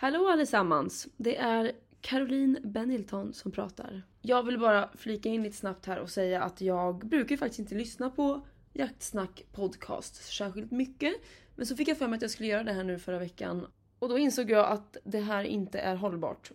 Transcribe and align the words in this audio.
Hallå 0.00 0.28
allesammans! 0.28 1.08
Det 1.16 1.36
är 1.36 1.72
Caroline 2.00 2.58
Benilton 2.64 3.32
som 3.32 3.52
pratar. 3.52 4.02
Jag 4.22 4.42
vill 4.42 4.58
bara 4.58 4.88
flika 4.94 5.28
in 5.28 5.42
lite 5.42 5.56
snabbt 5.56 5.86
här 5.86 5.98
och 5.98 6.10
säga 6.10 6.42
att 6.42 6.60
jag 6.60 6.98
brukar 6.98 7.30
ju 7.30 7.36
faktiskt 7.36 7.58
inte 7.58 7.74
lyssna 7.74 8.10
på 8.10 8.40
Jaktsnack 8.72 9.42
podcast 9.52 10.14
särskilt 10.14 10.70
mycket. 10.70 11.14
Men 11.56 11.66
så 11.66 11.76
fick 11.76 11.88
jag 11.88 11.98
för 11.98 12.08
mig 12.08 12.16
att 12.16 12.22
jag 12.22 12.30
skulle 12.30 12.48
göra 12.48 12.64
det 12.64 12.72
här 12.72 12.84
nu 12.84 12.98
förra 12.98 13.18
veckan. 13.18 13.66
Och 13.98 14.08
då 14.08 14.18
insåg 14.18 14.50
jag 14.50 14.66
att 14.66 14.96
det 15.04 15.20
här 15.20 15.44
inte 15.44 15.78
är 15.78 15.96
hållbart. 15.96 16.50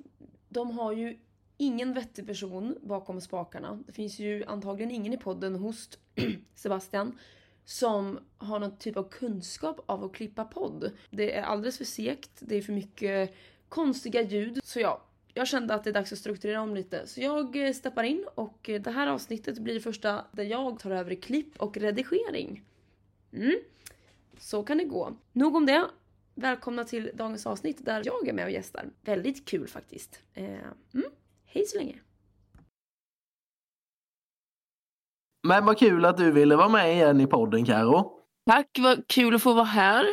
De 0.50 0.72
har 0.72 0.92
ju 0.92 1.18
ingen 1.58 1.94
vettig 1.94 2.28
person 2.28 2.78
bakom 2.82 3.22
spakarna. 3.22 3.84
Det 3.86 3.92
finns 3.92 4.20
ju 4.20 4.46
antagligen 4.46 4.92
ingen 4.92 5.14
i 5.14 5.18
podden, 5.18 5.56
host 5.56 6.00
Sebastian, 6.56 7.20
som 7.66 8.20
har 8.38 8.60
någon 8.60 8.78
typ 8.78 8.98
av 8.98 9.10
kunskap 9.10 9.80
av 9.86 10.04
att 10.04 10.14
klippa 10.14 10.46
podd. 10.46 10.92
Det 11.10 11.36
är 11.36 11.44
alldeles 11.44 11.78
för 11.78 11.86
segt, 11.86 12.32
det 12.40 12.56
är 12.56 12.62
för 12.62 12.74
mycket 12.74 13.36
konstiga 13.70 14.22
ljud. 14.22 14.60
Så 14.64 14.80
ja, 14.80 15.02
jag 15.34 15.48
kände 15.48 15.74
att 15.74 15.84
det 15.84 15.90
är 15.90 15.94
dags 15.94 16.14
att 16.14 16.20
strukturera 16.20 16.62
om 16.62 16.76
lite. 16.76 17.08
Så 17.08 17.22
jag 17.22 17.68
eh, 17.68 17.74
steppar 17.74 18.04
in 18.04 18.26
och 18.36 18.70
eh, 18.70 18.82
det 18.82 18.92
här 18.92 19.08
avsnittet 19.08 19.60
blir 19.60 19.74
det 19.74 19.80
första 19.80 20.26
där 20.32 20.44
jag 20.44 20.80
tar 20.80 20.92
över 20.92 21.16
klipp 21.16 21.62
och 21.62 21.78
redigering. 21.78 22.64
Mm. 23.34 23.56
Så 24.38 24.64
kan 24.64 24.78
det 24.78 24.84
gå. 24.84 25.14
Nog 25.32 25.56
om 25.56 25.66
det. 25.66 25.86
Välkomna 26.36 26.84
till 26.84 27.12
dagens 27.14 27.46
avsnitt 27.46 27.86
där 27.86 28.02
jag 28.06 28.28
är 28.28 28.34
med 28.34 28.46
och 28.46 28.52
gästar. 28.52 28.90
Väldigt 29.02 29.46
kul 29.46 29.68
faktiskt. 29.68 30.20
Eh, 30.34 30.46
mm. 30.94 31.12
Hej 31.46 31.66
så 31.66 31.78
länge! 31.78 32.00
Men 35.48 35.66
vad 35.66 35.80
kul 35.80 36.06
att 36.06 36.18
du 36.18 36.32
ville 36.32 36.56
vara 36.56 36.70
med 36.70 36.94
igen 36.94 37.22
i 37.22 37.28
podden, 37.28 37.66
Karo. 37.66 38.12
Tack, 38.50 38.68
vad 38.80 39.08
kul 39.08 39.36
att 39.36 39.42
få 39.42 39.54
vara 39.54 39.66
här. 39.66 40.06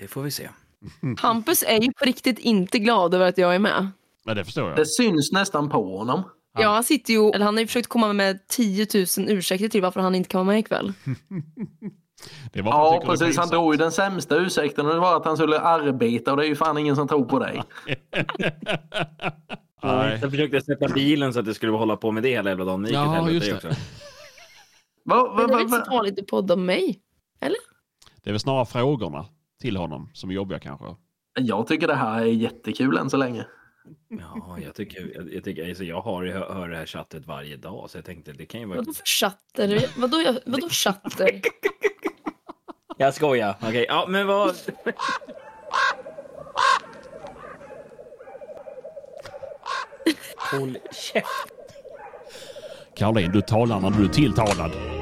Det 0.00 0.08
får 0.08 0.22
vi 0.22 0.30
se. 0.30 0.48
Hampus 1.18 1.64
är 1.66 1.80
ju 1.80 1.92
på 1.92 2.04
riktigt 2.04 2.38
inte 2.38 2.78
glad 2.78 3.14
över 3.14 3.28
att 3.28 3.38
jag 3.38 3.54
är 3.54 3.58
med. 3.58 3.88
Ja, 4.24 4.34
det 4.34 4.44
förstår 4.44 4.68
jag. 4.68 4.76
Det 4.76 4.86
syns 4.86 5.32
nästan 5.32 5.68
på 5.68 5.98
honom. 5.98 6.22
Ja, 6.58 6.68
han 6.68 6.84
sitter 6.84 7.12
ju, 7.12 7.30
eller 7.30 7.44
han 7.44 7.54
har 7.54 7.60
ju 7.60 7.66
försökt 7.66 7.88
komma 7.88 8.12
med 8.12 8.46
10 8.46 8.86
000 8.94 9.04
ursäkter 9.30 9.68
till 9.68 9.82
varför 9.82 10.00
han 10.00 10.14
inte 10.14 10.28
kan 10.28 10.38
vara 10.38 10.52
med 10.54 10.58
ikväll. 10.58 10.92
Det 12.52 12.62
var 12.62 12.72
Ja, 12.72 13.02
precis. 13.06 13.36
Han 13.38 13.48
drog 13.48 13.74
ju 13.74 13.78
den 13.78 13.92
sämsta 13.92 14.36
ursäkten 14.36 14.86
och 14.86 14.94
det 14.94 15.00
var 15.00 15.16
att 15.16 15.24
han 15.24 15.36
skulle 15.36 15.60
arbeta 15.60 16.30
och 16.30 16.36
det 16.36 16.44
är 16.44 16.48
ju 16.48 16.56
fan 16.56 16.78
ingen 16.78 16.96
som 16.96 17.08
tror 17.08 17.24
på 17.24 17.38
dig. 17.38 17.62
Nej. 19.82 20.18
Jag 20.22 20.30
försökte 20.30 20.60
sätta 20.60 20.88
bilen 20.88 21.32
så 21.32 21.40
att 21.40 21.44
det 21.46 21.54
skulle 21.54 21.72
hålla 21.72 21.96
på 21.96 22.10
med 22.10 22.22
det 22.22 22.28
hela 22.28 22.50
jävla 22.50 22.64
dagen. 22.64 22.86
Ja, 22.90 23.30
just 23.30 23.62
det. 23.62 23.76
Också. 25.10 25.24
Va, 25.24 25.28
va, 25.28 25.36
Men 25.36 25.46
det 25.46 25.52
är 25.52 25.56
va, 25.56 25.60
inte 25.60 25.72
så 25.84 25.90
va? 25.90 25.96
vanligt 25.96 26.18
att 26.20 26.26
podda 26.26 26.54
om 26.54 26.66
mig? 26.66 27.02
Det 28.22 28.30
är 28.30 28.32
väl 28.32 28.40
snarare 28.40 28.66
frågorna 28.66 29.26
till 29.60 29.76
honom 29.76 30.10
som 30.14 30.30
är 30.30 30.34
jobbiga 30.34 30.58
kanske. 30.58 30.86
Jag 31.40 31.66
tycker 31.66 31.86
det 31.86 31.94
här 31.94 32.20
är 32.20 32.24
jättekul 32.26 32.96
än 32.96 33.10
så 33.10 33.16
länge. 33.16 33.46
Ja, 34.08 34.58
jag 34.64 34.74
tycker, 34.74 35.12
jag, 35.14 35.34
jag, 35.34 35.44
tycker 35.44 35.68
alltså, 35.68 35.84
jag 35.84 36.00
har, 36.00 36.26
hör, 36.26 36.52
hör 36.54 36.68
det 36.68 36.76
här 36.76 36.86
chattet 36.86 37.26
varje 37.26 37.56
dag 37.56 37.90
så 37.90 37.98
jag 37.98 38.04
tänkte 38.04 38.32
det 38.32 38.46
kan 38.46 38.60
ju 38.60 38.66
vara... 38.66 38.78
Vadå 38.78 38.92
för 38.92 39.04
chatter? 39.04 40.00
Vadå, 40.00 40.20
jag- 40.20 40.38
vadå 40.46 40.68
chatter? 40.68 41.40
Jag 43.00 43.14
skojar. 43.14 43.56
Okej, 43.62 43.86
ja 43.88 44.06
men 44.08 44.26
vad... 44.26 44.54
Håll 50.52 50.78
käft. 50.92 51.28
Caroline, 52.96 53.32
du 53.32 53.40
talar 53.40 53.80
när 53.80 53.90
du 53.90 54.04
är 54.04 54.08
tilltalad. 54.08 54.97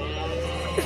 Det 0.77 0.83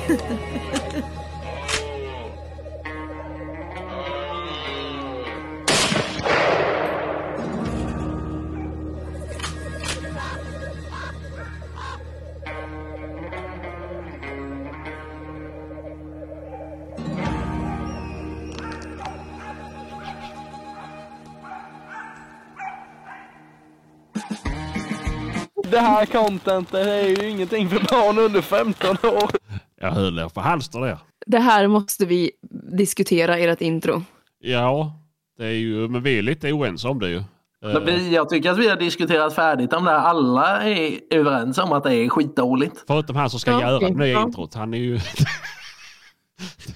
här 25.78 26.06
contentet 26.06 26.86
är 26.86 27.02
ju 27.02 27.28
ingenting 27.30 27.68
för 27.68 27.78
barn 27.78 28.18
under 28.18 28.40
15 28.40 28.96
år. 29.02 29.39
Jag 29.80 29.90
höll 29.90 30.18
er 30.18 30.28
på 30.28 30.40
halster 30.40 30.80
där. 30.80 30.98
Det 31.26 31.38
här 31.38 31.66
måste 31.66 32.06
vi 32.06 32.30
diskutera 32.76 33.38
i 33.38 33.44
ert 33.44 33.60
intro. 33.60 34.02
Ja, 34.40 34.92
det 35.38 35.44
är 35.46 35.50
ju, 35.50 35.88
men 35.88 36.02
vi 36.02 36.18
är 36.18 36.22
lite 36.22 36.52
oense 36.52 36.88
om 36.88 36.98
det 36.98 37.08
ju. 37.08 37.16
Eh, 37.64 37.80
Vi- 37.80 38.14
Jag 38.14 38.28
tycker 38.28 38.50
att 38.50 38.58
vi 38.58 38.68
har 38.68 38.76
diskuterat 38.76 39.34
färdigt 39.34 39.72
om 39.72 39.84
det 39.84 39.90
här. 39.90 39.98
Alla 39.98 40.62
är 40.62 41.00
överens 41.10 41.58
om 41.58 41.72
att 41.72 41.84
det 41.84 41.94
är 41.94 42.08
skitdåligt. 42.08 42.84
Förutom 42.86 43.16
han 43.16 43.30
som 43.30 43.40
ska 43.40 43.50
Ja, 43.50 43.60
göra 43.60 43.78
det 43.78 43.90
nya 43.90 44.06
Ja. 44.12 44.22
introt. 44.22 44.54
Han 44.54 44.74
är 44.74 44.78
ju... 44.78 44.98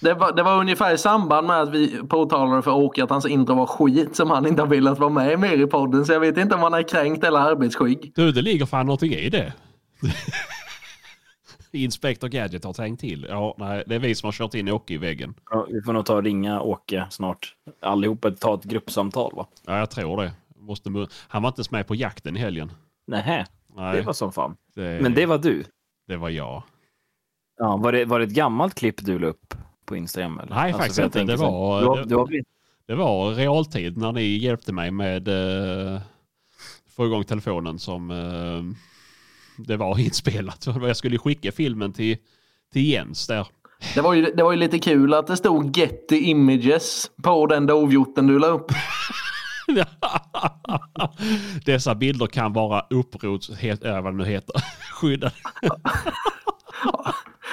Det 0.00 0.14
var, 0.14 0.32
det 0.32 0.42
var 0.42 0.60
ungefär 0.60 0.94
i 0.94 0.98
samband 0.98 1.46
med 1.46 1.60
att 1.60 1.70
vi 1.70 2.02
påtalade 2.08 2.62
för 2.62 2.70
Åke 2.70 3.04
att 3.04 3.10
hans 3.10 3.26
intro 3.26 3.54
var 3.54 3.66
skit 3.66 4.16
som 4.16 4.30
han 4.30 4.46
inte 4.46 4.62
har 4.62 4.66
velat 4.66 4.98
vara 4.98 5.10
med 5.10 5.38
mer 5.38 5.56
i 5.62 5.66
podden. 5.66 6.06
Så 6.06 6.12
jag 6.12 6.20
vet 6.20 6.36
inte 6.38 6.54
om 6.54 6.60
han 6.62 6.74
är 6.74 6.82
kränkt 6.88 7.24
eller 7.24 7.38
arbetsskygg. 7.40 8.12
Du, 8.14 8.32
det 8.32 8.42
ligger 8.42 8.66
fan 8.66 8.86
någonting 8.86 9.12
i 9.12 9.28
det. 9.30 9.52
Inspector 11.74 12.28
Gadget 12.28 12.64
har 12.64 12.72
tänkt 12.72 13.00
till. 13.00 13.26
Ja, 13.28 13.54
nej, 13.58 13.84
det 13.86 13.94
är 13.94 13.98
vi 13.98 14.14
som 14.14 14.26
har 14.26 14.32
kört 14.32 14.54
in 14.54 14.68
Åke 14.68 14.94
i 14.94 14.98
väggen. 14.98 15.34
Ja, 15.50 15.66
vi 15.70 15.82
får 15.82 15.92
nog 15.92 16.06
ta 16.06 16.14
och 16.16 16.22
ringa 16.22 16.60
Åke 16.60 17.06
snart. 17.10 17.54
Allihopa 17.82 18.30
ta 18.30 18.54
ett 18.54 18.64
gruppsamtal 18.64 19.32
va? 19.34 19.46
Ja, 19.66 19.78
jag 19.78 19.90
tror 19.90 20.22
det. 20.22 20.32
Måste, 20.56 20.90
han 21.28 21.42
var 21.42 21.48
inte 21.48 21.58
ens 21.60 21.70
med 21.70 21.86
på 21.86 21.94
jakten 21.94 22.36
i 22.36 22.40
helgen. 22.40 22.72
Nähä, 23.06 23.46
Nej, 23.76 23.96
det 23.96 24.02
var 24.02 24.12
som 24.12 24.32
fan. 24.32 24.56
det, 24.74 25.02
Men 25.02 25.14
det 25.14 25.26
var 25.26 25.38
du? 25.38 25.64
det 26.08 26.16
var 26.16 26.28
jag. 26.28 26.62
Ja, 27.58 27.76
var, 27.76 27.92
det, 27.92 28.04
var 28.04 28.18
det 28.18 28.24
ett 28.24 28.30
gammalt 28.30 28.74
klipp 28.74 29.04
du 29.04 29.18
la 29.18 29.26
upp 29.26 29.54
på 29.84 29.96
Instagram? 29.96 30.38
Eller? 30.38 30.54
Nej, 30.54 30.72
faktiskt 30.72 30.94
för 30.94 31.02
jag 31.02 31.06
inte. 31.08 31.24
Det 31.32 31.36
var- 31.36 31.80
Du 31.80 31.86
har, 31.86 32.04
du 32.04 32.16
har 32.16 32.28
Det 32.86 32.94
var 32.94 33.34
realtid 33.34 33.96
när 33.96 34.12
ni 34.12 34.22
hjälpte 34.22 34.72
mig 34.72 34.90
med 34.90 35.28
uh, 35.28 36.00
få 36.96 37.06
igång 37.06 37.24
telefonen 37.24 37.78
som 37.78 38.10
eh, 38.10 38.62
det 39.56 39.76
var 39.76 39.98
inspelat. 40.00 40.66
Jag 40.66 40.96
skulle 40.96 41.18
skicka 41.18 41.52
filmen 41.52 41.92
till, 41.92 42.16
till 42.72 42.90
Jens 42.90 43.26
där. 43.26 43.46
Det 43.94 44.00
var, 44.00 44.14
ju, 44.14 44.22
det 44.22 44.42
var 44.42 44.52
ju 44.52 44.58
lite 44.58 44.78
kul 44.78 45.14
att 45.14 45.26
det 45.26 45.36
stod 45.36 45.76
Getty 45.76 46.16
Images 46.16 47.10
på 47.22 47.46
den 47.46 47.66
dovhjorten 47.66 48.26
du 48.26 48.38
la 48.38 48.46
upp. 48.46 48.72
Dessa 51.64 51.94
bilder 51.94 52.26
kan 52.26 52.52
vara 52.52 52.86
upprots, 52.90 53.50
äh, 53.50 54.02
vad 54.02 54.12
det 54.12 54.16
nu 54.16 54.24
heter, 54.24 54.54
skyddade. 54.92 55.34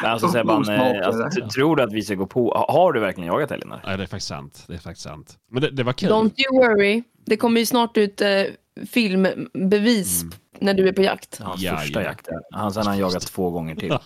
Alltså 0.04 0.28
Sebban, 0.28 0.70
eh, 0.70 1.08
alltså, 1.08 1.48
tror 1.54 1.76
du 1.76 1.84
att 1.84 1.94
vi 1.94 2.02
ska 2.02 2.16
gå 2.16 2.26
på? 2.26 2.66
Har 2.70 2.94
du 2.94 3.00
verkligen 3.00 3.28
jagat 3.28 3.52
älgen? 3.52 3.72
eller? 3.72 3.84
Nej, 3.86 3.98
det 3.98 4.04
är 4.04 4.08
faktiskt 4.08 4.28
sant. 4.28 4.64
Det 4.68 4.74
är 4.74 4.78
faktiskt 4.78 5.08
sant. 5.08 5.38
Men 5.52 5.62
det, 5.62 5.72
det 5.72 5.84
var 5.84 5.94
kul. 5.94 6.10
Don't 6.10 6.34
you 6.38 6.62
worry. 6.62 7.04
Det 7.26 7.38
kommer 7.38 7.60
ju 7.60 7.66
snart 7.66 7.98
ut 7.98 8.22
eh, 8.22 8.44
filmbevis 8.92 10.26
när 10.62 10.74
du 10.74 10.88
är 10.88 10.94
på 10.94 11.02
jakt. 11.02 11.40
Hans 11.40 11.62
Ja, 11.62 11.78
första 11.78 12.02
ja. 12.02 12.08
jakt. 12.08 12.28
ja. 12.30 12.58
Han 12.60 12.74
sen 12.74 12.84
har 12.84 12.90
han 12.90 13.00
jagat 13.00 13.22
två 13.28 13.50
gånger 13.50 13.76
till. 13.76 13.90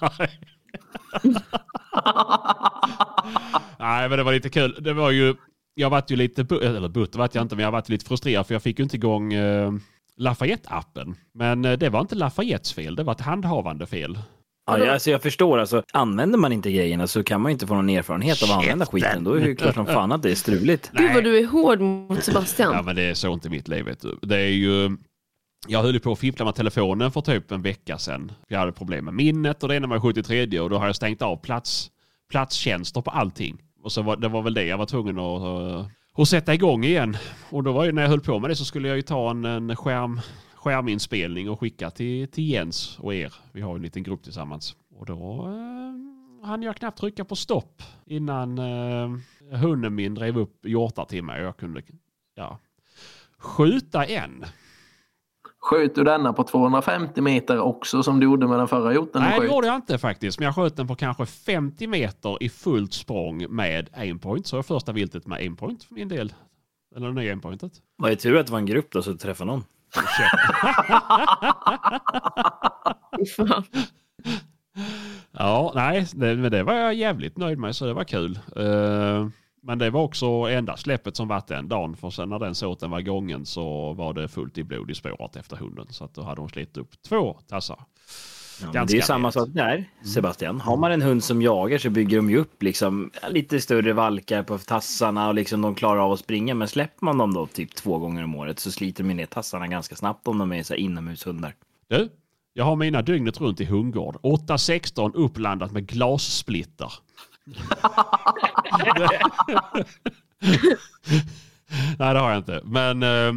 Nej, 3.80 4.10
men 4.10 4.18
det 4.18 4.24
var 4.24 4.34
lite 4.34 4.50
kul. 4.50 4.78
Det 4.82 4.94
var 4.94 5.12
ju, 5.12 5.36
jag 5.76 5.90
varit 5.90 6.12
ju 6.12 6.16
lite, 6.16 6.42
eller 6.56 6.90
butter 6.90 7.20
vart 7.20 7.36
jag 7.36 7.42
inte, 7.42 7.56
men 7.56 7.64
jag 7.66 7.72
varit 7.72 7.90
lite 7.90 8.06
frustrerad 8.06 8.48
för 8.48 8.56
jag 8.56 8.62
fick 8.64 8.80
ju 8.80 8.84
inte 8.84 8.96
igång 8.96 9.34
eh, 9.34 9.72
Lafayette-appen. 10.18 11.16
Men 11.34 11.66
eh, 11.66 11.74
det 11.74 11.90
var 11.90 12.02
inte 12.02 12.16
Lafayettes 12.16 12.74
fel, 12.74 12.96
det 12.96 13.04
var 13.04 13.14
ett 13.14 13.22
handhavande 13.22 13.86
fel. 13.86 14.20
Ja, 14.68 14.80
jag, 14.80 14.88
alltså 14.88 15.12
jag 15.12 15.22
förstår, 15.22 15.58
alltså, 15.58 15.84
använder 15.94 16.38
man 16.40 16.52
inte 16.52 16.72
grejerna 16.72 17.08
så 17.08 17.24
kan 17.24 17.42
man 17.42 17.50
ju 17.50 17.54
inte 17.54 17.68
få 17.68 17.76
någon 17.76 17.90
erfarenhet 17.90 18.44
av 18.44 18.50
att 18.52 18.58
använda 18.58 18.86
skiten. 18.86 19.24
Då 19.24 19.34
är 19.34 19.40
det 19.42 19.48
ju 19.48 19.56
klart 19.56 19.74
som 19.74 19.86
fan 19.86 20.12
att 20.12 20.22
det 20.22 20.32
är 20.32 20.36
struligt. 20.36 20.92
Gud 20.94 21.14
vad 21.14 21.24
du 21.24 21.40
är 21.40 21.46
hård 21.48 21.82
mot 21.82 22.24
Sebastian. 22.24 22.74
Ja, 22.74 22.82
men 22.82 22.96
det 22.96 23.04
är 23.04 23.14
så 23.14 23.34
inte 23.34 23.50
mitt 23.50 23.68
liv, 23.68 23.86
vet 23.86 24.02
du. 24.02 24.20
Det 24.22 24.38
är 24.38 24.48
ju... 24.48 24.98
Jag 25.68 25.82
höll 25.82 25.94
ju 25.94 26.00
på 26.00 26.12
att 26.12 26.20
fippla 26.20 26.46
med 26.46 26.56
telefonen 26.56 27.12
för 27.12 27.22
typ 27.22 27.52
en 27.52 27.62
vecka 27.62 27.98
sedan. 27.98 28.32
Jag 28.48 28.60
hade 28.60 28.72
problem 28.72 29.06
med 29.06 29.14
minnet 29.14 29.64
och 29.64 29.70
det 29.70 29.76
ena 29.76 29.88
var 29.88 30.00
73 30.00 30.60
och 30.60 30.70
då 30.70 30.78
har 30.78 30.86
jag 30.86 30.96
stängt 30.96 31.22
av 31.22 31.36
plats, 31.36 31.92
platstjänster 32.30 33.02
på 33.02 33.12
allting. 33.12 33.58
Och 33.82 33.92
så 33.92 34.02
var 34.02 34.18
det 34.18 34.28
var 34.28 34.42
väl 34.42 34.54
det 34.54 34.66
jag 34.66 34.78
var 34.78 34.86
tvungen 34.86 35.20
att, 35.20 35.42
eh, 35.42 35.88
att 36.22 36.28
sätta 36.28 36.54
igång 36.54 36.84
igen. 36.84 37.18
Och 37.50 37.64
då 37.64 37.72
var 37.72 37.86
ju 37.86 37.92
när 37.92 38.02
jag 38.02 38.10
höll 38.10 38.22
på 38.22 38.40
med 38.40 38.50
det 38.50 38.56
så 38.56 38.66
skulle 38.66 38.88
jag 38.88 38.98
ju 38.98 39.02
ta 39.02 39.32
en, 39.32 39.46
en 39.46 39.76
skärm, 39.76 40.20
skärminspelning 40.56 41.50
och 41.50 41.60
skicka 41.60 41.90
till, 41.90 42.28
till 42.28 42.50
Jens 42.50 43.00
och 43.00 43.14
er. 43.14 43.34
Vi 43.52 43.62
har 43.62 43.72
ju 43.72 43.76
en 43.76 43.82
liten 43.82 44.04
grupp 44.04 44.24
tillsammans. 44.24 44.76
Och 44.96 45.06
då 45.06 45.46
eh, 45.46 46.48
hann 46.48 46.64
jag 46.64 46.76
knappt 46.76 47.00
trycka 47.00 47.26
på 47.26 47.36
stopp 47.36 47.82
innan 48.06 48.58
eh, 48.58 49.10
hunden 49.58 49.96
min 49.96 50.14
drev 50.14 50.38
upp 50.38 50.66
hjortar 50.66 51.06
till 51.06 51.24
mig 51.24 51.42
och 51.42 51.48
jag 51.48 51.58
kunde 51.58 51.82
ja, 52.36 52.60
skjuta 53.38 54.06
en. 54.06 54.46
Sköt 55.66 55.96
du 55.96 56.04
denna 56.04 56.34
på 56.34 56.44
250 56.44 57.22
meter 57.22 57.60
också 57.60 58.04
som 58.04 58.20
du 58.20 58.26
gjorde 58.26 58.48
med 58.48 58.60
den 58.60 58.68
förra 58.68 58.94
hjorten 58.94 59.22
Nej, 59.22 59.40
det 59.40 59.46
gjorde 59.48 59.68
jag 59.68 59.76
inte 59.76 59.98
faktiskt. 59.98 60.40
Men 60.40 60.46
jag 60.46 60.56
sköt 60.56 60.76
den 60.76 60.88
på 60.88 60.96
kanske 60.96 61.26
50 61.26 61.88
meter 61.88 62.44
i 62.44 62.50
fullt 62.50 62.94
språng 62.94 63.46
med 63.50 63.90
aimpoint. 63.94 64.48
Så 64.48 64.56
var 64.56 64.64
första 64.64 64.92
viltet 64.92 65.28
med 65.28 65.38
aimpoint 65.38 65.84
för 65.84 65.94
min 65.94 66.08
del. 66.08 66.34
Eller 66.96 67.12
nya 67.12 67.30
aimpointet. 67.30 67.72
Vad 67.98 68.12
är 68.12 68.16
tur 68.16 68.38
att 68.38 68.46
det 68.46 68.52
var 68.52 68.60
en 68.60 68.66
grupp 68.66 68.92
då 68.92 69.02
så 69.02 69.12
du 69.12 69.18
träffade 69.18 69.52
någon. 69.52 69.64
Ja, 75.32 75.72
nej, 75.76 76.08
det, 76.14 76.36
men 76.36 76.52
det 76.52 76.64
var 76.64 76.74
jag 76.74 76.94
jävligt 76.94 77.38
nöjd 77.38 77.58
med 77.58 77.76
så 77.76 77.86
det 77.86 77.94
var 77.94 78.04
kul. 78.04 78.40
Eh, 78.56 79.28
men 79.66 79.78
det 79.78 79.90
var 79.90 80.02
också 80.02 80.26
enda 80.26 80.78
släppet 80.78 81.16
som 81.16 81.28
varit 81.28 81.48
den 81.48 81.68
dagen 81.68 81.96
för 81.98 82.10
sen 82.10 82.30
när 82.30 82.40
den 82.40 82.56
såten 82.56 82.92
var 82.92 83.02
gången 83.02 83.46
så 83.46 83.94
var 83.94 84.14
det 84.14 84.28
fullt 84.28 84.58
i 84.58 84.64
blod 84.64 84.92
i 84.92 84.96
spåret 84.96 85.36
efter 85.36 85.58
hunden. 85.58 85.86
Så 85.90 86.06
att 86.06 86.14
då 86.14 86.22
hade 86.22 86.42
hon 86.42 86.50
slitit 86.50 86.78
upp 86.78 87.02
två 87.02 87.38
tassar. 87.48 87.80
Ja, 88.74 88.86
det 88.86 88.98
är 88.98 89.02
samma 89.02 89.28
rätt. 89.28 89.34
sak 89.34 89.50
där, 89.50 89.90
Sebastian. 90.14 90.62
Har 90.62 90.78
man 90.78 90.92
en 90.92 91.02
hund 91.02 91.24
som 91.24 91.42
jagar 91.42 91.78
så 91.78 91.90
bygger 91.90 92.18
de 92.18 92.30
ju 92.30 92.38
upp 92.38 92.64
liksom 92.64 93.12
lite 93.30 93.62
större 93.62 93.94
valkar 93.94 94.44
på 94.44 94.58
tassarna 94.58 95.28
och 95.28 95.36
liksom 95.36 95.62
de 95.62 95.76
klarar 95.76 96.00
av 96.00 96.12
att 96.12 96.20
springa. 96.20 96.56
Men 96.56 96.68
släpper 96.68 97.06
man 97.06 97.18
dem 97.18 97.34
då 97.34 97.48
typ 97.48 97.76
två 97.76 97.98
gånger 97.98 98.24
om 98.24 98.36
året 98.36 98.60
så 98.60 98.72
sliter 98.72 99.04
de 99.04 99.14
ner 99.14 99.26
tassarna 99.26 99.68
ganska 99.68 99.96
snabbt 99.96 100.28
om 100.28 100.38
de 100.38 100.52
är 100.52 100.64
så 100.64 100.74
här 100.74 100.80
inomhushundar. 100.80 101.56
Du, 101.88 102.10
jag 102.54 102.66
har 102.66 102.76
mina 102.76 103.02
dygnet 103.02 103.42
runt 103.42 103.62
i 103.62 103.66
hundgård. 103.66 104.16
8-16 104.24 105.12
upplandat 105.16 105.72
med 105.72 105.88
glassplitter. 105.88 106.94
nej, 112.00 112.14
det 112.14 112.20
har 112.20 112.30
jag 112.30 112.38
inte. 112.38 112.62
Men 112.64 113.04
eh, 113.04 113.34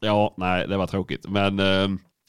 ja, 0.00 0.34
nej, 0.36 0.68
det 0.68 0.76
var 0.76 0.86
tråkigt. 0.86 1.28
Men 1.28 1.58
eh, 1.58 1.88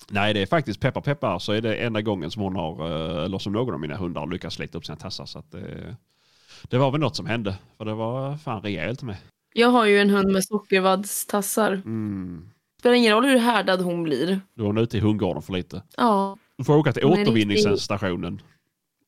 nej, 0.10 0.34
det 0.34 0.42
är 0.42 0.46
faktiskt 0.46 0.80
peppar 0.80 1.02
peppar 1.02 1.40
så 1.40 1.52
är 1.52 1.62
det 1.62 1.76
enda 1.76 2.02
gången 2.02 2.32
som 2.32 2.42
hon 2.42 2.56
har, 2.56 2.86
eh, 2.86 3.24
eller 3.24 3.38
som 3.40 3.54
någon 3.54 3.74
av 3.74 3.80
mina 3.80 3.96
hundar 3.96 4.22
har 4.22 4.28
lyckats 4.28 4.56
slita 4.56 4.78
upp 4.78 4.86
sina 4.86 4.98
tassar. 4.98 5.26
Så 5.26 5.40
att, 5.40 5.54
eh, 5.54 5.94
det 6.70 6.78
var 6.78 6.92
väl 6.92 7.02
något 7.02 7.16
som 7.16 7.26
hände. 7.26 7.56
För 7.78 7.86
det 7.86 7.94
var 7.94 8.38
fan 8.38 8.62
rejält 8.62 9.04
med. 9.04 9.18
Jag 9.54 9.70
har 9.70 9.86
ju 9.86 10.00
en 10.00 10.10
hund 10.10 10.32
med 10.32 10.44
sockervaddstassar. 10.46 11.72
Mm. 11.72 12.50
Spelar 12.80 12.96
ingen 12.96 13.14
roll 13.14 13.26
hur 13.26 13.38
härdad 13.38 13.82
hon 13.82 14.04
blir. 14.04 14.42
Då 14.54 14.64
är 14.64 14.68
hon 14.68 14.78
ute 14.78 14.98
i 14.98 15.00
hundgården 15.00 15.42
för 15.42 15.54
lite. 15.54 15.84
Ja. 15.98 16.38
Du 16.58 16.64
får 16.64 16.78
åka 16.78 16.94
till 16.94 17.04
Hon 17.04 17.22
återvinningsstationen 17.22 18.42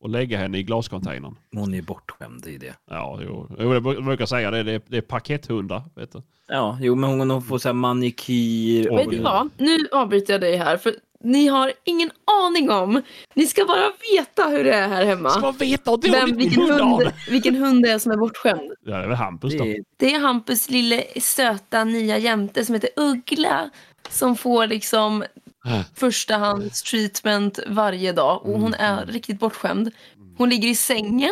och 0.01 0.09
lägga 0.09 0.37
henne 0.37 0.57
i 0.57 0.63
glascontainern. 0.63 1.35
Hon 1.55 1.73
är 1.73 1.81
bortskämd 1.81 2.45
i 2.47 2.57
det. 2.57 2.73
Ja, 2.89 3.19
jo. 3.23 3.47
Jo, 3.59 3.73
Jag 3.73 3.83
brukar 3.83 4.25
säga 4.25 4.51
det. 4.51 4.63
Det 4.63 4.71
är, 4.71 4.81
det 4.87 4.97
är 4.97 5.01
pakethundar. 5.01 5.81
Vet 5.95 6.11
du. 6.11 6.21
Ja, 6.47 6.77
jo 6.81 6.95
men 6.95 7.09
hon, 7.09 7.29
hon 7.31 7.41
får 7.41 7.57
så 7.57 7.67
här 7.69 7.73
manikyr. 7.73 8.87
Oj. 8.91 8.97
Vet 8.97 9.09
du 9.09 9.19
vad? 9.19 9.49
Nu 9.57 9.77
avbryter 9.91 10.33
jag 10.33 10.41
dig 10.41 10.55
här. 10.55 10.77
För 10.77 10.95
ni 11.23 11.47
har 11.47 11.73
ingen 11.83 12.11
aning 12.45 12.69
om. 12.69 13.01
Ni 13.33 13.45
ska 13.45 13.65
bara 13.65 13.91
veta 14.15 14.43
hur 14.49 14.63
det 14.63 14.73
är 14.73 14.87
här 14.87 15.05
hemma. 15.05 15.29
Ska 15.29 15.51
veta 15.51 15.91
hur 15.91 16.11
Vem, 16.11 16.37
vilken, 16.37 16.61
hund 16.63 16.99
det. 16.99 17.13
vilken 17.29 17.55
hund 17.55 17.83
det 17.83 17.91
är 17.91 17.99
som 17.99 18.11
är 18.11 18.17
bortskämd. 18.17 18.71
Ja, 18.85 18.97
det 18.97 19.03
är 19.03 19.07
väl 19.07 19.17
Hampus 19.17 19.57
då. 19.57 19.63
Det 19.63 19.71
är, 19.71 19.83
Det 19.97 20.13
är 20.13 20.19
Hampus 20.19 20.69
lille 20.69 21.03
söta 21.21 21.83
nya 21.83 22.17
jämte 22.17 22.65
som 22.65 22.75
heter 22.75 22.89
Uggla. 22.95 23.69
Som 24.09 24.35
får 24.35 24.67
liksom 24.67 25.23
Äh. 25.65 25.81
förstahands 25.95 26.83
treatment 26.83 27.59
varje 27.67 28.11
dag. 28.13 28.45
Och 28.45 28.59
hon 28.59 28.73
är 28.73 29.05
riktigt 29.05 29.39
bortskämd. 29.39 29.91
Hon 30.37 30.49
ligger 30.49 30.69
i 30.69 30.75
sängen 30.75 31.31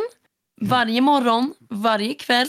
varje 0.62 1.02
morgon, 1.02 1.54
varje 1.70 2.14
kväll. 2.14 2.48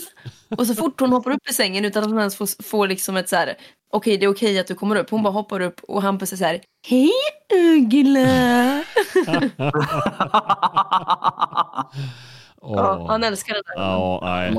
Och 0.57 0.67
så 0.67 0.75
fort 0.75 0.99
hon 0.99 1.11
hoppar 1.11 1.31
upp 1.31 1.49
i 1.49 1.53
sängen 1.53 1.85
utan 1.85 2.03
att 2.03 2.09
hon 2.09 2.19
ens 2.19 2.35
får, 2.35 2.63
får 2.63 2.87
liksom 2.87 3.17
ett 3.17 3.29
så 3.29 3.35
här. 3.35 3.55
Okej, 3.93 4.17
det 4.17 4.25
är 4.25 4.29
okej 4.29 4.59
att 4.59 4.67
du 4.67 4.75
kommer 4.75 4.95
upp. 4.95 5.09
Hon 5.09 5.23
bara 5.23 5.33
hoppar 5.33 5.59
upp 5.59 5.79
och 5.83 6.01
Hampus 6.01 6.33
är 6.33 6.37
så 6.37 6.45
här. 6.45 6.61
Hej 6.87 7.11
Uggla! 7.53 8.83
Ja, 12.63 12.97
Åh. 12.99 13.07
han 13.07 13.23
älskar 13.23 13.53
det 13.53 13.61
där. 13.65 13.83
Ja, 13.83 14.19
nej. 14.23 14.53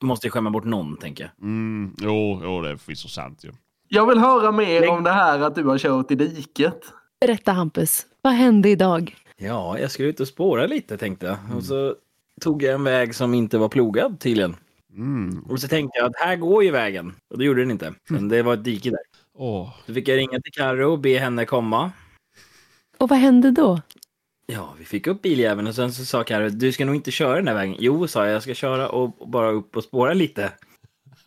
jag 0.00 0.06
måste 0.06 0.30
skämma 0.30 0.50
bort 0.50 0.64
någon, 0.64 0.96
tänker 0.96 1.24
jag. 1.24 1.48
Mm, 1.48 1.94
jo, 2.00 2.40
jo, 2.42 2.60
det 2.60 2.78
finns 2.78 3.00
så 3.00 3.08
sant 3.08 3.44
ju. 3.44 3.52
Jag 3.94 4.06
vill 4.06 4.18
höra 4.18 4.52
mer 4.52 4.88
om 4.88 5.04
det 5.04 5.10
här 5.10 5.40
att 5.40 5.54
du 5.54 5.64
har 5.64 5.78
kört 5.78 6.10
i 6.10 6.14
diket. 6.14 6.80
Berätta 7.20 7.52
Hampus, 7.52 8.06
vad 8.22 8.32
hände 8.32 8.68
idag? 8.68 9.16
Ja, 9.36 9.78
jag 9.78 9.90
skulle 9.90 10.08
ut 10.08 10.20
och 10.20 10.28
spåra 10.28 10.66
lite 10.66 10.98
tänkte 10.98 11.26
jag. 11.26 11.56
Och 11.56 11.64
så 11.64 11.96
tog 12.40 12.62
jag 12.62 12.74
en 12.74 12.84
väg 12.84 13.14
som 13.14 13.34
inte 13.34 13.58
var 13.58 13.68
plogad 13.68 14.20
tydligen. 14.20 14.56
Mm. 14.92 15.42
Och 15.48 15.60
så 15.60 15.68
tänkte 15.68 15.98
jag 15.98 16.06
att 16.06 16.16
här 16.16 16.36
går 16.36 16.64
ju 16.64 16.70
vägen. 16.70 17.14
Och 17.30 17.38
det 17.38 17.44
gjorde 17.44 17.60
den 17.60 17.70
inte. 17.70 17.94
Men 18.08 18.28
det 18.28 18.42
var 18.42 18.54
ett 18.54 18.64
dike 18.64 18.90
där. 18.90 19.00
Åh. 19.38 19.70
Så 19.86 19.94
fick 19.94 20.08
jag 20.08 20.16
ringa 20.16 20.40
till 20.40 20.52
Karo 20.52 20.92
och 20.92 20.98
be 20.98 21.18
henne 21.18 21.44
komma. 21.44 21.92
Och 22.98 23.08
vad 23.08 23.18
hände 23.18 23.50
då? 23.50 23.80
Ja, 24.46 24.74
vi 24.78 24.84
fick 24.84 25.06
upp 25.06 25.22
biljäveln 25.22 25.68
och 25.68 25.74
sen 25.74 25.92
så 25.92 26.04
sa 26.04 26.24
Karo, 26.24 26.48
du 26.48 26.72
ska 26.72 26.84
nog 26.84 26.94
inte 26.94 27.10
köra 27.10 27.36
den 27.36 27.48
här 27.48 27.54
vägen. 27.54 27.76
Jo, 27.78 28.06
sa 28.08 28.24
jag, 28.24 28.34
jag 28.34 28.42
ska 28.42 28.54
köra 28.54 28.88
och 28.88 29.22
och 29.22 29.28
bara 29.28 29.50
upp 29.50 29.76
och 29.76 29.84
spåra 29.84 30.14
lite. 30.14 30.52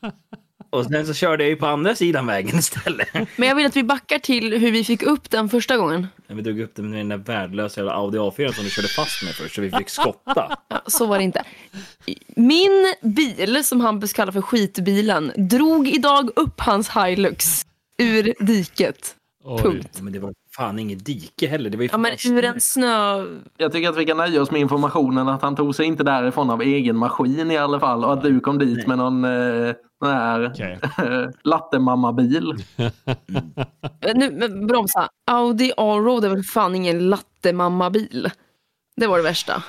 Och 0.76 0.86
sen 0.86 1.08
så 1.08 1.14
körde 1.14 1.44
jag 1.44 1.50
ju 1.50 1.56
på 1.56 1.66
andra 1.66 1.96
sidan 1.96 2.26
vägen 2.26 2.56
istället. 2.60 3.08
Men 3.36 3.50
jag 3.50 3.56
vill 3.56 3.66
att 3.66 3.76
vi 3.76 3.84
backar 3.84 4.20
till 4.20 4.58
hur 4.58 4.72
vi 4.72 4.84
fick 4.84 5.04
upp 5.04 5.30
den 5.30 5.50
första 5.50 5.78
gången. 5.78 6.08
När 6.28 6.36
vi 6.36 6.42
drog 6.42 6.60
upp 6.60 6.76
den 6.76 6.90
med 6.90 7.00
den 7.00 7.10
där 7.10 7.18
värdelösa 7.18 7.82
jävla 7.82 7.94
Audi 7.94 8.18
A4 8.18 8.52
som 8.52 8.64
du 8.64 8.70
körde 8.70 8.88
fast 8.88 9.24
med 9.24 9.34
först, 9.34 9.56
så 9.56 9.62
vi 9.62 9.72
fick 9.72 9.90
skotta. 9.90 10.58
Ja, 10.70 10.82
så 10.88 11.06
var 11.06 11.18
det 11.18 11.24
inte. 11.24 11.44
Min 12.36 12.94
bil, 13.02 13.64
som 13.64 13.82
Hampus 13.82 14.14
kallar 14.14 14.32
för 14.32 14.42
skitbilen, 14.42 15.32
drog 15.36 15.88
idag 15.88 16.30
upp 16.36 16.60
hans 16.62 16.90
Hilux 16.90 17.66
ur 17.98 18.34
diket. 18.40 19.16
Oj. 19.48 19.62
Punkt. 19.62 20.02
Men 20.02 20.14
det 20.14 20.20
var 20.20 20.34
fan 20.56 20.80
inget 20.80 21.06
dike 21.06 21.48
heller. 21.48 21.70
Det 21.70 21.78
var 21.78 21.84
ju 21.84 21.90
Ja, 21.92 21.98
men 21.98 22.12
ur 22.26 22.44
en 22.44 22.62
snö... 22.62 23.26
Jag 23.58 23.72
tycker 23.72 23.90
att 23.90 23.98
vi 23.98 24.06
kan 24.06 24.18
nöja 24.18 24.42
oss 24.42 24.52
med 24.52 24.62
informationen 24.62 25.30
att 25.30 25.42
han 25.42 25.56
tog 25.56 25.76
sig 25.76 25.86
inte 25.86 26.04
därifrån 26.04 26.50
av 26.50 26.62
egen 26.62 26.98
maskin 26.98 27.52
i 27.52 27.58
alla 27.58 27.80
fall 27.80 28.06
och 28.06 28.14
att 28.14 28.24
du 28.24 28.40
kom 28.40 28.58
dit 28.58 28.78
Nej. 28.78 28.88
med 28.88 28.98
någon 28.98 29.24
eh, 29.24 29.74
sån 30.06 30.14
här 30.16 30.52
Okej. 30.54 30.80
lattemamma-bil. 31.44 32.54
Eh, 32.78 34.12
Nu, 34.16 34.32
men 34.32 34.68
bromsa. 34.68 35.10
Audi 35.28 35.72
A-Road 35.78 36.26
är 36.26 36.30
väl 36.30 36.44
fan 36.44 36.76
ingen 36.76 37.10
lattemamma-bil. 37.10 38.30
Det 38.96 39.08
var 39.08 39.18
det 39.18 39.24
värsta. 39.24 39.64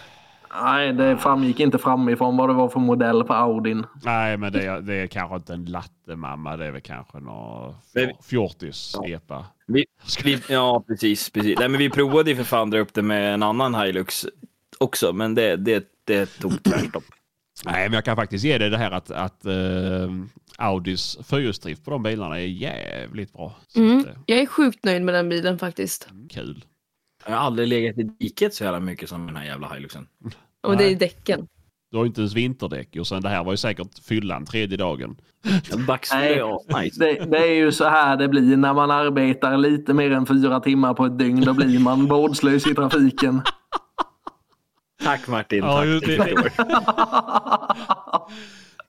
Nej, 0.62 0.92
det 0.92 1.16
framgick 1.16 1.60
inte 1.60 1.78
framifrån 1.78 2.36
vad 2.36 2.48
det 2.48 2.52
var 2.52 2.68
för 2.68 2.80
modell 2.80 3.24
på 3.24 3.34
Audin. 3.34 3.86
Nej, 4.04 4.36
men 4.36 4.52
det 4.52 4.66
är, 4.66 4.80
det 4.80 4.94
är 4.94 5.06
kanske 5.06 5.36
inte 5.36 5.52
en 5.52 5.64
lattemamma. 5.64 6.56
Det 6.56 6.66
är 6.66 6.70
väl 6.70 6.80
kanske 6.80 7.18
någon 7.20 7.74
fjortis-epa. 8.22 9.44
Ja, 10.48 10.84
precis. 10.86 11.30
precis. 11.30 11.58
Nej, 11.58 11.68
men 11.68 11.78
vi 11.78 11.90
provade 11.90 12.30
ju 12.30 12.36
för 12.36 12.44
fan 12.44 12.70
dra 12.70 12.78
upp 12.78 12.94
det 12.94 13.02
med 13.02 13.34
en 13.34 13.42
annan 13.42 13.74
Hilux 13.74 14.26
också, 14.78 15.12
men 15.12 15.34
det, 15.34 15.56
det, 15.56 15.84
det 16.04 16.26
tog 16.40 16.62
tvärstopp. 16.62 17.04
Nej, 17.64 17.88
men 17.88 17.92
jag 17.92 18.04
kan 18.04 18.16
faktiskt 18.16 18.44
ge 18.44 18.58
dig 18.58 18.70
det 18.70 18.78
här 18.78 18.90
att, 18.90 19.10
att 19.10 19.44
eh, 19.46 20.10
Audis 20.58 21.18
fyrhjulsdrift 21.22 21.84
på 21.84 21.90
de 21.90 22.02
bilarna 22.02 22.40
är 22.40 22.46
jävligt 22.46 23.32
bra. 23.32 23.56
Mm. 23.76 23.98
att, 23.98 24.06
eh, 24.06 24.12
Jag 24.26 24.38
är 24.38 24.46
sjukt 24.46 24.84
nöjd 24.84 25.02
med 25.02 25.14
den 25.14 25.28
bilen 25.28 25.58
faktiskt. 25.58 26.08
kul. 26.30 26.64
Jag 27.26 27.32
har 27.32 27.38
aldrig 27.38 27.68
legat 27.68 27.98
i 27.98 28.02
diket 28.02 28.54
så 28.54 28.64
jävla 28.64 28.80
mycket 28.80 29.08
som 29.08 29.26
den 29.26 29.36
här 29.36 29.44
jävla 29.44 29.74
Hiluxen. 29.74 30.06
Och 30.62 30.76
det 30.76 30.84
är 30.92 30.96
däcken. 30.96 31.48
Du 31.90 31.96
har 31.96 32.04
ju 32.04 32.08
inte 32.08 32.20
ens 32.20 32.34
vinterdäck 32.34 32.96
och 32.96 33.06
sen 33.06 33.22
det 33.22 33.28
här 33.28 33.44
var 33.44 33.52
ju 33.52 33.56
säkert 33.56 33.98
fyllan 33.98 34.44
tredje 34.44 34.76
dagen. 34.76 35.16
Nej, 36.12 36.34
är 36.34 36.56
asnice. 36.56 37.00
det, 37.00 37.24
det 37.24 37.38
är 37.38 37.54
ju 37.54 37.72
så 37.72 37.84
här 37.84 38.16
det 38.16 38.28
blir 38.28 38.56
när 38.56 38.74
man 38.74 38.90
arbetar 38.90 39.56
lite 39.56 39.94
mer 39.94 40.10
än 40.10 40.26
fyra 40.26 40.60
timmar 40.60 40.94
på 40.94 41.06
ett 41.06 41.18
dygn. 41.18 41.40
Då 41.40 41.54
blir 41.54 41.78
man 41.78 42.06
vårdslös 42.06 42.66
i 42.66 42.74
trafiken. 42.74 43.42
Tack 45.04 45.28
Martin, 45.28 45.58
Ja, 45.64 45.82
tack. 45.82 46.00
Det 46.06 46.16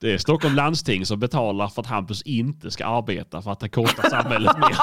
det- 0.00 0.12
är 0.12 0.18
Stockholm 0.18 0.54
landsting 0.54 1.06
som 1.06 1.20
betalar 1.20 1.68
för 1.68 1.82
att 1.82 1.86
Hampus 1.88 2.22
inte 2.22 2.70
ska 2.70 2.86
arbeta 2.86 3.42
för 3.42 3.52
att 3.52 3.60
det 3.60 3.68
kostar 3.68 4.10
samhället 4.10 4.56
mer. 4.58 4.76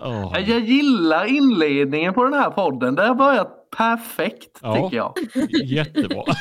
Åh. 0.00 0.34
Jag 0.46 0.60
gillar 0.60 1.24
inledningen 1.24 2.14
på 2.14 2.24
den 2.24 2.34
här 2.34 2.50
podden. 2.50 2.94
Det 2.94 3.06
har 3.06 3.14
börjat 3.14 3.70
perfekt 3.76 4.58
Ja. 4.62 4.74
tycker 4.74 4.96
jag. 4.96 5.14
Jättebra. 5.64 6.22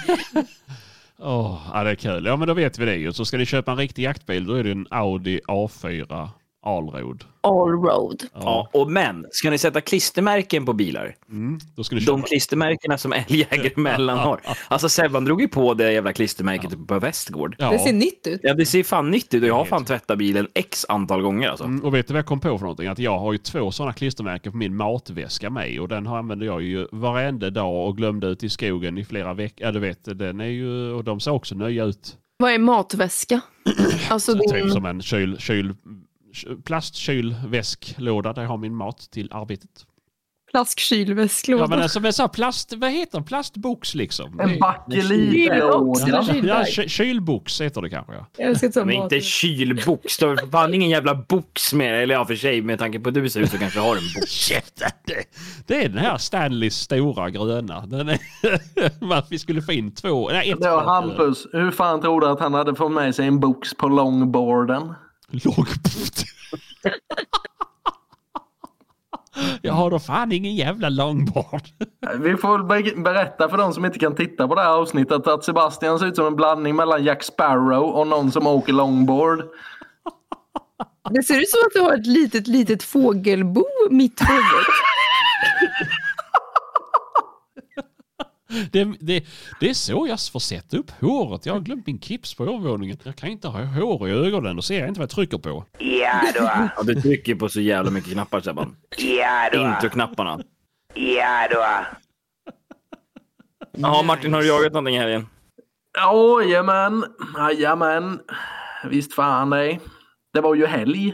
Åh, 1.24 1.62
ja, 1.74 1.84
det 1.84 1.90
är 1.92 1.96
kul. 1.96 2.26
Ja, 2.26 2.36
men 2.36 2.48
då 2.48 2.54
vet 2.54 2.80
vi 2.80 2.86
det 2.86 2.96
ju. 2.96 3.14
Så 3.14 3.26
ska 3.26 3.38
ni 3.38 3.46
köpa 3.46 3.72
en 3.72 3.78
riktig 3.78 4.04
jaktbil, 4.04 4.46
då 4.46 4.54
är 4.54 4.64
det 4.64 4.72
en 4.72 4.88
Audi 4.90 5.40
A4 5.48 6.30
Allroad. 6.64 7.24
Allroad. 7.44 8.24
Ja, 8.34 8.70
och 8.74 8.92
men, 8.92 9.26
ska 9.32 9.50
ni 9.50 9.58
sätta 9.58 9.82
klistermärken 9.82 10.66
på 10.66 10.74
bilar? 10.74 11.16
Mm, 11.30 11.60
då 11.76 11.84
ska 11.84 11.96
ni 11.96 12.02
köpa. 12.02 12.12
De 12.12 12.22
klistermärkena 12.24 12.98
som 12.98 13.14
älgjägare 13.14 13.70
emellan 13.78 14.18
har. 14.18 14.42
Alltså 14.68 14.90
Sebban 14.90 15.26
drog 15.26 15.42
ju 15.42 15.48
på 15.48 15.74
det 15.74 15.94
jävla 15.94 16.14
klistermärket 16.14 16.74
uppe 16.74 16.84
på 16.86 17.00
Västgård. 17.00 17.56
Ja. 17.60 17.72
Det 17.72 17.80
ser 17.80 17.94
nytt 17.94 18.28
ut. 18.28 18.40
Ja, 18.44 18.54
det 18.54 18.66
ser 18.66 18.84
fan 18.84 19.12
nytt 19.12 19.34
ut 19.34 19.42
och 19.44 19.50
jag 19.50 19.56
har 19.56 19.66
fan 19.66 19.86
tvättat 19.86 20.18
bilen 20.18 20.48
x 20.54 20.86
antal 20.90 21.22
gånger 21.22 21.50
alltså. 21.50 21.66
Mm, 21.66 21.86
och 21.86 21.94
vet 21.96 22.08
du 22.08 22.14
vad 22.14 22.20
jag 22.20 22.26
kom 22.26 22.40
på 22.40 22.58
för 22.58 22.64
någonting? 22.66 22.88
Att 22.88 23.00
jag 23.00 23.20
har 23.20 23.32
ju 23.32 23.38
två 23.38 23.72
sådana 23.72 23.94
klistermärken 23.94 24.52
på 24.52 24.58
min 24.58 24.76
matväska 24.76 25.50
med 25.50 25.80
och 25.80 25.88
den 25.88 26.06
har- 26.08 26.18
använder 26.18 26.46
jag 26.46 26.62
ju 26.62 26.88
varenda 26.92 27.50
dag 27.50 27.88
och 27.88 27.98
glömde 27.98 28.28
ut 28.28 28.44
i 28.44 28.50
skogen 28.50 28.98
i 28.98 29.06
flera 29.06 29.34
veckor. 29.34 29.66
Ja, 29.66 29.72
du 29.72 29.80
vet, 29.80 30.20
den 30.20 30.42
är 30.42 30.46
ju, 30.46 30.92
och 30.94 31.04
de 31.04 31.20
ser 31.20 31.32
också 31.32 31.56
nya 31.56 31.84
ut. 31.86 32.18
Vad 32.38 32.52
är 32.52 32.60
matväska? 32.60 33.42
Alltså 34.10 34.34
Typ 34.34 34.54
din... 34.54 34.72
som 34.72 34.86
en 34.86 35.02
kyl, 35.02 35.38
kyl, 35.40 35.74
plastkylväsklåda 36.64 38.34
där 38.34 38.42
jag 38.42 38.50
har 38.50 38.58
min 38.58 38.76
mat 38.76 39.08
till 39.12 39.32
arbetet. 39.34 39.86
Flaskkylväsklåda. 40.52 41.64
Ja, 41.64 41.68
men 41.68 41.82
alltså 41.82 42.00
med 42.00 42.16
så 42.16 42.28
plast, 42.28 42.74
vad 42.74 42.92
heter 42.92 43.20
det? 43.20 43.26
Plastbox 43.26 43.96
liksom. 43.96 44.40
En. 44.40 44.50
Kyl- 44.50 46.48
Ja, 46.48 46.66
ky- 46.66 46.88
kylbox 46.88 47.62
heter 47.62 47.82
det 47.82 47.90
kanske 47.90 48.14
ja. 48.14 48.26
Men 48.86 48.92
inte 49.04 49.22
kylbox. 49.22 50.18
Du 50.18 50.26
har 50.28 50.52
fan 50.52 50.74
ingen 50.74 50.90
jävla 50.90 51.16
box 51.16 51.74
med 51.74 52.04
Eller 52.04 52.16
ja, 52.16 52.26
för 52.26 52.36
sig 52.36 52.62
med 52.62 52.80
tanke 52.80 53.00
på 53.00 53.10
att 53.10 53.16
du 53.16 53.30
ser 53.30 53.40
ut 53.40 53.52
så 53.52 53.58
kanske 53.58 53.80
har 53.80 53.96
en 53.96 54.02
box. 54.16 54.50
Det, 55.06 55.24
det 55.68 55.86
är 55.86 55.90
den 55.90 55.98
här 55.98 56.18
Stanleys 56.18 56.76
stora 56.76 57.30
gröna. 57.30 57.86
Den 57.86 58.10
är, 58.10 58.20
att 59.14 59.28
vi 59.32 59.40
skulle 59.40 59.62
få 59.62 59.72
in 59.72 59.92
två, 59.96 60.30
nej 60.30 60.52
ett. 60.52 60.66
Hampus. 60.66 61.48
Hur 61.54 61.72
fan 61.72 62.02
tror 62.02 62.22
du 62.22 62.28
att 62.28 62.40
han 62.40 62.54
hade 62.54 62.76
fått 62.76 62.92
med 62.92 63.16
sig 63.16 63.28
en 63.28 63.40
box 63.40 63.74
på 63.78 63.88
longboarden? 63.88 64.94
Långboard. 65.46 65.68
Jag 69.62 69.74
har 69.74 69.92
då 69.92 70.00
fan 70.00 70.32
ingen 70.32 70.56
jävla 70.56 70.90
långboard. 70.90 71.62
Vi 72.20 72.38
får 72.38 72.58
väl 72.58 72.84
be- 72.84 73.02
berätta 73.02 73.50
för 73.50 73.58
de 73.58 73.74
som 73.74 73.86
inte 73.86 74.00
kan 74.00 74.16
titta 74.16 74.48
på 74.48 74.56
det 74.56 74.62
här 74.62 74.70
avsnittet 74.70 75.28
att 75.28 75.44
Sebastian 75.44 76.00
ser 76.00 76.06
ut 76.06 76.16
som 76.16 76.26
en 76.28 76.36
blandning 76.36 76.76
mellan 76.76 77.04
Jack 77.04 77.24
Sparrow 77.24 77.84
och 77.84 78.08
någon 78.08 78.32
som 78.32 78.48
åker 78.48 78.74
longboard. 78.74 79.44
Det 81.10 81.24
ser 81.24 81.42
ut 81.42 81.50
som 81.50 81.60
att 81.66 81.74
du 81.74 81.80
har 81.82 81.94
ett 81.94 82.08
litet, 82.08 82.48
litet 82.48 82.84
fågelbo 82.84 83.66
mitt 83.90 84.16
på 84.18 84.26
huvudet. 84.34 84.66
Det, 88.72 88.84
det, 89.00 89.26
det 89.60 89.70
är 89.70 89.74
så 89.74 90.06
jag 90.10 90.20
får 90.32 90.40
sätta 90.40 90.78
upp 90.78 90.92
håret. 91.02 91.46
Jag 91.46 91.54
har 91.54 91.60
glömt 91.60 91.88
min 91.88 92.00
clips 92.00 92.34
på 92.36 92.44
övervåningen. 92.44 92.98
Jag 93.04 93.16
kan 93.16 93.30
inte 93.30 93.48
ha 93.48 93.64
hår 93.64 94.10
i 94.10 94.12
ögonen. 94.12 94.56
Då 94.56 94.62
ser 94.62 94.80
jag 94.80 94.88
inte 94.88 95.00
vad 95.00 95.04
jag 95.10 95.16
trycker 95.16 95.38
på. 95.38 95.66
Ja 95.80 96.22
då, 96.36 96.40
Ja, 96.78 96.84
du 96.84 97.02
trycker 97.02 97.36
på 97.36 97.50
så 97.50 97.62
jävla 97.62 97.92
mycket 97.92 98.14
knappar 98.14 98.42
Sebban. 98.42 98.76
ja 98.98 99.50
då, 99.54 99.68
Introknapparna. 99.68 100.40
ja 100.94 101.48
då. 101.52 101.66
Ja, 103.78 104.04
Martin, 104.04 104.34
har 104.34 104.42
du 104.42 104.48
jagat 104.48 104.74
någonting 104.74 104.96
i 104.96 105.00
helgen? 105.00 105.28
Jajamän, 105.98 107.06
jajamän. 107.38 108.20
Visst 108.90 109.14
fan 109.14 109.50
det. 109.50 109.80
Det 110.34 110.42
var 110.42 110.56
ju 110.56 110.66
helg. 110.66 111.14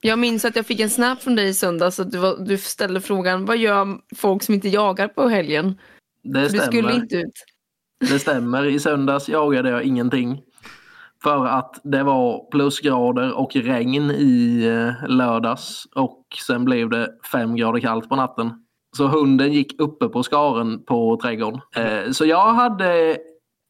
Jag 0.00 0.18
minns 0.18 0.44
att 0.44 0.56
jag 0.56 0.66
fick 0.66 0.80
en 0.80 0.90
snap 0.90 1.22
från 1.22 1.36
dig 1.36 1.48
i 1.48 1.54
söndags 1.54 1.98
och 1.98 2.06
du, 2.10 2.18
var, 2.18 2.36
du 2.46 2.58
ställde 2.58 3.00
frågan 3.00 3.44
vad 3.44 3.56
gör 3.56 3.98
folk 4.16 4.42
som 4.42 4.54
inte 4.54 4.68
jagar 4.68 5.08
på 5.08 5.28
helgen? 5.28 5.78
Det 6.32 6.48
För 6.48 6.56
du 6.56 6.58
skulle 6.58 6.82
stämmer. 6.88 6.94
inte 6.94 7.16
ut. 7.16 7.44
Det 8.00 8.18
stämmer. 8.18 8.64
I 8.66 8.78
söndags 8.80 9.28
jagade 9.28 9.70
jag 9.70 9.82
ingenting. 9.82 10.42
För 11.22 11.46
att 11.46 11.80
det 11.84 12.02
var 12.02 12.50
plusgrader 12.50 13.32
och 13.38 13.56
regn 13.56 14.10
i 14.10 14.64
eh, 14.66 15.08
lördags. 15.08 15.84
Och 15.94 16.22
sen 16.46 16.64
blev 16.64 16.90
det 16.90 17.08
fem 17.32 17.56
grader 17.56 17.80
kallt 17.80 18.08
på 18.08 18.16
natten. 18.16 18.50
Så 18.96 19.06
hunden 19.06 19.52
gick 19.52 19.80
uppe 19.80 20.08
på 20.08 20.22
skaren 20.22 20.84
på 20.84 21.18
trädgården. 21.22 21.60
Eh, 21.76 22.10
Så 22.10 22.26
jag 22.26 22.52
hade 22.54 23.16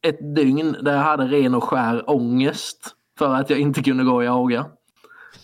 ett 0.06 0.36
dygn 0.36 0.76
där 0.82 0.92
jag 0.92 1.02
hade 1.02 1.25
ren 1.26 1.54
och 1.54 1.64
skär 1.64 2.10
ångest. 2.10 2.92
För 3.18 3.34
att 3.34 3.50
jag 3.50 3.58
inte 3.58 3.82
kunde 3.82 4.04
gå 4.04 4.14
och 4.14 4.25
jaga. 4.25 4.66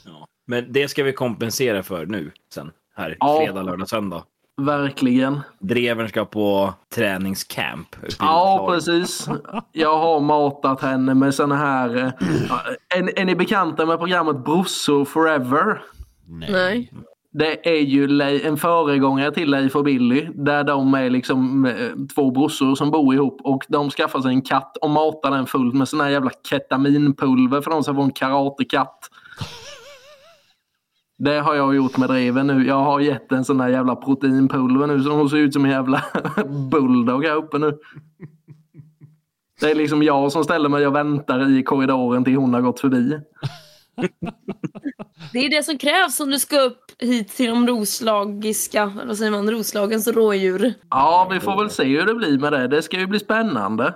Ja. 0.04 0.26
Men 0.46 0.72
det 0.72 0.88
ska 0.88 1.02
vi 1.04 1.12
kompensera 1.12 1.82
för 1.82 2.06
nu 2.06 2.30
sen. 2.54 2.70
Här, 2.96 3.16
Ja. 3.20 3.42
fredag, 3.44 3.62
lördag, 3.62 3.88
söndag. 3.88 4.24
Verkligen. 4.62 5.40
Dreven 5.58 6.08
ska 6.08 6.24
på 6.24 6.74
träningscamp. 6.94 7.94
i 8.02 8.06
Ja, 8.18 8.66
precis. 8.70 9.28
Jag 9.72 9.98
har 9.98 10.20
matat 10.20 10.80
henne 10.82 11.14
med 11.14 11.34
såna 11.34 11.56
här... 11.56 11.96
eh, 11.96 12.98
Är, 12.98 13.18
är 13.18 13.24
ni 13.24 13.34
bekanta 13.34 13.86
med 13.86 13.98
programmet 13.98 14.44
Brossor 14.44 15.04
Forever? 15.04 15.82
Nej. 16.28 16.92
Det 17.34 17.68
är 17.76 17.80
ju 17.80 18.20
en 18.44 18.56
föregångare 18.56 19.32
till 19.32 19.50
Leif 19.50 19.76
och 19.76 19.84
Billy. 19.84 20.28
Där 20.34 20.64
de 20.64 20.94
är 20.94 21.10
liksom 21.10 21.64
eh, 21.64 22.06
två 22.14 22.30
brorsor 22.30 22.74
som 22.74 22.90
bor 22.90 23.14
ihop 23.14 23.40
och 23.44 23.64
de 23.68 23.90
skaffar 23.90 24.20
sig 24.20 24.30
en 24.30 24.42
katt 24.42 24.76
och 24.76 24.90
matar 24.90 25.30
den 25.30 25.46
fullt 25.46 25.74
med 25.74 25.88
sån 25.88 26.00
här 26.00 26.08
jävla 26.08 26.30
ketaminpulver 26.50 27.60
för 27.60 27.70
de 27.70 27.82
ska 27.82 27.94
få 27.94 28.02
en 28.02 28.12
karatekatt. 28.12 28.98
Det 31.18 31.40
har 31.40 31.54
jag 31.54 31.74
gjort 31.74 31.96
med 31.96 32.08
dreven 32.08 32.46
nu. 32.46 32.66
Jag 32.66 32.84
har 32.84 33.00
gett 33.00 33.32
en 33.32 33.44
sån 33.44 33.60
här 33.60 33.68
jävla 33.68 33.96
proteinpulver 33.96 34.86
nu 34.86 35.02
som 35.02 35.12
hon 35.12 35.30
ser 35.30 35.36
ut 35.36 35.52
som 35.52 35.64
en 35.64 35.70
jävla 35.70 36.04
bulldog 36.70 37.24
här 37.24 37.34
uppe 37.36 37.58
nu. 37.58 37.78
Det 39.60 39.70
är 39.70 39.74
liksom 39.74 40.02
jag 40.02 40.32
som 40.32 40.44
ställer 40.44 40.68
mig 40.68 40.86
och 40.86 40.94
väntar 40.94 41.50
i 41.58 41.62
korridoren 41.62 42.24
till 42.24 42.36
hon 42.36 42.54
har 42.54 42.60
gått 42.60 42.80
förbi. 42.80 43.20
Det 45.32 45.38
är 45.38 45.50
det 45.50 45.62
som 45.62 45.78
krävs 45.78 46.20
om 46.20 46.30
du 46.30 46.38
ska 46.38 46.60
upp 46.60 46.80
hit 46.98 47.28
till 47.28 47.50
de 47.50 47.66
roslagiska, 47.66 48.92
vad 49.06 49.18
säger 49.18 49.30
man, 49.30 49.50
Roslagens 49.50 50.08
rådjur. 50.08 50.74
Ja, 50.90 51.28
vi 51.32 51.40
får 51.40 51.56
väl 51.58 51.70
se 51.70 51.84
hur 51.84 52.06
det 52.06 52.14
blir 52.14 52.38
med 52.38 52.52
det. 52.52 52.68
Det 52.68 52.82
ska 52.82 52.98
ju 52.98 53.06
bli 53.06 53.18
spännande. 53.18 53.94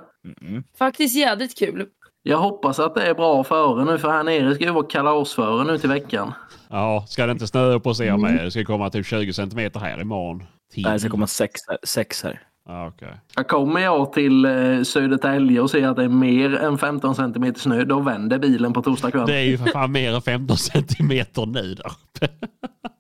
Faktiskt 0.79 1.17
jädrigt 1.17 1.59
kul. 1.59 1.87
Jag 2.23 2.39
hoppas 2.39 2.79
att 2.79 2.95
det 2.95 3.03
är 3.03 3.15
bra 3.15 3.45
före 3.45 3.85
nu 3.85 3.99
för 3.99 4.09
här 4.11 4.23
nere 4.23 4.55
ska 4.55 4.65
ju 4.65 4.71
vara 4.71 4.87
kalasföre 4.87 5.65
nu 5.65 5.79
till 5.79 5.89
veckan. 5.89 6.33
Ja, 6.71 7.05
ska 7.09 7.27
det 7.27 7.33
inte 7.33 7.47
snöa 7.47 7.75
upp 7.75 7.85
hos 7.85 8.01
er 8.01 8.17
med? 8.17 8.45
Det 8.45 8.51
ska 8.51 8.65
komma 8.65 8.91
typ 8.91 9.07
20 9.07 9.33
centimeter 9.33 9.81
här 9.81 10.01
imorgon. 10.01 10.47
Nej, 10.77 10.93
det 10.93 11.01
ska 11.01 11.09
komma 11.11 11.27
sex 11.27 11.61
här. 11.69 11.79
Sex 11.83 12.23
här. 12.23 12.43
Ja, 12.69 12.87
okej. 12.87 13.21
Jag 13.37 13.49
kommer 13.49 13.81
jag 13.81 14.13
till 14.13 14.45
eh, 14.45 14.83
Södertälje 14.83 15.61
och 15.61 15.71
ser 15.71 15.89
att 15.89 15.97
det 15.97 16.05
är 16.05 16.09
mer 16.09 16.55
än 16.57 16.79
15 16.79 17.15
centimeter 17.15 17.61
snö, 17.61 17.85
då 17.85 18.01
vänder 18.01 18.39
bilen 18.39 18.73
på 18.73 18.83
torsdag 18.83 19.11
kväll. 19.11 19.27
Det 19.27 19.37
är 19.37 19.45
ju 19.45 19.59
för 19.59 19.67
fan 19.67 19.93
mer 19.93 20.15
än 20.15 20.23
15 20.23 20.57
centimeter 20.57 21.47
nu 21.47 21.75
där 21.75 21.87
uppe. 21.87 22.29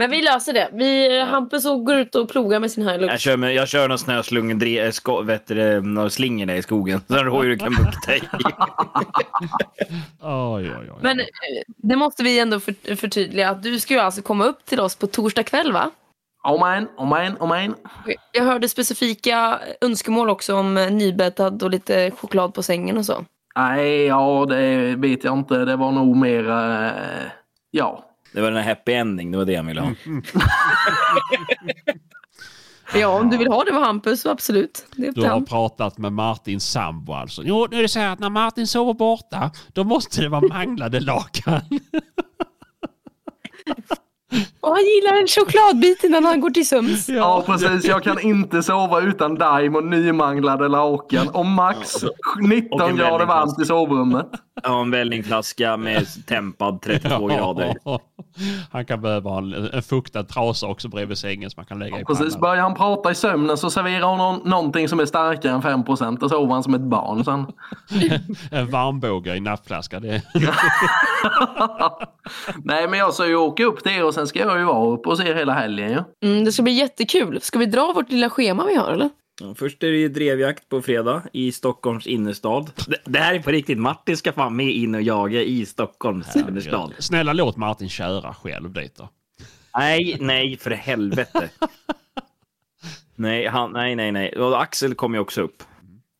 Men 0.00 0.10
vi 0.10 0.22
löser 0.22 0.52
det. 0.52 0.68
Vi, 0.72 1.20
Hampus 1.20 1.66
och 1.66 1.84
går 1.84 1.96
ut 1.96 2.14
och 2.14 2.28
plogar 2.28 2.60
med 2.60 2.70
sin 2.70 2.88
Hilux. 2.88 3.12
Jag 3.12 3.20
kör, 3.20 3.36
med, 3.36 3.54
jag 3.54 3.68
kör 3.68 3.88
någon 3.88 3.98
du, 4.58 5.54
det, 5.54 5.80
någon 5.80 6.10
slinger 6.10 6.46
där 6.46 6.54
i 6.54 6.62
skogen. 6.62 7.00
Så 7.08 7.14
rådjur 7.14 7.56
kan 7.56 7.74
bukta 7.74 8.16
i. 8.16 8.20
Men 11.00 11.20
eh, 11.20 11.26
det 11.76 11.96
måste 11.96 12.22
vi 12.22 12.38
ändå 12.38 12.60
för, 12.60 12.96
förtydliga 12.96 13.50
att 13.50 13.62
du 13.62 13.80
ska 13.80 13.94
ju 13.94 14.00
alltså 14.00 14.22
komma 14.22 14.44
upp 14.44 14.64
till 14.64 14.80
oss 14.80 14.96
på 14.96 15.06
torsdag 15.06 15.42
kväll 15.42 15.72
va? 15.72 15.90
Oh 16.48 16.60
man, 16.60 16.88
oh 16.96 17.06
man, 17.06 17.36
oh 17.36 17.48
man. 17.48 17.74
Jag 18.32 18.44
hörde 18.44 18.68
specifika 18.68 19.60
önskemål 19.80 20.30
också 20.30 20.54
om 20.54 20.76
eh, 20.76 20.90
nybäddad 20.90 21.62
och 21.62 21.70
lite 21.70 22.10
choklad 22.10 22.54
på 22.54 22.62
sängen 22.62 22.98
och 22.98 23.06
så. 23.06 23.24
Nej, 23.56 24.04
ja 24.04 24.46
det 24.48 24.96
vet 24.96 25.24
jag 25.24 25.38
inte. 25.38 25.64
Det 25.64 25.76
var 25.76 25.92
nog 25.92 26.16
mer, 26.16 26.50
eh, 26.50 26.92
ja. 27.70 28.09
Det 28.32 28.40
var 28.40 28.50
den 28.50 28.62
här 28.62 28.68
happy 28.68 28.92
ending, 28.92 29.30
det 29.30 29.38
var 29.38 29.44
det 29.44 29.52
jag 29.52 29.62
ville 29.62 29.80
ha. 29.80 29.90
Ja, 32.94 33.08
om 33.08 33.30
du 33.30 33.36
vill 33.36 33.48
ha 33.48 33.64
det 33.64 33.72
med 33.72 33.82
Hampus 33.82 34.20
så 34.20 34.30
absolut. 34.30 34.86
Du 34.96 35.20
har 35.20 35.28
han. 35.28 35.44
pratat 35.44 35.98
med 35.98 36.12
Martins 36.12 36.70
sambo 36.70 37.12
alltså. 37.12 37.42
Jo, 37.44 37.66
nu 37.70 37.78
är 37.78 37.82
det 37.82 37.88
så 37.88 37.98
här 37.98 38.12
att 38.12 38.18
när 38.18 38.30
Martin 38.30 38.66
sover 38.66 38.94
borta, 38.94 39.50
då 39.72 39.84
måste 39.84 40.20
det 40.20 40.28
vara 40.28 40.48
manglade 40.48 41.00
lakan. 41.00 41.60
Och 44.60 44.68
han 44.70 44.84
gillar 44.84 45.20
en 45.20 45.26
chokladbit 45.26 46.04
innan 46.04 46.24
han 46.24 46.40
går 46.40 46.50
till 46.50 46.68
sömns. 46.68 47.08
Ja, 47.08 47.42
precis. 47.46 47.84
Jag 47.84 48.02
kan 48.02 48.20
inte 48.20 48.62
sova 48.62 49.00
utan 49.00 49.34
daim 49.34 49.76
och 49.76 49.84
nymanglade 49.84 50.68
lakan 50.68 51.28
och 51.28 51.46
max 51.46 52.02
Och 52.02 52.10
19 52.42 52.80
en 52.80 52.96
grader 52.96 53.26
varmt 53.26 53.60
i 53.62 53.64
sovrummet. 53.64 54.26
Har 54.62 54.80
en 54.80 54.90
vällingflaska 54.90 55.76
med 55.76 56.26
tempad 56.26 56.82
32 56.82 57.26
grader. 57.26 57.76
Han 58.72 58.86
kan 58.86 59.00
behöva 59.00 59.38
en, 59.38 59.54
en 59.72 59.82
fuktad 59.82 60.24
trasa 60.24 60.66
också 60.66 60.88
bredvid 60.88 61.18
sängen 61.18 61.50
som 61.50 61.60
man 61.60 61.66
kan 61.66 61.78
lägga 61.78 62.00
i 62.00 62.04
Precis, 62.04 62.26
pannan. 62.34 62.40
börjar 62.40 62.62
han 62.62 62.74
prata 62.74 63.10
i 63.10 63.14
sömnen 63.14 63.56
så 63.56 63.70
serverar 63.70 64.06
hon 64.06 64.18
någon, 64.18 64.48
någonting 64.50 64.88
som 64.88 65.00
är 65.00 65.06
starkare 65.06 65.52
än 65.52 65.62
5 65.62 65.80
och 65.82 65.98
sover 66.30 66.52
han 66.52 66.62
som 66.62 66.74
ett 66.74 66.80
barn 66.80 67.24
sen. 67.24 67.46
En 68.50 68.70
varmbåge 68.70 69.34
i 69.36 69.40
nappflaska. 69.40 70.00
Det, 70.00 70.22
Nej, 72.64 72.88
men 72.88 72.98
jag 72.98 73.14
ska 73.14 73.26
ju 73.26 73.36
åka 73.36 73.64
upp 73.64 73.82
till 73.82 73.92
er 73.92 74.04
och 74.04 74.14
sen 74.14 74.26
ska 74.26 74.38
jag 74.38 74.49
ju 74.58 74.64
vara 74.64 74.90
uppe 74.90 75.08
och 75.08 75.18
se 75.18 75.34
hela 75.34 75.52
helgen 75.52 75.90
ju. 75.90 76.28
Mm, 76.28 76.44
det 76.44 76.52
ska 76.52 76.62
bli 76.62 76.72
jättekul. 76.72 77.40
Ska 77.40 77.58
vi 77.58 77.66
dra 77.66 77.92
vårt 77.92 78.10
lilla 78.10 78.30
schema 78.30 78.66
vi 78.66 78.74
har 78.74 78.92
eller? 78.92 79.10
Ja, 79.40 79.54
först 79.54 79.82
är 79.82 79.90
det 79.90 79.96
ju 79.96 80.08
drevjakt 80.08 80.68
på 80.68 80.82
fredag 80.82 81.22
i 81.32 81.52
Stockholms 81.52 82.06
innerstad. 82.06 82.70
Det, 82.86 82.96
det 83.04 83.18
här 83.18 83.34
är 83.34 83.38
på 83.38 83.50
riktigt. 83.50 83.78
Martin 83.78 84.16
ska 84.16 84.32
fan 84.32 84.56
med 84.56 84.70
in 84.70 84.94
och 84.94 85.02
jaga 85.02 85.42
i 85.42 85.66
Stockholms 85.66 86.36
innerstad. 86.36 86.94
snälla 86.98 87.32
låt 87.32 87.56
Martin 87.56 87.88
köra 87.88 88.34
själv 88.34 88.72
dit 88.72 88.96
då. 88.96 89.08
Nej, 89.78 90.16
nej, 90.20 90.56
för 90.56 90.70
helvete. 90.70 91.50
Nej, 93.16 93.46
han, 93.46 93.72
nej, 93.72 93.96
nej, 93.96 94.12
nej. 94.12 94.32
Och 94.38 94.62
Axel 94.62 94.94
kom 94.94 95.14
ju 95.14 95.20
också 95.20 95.42
upp. 95.42 95.62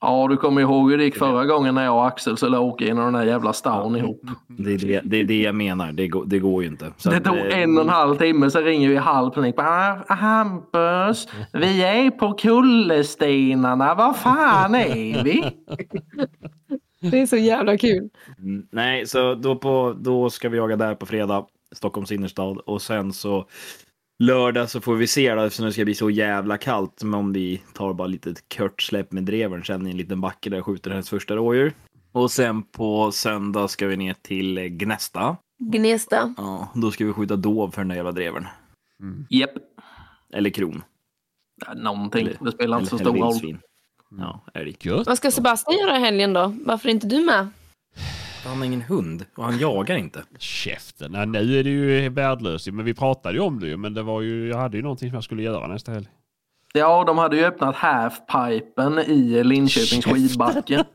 Ja, 0.00 0.26
du 0.30 0.36
kommer 0.36 0.60
ihåg 0.60 0.90
hur 0.90 0.98
det 0.98 1.04
gick 1.04 1.16
förra 1.18 1.44
gången 1.46 1.74
när 1.74 1.84
jag 1.84 1.94
och 1.94 2.06
Axel 2.06 2.36
skulle 2.36 2.58
åka 2.58 2.84
genom 2.84 3.04
den 3.04 3.12
där 3.12 3.24
jävla 3.26 3.52
stan 3.52 3.96
ihop. 3.96 4.22
Det 4.48 4.72
är 4.74 4.78
det, 4.78 5.00
det, 5.04 5.20
är 5.20 5.24
det 5.24 5.40
jag 5.42 5.54
menar. 5.54 5.92
Det 5.92 6.08
går, 6.08 6.24
det 6.26 6.38
går 6.38 6.62
ju 6.62 6.68
inte. 6.68 6.92
Så 6.96 7.10
Det 7.10 7.20
tog 7.20 7.36
eh, 7.36 7.58
en 7.62 7.76
och 7.78 7.84
en 7.84 7.88
halv 7.90 8.16
timme, 8.16 8.50
så 8.50 8.60
ringer 8.60 8.88
vi 8.88 8.94
i 8.94 8.98
halv 8.98 9.30
panik. 9.30 9.54
"Ah, 9.58 9.96
Hampus, 10.14 11.28
vi 11.52 11.82
är 11.84 12.10
på 12.10 12.32
kullerstenarna. 12.32 13.94
Var 13.94 14.12
fan 14.12 14.74
är 14.74 15.24
vi? 15.24 15.44
Det 17.10 17.20
är 17.20 17.26
så 17.26 17.36
jävla 17.36 17.76
kul. 17.78 18.08
Mm, 18.38 18.66
Nej, 18.72 19.06
så 19.06 19.34
då, 19.34 19.56
på, 19.56 19.94
då 20.00 20.30
ska 20.30 20.48
vi 20.48 20.56
jaga 20.56 20.76
där 20.76 20.94
på 20.94 21.06
fredag, 21.06 21.44
Stockholms 21.72 22.12
innerstad. 22.12 22.58
Och 22.58 22.82
sen 22.82 23.12
så 23.12 23.44
lördag 24.20 24.70
så 24.70 24.80
får 24.80 24.94
vi 24.96 25.06
se 25.06 25.34
då 25.34 25.42
eftersom 25.42 25.66
det 25.66 25.72
ska 25.72 25.84
bli 25.84 25.94
så 25.94 26.10
jävla 26.10 26.58
kallt. 26.58 27.02
Men 27.02 27.14
om 27.14 27.32
vi 27.32 27.62
tar 27.74 27.92
bara 27.94 28.08
lite 28.08 28.34
kört 28.54 28.82
släpp 28.82 29.12
med 29.12 29.22
drevern 29.24 29.64
sen 29.64 29.86
i 29.86 29.90
en 29.90 29.96
liten 29.96 30.20
backe 30.20 30.50
där 30.50 30.56
jag 30.56 30.66
skjuter 30.66 30.90
hennes 30.90 31.10
första 31.10 31.36
rådjur. 31.36 31.72
Och 32.12 32.30
sen 32.30 32.62
på 32.62 33.12
söndag 33.12 33.68
ska 33.68 33.86
vi 33.86 33.96
ner 33.96 34.14
till 34.22 34.58
Gnesta. 34.58 35.36
Gnesta. 35.58 36.34
Ja, 36.36 36.72
då 36.74 36.90
ska 36.90 37.04
vi 37.06 37.12
skjuta 37.12 37.36
dov 37.36 37.70
för 37.70 37.80
den 37.80 37.88
där 37.88 37.96
jävla 37.96 38.12
drevern. 38.12 38.46
Japp. 39.30 39.50
Eller 40.32 40.50
kron. 40.50 40.82
Ja, 41.66 41.74
Någonting. 41.74 42.26
Eller- 42.26 42.38
Det 42.44 42.52
spelar 42.52 42.78
inte 42.78 42.90
så 42.90 42.98
stor 42.98 43.16
roll. 43.16 43.58
Ja, 44.18 44.44
älg. 44.54 44.76
Vad 45.06 45.16
ska 45.16 45.30
Sebastian 45.30 45.78
göra 45.78 45.96
i 45.96 46.00
helgen 46.00 46.32
då? 46.32 46.54
Varför 46.64 46.88
är 46.88 46.92
inte 46.92 47.06
du 47.06 47.20
med? 47.24 47.48
Han 48.44 48.58
har 48.58 48.64
ingen 48.64 48.82
hund 48.82 49.26
och 49.36 49.44
han 49.44 49.58
jagar 49.58 49.96
inte. 49.96 50.24
Käften. 50.38 51.12
Nej, 51.12 51.26
nu 51.26 51.58
är 51.58 51.64
det 51.64 51.70
ju 51.70 52.08
värdelöst. 52.08 52.66
Men 52.72 52.84
vi 52.84 52.94
pratade 52.94 53.34
ju 53.34 53.40
om 53.40 53.60
det 53.60 53.66
ju. 53.66 53.76
Men 53.76 53.94
det 53.94 54.02
var 54.02 54.20
ju, 54.20 54.48
jag 54.48 54.56
hade 54.58 54.76
ju 54.76 54.82
någonting 54.82 55.08
som 55.08 55.14
jag 55.14 55.24
skulle 55.24 55.42
göra 55.42 55.66
nästa 55.66 55.92
helg. 55.92 56.06
Ja, 56.72 57.04
de 57.06 57.18
hade 57.18 57.36
ju 57.36 57.44
öppnat 57.44 57.76
halfpipen 57.76 58.98
i 58.98 59.44
Linköpings 59.44 60.04
skidbacke. 60.04 60.84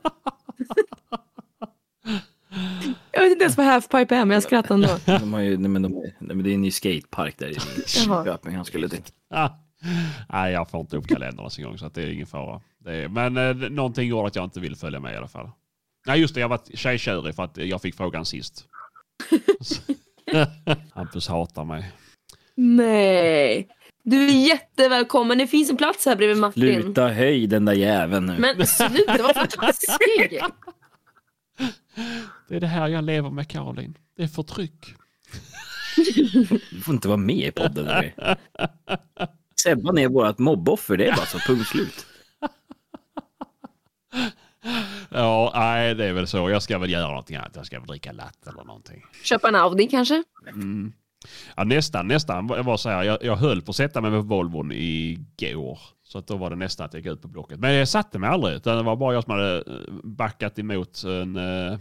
Jag 3.11 3.21
vet 3.21 3.31
inte 3.31 3.43
ens 3.43 3.57
vad 3.57 3.65
halfpipe 3.65 4.15
är 4.15 4.25
men 4.25 4.31
jag 4.31 4.43
skrattar 4.43 4.75
ändå. 4.75 4.87
De 5.05 5.33
har 5.33 5.41
ju, 5.41 5.57
nej, 5.57 5.69
men 5.69 5.81
de, 5.81 5.91
nej, 5.91 6.15
men 6.19 6.43
det 6.43 6.49
är 6.49 6.53
en 6.53 6.61
ny 6.61 6.71
skatepark 6.71 7.37
där 7.37 7.47
i 7.47 7.57
Jaha. 8.05 8.25
Köping 8.25 8.55
han 8.55 8.65
skulle 8.65 8.89
till. 8.89 9.01
Ah. 9.29 9.49
Nej, 10.29 10.53
jag 10.53 10.69
får 10.69 10.81
inte 10.81 10.97
upp 10.97 11.07
kalendern 11.07 11.49
en 11.57 11.63
gång 11.63 11.77
så 11.77 11.85
att 11.85 11.93
det 11.93 12.03
är 12.03 12.07
ingen 12.07 12.27
fara. 12.27 12.61
Det 12.79 12.95
är, 12.95 13.07
men 13.07 13.37
eh, 13.37 13.69
någonting 13.69 14.07
gjorde 14.07 14.27
att 14.27 14.35
jag 14.35 14.45
inte 14.45 14.59
vill 14.59 14.75
följa 14.75 14.99
med 14.99 15.13
i 15.13 15.17
alla 15.17 15.27
fall. 15.27 15.49
Nej, 16.05 16.19
just 16.19 16.33
det. 16.33 16.39
Jag 16.39 16.49
var 16.49 16.61
tjejkörig 16.73 17.35
för 17.35 17.43
att 17.43 17.57
jag 17.57 17.81
fick 17.81 17.95
frågan 17.95 18.25
sist. 18.25 18.65
Hampus 20.93 21.27
hatar 21.27 21.65
mig. 21.65 21.91
Nej. 22.55 23.67
Du 24.03 24.27
är 24.27 24.47
jättevälkommen. 24.47 25.37
Det 25.37 25.47
finns 25.47 25.69
en 25.69 25.77
plats 25.77 26.05
här 26.05 26.15
bredvid 26.15 26.37
Martin. 26.37 26.81
Sluta 26.81 27.07
höj 27.07 27.47
den 27.47 27.65
där 27.65 27.73
jäveln 27.73 28.25
nu. 28.25 28.37
Men 28.39 28.67
sluta, 28.67 29.23
vad 29.23 29.35
för 29.35 29.45
taskig. 29.45 30.41
Det 32.47 32.55
är 32.55 32.59
det 32.59 32.67
här 32.67 32.87
jag 32.87 33.03
lever 33.03 33.29
med 33.29 33.49
Caroline. 33.49 33.97
Det 34.17 34.23
är 34.23 34.27
förtryck. 34.27 34.95
Du 36.71 36.81
får 36.83 36.93
inte 36.93 37.07
vara 37.07 37.17
med 37.17 37.47
i 37.47 37.51
podden. 37.51 37.85
nu. 37.85 38.11
Sebban 39.63 39.97
är 39.97 40.07
vårt 40.07 40.37
mobboffer, 40.37 40.97
det 40.97 41.07
är 41.07 41.15
bara 41.15 41.25
så, 41.25 41.39
punkt 41.39 41.67
slut. 41.67 42.05
Ja, 45.09 45.51
nej, 45.55 45.95
det 45.95 46.05
är 46.05 46.13
väl 46.13 46.27
så. 46.27 46.49
Jag 46.49 46.63
ska 46.63 46.77
väl 46.77 46.89
göra 46.89 47.07
någonting 47.07 47.35
annat. 47.35 47.51
Jag 47.55 47.65
ska 47.65 47.79
väl 47.79 47.87
dricka 47.87 48.11
latte 48.11 48.49
eller 48.49 48.63
någonting. 48.63 49.05
Köpa 49.23 49.47
en 49.47 49.55
Audi 49.55 49.87
kanske? 49.87 50.23
Ja, 51.55 51.63
nästan, 51.63 52.07
nästan. 52.07 52.47
Jag 52.47 52.63
var 52.63 52.77
så 52.77 52.89
här, 52.89 53.03
jag, 53.03 53.23
jag 53.23 53.35
höll 53.35 53.61
på 53.61 53.69
att 53.69 53.75
sätta 53.75 54.01
mig 54.01 54.11
med 54.11 54.23
Volvon 54.23 54.71
igår. 54.71 55.79
Så 56.03 56.17
att 56.17 56.27
då 56.27 56.37
var 56.37 56.49
det 56.49 56.55
nästan 56.55 56.85
att 56.85 56.93
jag 56.93 56.99
gick 56.99 57.11
ut 57.11 57.21
på 57.21 57.27
Blocket. 57.27 57.59
Men 57.59 57.73
jag 57.73 57.87
satte 57.87 58.19
mig 58.19 58.29
aldrig. 58.29 58.55
Utan 58.55 58.77
det 58.77 58.83
var 58.83 58.95
bara 58.95 59.13
jag 59.13 59.23
som 59.23 59.33
hade 59.33 59.57
eh, 59.57 59.63
backat 60.03 60.59
emot 60.59 61.03
en, 61.03 61.35
eh, 61.35 61.79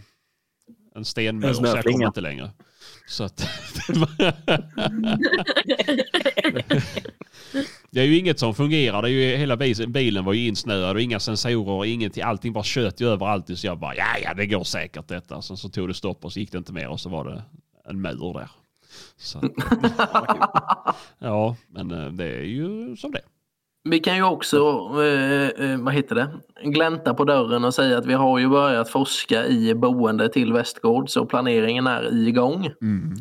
en 0.94 1.04
stenmur. 1.04 1.48
En 1.48 1.54
Så 1.54 1.66
jag 1.66 1.84
kom 1.84 2.02
inte 2.02 2.20
längre. 2.20 2.50
Så 3.06 3.24
att... 3.24 3.48
det 7.90 8.00
är 8.00 8.04
ju 8.04 8.18
inget 8.18 8.38
som 8.38 8.54
fungerar. 8.54 9.02
Det 9.02 9.08
är 9.08 9.12
ju, 9.12 9.36
hela 9.36 9.56
bilen, 9.88 10.24
var 10.24 10.32
ju 10.32 10.46
insnöad 10.46 10.96
och 10.96 11.02
inga 11.02 11.20
sensorer, 11.20 11.84
ingenting. 11.84 12.22
Allting 12.22 12.52
bara 12.52 12.64
tjöt 12.64 13.00
ju 13.00 13.08
överallt. 13.08 13.58
Så 13.58 13.66
jag 13.66 13.78
bara, 13.78 13.96
ja, 13.96 14.18
ja, 14.22 14.34
det 14.34 14.46
går 14.46 14.64
säkert 14.64 15.08
detta. 15.08 15.42
Sen 15.42 15.56
så 15.56 15.68
tog 15.68 15.88
det 15.88 15.94
stopp 15.94 16.24
och 16.24 16.32
så 16.32 16.40
gick 16.40 16.52
det 16.52 16.58
inte 16.58 16.72
mer 16.72 16.88
och 16.88 17.00
så 17.00 17.08
var 17.08 17.24
det 17.24 17.42
en 17.90 18.00
mur 18.00 18.32
där. 18.32 18.50
Så 19.16 19.40
ja, 21.18 21.56
men 21.68 21.90
eh, 21.90 22.12
det 22.12 22.24
är 22.24 22.42
ju 22.42 22.96
som 22.96 23.10
det 23.10 23.18
är. 23.18 23.33
Vi 23.88 23.98
kan 23.98 24.16
ju 24.16 24.22
också, 24.22 24.56
eh, 25.02 25.70
eh, 25.70 25.78
vad 25.78 25.94
heter 25.94 26.14
det, 26.14 26.28
glänta 26.62 27.14
på 27.14 27.24
dörren 27.24 27.64
och 27.64 27.74
säga 27.74 27.98
att 27.98 28.06
vi 28.06 28.14
har 28.14 28.38
ju 28.38 28.48
börjat 28.48 28.88
forska 28.88 29.46
i 29.46 29.74
boende 29.74 30.28
till 30.28 30.52
Västgård 30.52 31.10
så 31.10 31.26
planeringen 31.26 31.86
är 31.86 32.28
igång. 32.28 32.70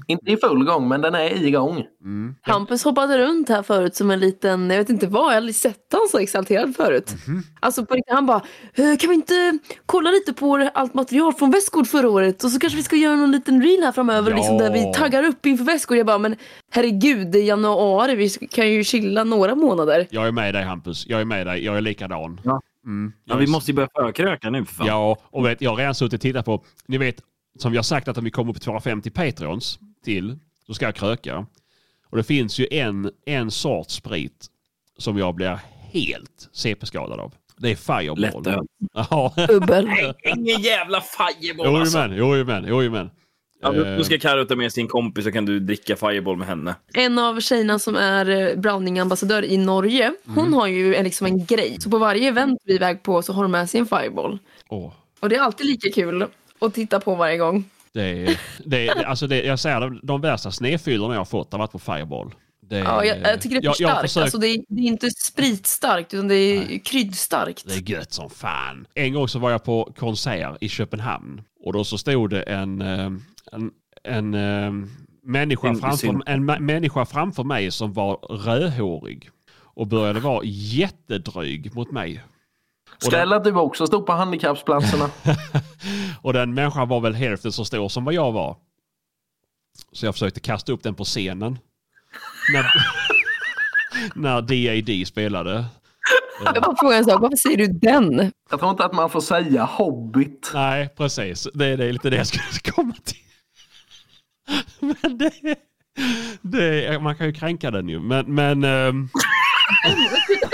Inte 0.07 0.31
i 0.31 0.37
full 0.37 0.65
gång 0.65 0.87
men 0.87 1.01
den 1.01 1.15
är 1.15 1.45
igång. 1.45 1.85
Mm. 2.03 2.35
Hampus 2.41 2.83
hoppade 2.83 3.17
runt 3.17 3.49
här 3.49 3.63
förut 3.63 3.95
som 3.95 4.11
en 4.11 4.19
liten, 4.19 4.69
jag 4.69 4.77
vet 4.77 4.89
inte 4.89 5.07
vad, 5.07 5.21
jag 5.21 5.29
har 5.29 5.35
aldrig 5.35 5.55
sett 5.55 5.87
han 5.91 6.07
så 6.11 6.17
exalterad 6.17 6.75
förut. 6.75 7.15
Alltså 7.63 7.85
på 7.85 7.93
riktigt, 7.93 8.13
han 8.13 8.25
bara, 8.25 8.41
"Eh, 8.73 8.97
kan 8.97 9.09
vi 9.09 9.15
inte 9.15 9.59
kolla 9.85 10.11
lite 10.11 10.33
på 10.33 10.69
allt 10.73 10.93
material 10.93 11.33
från 11.33 11.51
Västgård 11.51 11.87
förra 11.87 12.09
året 12.09 12.43
och 12.43 12.51
så 12.51 12.59
kanske 12.59 12.77
vi 12.77 12.83
ska 12.83 12.95
göra 12.95 13.15
någon 13.15 13.31
liten 13.31 13.61
reel 13.63 13.83
här 13.83 13.91
framöver 13.91 14.31
Ja. 14.31 14.37
liksom, 14.37 14.57
där 14.57 14.73
vi 14.73 14.93
taggar 14.93 15.23
upp 15.23 15.45
inför 15.45 15.63
Västgård. 15.65 15.97
Jag 15.97 16.05
bara, 16.05 16.17
men 16.17 16.35
herregud, 16.71 17.31
det 17.31 17.39
är 17.39 17.43
januari, 17.43 18.15
vi 18.15 18.29
kan 18.29 18.71
ju 18.71 18.83
chilla 18.83 19.23
några 19.23 19.55
månader. 19.55 20.07
Jag 20.09 20.27
är 20.27 20.31
med 20.31 20.53
dig 20.53 20.63
Hampus. 20.63 21.07
Jag 21.07 21.21
är 21.21 21.25
med 21.25 21.47
dig. 21.47 21.65
Jag 21.65 21.77
är 21.77 21.81
likadan. 21.81 22.41
Ja. 22.43 22.61
Mm. 22.85 23.13
Ja, 23.25 23.35
vi 23.35 23.47
måste 23.47 23.71
ju 23.71 23.75
börja 23.75 23.89
förkröka 23.95 24.49
nu 24.49 24.65
för 24.65 24.73
fan. 24.73 24.87
Ja, 24.87 25.17
och 25.23 25.45
vet, 25.45 25.61
jag 25.61 25.69
har 25.69 25.77
redan 25.77 25.95
suttit 25.95 26.13
och 26.13 26.21
tittat 26.21 26.45
på, 26.45 26.63
ni 26.87 26.97
vet, 26.97 27.15
som 27.59 27.71
vi 27.71 27.77
har 27.77 27.83
sagt 27.83 28.07
att 28.07 28.17
om 28.17 28.23
vi 28.23 28.31
kommer 28.31 28.49
upp 28.51 28.55
till 28.55 28.63
250 28.65 29.09
Patreons 29.09 29.79
till, 30.05 30.37
så 30.67 30.73
ska 30.73 30.85
jag 30.85 30.95
kröka. 30.95 31.45
Och 32.09 32.17
det 32.17 32.23
finns 32.23 32.59
ju 32.59 32.67
en, 32.71 33.11
en 33.25 33.51
sorts 33.51 33.93
sprit 33.95 34.45
som 34.97 35.17
jag 35.17 35.35
blir 35.35 35.59
helt 35.91 36.49
CP-skadad 36.53 37.19
av. 37.19 37.33
Det 37.57 37.71
är 37.71 37.75
Fireball. 37.75 38.19
Lättöl. 38.19 38.65
Ja. 38.93 39.33
Bubbel. 39.47 39.87
Ingen 40.23 40.61
jävla 40.61 41.01
fireball 41.01 41.65
Jo, 41.67 41.77
alltså. 41.77 41.97
men, 41.97 42.17
jo, 42.17 42.43
men, 42.45 42.65
jo, 42.67 42.91
men. 42.91 43.09
Ja, 43.61 43.75
Eh, 43.75 43.97
då 43.97 44.03
ska 44.03 44.17
Carro 44.19 44.45
ta 44.45 44.55
med 44.55 44.73
sin 44.73 44.87
kompis 44.87 45.25
så 45.25 45.31
kan 45.31 45.45
du 45.45 45.59
dricka 45.59 45.95
fireball 45.95 46.37
med 46.37 46.47
henne. 46.47 46.75
En 46.93 47.19
av 47.19 47.39
tjejerna 47.39 47.79
som 47.79 47.95
är 47.95 48.29
eh, 48.29 48.55
Browning-ambassadör 48.59 49.45
i 49.45 49.57
Norge, 49.57 50.13
hon 50.25 50.53
har 50.53 50.67
ju 50.67 50.95
en, 50.95 51.03
liksom 51.03 51.27
en 51.27 51.45
grej. 51.45 51.77
Så 51.79 51.89
på 51.89 51.97
varje 51.97 52.27
event 52.27 52.59
vi 52.65 52.71
är 52.71 52.75
iväg 52.75 53.03
på 53.03 53.21
så 53.21 53.33
har 53.33 53.43
de 53.43 53.51
med 53.51 53.69
sig 53.69 53.79
en 53.79 53.85
fireball. 53.85 54.39
åh. 54.69 54.91
Och 55.19 55.29
det 55.29 55.35
är 55.35 55.41
alltid 55.41 55.65
lika 55.67 55.91
kul 55.91 56.25
att 56.59 56.73
titta 56.73 56.99
på 56.99 57.15
varje 57.15 57.37
gång. 57.37 57.65
Det 57.93 58.01
är, 58.03 58.39
det 58.65 58.87
är, 58.87 59.03
alltså 59.03 59.27
det, 59.27 59.43
jag 59.43 59.59
säger 59.59 59.81
de, 59.81 59.99
de 60.03 60.21
värsta 60.21 60.51
snedfyllorna 60.51 61.13
jag 61.13 61.19
har 61.19 61.25
fått 61.25 61.51
har 61.51 61.59
varit 61.59 61.71
på 61.71 61.79
Fireball. 61.79 62.31
Det 62.73 62.79
är, 62.79 62.83
Ja, 62.83 63.05
jag, 63.05 63.17
jag 63.21 63.41
tycker 63.41 63.61
det 63.61 63.67
är 63.67 63.73
för 63.73 63.83
jag 63.83 63.89
starkt. 63.91 64.01
försökt- 64.01 64.23
Alltså, 64.23 64.37
det, 64.37 64.47
är, 64.47 64.57
det 64.67 64.81
är 64.81 64.85
inte 64.87 65.09
spritstarkt 65.11 66.13
utan 66.13 66.27
det 66.27 66.35
är 66.35 66.79
kryddstarkt. 66.79 67.63
Det 67.67 67.73
är 67.73 67.89
gött 67.89 68.13
som 68.13 68.29
fan. 68.29 68.87
En 68.93 69.13
gång 69.13 69.27
så 69.27 69.39
var 69.39 69.51
jag 69.51 69.63
på 69.63 69.93
konsert 69.97 70.57
i 70.61 70.69
Köpenhamn 70.69 71.41
och 71.65 71.73
då 71.73 71.83
så 71.83 71.97
stod 71.97 72.29
det 72.29 72.41
en, 72.41 72.81
eh, 72.81 73.11
en, 73.51 73.71
en, 74.03 74.33
eh, 74.33 74.71
människa, 75.23 75.67
En- 75.67 75.75
framför, 75.75 75.97
synd. 75.97 76.23
en 76.25 76.45
människa 76.45 77.05
framför 77.05 77.43
mig 77.43 77.71
som 77.71 77.93
var 77.93 78.15
rödhårig 78.15 79.29
och 79.55 79.87
började 79.87 80.19
vara 80.19 80.41
jättedryg 80.45 81.75
mot 81.75 81.91
mig. 81.91 82.23
Ställ 82.97 83.33
att 83.33 83.43
du 83.43 83.53
också 83.55 83.87
stod 83.87 84.05
på 84.05 84.11
handikappsplatserna. 84.13 85.09
Och 86.21 86.33
den 86.33 86.53
människan 86.53 86.87
var 86.89 86.99
väl 86.99 87.13
hälften 87.13 87.51
så 87.51 87.65
stor 87.65 87.89
som 87.89 88.05
vad 88.05 88.13
jag 88.13 88.31
var. 88.31 88.57
Så 89.91 90.05
jag 90.05 90.15
försökte 90.15 90.39
kasta 90.39 90.71
upp 90.71 90.83
den 90.83 90.95
på 90.95 91.03
scenen. 91.03 91.59
När, 92.51 92.65
när 94.15 94.41
DAD 94.41 95.07
spelade. 95.07 95.65
Jag 96.45 96.63
bara 96.63 96.75
frågar 96.75 96.97
en 96.97 97.05
sak, 97.05 97.21
varför 97.21 97.35
säger 97.35 97.57
du 97.57 97.67
den? 97.67 98.31
Jag 98.49 98.59
tror 98.59 98.71
inte 98.71 98.85
att 98.85 98.93
man 98.93 99.09
får 99.09 99.21
säga 99.21 99.63
Hobbit. 99.63 100.51
Nej, 100.53 100.89
precis. 100.97 101.47
Det 101.53 101.65
är, 101.65 101.77
det 101.77 101.85
är 101.85 101.91
lite 101.93 102.09
det 102.09 102.17
jag 102.17 102.27
skulle 102.27 102.43
komma 102.75 102.95
till. 103.03 103.17
Men 104.79 105.17
det, 105.17 105.31
det 106.41 107.01
man 107.01 107.15
kan 107.15 107.27
ju 107.27 107.33
kränka 107.33 107.71
den 107.71 107.89
ju. 107.89 107.99
Men, 107.99 108.35
men 108.35 108.63
ehm, 108.63 109.09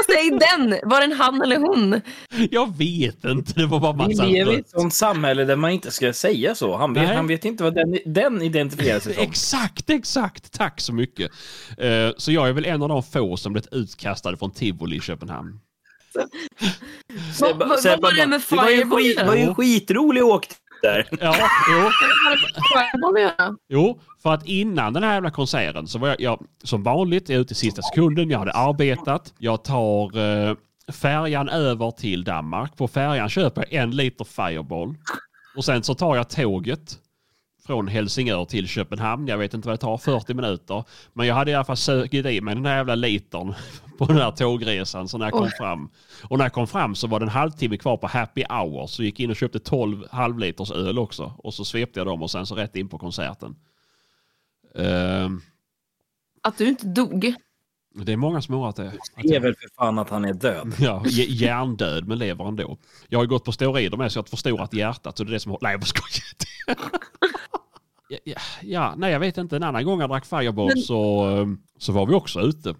Säg 0.05 0.29
den! 0.29 0.89
Var 0.89 0.99
det 0.99 1.05
en 1.05 1.11
han 1.11 1.41
eller 1.41 1.57
hon? 1.57 2.01
jag 2.51 2.77
vet 2.77 3.25
inte. 3.25 3.53
Det 3.59 3.65
var 3.65 3.79
bara 3.79 3.93
Vi 3.93 3.97
massa 4.15 4.23
lever 4.25 4.51
i 4.53 4.59
ett 4.59 4.69
sånt 4.69 4.93
samhälle 4.93 5.45
där 5.45 5.55
man 5.55 5.71
inte 5.71 5.91
ska 5.91 6.13
säga 6.13 6.55
så. 6.55 6.77
Han 6.77 6.93
vet, 6.93 7.03
Nej. 7.03 7.15
han 7.15 7.27
vet 7.27 7.45
inte 7.45 7.63
vad 7.63 7.75
den, 7.75 7.97
den 8.05 8.41
identifierar 8.41 8.99
sig 8.99 9.13
som. 9.13 9.23
Exakt, 9.23 9.89
exakt. 9.89 10.51
Tack 10.51 10.81
så 10.81 10.93
mycket. 10.93 11.31
Eh, 11.77 12.09
så 12.17 12.31
jag 12.31 12.47
är 12.49 12.53
väl 12.53 12.65
en 12.65 12.81
av 12.81 12.89
de 12.89 13.03
få 13.03 13.37
som 13.37 13.53
blivit 13.53 13.73
utkastade 13.73 14.37
från 14.37 14.51
Tivoli 14.51 14.95
i 14.95 14.99
Köpenhamn. 15.01 15.59
Vad- 17.39 17.57
var 18.01 18.15
det 18.15 18.27
med 18.27 18.43
skit, 18.43 19.19
att 19.19 19.27
var 19.27 19.35
ju 19.35 19.41
göra? 19.41 19.55
skitrolig 19.55 20.25
åkte 20.25 20.55
där. 20.81 21.07
Ja, 21.21 21.35
jo. 21.71 21.89
Jo, 23.69 23.99
för 24.23 24.33
att 24.33 24.45
innan 24.45 24.93
den 24.93 25.03
här 25.03 25.13
jävla 25.13 25.31
konserten 25.31 25.87
så 25.87 25.99
var 25.99 26.07
jag, 26.07 26.21
jag 26.21 26.45
som 26.63 26.83
vanligt, 26.83 27.29
jag 27.29 27.35
är 27.37 27.41
ute 27.41 27.51
i 27.51 27.55
sista 27.55 27.81
sekunden, 27.81 28.29
jag 28.29 28.39
hade 28.39 28.51
arbetat. 28.51 29.33
Jag 29.37 29.63
tar 29.63 30.17
eh, 30.17 30.55
färjan 30.91 31.49
över 31.49 31.91
till 31.91 32.23
Danmark. 32.23 32.77
På 32.77 32.87
färjan 32.87 33.29
köper 33.29 33.61
jag 33.61 33.83
en 33.83 33.91
liter 33.91 34.25
Fireball. 34.25 34.95
Och 35.57 35.65
sen 35.65 35.83
så 35.83 35.95
tar 35.95 36.15
jag 36.15 36.29
tåget 36.29 36.97
från 37.69 37.87
Helsingör 37.87 38.45
till 38.45 38.67
Köpenhamn. 38.67 39.27
Jag 39.27 39.37
vet 39.37 39.53
inte 39.53 39.67
vad 39.67 39.73
det 39.73 39.81
tar, 39.81 39.97
40 39.97 40.33
minuter. 40.33 40.83
Men 41.13 41.27
jag 41.27 41.35
hade 41.35 41.51
i 41.51 41.53
alla 41.55 41.65
fall 41.65 41.77
sökit 41.77 42.25
i 42.25 42.41
mig 42.41 42.55
den 42.55 42.65
här 42.65 42.75
jävla 42.77 42.95
litern 42.95 43.53
på 43.97 44.05
den 44.05 44.17
här 44.17 44.31
tågresan. 44.31 45.07
Så 45.07 45.17
när 45.17 45.25
jag 45.25 45.33
kom 45.33 45.43
Oj. 45.43 45.51
fram. 45.57 45.89
Och 46.23 46.37
när 46.37 46.45
jag 46.45 46.53
kom 46.53 46.67
fram 46.67 46.95
så 46.95 47.07
var 47.07 47.19
det 47.19 47.23
en 47.25 47.29
halvtimme 47.29 47.77
kvar 47.77 47.97
på 47.97 48.07
happy 48.07 48.43
hour. 48.49 48.87
Så 48.87 49.03
gick 49.03 49.19
jag 49.19 49.23
in 49.23 49.29
och 49.29 49.35
köpte 49.35 49.59
12 49.59 50.03
halvliters 50.11 50.71
öl 50.71 50.99
också. 50.99 51.33
Och 51.37 51.53
så 51.53 51.65
svepte 51.65 51.99
jag 51.99 52.07
dem 52.07 52.21
och 52.23 52.31
sen 52.31 52.45
så 52.45 52.55
rätt 52.55 52.75
in 52.75 52.89
på 52.89 52.97
konserten. 52.97 53.55
Ehm, 54.75 55.41
Att 56.43 56.57
du 56.57 56.67
inte 56.69 56.87
dog. 56.87 57.33
Det 57.95 58.11
är 58.13 58.17
många 58.17 58.41
som 58.41 58.55
har 58.55 58.69
att 58.69 58.75
det. 58.75 58.91
Det 59.23 59.35
är 59.35 59.39
väl 59.39 59.55
för 59.55 59.69
fan 59.75 59.99
att 59.99 60.09
han 60.09 60.25
är 60.25 60.33
död. 60.33 60.73
Ja, 60.79 61.03
hj- 61.05 61.25
hjärndöd 61.29 62.07
men 62.07 62.17
lever 62.19 62.47
ändå. 62.47 62.77
Jag 63.09 63.19
har 63.19 63.23
ju 63.23 63.29
gått 63.29 63.45
på 63.45 63.51
steroider 63.51 63.97
med 63.97 64.11
så 64.11 64.17
jag 64.17 64.23
har 64.23 64.27
förstorat 64.27 64.73
hjärtat 64.73 65.17
så 65.17 65.23
det 65.23 65.29
är 65.29 65.33
det 65.33 65.39
som... 65.39 65.57
Nej 65.61 65.71
jag 65.71 65.87
skojar. 65.87 66.29
Ja, 68.23 68.35
ja, 68.61 68.93
nej 68.97 69.11
jag 69.11 69.19
vet 69.19 69.37
inte. 69.37 69.55
En 69.55 69.63
annan 69.63 69.85
gång 69.85 70.01
jag 70.01 70.09
drack 70.09 70.25
Fireball 70.25 70.67
Men- 70.67 70.77
så, 70.77 71.29
eh, 71.37 71.47
så 71.77 71.91
var 71.91 72.05
vi 72.05 72.13
också 72.13 72.39
ute. 72.41 72.75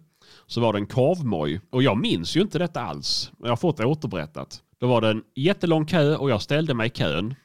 Så 0.47 0.61
var 0.61 0.73
det 0.73 0.79
en 0.79 0.87
korvmoj. 0.87 1.61
Och 1.69 1.83
jag 1.83 1.97
minns 1.97 2.37
ju 2.37 2.41
inte 2.41 2.59
detta 2.59 2.81
alls. 2.81 3.31
Jag 3.39 3.49
har 3.49 3.55
fått 3.55 3.77
det 3.77 3.85
återberättat. 3.85 4.61
Då 4.79 4.87
var 4.87 5.01
det 5.01 5.09
en 5.09 5.23
jättelång 5.35 5.85
kö 5.85 6.15
och 6.15 6.29
jag 6.29 6.41
ställde 6.41 6.73
mig 6.73 6.87
i 6.87 6.89
kön. 6.89 7.35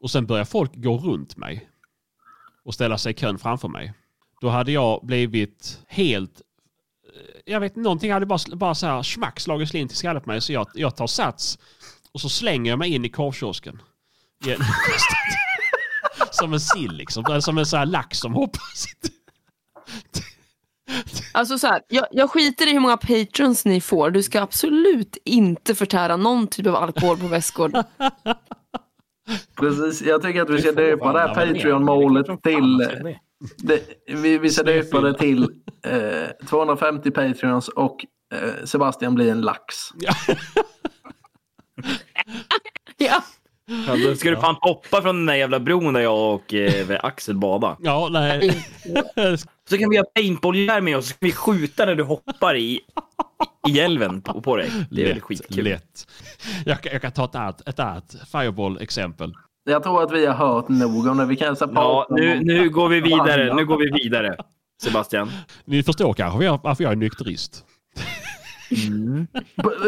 Och 0.00 0.10
sen 0.10 0.26
började 0.26 0.46
folk 0.50 0.70
gå 0.74 0.98
runt 0.98 1.36
mig. 1.36 1.68
Och 2.64 2.74
ställa 2.74 2.98
sig 2.98 3.12
i 3.12 3.14
kön 3.14 3.38
framför 3.38 3.68
mig. 3.68 3.94
Då 4.40 4.48
hade 4.48 4.72
jag 4.72 5.06
blivit 5.06 5.82
helt 5.88 6.42
jag 7.44 7.60
vet 7.60 7.76
någonting 7.76 8.12
hade 8.12 8.26
bara, 8.26 8.56
bara 8.56 8.74
så 8.74 8.86
här 8.86 9.02
smack 9.02 9.40
slagit 9.40 9.68
slint 9.68 9.92
i 9.92 9.94
skallen 9.94 10.22
på 10.22 10.30
mig 10.30 10.40
så 10.40 10.52
jag, 10.52 10.66
jag 10.74 10.96
tar 10.96 11.06
sats 11.06 11.58
och 12.12 12.20
så 12.20 12.28
slänger 12.28 12.70
jag 12.70 12.78
mig 12.78 12.94
in 12.94 13.04
i 13.04 13.08
korvkiosken. 13.08 13.82
Som 16.38 16.52
en 16.52 16.60
sill 16.60 16.92
liksom. 16.92 17.42
Som 17.42 17.58
en 17.58 17.66
sån 17.66 17.78
här 17.78 17.86
lax 17.86 18.18
som 18.18 18.34
hoppas. 18.34 18.86
Alltså 21.32 21.58
så 21.58 21.66
här, 21.66 21.82
jag, 21.88 22.06
jag 22.10 22.30
skiter 22.30 22.66
i 22.66 22.72
hur 22.72 22.80
många 22.80 22.96
patrons 22.96 23.64
ni 23.64 23.80
får. 23.80 24.10
Du 24.10 24.22
ska 24.22 24.40
absolut 24.40 25.16
inte 25.24 25.74
förtära 25.74 26.16
någon 26.16 26.46
typ 26.46 26.66
av 26.66 26.76
alkohol 26.76 27.18
på 27.18 27.26
väskor. 27.26 27.72
Precis, 29.54 30.02
jag 30.02 30.22
tycker 30.22 30.42
att 30.42 30.50
vi 30.50 30.60
ska 30.60 30.72
döpa 30.72 31.12
det 31.12 31.20
här 31.20 31.34
Patreon-målet 31.34 32.42
till... 32.42 32.78
Det, 33.56 33.82
vi, 34.06 34.38
vi 34.38 34.50
ska 34.50 34.62
döpa 34.62 35.00
det 35.00 35.18
till 35.18 35.42
eh, 35.82 36.46
250 36.48 37.10
Patreons 37.10 37.68
och 37.68 38.06
eh, 38.34 38.64
Sebastian 38.64 39.14
blir 39.14 39.30
en 39.30 39.40
lax. 39.40 39.74
ja. 42.96 43.22
Ja, 43.86 43.96
då 44.08 44.14
ska 44.14 44.30
du 44.30 44.36
fan 44.36 44.56
hoppa 44.60 45.02
från 45.02 45.16
den 45.16 45.26
där 45.26 45.34
jävla 45.34 45.60
bron 45.60 45.92
där 45.94 46.00
jag 46.00 46.34
och 46.34 46.54
eh, 46.54 46.98
Axel 47.02 47.36
badade. 47.36 47.76
Ja, 47.80 48.08
nej. 48.12 48.64
Så 49.68 49.78
kan 49.78 49.90
vi 49.90 49.96
ha 49.96 50.04
paintballgevär 50.14 50.80
med 50.80 50.96
oss 50.96 51.06
så 51.08 51.14
kan 51.14 51.26
vi 51.26 51.32
skjuta 51.32 51.84
när 51.86 51.94
du 51.94 52.02
hoppar 52.02 52.56
i, 52.56 52.80
i 53.68 53.80
älven 53.80 54.22
på, 54.22 54.40
på 54.40 54.56
dig. 54.56 54.70
Det 54.90 55.02
är 55.02 55.06
väl 55.06 55.14
lätt, 55.14 55.22
skitkul. 55.24 55.64
lätt. 55.64 56.06
Jag, 56.66 56.80
kan- 56.80 56.92
jag 56.92 57.02
kan 57.02 57.12
ta 57.12 57.24
ett 57.24 57.34
annat, 57.34 57.68
ett 57.68 57.78
annat 57.78 58.16
Fireball-exempel. 58.32 59.34
Jag 59.64 59.82
tror 59.82 60.02
att 60.02 60.12
vi 60.12 60.26
har 60.26 60.34
hört 60.34 60.68
nog 60.68 61.06
om 61.06 61.16
det. 61.16 61.26
Vi 61.26 61.36
kan 61.36 61.56
så 61.56 61.66
här 61.66 61.72
Ja, 61.74 62.06
nu, 62.10 62.40
nu 62.40 62.70
går 62.70 62.88
vi 62.88 63.00
vidare. 63.00 63.54
Nu 63.54 63.66
går 63.66 63.76
vi 63.78 64.02
vidare. 64.02 64.36
Sebastian. 64.82 65.30
Ni 65.64 65.82
förstår 65.82 66.12
kanske 66.12 66.48
varför 66.62 66.84
jag 66.84 66.92
är 66.92 66.96
nykterist. 66.96 67.64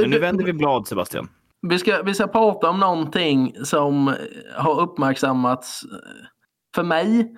Men 0.03 0.11
nu 0.11 0.19
vänder 0.19 0.45
vi 0.45 0.53
blad, 0.53 0.87
Sebastian. 0.89 1.29
Vi 1.63 1.79
ska, 1.79 2.03
vi 2.03 2.15
ska 2.15 2.27
prata 2.27 2.71
om 2.71 2.81
någonting 2.81 3.55
som 3.65 4.15
har 4.57 4.81
uppmärksammats 4.81 5.83
eh, 5.83 6.27
för 6.75 6.83
mig 6.83 7.37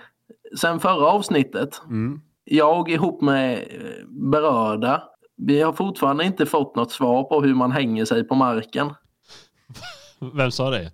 sen 0.56 0.80
förra 0.80 1.06
avsnittet. 1.06 1.82
Mm. 1.84 2.20
Jag 2.44 2.90
ihop 2.90 3.22
med 3.22 3.58
eh, 3.58 4.06
berörda. 4.08 5.02
Vi 5.36 5.62
har 5.62 5.72
fortfarande 5.72 6.24
inte 6.24 6.46
fått 6.46 6.76
något 6.76 6.92
svar 6.92 7.24
på 7.24 7.42
hur 7.42 7.54
man 7.54 7.72
hänger 7.72 8.04
sig 8.04 8.24
på 8.24 8.34
marken. 8.34 8.94
Vem 10.34 10.50
sa 10.50 10.70
det? 10.70 10.90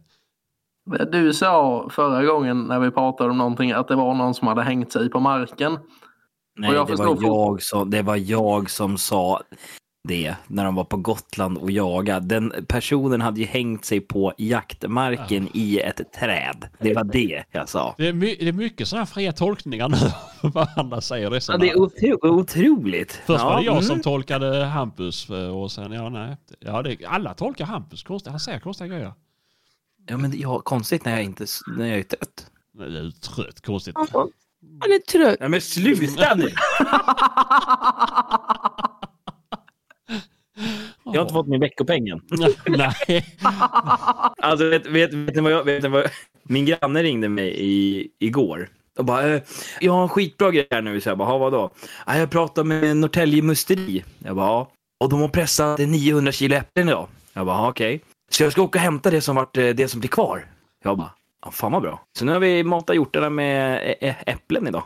Du 1.13 1.35
sa 1.35 1.89
förra 1.91 2.25
gången 2.25 2.63
när 2.63 2.81
vi 2.81 2.91
pratade 2.91 3.31
om 3.31 3.39
någonting 3.39 3.73
att 3.73 3.89
det 3.89 3.97
var 3.97 4.15
någon 4.15 4.35
som 4.35 4.49
hade 4.49 4.63
hängt 4.63 4.93
sig 4.93 5.11
på 5.11 5.21
marken. 5.21 5.79
Nej, 6.57 6.71
det 6.71 6.95
var, 6.95 7.19
jag 7.21 7.63
som, 7.63 7.91
det 7.91 8.03
var 8.03 8.17
jag 8.17 8.71
som 8.71 8.99
sa 8.99 9.43
det 10.09 10.35
när 10.47 10.65
de 10.65 10.75
var 10.75 10.85
på 10.85 10.97
Gotland 10.97 11.59
och 11.59 11.71
jagade. 11.71 12.27
Den 12.27 12.67
personen 12.69 13.21
hade 13.21 13.41
ju 13.41 13.47
hängt 13.47 13.85
sig 13.85 14.01
på 14.01 14.33
jaktmarken 14.39 15.49
i 15.55 15.79
ett 15.79 16.13
träd. 16.13 16.69
Det 16.79 16.95
var 16.95 17.05
det 17.05 17.45
jag 17.51 17.69
sa. 17.69 17.95
Det 17.99 18.09
är, 18.09 18.13
my, 18.13 18.37
det 18.41 18.49
är 18.49 18.53
mycket 18.53 18.89
sådana 18.89 19.05
här 19.05 19.13
fria 19.13 19.33
tolkningar 19.33 19.89
nu. 19.89 19.97
vad 20.51 20.69
andra 20.77 21.01
säger. 21.01 21.31
Det 21.31 21.37
är 21.37 21.43
Ja, 21.49 21.57
det 21.59 21.71
är 21.71 21.79
otro, 21.79 22.29
otroligt. 22.29 23.13
Först 23.13 23.45
var 23.45 23.57
det 23.57 23.65
jag 23.65 23.73
mm. 23.73 23.85
som 23.85 24.01
tolkade 24.01 24.65
Hampus 24.65 25.31
eh, 25.31 25.57
och 25.57 25.73
sen, 25.73 25.93
ja 25.93 26.09
nej. 26.09 26.37
Ja, 26.61 26.83
det, 26.83 27.05
alla 27.05 27.35
tolkar 27.35 27.65
Hampus. 27.65 28.03
Konstigt, 28.03 28.31
han 28.31 28.41
säger 28.41 28.61
konstiga 28.61 28.89
grejer. 28.89 29.13
Ja, 30.09 30.17
men 30.17 30.41
ja, 30.41 30.61
konstigt 30.61 31.05
när 31.05 31.13
jag, 31.13 31.23
inte, 31.23 31.47
när 31.77 31.87
jag 31.87 31.99
är 31.99 32.03
trött. 32.03 32.51
Nej, 32.75 32.91
Du 32.91 32.99
är 32.99 33.11
trött, 33.11 33.61
konstigt. 33.61 33.95
Han 33.97 34.91
är 34.91 34.99
trött. 34.99 35.37
Nej, 35.41 35.49
men 35.49 35.61
sluta 35.61 36.35
nu! 36.35 36.49
Jag 41.05 41.13
har 41.15 41.21
inte 41.23 41.35
fått 41.35 41.47
min 41.49 41.61
veckopeng 41.61 42.09
än. 42.09 42.21
Nej. 42.67 43.25
Alltså, 44.43 44.69
vet, 44.69 44.87
vet, 44.87 45.15
vet, 45.15 45.35
ni 45.35 45.41
vad 45.41 45.53
jag, 45.53 45.65
vet 45.65 45.83
ni 45.83 45.89
vad 45.89 46.01
jag, 46.03 46.11
min 46.43 46.67
granne 46.67 47.03
ringde 47.03 47.29
mig 47.29 47.55
i, 47.59 48.09
igår 48.19 48.69
och 48.99 49.05
bara, 49.05 49.35
eh, 49.35 49.43
jag 49.81 49.93
har 49.93 50.03
en 50.03 50.09
skitbra 50.09 50.51
grej 50.51 50.67
här 50.71 50.83
nu. 50.83 51.01
Så 51.01 51.09
jag 51.09 51.19
bara, 51.19 51.29
"Ha, 51.29 51.39
vadå? 51.39 51.71
Ja, 52.07 52.17
jag 52.19 52.31
pratade 52.31 52.69
med 52.69 52.97
Norrtälje 52.97 53.43
Musteri. 53.43 54.05
Jag 54.19 54.37
bara, 54.37 54.47
ja. 54.47 54.71
Och 55.01 55.09
de 55.11 55.21
har 55.21 55.29
pressat 55.29 55.79
900 55.79 56.33
kilo 56.33 56.55
äpplen 56.57 56.89
idag. 56.89 57.09
Jag 57.33 57.47
bara, 57.47 57.57
"Ja, 57.57 57.69
okej. 57.69 58.01
Så 58.31 58.43
jag 58.43 58.53
ska 58.53 58.63
åka 58.63 58.79
och 58.79 58.83
hämta 58.83 59.11
det 59.11 59.21
som, 59.21 59.37
vart, 59.37 59.57
eh, 59.57 59.69
det 59.69 59.89
som 59.89 60.01
blir 60.01 60.11
kvar. 60.11 60.47
Jag 60.85 60.99
bara, 60.99 61.11
ja, 61.45 61.51
fan 61.51 61.73
vad 61.73 61.83
bra. 61.83 62.03
Så 62.19 62.25
nu 62.25 62.33
har 62.33 62.41
vi 62.41 62.65
matat 62.65 62.97
hjortarna 62.97 63.31
med 63.31 63.77
ä- 63.79 63.95
ä- 64.09 64.17
äpplen 64.27 64.67
idag. 64.67 64.83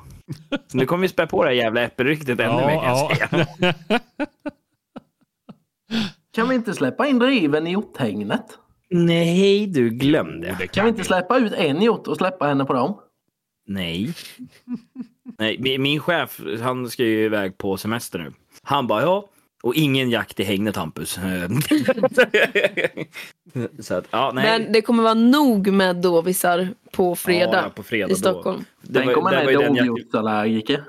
Så 0.66 0.76
nu 0.76 0.86
kommer 0.86 1.02
vi 1.02 1.08
spä 1.08 1.26
på 1.26 1.42
det 1.44 1.48
här 1.48 1.56
jävla 1.56 1.82
äppelryktet 1.82 2.40
ännu 2.40 2.54
mer 2.66 2.80
kan 2.82 2.84
jag 2.84 3.16
säga. 3.16 3.44
Kan 6.34 6.48
vi 6.48 6.54
inte 6.54 6.74
släppa 6.74 7.06
in 7.06 7.18
driven 7.18 7.66
i 7.66 7.70
hjorthägnet? 7.70 8.44
Nej, 8.90 9.66
du 9.66 9.90
glömde. 9.90 10.56
Det 10.60 10.66
Kan 10.66 10.84
vi 10.84 10.88
inte 10.90 11.04
släppa 11.04 11.38
ut 11.38 11.52
en 11.52 11.82
hjort 11.82 12.06
och 12.06 12.16
släppa 12.16 12.46
henne 12.46 12.64
på 12.64 12.72
dem? 12.72 12.98
Nej. 13.66 14.14
Nej, 15.38 15.56
min, 15.60 15.82
min 15.82 16.00
chef, 16.00 16.40
han 16.62 16.90
ska 16.90 17.04
ju 17.04 17.24
iväg 17.24 17.58
på 17.58 17.76
semester 17.76 18.18
nu. 18.18 18.32
Han 18.62 18.86
bara, 18.86 19.02
ja, 19.02 19.28
och 19.62 19.74
ingen 19.74 20.10
jakt 20.10 20.40
i 20.40 20.44
hägnet 20.44 20.76
Hampus. 20.76 21.18
Så 23.78 23.94
att, 23.94 24.06
ja, 24.10 24.30
nej. 24.34 24.44
Men 24.60 24.72
det 24.72 24.82
kommer 24.82 25.02
vara 25.02 25.14
nog 25.14 25.72
med 25.72 25.96
dovisar 25.96 26.68
på 26.92 27.16
fredag 27.16 27.62
Ja, 27.64 27.70
på 27.74 27.82
fredag 27.82 28.06
i 28.08 28.10
då. 28.10 28.16
Stockholm. 28.16 28.64
Det 28.82 28.92
Den 28.98 29.06
var- 29.06 29.14
kommer 29.14 29.30
det 29.30 29.36
med 29.36 29.44
var 29.44 29.52
ju 29.52 29.58
den 29.58 29.74
jakt- 29.76 29.86
dovhjortsallergiker. 29.86 30.84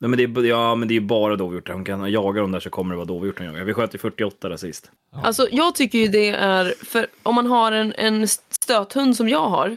Nej, 0.00 0.08
men 0.08 0.16
det 0.34 0.40
är, 0.40 0.44
ja, 0.44 0.74
men 0.74 0.88
det 0.88 0.96
är 0.96 1.00
bara 1.00 1.36
dovhjort. 1.36 1.68
Om 1.68 1.84
kan 1.84 2.12
jaga 2.12 2.40
dem 2.40 2.52
där 2.52 2.60
så 2.60 2.70
kommer 2.70 2.90
det 2.90 2.96
vara 2.96 3.06
dovhjort 3.06 3.38
de 3.38 3.44
jagar. 3.44 3.64
Vi 3.64 3.74
sköt 3.74 3.94
ju 3.94 3.98
48 3.98 4.48
där 4.48 4.56
sist. 4.56 4.90
Alltså 5.12 5.48
jag 5.50 5.74
tycker 5.74 5.98
ju 5.98 6.08
det 6.08 6.28
är, 6.28 6.84
för 6.84 7.06
om 7.22 7.34
man 7.34 7.46
har 7.46 7.72
en, 7.72 7.94
en 7.98 8.28
stöthund 8.28 9.16
som 9.16 9.28
jag 9.28 9.48
har 9.48 9.76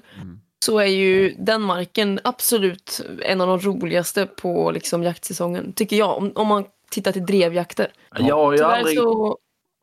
så 0.65 0.79
är 0.79 0.85
ju 0.85 1.35
den 1.39 1.61
marken 1.61 2.19
absolut 2.23 3.01
en 3.21 3.41
av 3.41 3.47
de 3.47 3.59
roligaste 3.59 4.25
på 4.25 4.71
liksom 4.71 5.03
jaktsäsongen. 5.03 5.73
Tycker 5.73 5.95
jag, 5.95 6.17
om, 6.17 6.31
om 6.35 6.47
man 6.47 6.63
tittar 6.91 7.11
till 7.11 7.25
drevjakter. 7.25 7.91
Jag 8.19 8.35
har 8.35 8.53
ju 8.53 8.63
aldrig, 8.63 8.97
så, 8.97 9.37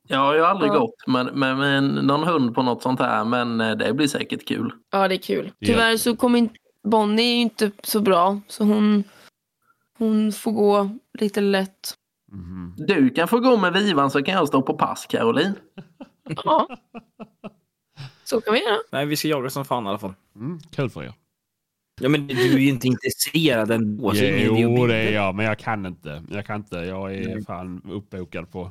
jag 0.09 0.19
har 0.19 0.35
ju 0.35 0.45
aldrig 0.45 0.71
Ja. 0.73 0.79
gått 0.79 1.07
med, 1.07 1.35
med, 1.35 1.57
med 1.57 1.83
någon 1.85 2.23
hund 2.25 2.55
på 2.55 2.63
något 2.63 2.83
sånt 2.83 3.01
här 3.01 3.25
men 3.25 3.61
eh, 3.61 3.77
det 3.77 3.93
blir 3.95 4.07
säkert 4.09 4.49
kul. 4.49 4.73
ja 4.93 5.09
det 5.09 5.15
är 5.15 5.19
kul. 5.19 5.53
Ja. 5.59 5.67
Tyvärr 5.67 5.97
så 5.97 6.17
kommer 6.17 6.39
inte, 6.39 6.55
Bonnie 6.89 7.23
är 7.33 7.35
ju 7.35 7.41
inte 7.43 7.71
så 7.83 8.01
bra 8.01 8.41
så 8.49 8.65
hon, 8.65 9.05
hon 10.05 10.33
får 10.33 10.53
gå 10.53 10.91
lite 11.19 11.41
lätt. 11.41 11.95
Mhm. 12.33 12.75
Du 12.77 13.11
kan 13.11 13.29
få 13.29 13.39
gå 13.39 13.57
med 13.57 13.73
vivan 13.73 14.11
så 14.11 14.23
kan 14.23 14.35
jag 14.35 14.49
stå 14.49 14.63
på 14.63 14.75
pass 14.75 15.07
Caroline. 15.07 15.55
Ja. 16.45 16.69
Så 18.25 18.41
kan 18.41 18.55
vi 18.55 18.65
göra. 18.65 18.79
Nej, 18.93 19.07
vi 19.07 19.17
ska 19.17 19.29
jaga 19.29 19.51
som 19.51 19.65
fan 19.65 19.87
i 19.87 19.89
alla 19.89 19.99
fall. 19.99 20.15
Mm, 20.37 20.59
kul 20.71 20.91
för 20.91 21.03
er. 21.03 21.13
Ja, 22.01 22.09
men 22.09 22.27
du 22.27 22.55
är 22.55 22.59
ju 22.59 22.69
inte 22.69 22.87
intresserad 22.87 23.71
ändå. 23.71 24.13
Jo, 24.15 24.87
det 24.87 24.97
är 24.97 25.13
jag, 25.13 25.35
men 25.35 25.47
jag 25.47 25.59
kan 25.59 25.87
inte. 25.87 26.23
Jag 26.31 26.47
kan 26.47 26.57
inte. 26.57 26.77
Jag 26.77 27.15
är 27.15 27.45
fan 27.45 27.83
uppbokad 27.91 28.53
på... 28.53 28.71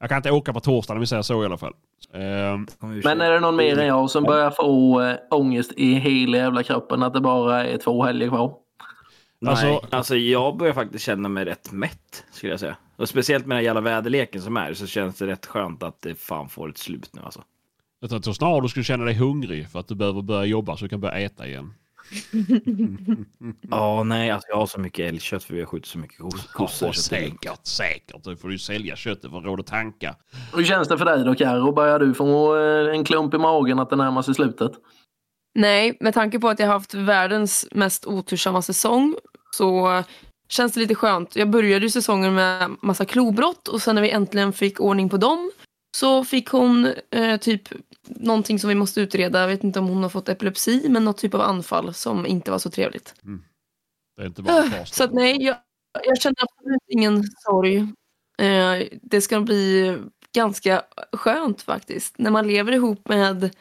Jag 0.00 0.08
kan 0.08 0.16
inte 0.16 0.30
åka 0.30 0.52
på 0.52 0.60
torsdag 0.60 0.94
om 0.94 1.00
vi 1.00 1.06
säger 1.06 1.22
så 1.22 1.42
i 1.42 1.46
alla 1.46 1.58
fall. 1.58 1.74
Vi 2.12 3.00
Men 3.04 3.20
är 3.20 3.30
det 3.30 3.40
någon 3.40 3.56
mer 3.56 3.78
än 3.78 3.86
jag 3.86 4.10
som 4.10 4.24
börjar 4.24 4.50
få 4.50 5.00
äh, 5.00 5.16
ångest 5.30 5.72
i 5.76 5.94
hela 5.94 6.36
jävla 6.36 6.62
kroppen 6.62 7.02
att 7.02 7.14
det 7.14 7.20
bara 7.20 7.64
är 7.66 7.78
två 7.78 8.04
helger 8.04 8.28
kvar? 8.28 8.54
Alltså, 9.50 9.66
Alltså- 9.66 9.96
alltså, 9.96 10.16
jag 10.16 10.56
börjar 10.56 10.74
faktiskt 10.74 11.04
känna 11.04 11.28
mig 11.28 11.44
rätt 11.44 11.72
mätt, 11.72 12.24
skulle 12.32 12.52
jag 12.52 12.60
säga. 12.60 12.76
Och 12.96 13.08
speciellt 13.08 13.46
med 13.46 13.56
den 13.56 13.64
jävla 13.64 13.80
väderleken 13.80 14.42
som 14.42 14.56
är, 14.56 14.74
så 14.74 14.86
känns 14.86 15.18
det 15.18 15.26
rätt 15.26 15.46
skönt 15.46 15.82
att 15.82 16.02
det 16.02 16.14
fan 16.14 16.48
får 16.48 16.68
ett 16.70 16.78
slut 16.78 17.10
nu 17.12 17.20
alltså. 17.24 17.42
jag 18.00 18.10
tror 18.10 18.18
att 18.30 18.36
snarare 18.36 18.60
du 18.62 18.68
skulle 18.68 18.84
känna 18.84 19.04
dig 19.04 19.14
hungrig 19.14 19.68
för 19.68 19.80
att 19.80 19.88
du 19.88 19.94
behöver 19.94 20.22
börja 20.22 20.44
jobba 20.44 20.76
så 20.76 20.84
du 20.84 20.88
kan 20.88 21.00
börja 21.00 21.14
äta 21.18 21.46
igen. 21.46 21.74
Ja, 23.70 24.02
nej, 24.02 24.30
alltså 24.30 24.48
jag 24.48 24.56
har 24.56 24.66
så 24.66 24.80
mycket 24.80 25.08
älgkött 25.08 25.44
för 25.44 25.54
vi 25.54 25.60
har 25.60 25.66
skjutit 25.66 25.86
så 25.88 25.98
mycket 25.98 26.18
kos- 26.20 26.52
kossor. 26.52 26.86
Ja, 26.88 26.92
säkert, 26.92 27.66
säkert. 27.66 28.24
Då 28.24 28.36
får 28.36 28.48
du 28.48 28.58
sälja 28.58 28.96
köttet 28.96 29.30
för 29.30 29.40
råd 29.40 29.60
att 29.60 29.66
tanka. 29.66 30.16
Hur 30.54 30.64
känns 30.64 30.88
det 30.88 30.98
för 30.98 31.04
dig 31.04 31.24
då 31.24 31.34
Karo? 31.34 31.72
Börjar 31.72 31.98
du 31.98 32.14
få 32.14 32.54
en 32.94 33.04
klump 33.04 33.34
i 33.34 33.38
magen 33.38 33.78
att 33.78 33.90
det 33.90 33.96
närmar 33.96 34.22
sig 34.22 34.34
slutet? 34.34 34.72
Nej, 35.54 35.96
med 36.00 36.14
tanke 36.14 36.38
på 36.38 36.48
att 36.48 36.58
jag 36.58 36.66
har 36.66 36.74
haft 36.74 36.94
världens 36.94 37.66
mest 37.70 38.06
otursamma 38.06 38.62
säsong 38.62 39.16
så 39.56 40.02
känns 40.48 40.72
det 40.72 40.80
lite 40.80 40.94
skönt. 40.94 41.36
Jag 41.36 41.50
började 41.50 41.84
ju 41.84 41.90
säsongen 41.90 42.34
med 42.34 42.76
massa 42.82 43.04
klobrott 43.04 43.68
och 43.68 43.82
sen 43.82 43.94
när 43.94 44.02
vi 44.02 44.10
äntligen 44.10 44.52
fick 44.52 44.80
ordning 44.80 45.08
på 45.08 45.16
dem 45.16 45.50
så 45.96 46.24
fick 46.24 46.48
hon 46.48 46.92
eh, 47.10 47.36
typ 47.36 47.68
någonting 48.06 48.58
som 48.58 48.68
vi 48.68 48.74
måste 48.74 49.00
utreda. 49.00 49.40
Jag 49.40 49.48
vet 49.48 49.64
inte 49.64 49.78
om 49.78 49.88
hon 49.88 50.02
har 50.02 50.10
fått 50.10 50.28
epilepsi 50.28 50.88
men 50.88 51.04
något 51.04 51.18
typ 51.18 51.34
av 51.34 51.40
anfall 51.40 51.94
som 51.94 52.26
inte 52.26 52.50
var 52.50 52.58
så 52.58 52.70
trevligt. 52.70 53.14
Det 54.16 54.22
är 54.22 54.26
inte 54.26 54.42
bara 54.42 54.62
först. 54.62 54.94
Så 54.94 55.04
att 55.04 55.12
nej, 55.12 55.42
jag, 55.42 55.56
jag 56.04 56.20
känner 56.20 56.36
absolut 56.42 56.82
ingen 56.88 57.24
sorg. 57.24 57.76
Eh, 58.38 58.88
det 59.02 59.20
ska 59.20 59.40
bli 59.40 59.96
ganska 60.34 60.82
skönt 61.12 61.62
faktiskt. 61.62 62.18
När 62.18 62.30
man 62.30 62.46
lever 62.46 62.72
ihop 62.72 63.08
med 63.08 63.56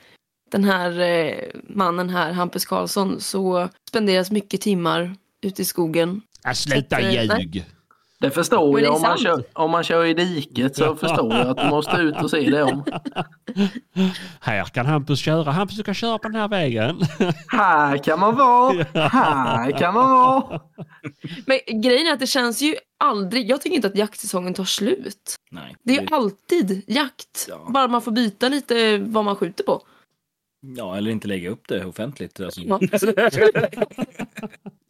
den 0.52 0.64
här 0.64 1.00
eh, 1.00 1.36
mannen 1.70 2.10
här, 2.10 2.32
Hampus 2.32 2.66
Karlsson, 2.66 3.22
så 3.22 3.70
spenderas 3.90 4.32
mycket 4.32 4.62
timmar 4.62 5.16
ute 5.42 5.62
i 5.62 5.66
skogen. 5.66 6.22
Äh, 6.46 6.54
sluta 6.54 6.96
Så 6.96 7.02
eh, 7.02 7.24
ljug! 7.24 7.66
Det 8.20 8.32
förstår 8.32 8.78
det 8.78 8.84
jag. 8.84 8.96
Om 8.96 9.02
man, 9.02 9.18
kör, 9.18 9.44
om 9.54 9.72
man 9.72 9.84
kör 9.84 10.06
i 10.06 10.14
diket 10.14 10.76
så 10.76 10.96
förstår 10.96 11.34
jag 11.34 11.48
att 11.48 11.58
du 11.58 11.70
måste 11.70 11.98
ut 11.98 12.22
och 12.24 12.30
se 12.30 12.50
det 12.50 12.64
om. 12.64 12.84
Här 14.40 14.64
kan 14.64 14.86
Hampus 14.86 15.20
köra. 15.20 15.52
Hampus 15.52 15.78
du 15.78 15.84
kan 15.84 15.94
köra 15.94 16.18
på 16.18 16.28
den 16.28 16.36
här 16.36 16.48
vägen. 16.48 17.02
Här 17.48 17.98
kan 17.98 18.20
man 18.20 18.36
vara. 18.36 18.86
Här 18.94 19.72
kan 19.72 19.94
man 19.94 20.12
vara. 20.12 20.62
Men 21.46 21.82
grejen 21.82 22.08
är 22.08 22.14
att 22.14 22.20
det 22.20 22.28
känns 22.28 22.62
ju 22.62 22.76
aldrig, 23.00 23.50
jag 23.50 23.62
tycker 23.62 23.76
inte 23.76 23.88
att 23.88 23.96
jaktsäsongen 23.98 24.54
tar 24.54 24.66
slut. 24.66 25.36
Nej. 25.52 25.76
Det 25.84 25.98
är 25.98 26.02
ju 26.02 26.08
alltid 26.12 26.84
jakt. 26.88 27.46
Ja. 27.50 27.68
Bara 27.70 27.88
man 27.88 28.02
får 28.02 28.12
byta 28.12 28.50
lite 28.50 28.98
vad 28.98 29.26
man 29.26 29.36
skjuter 29.36 29.64
på. 29.64 29.82
Ja, 30.62 30.98
eller 30.98 31.12
inte 31.12 31.28
lägga 31.28 31.50
upp 31.50 31.68
det 31.68 31.86
offentligt. 31.86 32.40
Alltså. 32.40 32.62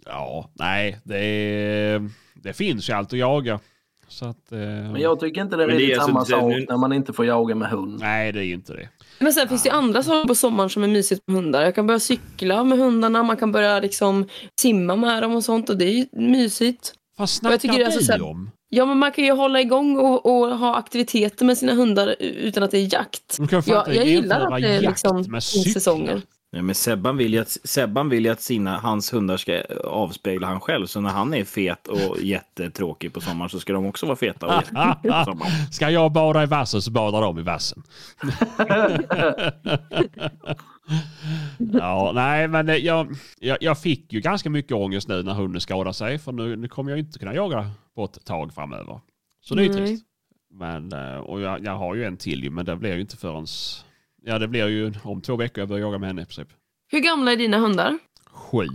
Ja. 0.05 0.49
Nej, 0.53 0.99
det, 1.03 2.01
det 2.33 2.53
finns 2.53 2.89
ju 2.89 2.93
allt 2.93 3.13
att 3.13 3.19
jaga. 3.19 3.59
Så 4.07 4.25
att... 4.25 4.51
Eh, 4.51 4.57
Men 4.59 4.95
jag 5.01 5.19
tycker 5.19 5.41
inte 5.41 5.55
det 5.55 5.63
är 5.63 5.67
det 5.67 5.91
är 5.91 5.93
alltså 5.93 6.07
samma 6.07 6.25
sak 6.25 6.43
nu- 6.55 6.65
när 6.69 6.77
man 6.77 6.93
inte 6.93 7.13
får 7.13 7.25
jaga 7.25 7.55
med 7.55 7.69
hund. 7.69 7.99
Nej, 7.99 8.31
det 8.31 8.39
är 8.39 8.43
ju 8.43 8.53
inte 8.53 8.73
det. 8.73 8.89
Men 9.19 9.33
sen 9.33 9.47
finns 9.47 9.63
det 9.63 9.69
ju 9.69 9.75
andra 9.75 10.03
saker 10.03 10.27
på 10.27 10.35
sommaren 10.35 10.69
som 10.69 10.83
är 10.83 10.87
mysigt 10.87 11.21
med 11.27 11.35
hundar. 11.35 11.61
Jag 11.61 11.75
kan 11.75 11.87
börja 11.87 11.99
cykla 11.99 12.63
med 12.63 12.77
hundarna, 12.79 13.23
man 13.23 13.37
kan 13.37 13.51
börja 13.51 13.79
liksom 13.79 14.27
simma 14.61 14.95
med 14.95 15.23
dem 15.23 15.35
och 15.35 15.43
sånt 15.43 15.69
och 15.69 15.77
det 15.77 15.85
är 15.85 15.91
ju 15.93 16.05
mysigt. 16.11 16.93
Vad 17.17 17.23
jag 17.23 17.29
snackar 17.29 17.57
tycker 17.57 17.73
det 17.75 17.83
är 17.83 17.89
du 17.89 17.95
alltså 17.95 18.11
här- 18.11 18.21
om? 18.21 18.51
Ja 18.73 18.85
men 18.85 18.97
man 18.97 19.11
kan 19.11 19.23
ju 19.25 19.31
hålla 19.31 19.61
igång 19.61 19.97
och, 19.97 20.25
och 20.25 20.57
ha 20.57 20.75
aktiviteter 20.75 21.45
med 21.45 21.57
sina 21.57 21.73
hundar 21.73 22.15
utan 22.19 22.63
att 22.63 22.71
det 22.71 22.77
är 22.77 22.93
jakt. 22.93 23.37
Ja, 23.51 23.57
inte 23.57 23.71
jag 23.71 24.05
gillar 24.05 24.41
att 24.41 24.61
det 24.61 24.67
är 24.69 24.81
liksom 24.81 25.41
säsonger. 25.73 26.21
Nej, 26.53 26.61
men 26.61 26.75
Sebban 26.75 27.17
vill 27.17 27.33
ju 27.33 27.39
att, 27.39 27.57
Sebban 27.63 28.09
vill 28.09 28.25
ju 28.25 28.31
att 28.31 28.41
sina, 28.41 28.77
hans 28.79 29.13
hundar 29.13 29.37
ska 29.37 29.61
avspegla 29.85 30.47
han 30.47 30.59
själv. 30.59 30.85
Så 30.85 31.01
när 31.01 31.09
han 31.09 31.33
är 31.33 31.43
fet 31.43 31.87
och 31.87 32.17
jättetråkig 32.21 33.13
på 33.13 33.21
sommaren 33.21 33.49
så 33.49 33.59
ska 33.59 33.73
de 33.73 33.85
också 33.85 34.05
vara 34.05 34.15
feta 34.15 34.45
och 34.47 34.53
jättetråkiga 34.53 35.13
på 35.19 35.23
sommaren. 35.31 35.51
Ska 35.71 35.89
jag 35.89 36.11
bada 36.11 36.43
i 36.43 36.45
vassen 36.45 36.81
så 36.81 36.91
badar 36.91 37.21
de 37.21 37.39
i 37.39 37.41
vassen. 37.41 37.83
ja, 41.73 42.11
nej, 42.15 42.47
men 42.47 42.65
det- 42.65 42.77
jag, 42.77 43.15
jag, 43.39 43.57
jag 43.61 43.79
fick 43.79 44.13
ju 44.13 44.19
ganska 44.19 44.49
mycket 44.49 44.71
ångest 44.71 45.07
nu 45.07 45.23
när 45.23 45.33
hunden 45.33 45.61
skadade 45.61 45.93
sig. 45.93 46.19
För 46.19 46.31
nu, 46.31 46.55
nu 46.55 46.67
kommer 46.67 46.91
jag 46.91 46.99
inte 46.99 47.19
kunna 47.19 47.33
jaga 47.33 47.71
på 47.95 48.05
ett 48.05 48.25
tag 48.25 48.53
framöver. 48.53 48.99
Så 49.41 49.55
det 49.55 49.61
är 49.61 49.67
ju 49.67 49.73
trist. 49.73 50.05
Men, 50.49 50.93
eh, 50.93 51.17
och 51.17 51.41
jag, 51.41 51.65
jag 51.65 51.77
har 51.77 51.95
ju 51.95 52.05
en 52.05 52.17
till 52.17 52.43
ju, 52.43 52.49
men 52.49 52.65
det 52.65 52.75
blir 52.75 52.95
ju 52.95 53.01
inte 53.01 53.17
förrän... 53.17 53.45
Ja, 54.23 54.39
det 54.39 54.47
blir 54.47 54.67
ju 54.67 54.93
om 55.03 55.21
två 55.21 55.35
veckor 55.35 55.61
jag 55.61 55.69
börjar 55.69 55.85
jaga 55.85 55.97
med 55.97 56.09
henne 56.09 56.21
i 56.21 56.25
princip. 56.25 56.47
Hur 56.87 56.99
gamla 56.99 57.31
är 57.31 57.37
dina 57.37 57.57
hundar? 57.57 57.97
Sju. 58.25 58.67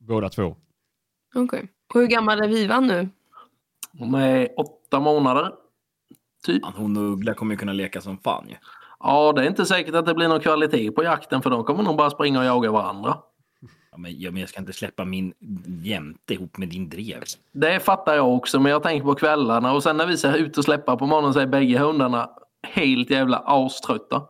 Båda 0.00 0.28
två. 0.28 0.56
Okej. 1.34 1.68
Och 1.94 2.00
hur 2.00 2.06
gammal 2.06 2.40
är 2.40 2.48
Vivan 2.48 2.86
nu? 2.86 3.08
De 3.92 4.14
är 4.14 4.60
åtta 4.60 5.00
månader. 5.00 5.52
Typ. 6.46 6.62
Hon 6.76 6.96
och 6.96 7.12
Uggla 7.12 7.34
kommer 7.34 7.54
ju 7.54 7.58
kunna 7.58 7.72
leka 7.72 8.00
som 8.00 8.18
fan 8.18 8.48
ju. 8.48 8.54
Ja, 9.00 9.32
det 9.32 9.42
är 9.42 9.46
inte 9.46 9.66
säkert 9.66 9.94
att 9.94 10.06
det 10.06 10.14
blir 10.14 10.28
någon 10.28 10.40
kvalitet 10.40 10.90
på 10.90 11.04
jakten 11.04 11.42
för 11.42 11.50
de 11.50 11.64
kommer 11.64 11.82
nog 11.82 11.96
bara 11.96 12.10
springa 12.10 12.38
och 12.38 12.44
jaga 12.44 12.70
varandra. 12.70 13.18
Ja, 13.92 13.98
men, 13.98 14.20
ja, 14.20 14.30
men 14.30 14.40
jag 14.40 14.48
ska 14.48 14.60
inte 14.60 14.72
släppa 14.72 15.04
min 15.04 15.32
jämte 15.82 16.34
ihop 16.34 16.56
med 16.58 16.68
din 16.68 16.88
drev. 16.88 17.22
Det 17.52 17.80
fattar 17.80 18.14
jag 18.14 18.34
också, 18.34 18.60
men 18.60 18.72
jag 18.72 18.82
tänker 18.82 19.04
på 19.04 19.14
kvällarna 19.14 19.72
och 19.72 19.82
sen 19.82 19.96
när 19.96 20.06
vi 20.06 20.16
ser 20.16 20.36
ut 20.36 20.58
och 20.58 20.64
släppa 20.64 20.96
på 20.96 21.06
morgonen 21.06 21.34
så 21.34 21.40
är 21.40 21.46
bägge 21.46 21.78
hundarna 21.78 22.30
helt 22.62 23.10
jävla 23.10 23.36
aströtta. 23.36 24.22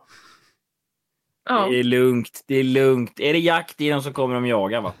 Ja. 1.49 1.67
Det 1.69 1.79
är 1.79 1.83
lugnt, 1.83 2.43
det 2.47 2.55
är 2.55 2.63
lugnt. 2.63 3.19
Är 3.19 3.33
det 3.33 3.39
jakt 3.39 3.81
i 3.81 3.89
dem 3.89 4.01
så 4.01 4.13
kommer 4.13 4.35
de 4.35 4.45
jaga 4.45 4.81
va? 4.81 4.93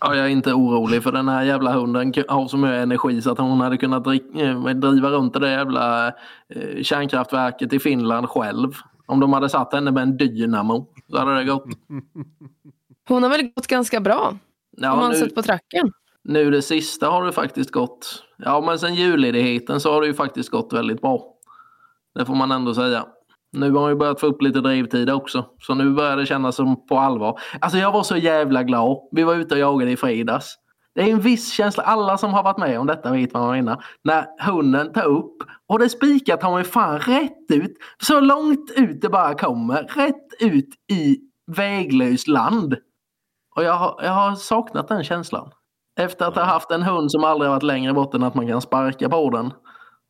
Ja, 0.00 0.14
jag 0.14 0.26
är 0.26 0.30
inte 0.30 0.52
orolig 0.52 1.02
för 1.02 1.12
den 1.12 1.28
här 1.28 1.42
jävla 1.42 1.72
hunden 1.72 2.12
har 2.28 2.48
så 2.48 2.56
mycket 2.56 2.82
energi 2.82 3.22
så 3.22 3.32
att 3.32 3.38
hon 3.38 3.60
hade 3.60 3.76
kunnat 3.76 4.06
eh, 4.06 4.74
driva 4.74 5.10
runt 5.10 5.32
det 5.32 5.40
där 5.40 5.50
jävla 5.50 6.06
eh, 6.48 6.82
kärnkraftverket 6.82 7.72
i 7.72 7.78
Finland 7.78 8.28
själv. 8.28 8.72
Om 9.06 9.20
de 9.20 9.32
hade 9.32 9.48
satt 9.48 9.72
henne 9.72 9.90
med 9.90 10.02
en 10.02 10.16
dynamo 10.16 10.86
så 11.10 11.18
hade 11.18 11.34
det 11.34 11.44
gått. 11.44 11.64
Hon 13.08 13.22
har 13.22 13.30
väl 13.30 13.42
gått 13.56 13.66
ganska 13.66 14.00
bra? 14.00 14.28
om 14.28 14.38
Ja, 14.76 14.96
man 14.96 15.10
nu, 15.10 15.16
sett 15.16 15.34
på 15.34 15.42
tracken. 15.42 15.92
nu 16.24 16.50
det 16.50 16.62
sista 16.62 17.08
har 17.10 17.24
det 17.24 17.32
faktiskt 17.32 17.70
gått. 17.70 18.24
Ja, 18.36 18.60
men 18.60 18.78
sen 18.78 18.94
julledigheten 18.94 19.80
så 19.80 19.92
har 19.92 20.00
det 20.00 20.06
ju 20.06 20.14
faktiskt 20.14 20.50
gått 20.50 20.72
väldigt 20.72 21.00
bra. 21.00 21.24
Det 22.14 22.24
får 22.26 22.34
man 22.34 22.52
ändå 22.52 22.74
säga. 22.74 23.06
Nu 23.52 23.70
har 23.72 23.80
hon 23.80 23.90
ju 23.90 23.96
börjat 23.96 24.20
få 24.20 24.26
upp 24.26 24.42
lite 24.42 24.60
drivtid 24.60 25.10
också. 25.10 25.44
Så 25.60 25.74
nu 25.74 25.90
börjar 25.90 26.16
det 26.16 26.26
kännas 26.26 26.56
som 26.56 26.86
på 26.86 26.98
allvar. 26.98 27.40
Alltså 27.60 27.78
jag 27.78 27.92
var 27.92 28.02
så 28.02 28.16
jävla 28.16 28.62
glad. 28.62 28.98
Vi 29.12 29.22
var 29.22 29.34
ute 29.34 29.54
och 29.54 29.60
jagade 29.60 29.90
i 29.90 29.96
fredags. 29.96 30.54
Det 30.94 31.02
är 31.02 31.12
en 31.12 31.20
viss 31.20 31.52
känsla, 31.52 31.82
alla 31.82 32.18
som 32.18 32.32
har 32.34 32.42
varit 32.42 32.58
med 32.58 32.80
om 32.80 32.86
detta 32.86 33.12
vet 33.12 33.32
vad 33.34 33.42
man 33.42 33.52
menar. 33.52 33.84
När 34.04 34.26
hunden 34.46 34.92
tar 34.92 35.04
upp 35.04 35.36
och 35.66 35.78
det 35.78 35.88
spikar 35.88 36.36
tar 36.36 36.54
mig 36.54 36.64
fan 36.64 36.98
rätt 36.98 37.50
ut. 37.52 37.72
Så 38.02 38.20
långt 38.20 38.70
ut 38.76 39.00
det 39.00 39.08
bara 39.08 39.34
kommer. 39.34 39.82
Rätt 39.82 40.28
ut 40.40 40.68
i 40.92 41.16
väglöst 41.56 42.28
land. 42.28 42.76
Och 43.58 43.64
jag 43.64 43.74
har, 43.74 44.00
jag 44.02 44.10
har 44.10 44.34
saknat 44.34 44.88
den 44.88 45.04
känslan. 45.04 45.50
Efter 46.00 46.26
att 46.26 46.34
ha 46.34 46.42
haft 46.42 46.70
en 46.70 46.82
hund 46.82 47.10
som 47.10 47.24
aldrig 47.24 47.50
varit 47.50 47.62
längre 47.62 47.92
bort 47.92 48.14
än 48.14 48.22
att 48.22 48.34
man 48.34 48.48
kan 48.48 48.60
sparka 48.60 49.08
på 49.08 49.30
den. 49.30 49.52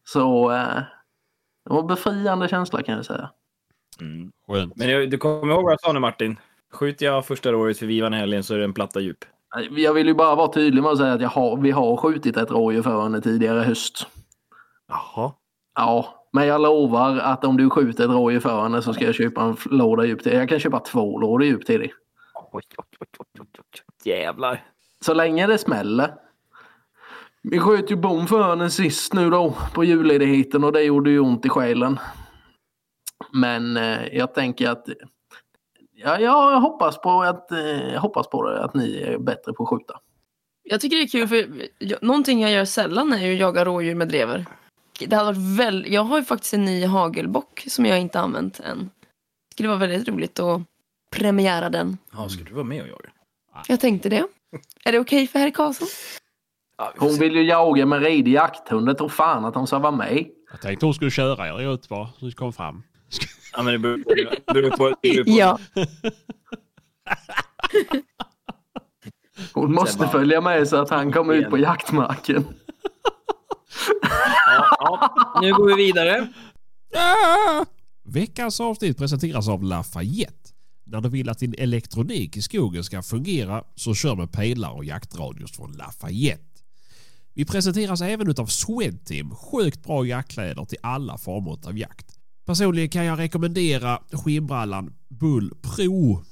Så 0.05 0.51
eh, 0.51 0.77
det 1.65 1.73
var 1.73 1.81
en 1.81 1.87
befriande 1.87 2.49
känsla 2.49 2.83
kan 2.83 2.95
jag 2.95 3.05
säga. 3.05 3.31
Mm. 4.01 4.33
Skönt. 4.47 4.77
Men 4.77 4.91
jag, 4.91 5.11
du 5.11 5.19
kommer 5.19 5.53
ihåg 5.53 5.65
vad 5.65 5.73
jag 5.73 5.81
sa 5.81 5.93
nu 5.93 6.01
Martin? 6.01 6.41
Skjuter 6.73 7.07
jag 7.07 7.27
första 7.27 7.57
året 7.57 7.79
för 7.79 7.87
Vivan 7.87 8.15
i 8.15 8.17
helgen 8.17 8.45
så 8.45 8.55
är 8.55 8.59
det 8.59 8.65
en 8.65 8.75
platta 8.75 9.01
djup. 9.01 9.25
Jag 9.71 9.95
vill 9.95 10.07
ju 10.07 10.15
bara 10.15 10.35
vara 10.35 10.53
tydlig 10.53 10.83
med 10.83 10.93
att 10.93 10.99
säga 10.99 11.13
att 11.13 11.21
jag 11.21 11.29
har, 11.29 11.57
vi 11.57 11.71
har 11.71 11.97
skjutit 11.97 12.37
ett 12.37 12.51
rådjur 12.51 12.83
för 12.83 13.03
henne 13.03 13.21
tidigare 13.21 13.61
höst. 13.61 14.07
Jaha. 14.89 15.33
Ja, 15.75 16.29
men 16.33 16.47
jag 16.47 16.61
lovar 16.61 17.19
att 17.19 17.45
om 17.45 17.57
du 17.57 17.71
skjuter 17.71 18.05
ett 18.05 18.11
rådjur 18.11 18.41
för 18.41 18.63
henne 18.63 18.83
så 18.83 18.95
ska 18.95 19.05
jag 19.05 19.15
köpa 19.15 19.43
en 19.43 19.57
låda 19.65 20.05
djup 20.05 20.23
till. 20.23 20.33
Jag 20.33 20.49
kan 20.49 20.59
köpa 20.59 20.81
två 20.81 21.19
lådor 21.19 21.45
djup 21.45 21.67
till 21.67 21.81
dig. 21.81 21.93
Oj, 22.53 22.63
oj, 22.79 22.85
oj, 23.01 23.07
oj, 23.19 23.27
oj, 23.41 23.47
oj. 23.59 24.13
Jävlar. 24.13 24.65
Så 25.01 25.15
länge 25.15 25.47
det 25.47 25.59
smäller. 25.59 26.15
Vi 27.43 27.59
sköt 27.59 27.91
ju 27.91 27.97
bom 27.97 28.27
för 28.27 28.43
henne 28.43 28.71
sist 28.71 29.13
nu 29.13 29.31
då 29.31 29.55
på 29.75 29.85
julledigheten 29.85 30.65
och 30.65 30.73
det 30.73 30.83
gjorde 30.83 31.11
ju 31.11 31.21
ont 31.21 31.47
i 31.47 31.49
själen. 31.49 31.99
Men 33.33 33.77
eh, 33.77 34.07
jag 34.13 34.35
tänker 34.35 34.71
att 34.71 34.87
ja, 35.95 36.21
jag 36.21 36.61
hoppas 36.61 37.01
på 37.01 37.23
att 37.23 37.53
eh, 37.53 38.01
hoppas 38.01 38.29
på 38.29 38.51
det, 38.51 38.65
att 38.65 38.75
ni 38.75 38.97
är 38.97 39.19
bättre 39.19 39.53
på 39.53 39.63
att 39.63 39.69
skjuta. 39.69 40.01
Jag 40.63 40.81
tycker 40.81 40.97
det 40.97 41.03
är 41.03 41.09
kul 41.09 41.29
för 41.29 41.69
jag, 41.79 42.03
någonting 42.03 42.41
jag 42.41 42.51
gör 42.51 42.65
sällan 42.65 43.13
är 43.13 43.27
ju 43.27 43.33
att 43.33 43.41
jaga 43.41 43.65
rådjur 43.65 43.95
med 43.95 44.09
drever. 44.09 44.47
Det 45.07 45.17
hade 45.17 45.33
varit 45.33 45.59
väl, 45.59 45.87
jag 45.89 46.03
har 46.03 46.19
ju 46.19 46.25
faktiskt 46.25 46.55
en 46.55 46.65
ny 46.65 46.87
hagelbock 46.87 47.65
som 47.69 47.87
jag 47.87 48.01
inte 48.01 48.21
använt 48.21 48.61
än. 48.61 48.79
Det 49.49 49.53
skulle 49.53 49.69
vara 49.69 49.79
väldigt 49.79 50.09
roligt 50.09 50.39
att 50.39 50.61
premiära 51.11 51.71
den. 51.71 51.99
Ja, 52.13 52.29
ska 52.29 52.45
du 52.45 52.53
vara 52.55 52.65
med 52.65 52.83
och 52.83 52.89
jaga? 52.89 53.11
Jag 53.69 53.81
tänkte 53.81 54.09
det. 54.09 54.27
Är 54.85 54.93
det 54.93 54.99
okej 54.99 55.27
för 55.27 55.39
herr 55.39 55.51
Karlsson? 55.51 55.89
Ja, 56.79 56.93
vi 56.95 57.07
Hon 57.07 57.19
vill 57.19 57.35
ju 57.35 57.43
jaga 57.43 57.87
med 57.87 58.03
redig 58.03 58.33
jakthund. 58.33 58.89
Jag 58.89 58.99
tror 58.99 59.09
fan 59.09 59.45
att 59.45 59.55
hon 59.55 59.67
ska 59.67 59.79
vara 59.79 59.93
med. 59.93 60.25
Jag 60.51 60.61
tänkte 60.61 60.87
hon 60.87 60.95
skulle 60.95 61.11
köra 61.11 61.49
er 61.49 61.75
ut 61.75 61.89
bara, 61.89 62.09
så 62.21 62.31
kom 62.31 62.53
fram. 62.53 62.83
Ja, 63.53 63.63
men 63.63 63.73
det 63.73 63.79
beror, 63.79 63.97
beror 64.53 64.71
på... 64.71 64.95
Beror 65.03 65.25
på 65.25 65.31
Ja. 65.31 65.59
Hon 69.53 69.73
måste 69.73 70.09
följa 70.09 70.41
med 70.41 70.69
så 70.69 70.77
att 70.77 70.91
han 70.91 71.13
kommer 71.13 71.35
ut 71.35 71.51
på 71.51 71.59
jaktmarken. 71.59 72.45
Ja, 74.47 74.77
ja, 74.79 75.41
nu 75.43 75.53
går 75.53 75.67
vi 75.67 75.75
vidare. 75.75 76.29
Veckans 78.05 78.61
avsnitt 78.61 78.99
presenteras 78.99 79.49
av 79.49 79.63
Lafayette. 79.63 80.48
När 80.91 81.01
du 81.01 81.09
vill 81.09 81.29
att 81.29 81.39
din 81.39 81.55
elektronik 81.59 82.37
i 82.37 82.43
skogen 82.43 82.85
ska 82.85 83.03
fungera 83.03 83.65
så 83.75 83.95
kör 83.95 84.17
med 84.17 84.33
pejlar 84.33 84.71
och 84.71 84.85
jaktradios 84.85 85.53
från 85.53 85.73
Lafayette. 85.73 86.45
Vi 87.35 87.45
presenteras 87.45 88.01
även 88.01 88.31
utav 88.31 88.47
Swedteam, 88.47 89.35
sjukt 89.35 89.83
bra 89.83 90.07
jaktkläder 90.07 90.65
till 90.65 90.79
alla 90.83 91.19
former 91.19 91.69
av 91.69 91.79
jakt. 91.79 92.19
Personligen 92.47 92.89
kan 92.89 93.05
jag 93.05 93.19
rekommendera 93.19 94.03
skinnbrallan 94.13 94.93
Bull 95.09 95.55
Pro 95.63 96.25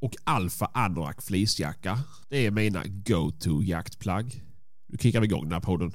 och 0.00 0.16
Alfa 0.24 0.70
Anorak 0.74 1.22
fleecejacka. 1.22 1.98
Det 2.28 2.46
är 2.46 2.50
mina 2.50 2.82
go-to 2.86 3.62
jaktplagg. 3.62 4.42
Nu 4.88 4.98
kickar 4.98 5.20
vi 5.20 5.26
igång 5.26 5.42
den 5.42 5.52
här 5.52 5.60
podden. 5.60 5.92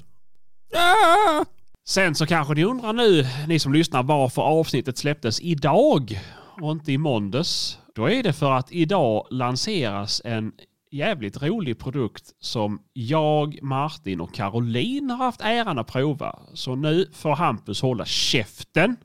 Ah! 0.75 1.45
Sen 1.87 2.15
så 2.15 2.25
kanske 2.25 2.53
ni 2.53 2.63
undrar 2.63 2.93
nu, 2.93 3.27
ni 3.47 3.59
som 3.59 3.73
lyssnar, 3.73 4.03
varför 4.03 4.41
avsnittet 4.41 4.97
släpptes 4.97 5.41
idag 5.41 6.19
och 6.61 6.71
inte 6.71 6.91
i 6.91 6.97
måndags. 6.97 7.78
Då 7.99 8.09
är 8.09 8.23
det 8.23 8.33
för 8.33 8.51
att 8.51 8.71
idag 8.71 9.27
lanseras 9.29 10.21
en 10.25 10.51
jävligt 10.91 11.41
rolig 11.43 11.79
produkt 11.79 12.23
som 12.39 12.81
jag, 12.93 13.59
Martin 13.61 14.21
och 14.21 14.33
Caroline 14.33 15.09
har 15.09 15.17
haft 15.17 15.41
äran 15.41 15.79
att 15.79 15.87
prova. 15.87 16.39
Så 16.53 16.75
nu 16.75 17.09
får 17.13 17.35
Hampus 17.35 17.81
hålla 17.81 18.05
käften. 18.05 18.95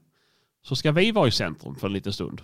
Så 0.62 0.76
ska 0.76 0.92
vi 0.92 1.10
vara 1.10 1.28
i 1.28 1.30
centrum 1.30 1.76
för 1.76 1.86
en 1.86 1.92
liten 1.92 2.12
stund. 2.12 2.40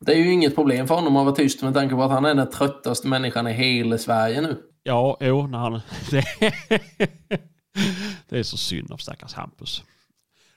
Det 0.00 0.12
är 0.12 0.16
ju 0.16 0.32
inget 0.32 0.54
problem 0.54 0.86
för 0.86 0.94
honom 0.94 1.16
att 1.16 1.24
vara 1.24 1.34
tyst 1.34 1.62
med 1.62 1.74
tanke 1.74 1.94
på 1.94 2.02
att 2.02 2.10
han 2.10 2.24
är 2.24 2.34
den 2.34 2.50
tröttaste 2.50 3.08
människan 3.08 3.46
i 3.46 3.52
hela 3.52 3.98
Sverige 3.98 4.40
nu. 4.40 4.56
Ja, 4.82 5.16
jo, 5.20 5.46
när 5.46 5.58
han... 5.58 5.72
Det, 8.28 8.38
är 8.38 8.42
så 8.42 8.56
synd 8.56 8.92
om 8.92 8.98
stackars 8.98 9.34
Hampus. 9.34 9.84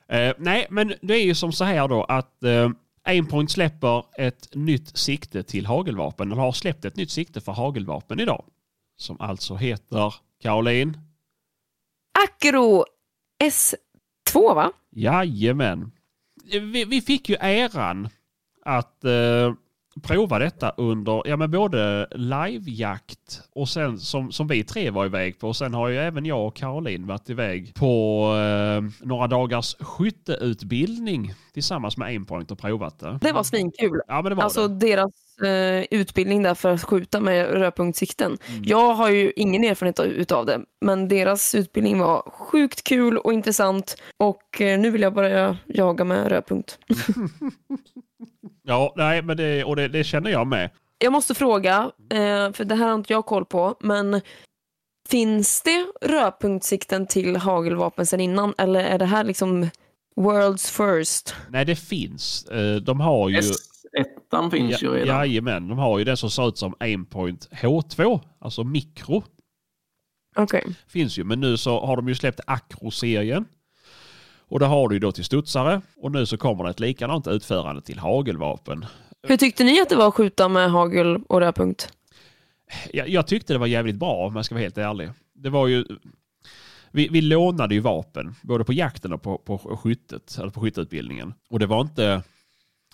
Eh, 0.08 0.34
nej, 0.38 0.67
men 0.69 0.93
det 1.02 1.13
är 1.13 1.26
ju 1.26 1.36
som 1.36 1.52
så 1.52 1.63
här 1.63 1.88
då 1.88 2.04
att 2.04 2.43
eh, 2.43 2.69
Aimpoint 3.06 3.52
släpper 3.52 4.06
ett 4.18 4.56
nytt 4.56 4.98
sikte 4.98 5.44
till 5.44 5.66
hagelvapen. 5.66 6.32
Eller 6.32 6.42
har 6.42 6.52
släppt 6.52 6.86
ett 6.86 6.96
nytt 6.96 7.12
sikte 7.12 7.42
för 7.42 7.52
hagelvapen 7.52 8.20
idag. 8.20 8.46
Som 8.98 9.22
alltså 9.22 9.56
heter 9.56 10.13
Caroline. 10.42 10.98
Acro 12.26 12.86
S2 13.44 14.56
va? 14.56 14.72
Jajamän. 14.92 15.92
Vi, 16.44 16.86
vi 16.86 17.02
fick 17.02 17.30
ju 17.30 17.36
äran 17.39 18.10
att 18.66 19.04
eh, 19.04 19.54
prova 20.01 20.39
detta 20.39 20.69
under 20.77 21.21
ja, 21.25 21.38
men 21.38 21.51
både 21.51 22.08
livejakt 22.12 23.41
och 23.56 23.69
sen 23.69 23.99
som, 23.99 24.32
som 24.32 24.47
vi 24.47 24.63
tre 24.63 24.89
var 24.89 25.06
iväg 25.06 25.39
på. 25.39 25.47
Och 25.47 25.56
sen 25.56 25.73
har 25.73 25.88
ju 25.88 25.97
även 25.97 26.25
jag 26.25 26.47
och 26.47 26.56
Caroline 26.56 27.08
varit 27.08 27.29
iväg 27.29 27.73
på 27.75 28.23
eh, 28.36 29.06
några 29.08 29.27
dagars 29.27 29.75
skytteutbildning 29.79 31.34
tillsammans 31.53 31.97
med 31.97 32.06
Aimpoint 32.08 32.51
och 32.51 32.60
provat 32.60 32.99
det. 32.99 33.19
Det 33.21 33.32
var 33.32 33.43
svinkul. 33.43 34.01
Ja 34.08 34.21
men 34.21 34.29
det 34.29 34.36
var 34.36 34.43
Alltså 34.43 34.67
det. 34.67 34.88
deras 34.88 35.12
eh, 35.41 35.84
utbildning 35.91 36.43
där 36.43 36.56
för 36.56 36.69
att 36.74 36.84
skjuta 36.84 37.19
med 37.19 37.46
rödpunktssikten. 37.52 38.38
Mm. 38.50 38.63
Jag 38.65 38.93
har 38.93 39.10
ju 39.10 39.34
ingen 39.36 39.63
erfarenhet 39.63 40.00
av- 40.00 40.06
utav 40.06 40.46
det, 40.46 40.62
men 40.86 41.08
deras 41.08 41.56
utbildning 41.56 42.00
var 42.00 42.22
sjukt 42.32 42.84
kul 42.84 43.17
och 43.17 43.34
intressant 43.34 43.98
och 44.17 44.62
eh, 44.62 44.80
nu 44.80 44.89
vill 44.91 45.02
jag 45.02 45.13
börja 45.13 45.58
jaga 45.65 46.04
med 46.04 46.28
rödpunkt. 46.28 46.80
Ja, 48.65 48.93
nej 48.96 49.22
men 49.22 49.38
det, 49.38 49.63
och 49.63 49.76
det, 49.76 49.88
det 49.88 50.04
känner 50.04 50.32
jag 50.32 50.48
med. 50.48 50.69
Jag 50.98 51.12
måste 51.13 51.36
fråga, 51.36 51.91
eh, 52.10 52.52
för 52.52 52.63
det 52.63 52.76
här 52.76 52.88
har 52.88 52.96
inte 52.96 53.13
jag 53.13 53.26
koll 53.26 53.46
på, 53.46 53.76
men 53.80 54.22
finns 55.10 55.62
det 55.62 55.86
rödpunktssikten 56.02 57.08
till 57.08 57.36
hagelvapen 57.36 58.06
sedan 58.06 58.19
innan 58.19 58.54
eller 58.58 58.80
är 58.80 58.98
det 58.98 59.06
här 59.06 59.24
liksom 59.24 59.69
world's 60.15 60.72
first? 60.98 61.36
Nej 61.50 61.65
det 61.65 61.76
finns. 61.76 62.48
De 62.84 63.00
har 63.00 63.30
ju... 63.30 63.41
S1 63.97 64.49
finns 64.51 64.84
ju 64.84 64.88
Ja, 64.88 64.93
redan. 64.93 65.08
jajamän, 65.17 65.67
de 65.67 65.77
har 65.77 65.99
ju 65.99 66.03
den 66.06 66.17
som 66.17 66.29
ser 66.32 66.47
ut 66.47 66.58
som 66.58 66.75
Aimpoint 66.79 67.49
H2, 67.51 68.19
alltså 68.39 68.63
mikro. 68.63 69.23
Okej. 70.36 70.75
Finns 70.88 71.17
ju, 71.19 71.23
men 71.23 71.39
nu 71.39 71.58
så 71.58 71.86
har 71.86 71.95
de 71.95 72.08
ju 72.08 72.15
släppt 72.15 72.39
Acro-serien. 72.47 73.45
Och 74.47 74.60
det 74.60 74.65
har 74.65 74.89
du 74.89 74.95
ju 74.95 74.99
då 74.99 75.12
till 75.12 75.23
studsare. 75.23 75.82
Och 75.97 76.12
nu 76.12 76.25
så 76.25 76.38
kommer 76.38 76.63
det 76.63 76.69
ett 76.69 76.79
likadant 76.79 77.27
utförande 77.27 77.82
till 77.82 77.99
hagelvapen. 77.99 78.86
Hur 79.27 79.38
tyckte 79.38 79.63
ni 79.63 79.82
att 79.82 79.89
det 79.89 79.95
var 79.95 80.08
att 80.08 80.13
skjuta 80.13 80.47
med 80.49 80.71
hagel 80.71 81.19
och 81.29 81.39
rödpunkt? 81.39 81.93
Jag, 82.93 83.10
jag 83.10 83.27
tyckte 83.27 83.53
det 83.53 83.60
var 83.60 83.67
jävligt 83.67 83.95
bra 83.95 84.27
om 84.27 84.36
jag 84.36 84.45
ska 84.45 84.56
vara 84.56 84.63
helt 84.63 84.77
ärlig. 84.77 85.10
Det 85.34 85.49
var 85.49 85.67
ju... 85.67 85.86
Vi, 86.91 87.08
vi 87.12 87.21
lånade 87.21 87.73
ju 87.75 87.79
vapen, 87.79 88.36
både 88.41 88.63
på 88.63 88.73
jakten 88.73 89.13
och 89.13 89.21
på, 89.21 89.38
på 89.38 89.58
skyttet, 89.58 90.38
eller 90.39 90.49
på 90.49 90.62
skytteutbildningen. 90.62 91.34
Och 91.49 91.60
det 91.60 91.65
var 91.65 91.82
inte... 91.82 92.23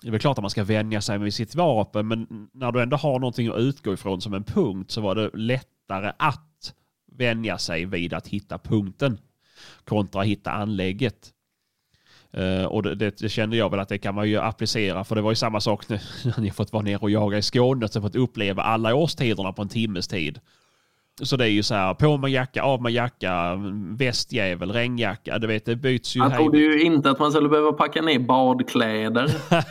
Det 0.02 0.08
är 0.08 0.10
väl 0.10 0.20
klart 0.20 0.38
att 0.38 0.42
man 0.42 0.50
ska 0.50 0.64
vänja 0.64 1.00
sig 1.00 1.18
med 1.18 1.34
sitt 1.34 1.54
vapen, 1.54 2.08
men 2.08 2.48
när 2.52 2.72
du 2.72 2.82
ändå 2.82 2.96
har 2.96 3.18
någonting 3.18 3.48
att 3.48 3.58
utgå 3.58 3.94
ifrån 3.94 4.20
som 4.20 4.34
en 4.34 4.44
punkt 4.44 4.90
så 4.90 5.00
var 5.00 5.14
det 5.14 5.30
lättare 5.34 6.12
att 6.18 6.74
vänja 7.12 7.58
sig 7.58 7.84
vid 7.84 8.14
att 8.14 8.26
hitta 8.26 8.58
punkten 8.58 9.18
kontra 9.84 10.20
att 10.20 10.26
hitta 10.26 10.50
anlägget. 10.50 11.30
Uh, 12.38 12.64
och 12.64 12.82
det, 12.82 12.94
det, 12.94 13.18
det 13.18 13.28
kände 13.28 13.56
jag 13.56 13.70
väl 13.70 13.80
att 13.80 13.88
det 13.88 13.98
kan 13.98 14.14
man 14.14 14.28
ju 14.28 14.38
applicera 14.38 15.04
för 15.04 15.16
det 15.16 15.22
var 15.22 15.30
ju 15.30 15.36
samma 15.36 15.60
sak 15.60 15.88
när 15.88 16.40
ni 16.40 16.50
fått 16.50 16.72
vara 16.72 16.82
nere 16.82 16.98
och 16.98 17.10
jaga 17.10 17.38
i 17.38 17.42
Skåne 17.42 17.86
och 17.86 17.92
fått 17.92 18.16
uppleva 18.16 18.62
alla 18.62 18.94
årstiderna 18.94 19.52
på 19.52 19.62
en 19.62 19.68
timmes 19.68 20.08
tid. 20.08 20.40
Så 21.22 21.36
det 21.36 21.44
är 21.44 21.48
ju 21.48 21.62
så 21.62 21.74
här, 21.74 21.94
på 21.94 22.16
med 22.16 22.30
jacka, 22.30 22.62
av 22.62 22.82
med 22.82 22.92
jacka, 22.92 23.58
västjävel, 23.98 24.72
regnjacka, 24.72 25.38
du 25.38 25.46
vet 25.46 25.64
det 25.64 25.76
byts 25.76 26.16
ju. 26.16 26.20
Han 26.20 26.32
trodde 26.32 26.58
ju 26.58 26.82
inte 26.82 27.10
att 27.10 27.18
man 27.18 27.32
skulle 27.32 27.48
behöva 27.48 27.72
packa 27.72 28.02
ner 28.02 28.18
badkläder. 28.18 29.30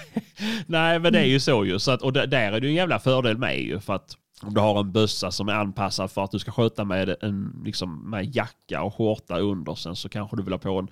Nej 0.65 0.99
men 0.99 1.13
det 1.13 1.19
är 1.19 1.25
ju 1.27 1.39
så 1.39 1.65
ju. 1.65 1.79
Så 1.79 1.91
att, 1.91 2.01
och 2.01 2.13
där- 2.13 2.33
är 2.33 2.51
det 2.51 2.67
ju 2.67 2.69
en 2.69 2.75
jävla 2.75 2.99
fördel 2.99 3.38
med 3.38 3.62
ju. 3.62 3.79
För 3.79 3.93
att 3.93 4.15
om 4.41 4.53
du 4.53 4.62
har 4.62 4.79
en 4.79 4.91
bössa 4.91 5.31
som 5.31 5.49
är 5.49 5.53
anpassad 5.53 6.12
för 6.12 6.23
att 6.23 6.31
du 6.31 6.39
ska 6.39 6.51
skjuta 6.51 6.83
med 6.83 7.15
en 7.21 7.62
liksom, 7.65 8.09
med 8.09 8.35
jacka 8.35 8.81
och 8.83 8.95
skjorta 8.95 9.39
under 9.39 9.75
sen 9.75 9.95
så 9.95 10.09
kanske 10.09 10.38
du 10.38 10.43
vill 10.43 10.53
ha 10.53 10.59
på 10.59 10.79
en 10.79 10.88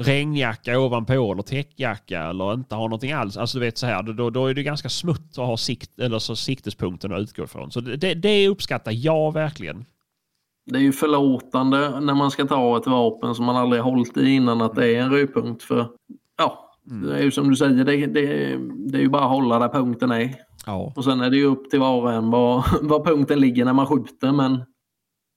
regnjacka 0.00 0.80
ovanpå 0.80 1.32
eller 1.32 1.42
täckjacka 1.42 2.22
eller 2.22 2.54
inte 2.54 2.74
ha 2.74 2.82
någonting 2.82 3.12
alls. 3.12 3.36
Alltså 3.36 3.58
du 3.58 3.64
vet 3.64 3.78
så 3.78 3.86
här, 3.86 4.02
då, 4.02 4.30
då 4.30 4.46
är 4.46 4.54
det 4.54 4.62
ganska 4.62 4.88
smutt 4.88 5.30
att 5.30 5.46
ha 5.46 5.56
sikt, 5.56 5.98
eller 5.98 6.18
så 6.18 6.36
siktespunkten 6.36 7.12
att 7.12 7.20
utgå 7.20 7.44
ifrån. 7.44 7.70
Så 7.70 7.80
det, 7.80 8.14
det, 8.14 8.48
uppskattar 8.48 8.92
jag 8.94 9.32
verkligen. 9.32 9.84
Det 10.66 10.78
är 10.78 10.82
ju 10.82 10.92
förlåtande 10.92 12.00
när 12.00 12.14
man 12.14 12.30
ska 12.30 12.46
ta 12.46 12.76
ett 12.76 12.86
vapen 12.86 13.34
som 13.34 13.44
man 13.44 13.56
aldrig 13.56 13.82
har 13.82 13.90
hållit 13.90 14.16
i 14.16 14.30
innan 14.30 14.62
att 14.62 14.74
det 14.74 14.94
är 14.94 15.02
en 15.02 15.10
rödpunkt. 15.10 15.62
För 15.62 15.88
ja, 16.38 16.76
det 16.84 17.18
är 17.18 17.22
ju 17.22 17.30
som 17.30 17.50
du 17.50 17.56
säger, 17.56 17.84
det, 17.84 18.06
det, 18.06 18.56
det 18.90 18.98
är 18.98 19.02
ju 19.02 19.08
bara 19.08 19.24
att 19.24 19.30
hålla 19.30 19.58
där 19.58 19.68
punkten 19.68 20.10
är. 20.10 20.34
Ja. 20.66 20.92
Och 20.96 21.04
sen 21.04 21.20
är 21.20 21.30
det 21.30 21.36
ju 21.36 21.44
upp 21.44 21.70
till 21.70 21.80
var 21.80 22.02
och 22.02 22.12
en 22.12 22.30
var, 22.30 22.64
var 22.82 23.04
punkten 23.04 23.40
ligger 23.40 23.64
när 23.64 23.72
man 23.72 23.86
skjuter. 23.86 24.32
Men 24.32 24.62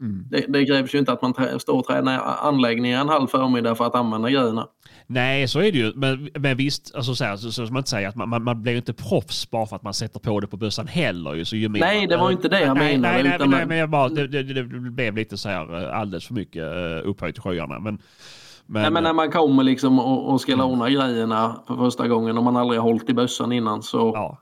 Mm. 0.04 0.26
det, 0.30 0.46
det 0.50 0.66
krävs 0.66 0.96
ju 0.96 1.00
inte 1.00 1.12
att 1.12 1.22
man 1.22 1.34
står 1.60 1.74
och 1.80 1.86
tränar 1.86 2.22
anläggningar 2.42 3.02
en 3.02 3.10
halv 3.10 3.28
förmiddag 3.28 3.76
för 3.76 3.86
att 3.86 3.96
använda 3.96 4.30
grejerna. 4.30 4.68
Nej, 5.08 5.48
så 5.48 5.60
är 5.60 5.72
det 5.72 5.78
ju. 5.78 5.94
Men, 5.96 6.30
men 6.39 6.58
visst, 6.58 6.96
alltså 6.96 7.16
så, 7.16 7.24
här, 7.24 7.36
så, 7.36 7.52
så 7.52 7.66
ska 7.66 7.74
man 7.74 7.80
inte 7.80 7.89
säga 7.89 8.10
att 8.10 8.16
man, 8.16 8.30
man, 8.30 8.44
man 8.44 8.62
blir 8.62 8.76
inte 8.76 8.94
proffs 8.94 9.52
bara 9.52 9.66
för 9.66 9.76
att 9.76 9.84
man 9.84 9.94
sätter 9.94 10.20
på 10.20 10.39
det 10.39 10.48
på 10.48 10.58
bössan 10.58 10.88
heller. 10.88 11.34
Ju, 11.34 11.46
så 11.46 11.56
ju 11.56 11.70
mer 11.70 11.80
Nej, 11.80 12.00
man- 12.00 12.08
det 12.08 12.18
var 12.18 12.32
inte 12.32 12.50
det 12.50 12.62
jag 12.62 12.78
nej, 12.78 12.98
menade, 12.98 13.13
Nej, 13.13 13.24
nej, 13.24 13.36
utan- 13.36 13.50
nej, 13.50 13.66
men 13.66 13.78
jag 13.78 13.89
bara, 13.89 14.10
det, 14.10 14.28
det, 14.28 14.44
det 14.44 14.63
blev 14.92 15.16
lite 15.16 15.38
så 15.38 15.50
här 15.50 15.84
eh, 15.84 16.00
alldeles 16.00 16.28
för 16.28 16.34
mycket 16.34 16.63
eh, 16.63 17.10
upphöjt 17.10 17.38
i 17.38 17.42
sjöarna. 17.42 17.80
Men, 17.80 18.00
men, 18.66 18.82
Nej, 18.82 18.92
men 18.92 19.04
när 19.04 19.13
man 19.13 19.32
kommer 19.32 19.63
liksom 19.63 20.00
och, 20.00 20.32
och 20.34 20.42
ska 20.42 20.56
låna 20.56 20.89
grejerna 20.89 21.60
för 21.68 21.76
första 21.76 22.08
gången 22.08 22.38
och 22.38 22.44
man 22.44 22.58
aldrig 22.58 22.80
har 22.82 22.89
hållit 22.89 23.10
i 23.10 23.13
bössan 23.13 23.52
innan 23.52 23.82
så 23.84 24.12
ja. 24.16 24.38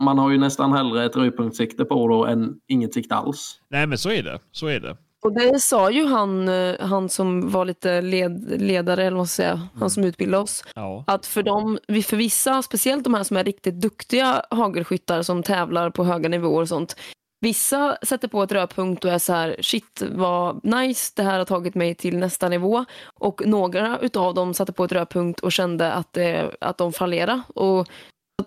Man 0.00 0.18
har 0.18 0.30
ju 0.30 0.38
nästan 0.38 0.72
hellre 0.72 1.04
ett 1.04 1.16
rödpunktssikte 1.16 1.84
på 1.84 2.08
då 2.08 2.26
än 2.26 2.54
inget 2.68 2.94
sikte 2.94 3.14
alls. 3.14 3.60
nej, 3.70 3.86
men 3.86 3.98
så 3.98 4.10
är 4.10 4.22
det. 4.22 4.38
Så 4.52 4.66
är 4.66 4.80
det. 4.80 4.96
Och 5.22 5.32
det 5.32 5.60
sa 5.60 5.90
ju 5.90 6.06
han, 6.06 6.48
eh, 6.48 6.74
han 6.80 7.08
som 7.08 7.50
var 7.50 7.64
lite 7.64 8.00
led, 8.02 8.60
ledare, 8.62 9.00
eller 9.02 9.10
vad 9.10 9.18
man 9.18 9.26
ska 9.26 9.36
säga, 9.42 9.68
han 9.74 9.90
som 9.90 10.04
utbildade 10.04 10.42
oss. 10.42 10.64
Ja. 10.74 11.04
Att 11.06 11.26
för, 11.26 11.42
dem, 11.42 11.78
vi- 11.88 12.02
för 12.02 12.16
vissa, 12.16 12.62
speciellt 12.62 13.04
de 13.04 13.14
här 13.14 13.22
som 13.24 13.36
är 13.36 13.44
riktigt 13.44 13.80
duktiga 13.80 14.42
hagelskyttar 14.50 15.22
som 15.22 15.42
tävlar 15.42 15.90
på 15.90 16.04
höga 16.04 16.28
nivåer 16.28 16.60
och 16.62 16.68
sånt. 16.68 16.96
Vissa 17.40 17.96
sätter 18.02 18.28
på 18.28 18.42
ett 18.42 18.52
rödpunkt 18.52 19.04
och 19.04 19.10
är 19.10 19.18
så 19.18 19.32
här, 19.32 19.56
shit 19.60 20.02
vad 20.14 20.64
nice, 20.64 21.12
det 21.16 21.22
här 21.22 21.38
har 21.38 21.44
tagit 21.44 21.74
mig 21.74 21.94
till 21.94 22.18
nästa 22.18 22.48
nivå. 22.48 22.84
Och 23.14 23.42
några 23.46 23.98
utav 23.98 24.34
dem 24.34 24.54
satte 24.54 24.72
på 24.72 24.84
ett 24.84 24.92
rödpunkt 24.92 25.40
och 25.40 25.52
kände 25.52 25.92
att, 25.92 26.12
det, 26.12 26.56
att 26.60 26.78
de 26.78 26.92
fallerade. 26.92 27.42
Och 27.54 27.88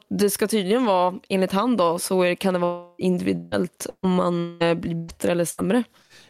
det 0.10 0.30
ska 0.30 0.48
tydligen 0.48 0.86
vara, 0.86 1.20
enligt 1.30 1.52
han 1.52 1.78
då, 1.78 2.00
så 2.00 2.36
kan 2.40 2.54
det 2.54 2.60
vara 2.60 2.88
individuellt 2.98 3.88
om 4.00 4.14
man 4.14 4.62
eh, 4.62 4.74
blir 4.74 4.96
bättre 4.96 5.32
eller 5.32 5.46
sämre. 5.46 5.84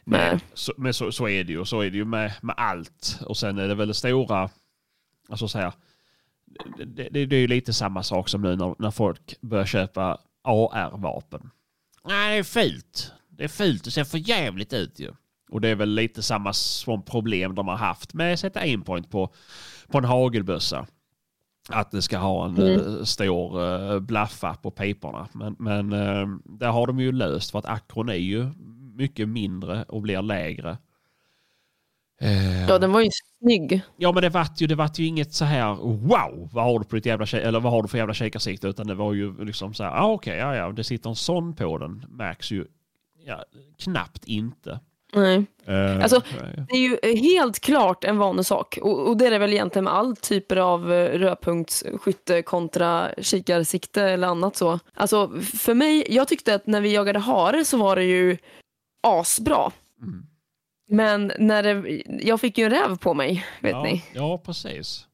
Nej, 0.03 0.31
Nej. 0.31 0.39
så, 0.53 0.73
men 0.77 0.93
så, 0.93 1.11
så 1.11 1.27
är 1.27 1.43
det 1.43 1.53
ju. 1.53 1.65
Så 1.65 1.81
är 1.81 1.89
det 1.89 1.97
ju 1.97 2.05
med, 2.05 2.33
med 2.41 2.55
allt. 2.57 3.19
Och 3.25 3.37
sen 3.37 3.57
är 3.57 3.67
det 3.67 3.75
väl 3.75 3.87
det 3.87 3.93
stora, 3.93 4.49
alltså 5.29 5.47
så 5.47 5.57
här, 5.57 5.73
det, 6.77 7.09
det, 7.09 7.25
det 7.25 7.35
är 7.35 7.39
ju 7.39 7.47
lite 7.47 7.73
samma 7.73 8.03
sak 8.03 8.29
som 8.29 8.41
nu 8.41 8.55
när, 8.55 8.75
när 8.79 8.91
folk 8.91 9.41
börjar 9.41 9.65
köpa 9.65 10.17
AR-vapen. 10.43 11.49
Nej, 12.03 12.33
det 12.33 12.39
är 12.39 12.43
fult. 12.43 13.11
Det 13.29 13.43
är 13.43 13.47
fult. 13.47 13.83
Det 13.83 13.91
ser 13.91 14.03
för 14.03 14.29
jävligt 14.29 14.73
ut 14.73 14.99
ju. 14.99 15.11
Och 15.51 15.61
det 15.61 15.69
är 15.69 15.75
väl 15.75 15.89
lite 15.89 16.23
samma 16.23 16.53
som 16.53 17.05
problem 17.05 17.55
de 17.55 17.67
har 17.67 17.75
haft 17.75 18.13
med 18.13 18.33
att 18.33 18.39
sätta 18.39 18.59
aimpoint 18.59 19.11
på, 19.11 19.33
på 19.87 19.97
en 19.97 20.05
hagelbössa. 20.05 20.87
Att 21.73 21.91
det 21.91 22.01
ska 22.01 22.17
ha 22.17 22.45
en 22.45 22.57
mm. 22.57 23.05
stor 23.05 23.61
uh, 23.61 23.99
blaffa 23.99 24.55
på 24.55 24.71
piporna. 24.71 25.27
Men, 25.31 25.55
men 25.59 25.93
uh, 25.93 26.37
där 26.45 26.69
har 26.71 26.87
de 26.87 26.99
ju 26.99 27.11
löst 27.11 27.51
för 27.51 27.59
att 27.59 27.65
akron 27.65 28.09
är 28.09 28.13
ju 28.13 28.49
mycket 28.95 29.29
mindre 29.29 29.83
och 29.83 30.01
blir 30.01 30.21
lägre. 30.21 30.77
Eh, 32.21 32.69
Ja, 32.69 32.77
den 32.77 32.91
var 32.91 33.01
ju 33.01 33.09
snygg. 33.39 33.81
Ja 33.97 34.11
men 34.11 34.23
det 34.23 34.29
vart 34.29 34.61
ju, 34.61 34.67
det 34.67 34.75
vart 34.75 34.99
ju 34.99 35.05
inget 35.05 35.33
så 35.33 35.45
här 35.45 35.75
wow, 35.83 36.49
vad 36.53 36.63
har 36.63 36.79
du 36.79 36.85
på 36.85 36.95
ditt 36.95 37.05
jävla 37.05 37.25
eller 37.25 37.59
vad 37.59 37.71
har 37.73 37.81
du 37.81 37.87
för 37.87 37.97
jävla 37.97 38.13
kikarsikte 38.13 38.67
utan 38.67 38.87
det 38.87 38.95
var 38.95 39.13
ju 39.13 39.45
liksom 39.45 39.73
så 39.73 39.83
här, 39.83 39.91
ah, 39.91 40.07
okej, 40.07 40.37
ja 40.37 40.55
ja, 40.55 40.71
det 40.71 40.83
sitter 40.83 41.09
en 41.09 41.15
sån 41.15 41.55
på 41.55 41.77
den, 41.77 42.05
märks 42.09 42.51
ju 42.51 42.65
ja, 43.25 43.43
knappt 43.77 44.25
inte. 44.25 44.79
Nej. 45.13 45.45
Eh, 45.65 46.03
Alltså. 46.03 46.21
Det 46.69 46.75
är 46.75 46.79
ju 46.79 47.15
helt 47.17 47.59
klart 47.59 48.03
en 48.03 48.17
vanesak. 48.17 48.77
Och, 48.81 49.07
och 49.07 49.17
det 49.17 49.27
är 49.27 49.31
det 49.31 49.37
väl 49.37 49.53
egentligen 49.53 49.83
med 49.83 49.93
all 49.93 50.15
typer 50.15 50.57
av 50.57 50.93
eh, 50.93 51.19
rödpunktsskytte 51.19 52.41
kontra 52.41 53.09
kikarsikte 53.17 54.03
eller 54.03 54.27
annat 54.27 54.55
så. 54.55 54.79
Alltså 54.93 55.31
för 55.41 55.73
mig, 55.73 56.05
jag 56.09 56.27
tyckte 56.27 56.55
att 56.55 56.67
när 56.67 56.81
vi 56.81 56.93
jagade 56.93 57.19
hare 57.19 57.65
så 57.65 57.77
var 57.77 57.95
det 57.95 58.03
ju 58.03 58.37
asbra. 59.07 59.71
Mm. 60.01 60.25
Men 60.89 61.31
när 61.39 61.63
det, 61.63 62.01
jag 62.25 62.41
fick 62.41 62.57
ju 62.57 62.63
en 62.65 62.71
räv 62.71 62.97
på 62.97 63.13
mig, 63.13 63.45
vet 63.59 63.71
ja, 63.71 63.83
ni. 63.83 64.03
Ja, 64.13 64.37
precis. 64.45 65.05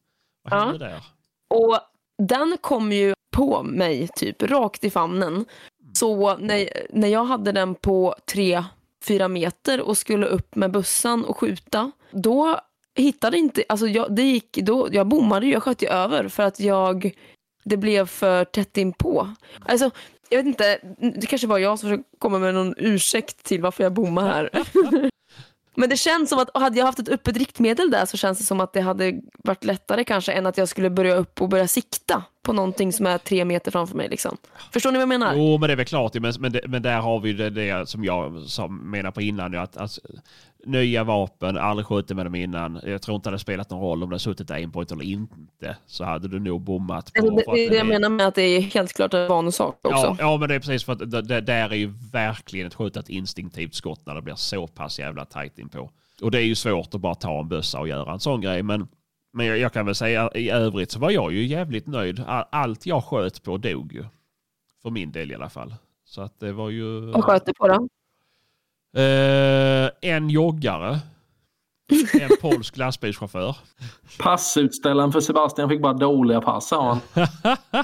Vad 0.42 0.60
Ja. 0.60 0.64
hände 0.64 0.78
där? 0.78 1.02
Och 1.48 1.78
den 2.22 2.56
kom 2.60 2.92
ju 2.92 3.14
på 3.32 3.62
mig 3.62 4.08
typ 4.16 4.42
rakt 4.42 4.84
i 4.84 4.90
famnen. 4.90 5.44
Så 5.92 6.36
när, 6.36 6.68
när 6.90 7.08
jag 7.08 7.24
hade 7.24 7.52
den 7.52 7.74
på 7.74 8.14
tre, 8.32 8.64
fyra 9.04 9.28
meter 9.28 9.80
och 9.80 9.98
skulle 9.98 10.26
upp 10.26 10.54
med 10.54 10.70
bössan 10.70 11.24
och 11.24 11.38
skjuta, 11.38 11.90
då 12.10 12.60
hittade 12.94 13.38
inte, 13.38 13.64
alltså 13.68 13.86
jag, 13.86 14.16
det 14.16 14.22
gick, 14.22 14.56
då, 14.56 14.88
jag 14.92 15.06
bommade 15.06 15.46
ju, 15.46 15.52
jag 15.52 15.62
sköt 15.62 15.82
ju 15.82 15.88
över 15.88 16.28
för 16.28 16.42
att 16.42 16.60
jag, 16.60 17.10
det 17.64 17.76
blev 17.76 18.06
för 18.06 18.44
tätt 18.44 18.76
inpå. 18.76 19.28
Alltså, 19.60 19.90
jag 20.28 20.38
vet 20.38 20.46
inte, 20.46 20.78
det 21.20 21.26
kanske 21.26 21.46
var 21.46 21.58
jag 21.58 21.78
som 21.78 21.90
försökte 21.90 22.16
komma 22.18 22.38
med 22.38 22.54
någon 22.54 22.74
ursäkt 22.76 23.44
till 23.44 23.62
varför 23.62 23.82
jag 23.82 23.92
bommade 23.92 24.28
här. 24.28 24.50
Men 25.78 25.88
det 25.88 25.96
känns 25.96 26.30
som 26.30 26.38
att 26.38 26.50
hade 26.54 26.78
jag 26.78 26.86
haft 26.86 26.98
ett 26.98 27.08
öppet 27.08 27.36
riktmedel 27.36 27.90
där 27.90 28.06
så 28.06 28.16
känns 28.16 28.38
det 28.38 28.44
som 28.44 28.60
att 28.60 28.72
det 28.72 28.80
hade 28.80 29.20
varit 29.44 29.64
lättare 29.64 30.04
kanske 30.04 30.32
än 30.32 30.46
att 30.46 30.58
jag 30.58 30.68
skulle 30.68 30.90
börja 30.90 31.14
upp 31.14 31.42
och 31.42 31.48
börja 31.48 31.68
sikta 31.68 32.22
på 32.42 32.52
någonting 32.52 32.92
som 32.92 33.06
är 33.06 33.18
tre 33.18 33.44
meter 33.44 33.70
framför 33.70 33.96
mig. 33.96 34.08
Liksom. 34.08 34.36
Förstår 34.72 34.92
ni 34.92 34.96
vad 34.96 35.02
jag 35.02 35.08
menar? 35.08 35.34
Jo, 35.34 35.58
men 35.58 35.68
det 35.68 35.74
är 35.74 35.76
väl 35.76 35.86
klart. 35.86 36.14
Men, 36.14 36.32
men, 36.38 36.52
det, 36.52 36.60
men 36.68 36.82
där 36.82 37.00
har 37.00 37.20
vi 37.20 37.32
det, 37.32 37.50
det 37.50 37.88
som 37.88 38.04
jag 38.04 38.42
som 38.42 38.90
menar 38.90 39.10
på 39.10 39.20
innan. 39.20 39.54
Att, 39.54 39.76
att 39.76 39.98
nya 40.68 41.04
vapen, 41.04 41.56
aldrig 41.58 41.86
skjutit 41.86 42.16
med 42.16 42.26
dem 42.26 42.34
innan. 42.34 42.80
Jag 42.84 43.02
tror 43.02 43.14
inte 43.14 43.28
det 43.28 43.32
hade 43.32 43.38
spelat 43.38 43.70
någon 43.70 43.80
roll 43.80 44.02
om 44.02 44.08
det 44.10 44.14
hade 44.14 44.18
suttit 44.18 44.50
aimpoint 44.50 44.92
eller 44.92 45.04
inte. 45.04 45.76
Så 45.86 46.04
hade 46.04 46.28
du 46.28 46.38
nog 46.40 46.60
bommat. 46.60 47.12
På, 47.12 47.26
Alltså, 47.26 47.52
det, 47.52 47.64
är 47.64 47.70
det 47.70 47.76
jag 47.76 47.86
är- 47.86 47.88
menar 47.90 48.08
med 48.08 48.26
att 48.26 48.34
det 48.34 48.42
är 48.42 48.60
helt 48.60 48.92
klart 48.92 49.14
en 49.14 49.28
vanesak 49.28 49.74
också. 49.82 49.88
Ja, 49.90 50.16
ja, 50.18 50.36
men 50.36 50.48
det 50.48 50.54
är 50.54 50.58
precis 50.58 50.84
för 50.84 50.92
att 50.92 51.10
det, 51.10 51.22
det 51.22 51.40
där 51.40 51.70
är 51.70 51.74
ju 51.76 51.92
verkligen 52.12 52.66
ett 52.66 52.74
skjutet 52.74 53.08
instinktivt 53.08 53.74
skott 53.74 54.06
när 54.06 54.14
det 54.14 54.22
blir 54.22 54.34
så 54.34 54.66
pass 54.66 54.98
jävla 54.98 55.24
tajt 55.24 55.58
inpå. 55.58 55.90
Och 56.22 56.30
det 56.30 56.38
är 56.38 56.44
ju 56.44 56.54
svårt 56.54 56.94
att 56.94 57.00
bara 57.00 57.14
ta 57.14 57.40
en 57.40 57.48
bössa 57.48 57.80
och 57.80 57.88
göra 57.88 58.12
en 58.12 58.20
sån 58.20 58.40
grej. 58.40 58.62
Men, 58.62 58.88
men 59.32 59.46
jag, 59.46 59.58
jag 59.58 59.72
kan 59.72 59.86
väl 59.86 59.94
säga 59.94 60.30
i 60.34 60.50
övrigt 60.50 60.90
så 60.90 60.98
var 61.00 61.10
jag 61.10 61.32
ju 61.32 61.46
jävligt 61.46 61.86
nöjd. 61.86 62.20
All- 62.26 62.44
Allt 62.50 62.86
jag 62.86 63.04
sköt 63.04 63.42
på 63.42 63.56
dog 63.56 63.92
ju. 63.92 64.04
För 64.82 64.90
min 64.90 65.12
del 65.12 65.32
i 65.32 65.34
alla 65.34 65.48
fall. 65.50 65.74
Så 66.04 66.22
att 66.22 66.40
det 66.40 66.52
var 66.52 66.70
ju... 66.70 67.00
Vad 67.00 67.24
sköt 67.24 67.46
du 67.46 67.54
på 67.54 67.68
då? 67.68 67.88
Eh, 68.96 70.10
en 70.10 70.30
joggare. 70.30 70.98
En 72.20 72.30
polsk 72.40 72.76
lastbilschaufför. 72.76 73.56
Passutställaren 74.18 75.12
för 75.12 75.20
Sebastian 75.20 75.68
fick 75.68 75.82
bara 75.82 75.92
dåliga 75.92 76.40
pass 76.40 76.68
sa 76.68 76.88
han. 76.88 77.26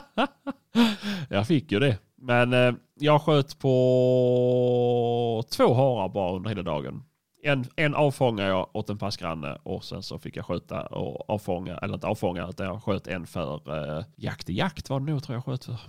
jag 1.28 1.46
fick 1.46 1.72
ju 1.72 1.78
det. 1.78 1.98
Men 2.16 2.52
eh, 2.52 2.74
jag 2.94 3.22
sköt 3.22 3.59
på 3.59 5.44
två 5.50 5.74
harar 5.74 6.09
bara 6.09 6.36
under 6.36 6.50
hela 6.50 6.62
dagen. 6.62 7.02
En, 7.42 7.64
en 7.76 7.94
avfångade 7.94 8.48
jag 8.48 8.68
åt 8.72 8.90
en 8.90 8.98
passgranne 8.98 9.59
och 9.62 9.84
sen 9.84 10.02
så 10.02 10.18
fick 10.18 10.36
jag 10.36 10.46
skjuta 10.46 10.82
och 10.86 11.30
avfånga, 11.30 11.78
eller 11.78 11.94
inte 11.94 12.07
avfånga, 12.07 12.48
utan 12.48 12.66
jag 12.66 12.82
sköt 12.82 13.07
en 13.07 13.26
för 13.26 13.98
eh, 13.98 14.05
jakt 14.16 14.50
i 14.50 14.52
jakt 14.52 14.90
var 14.90 15.00
det 15.00 15.07
nog 15.07 15.22
tror 15.22 15.36
jag 15.36 15.44
sköt 15.44 15.64
för. 15.64 15.80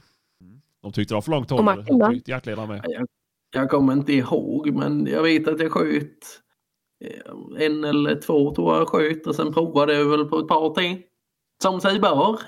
Mm. 0.41 0.61
De 0.82 0.91
tyckte 0.91 1.13
det 1.13 1.16
var 1.16 1.22
för 1.22 1.32
långt 1.32 1.49
håll. 1.49 2.22
Jaktledaren 2.26 2.70
med. 2.70 2.82
Jag, 2.84 3.07
jag 3.56 3.70
kommer 3.70 3.93
inte 3.93 4.14
ihåg 4.14 4.72
men 4.74 5.08
jag 5.08 5.24
vet 5.24 5.47
att 5.47 5.60
jag 5.60 5.72
sköt 5.72 6.41
eh, 7.06 7.66
en 7.66 7.84
eller 7.84 8.16
två 8.22 8.56
tror 8.56 8.76
jag 8.76 8.88
sköt 8.88 9.28
och 9.28 9.36
sen 9.36 9.53
provade 9.53 9.93
jag 9.93 10.06
väl 10.06 10.26
på 10.26 10.39
ett 10.39 10.47
par 10.47 10.74
till. 10.74 11.01
Som 11.64 11.82
sig 11.82 11.99
bör. 11.99 12.39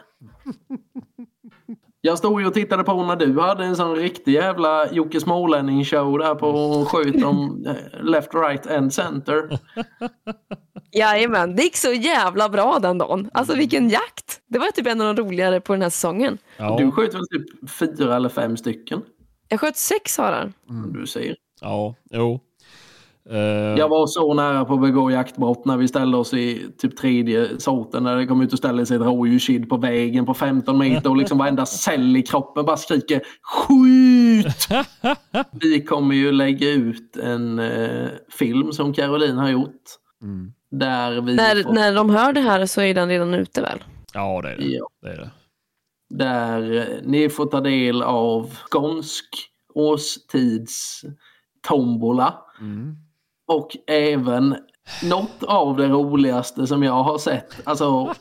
Jag 2.02 2.18
stod 2.18 2.42
ju 2.42 2.48
och 2.48 2.54
tittade 2.54 2.84
på 2.84 3.04
när 3.04 3.16
du 3.16 3.40
hade 3.40 3.66
en 3.66 3.76
sån 3.76 3.96
riktig 3.96 4.34
jävla 4.34 4.92
Jocke 4.92 5.20
Smålänning 5.20 5.86
show 5.86 6.18
där 6.20 6.36
på 6.36 6.48
och 6.48 6.88
sköt 6.88 7.24
om 7.24 7.66
eh, 7.68 8.04
left, 8.04 8.36
right 8.36 8.68
and 8.68 8.94
center. 8.94 9.60
Jajamän, 10.92 11.56
det 11.56 11.64
gick 11.64 11.78
så 11.78 11.92
jävla 11.94 12.50
bra 12.50 12.80
den 12.82 12.98
dagen. 12.98 13.30
Alltså 13.34 13.56
vilken 13.56 13.90
jakt! 13.90 14.42
Det 14.48 14.60
var 14.60 14.68
typ 14.68 14.88
en 14.88 15.02
av 15.02 15.16
de 15.16 15.24
roligare 15.24 15.62
på 15.62 15.74
den 15.74 15.82
här 15.82 15.90
säsongen. 15.90 16.38
Ja, 16.58 16.76
Du 16.80 16.92
sköt 16.92 17.14
väl 17.14 17.28
typ 17.28 17.70
fyra 17.70 18.16
eller 18.16 18.30
fem 18.30 18.58
stycken? 18.58 19.02
Jag 19.50 19.60
sköt 19.60 19.78
sex 19.78 20.18
harar. 20.18 20.54
Du 20.94 21.08
ser. 21.08 21.36
ja, 21.62 21.96
jo. 22.12 22.40
Eh, 23.30 23.38
Jag 23.78 23.90
var 23.90 24.08
så 24.08 24.34
nära 24.34 24.66
på 24.66 24.74
att 24.74 24.82
begå 24.82 25.12
jaktbrott 25.12 25.66
när 25.66 25.78
vi 25.78 25.88
ställde 25.88 26.18
oss 26.18 26.34
i 26.34 26.66
typ 26.78 26.98
tredje 26.98 27.60
sorten 27.60 28.04
när 28.04 28.16
det 28.16 28.26
kom 28.26 28.42
ut 28.42 28.54
och 28.54 28.58
ställde 28.60 28.86
sig 28.86 28.96
ett 28.96 29.02
rådjurskid 29.04 29.70
på 29.70 29.78
vägen 29.78 30.26
på 30.26 30.34
15 30.34 30.78
meter 30.78 31.10
och 31.10 31.18
liksom 31.18 31.38
varenda 31.38 31.66
cell 31.66 32.18
i 32.18 32.22
kroppen 32.22 32.66
bara 32.66 32.78
skriker 32.78 33.22
skjut! 33.42 34.68
Vi 35.52 35.82
kommer 35.84 36.16
ju 36.16 36.32
lägga 36.32 36.70
ut 36.70 37.18
en 37.18 37.60
eh, 37.60 38.08
film 38.32 38.72
som 38.72 38.94
Caroline 38.94 39.38
har 39.38 39.50
gjort. 39.50 39.82
Mm. 40.24 40.52
Där 40.72 41.22
vi 41.22 41.36
När, 41.36 41.64
får, 41.64 41.74
när 41.74 41.96
de 41.96 42.10
hör 42.10 42.34
det 42.34 42.42
här 42.42 42.66
så 42.66 42.82
är 42.82 42.94
den 42.94 43.10
redan 43.10 43.34
ute 43.34 43.62
väl? 43.62 43.84
Ja, 44.14 44.42
det 44.42 44.50
är 44.50 44.58
det. 44.58 44.64
Ja. 44.64 44.88
det, 45.02 45.10
är 45.10 45.18
det. 45.18 45.30
Där 46.10 46.78
eh, 46.78 47.02
ni 47.04 47.30
får 47.30 47.46
ta 47.46 47.62
del 47.62 48.02
av 48.02 48.56
skånsk 48.56 49.26
årstids 49.74 51.02
tombola. 51.68 52.34
Mm. 52.60 52.96
Och 53.48 53.78
även 53.88 54.56
något 55.04 55.44
av 55.44 55.78
det 55.78 55.88
roligaste 55.88 56.68
som 56.68 56.84
jag 56.84 57.04
har 57.04 57.18
sett. 57.18 57.62
Alltså 57.64 58.16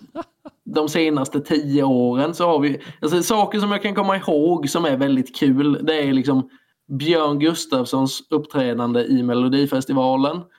de 0.64 0.88
senaste 0.88 1.40
tio 1.40 1.82
åren 1.82 2.34
så 2.34 2.46
har 2.46 2.58
vi 2.58 2.80
alltså, 3.02 3.22
saker 3.22 3.60
som 3.60 3.72
jag 3.72 3.82
kan 3.82 3.94
komma 3.94 4.16
ihåg 4.16 4.68
som 4.68 4.84
är 4.84 4.96
väldigt 4.96 5.36
kul. 5.36 5.78
Det 5.82 6.02
är 6.02 6.12
liksom 6.12 6.50
Björn 6.88 7.38
Gustafssons 7.38 8.22
uppträdande 8.30 9.04
i 9.04 9.22
Melodifestivalen. 9.22 10.40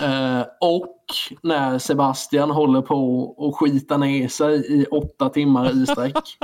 Eh, 0.00 0.44
och 0.60 1.01
när 1.42 1.78
Sebastian 1.78 2.50
håller 2.50 2.82
på 2.82 3.34
att 3.38 3.56
skita 3.56 3.96
ner 3.96 4.28
sig 4.28 4.80
i 4.80 4.86
åtta 4.86 5.28
timmar 5.28 5.82
i 5.82 5.86
sträck. 5.86 6.38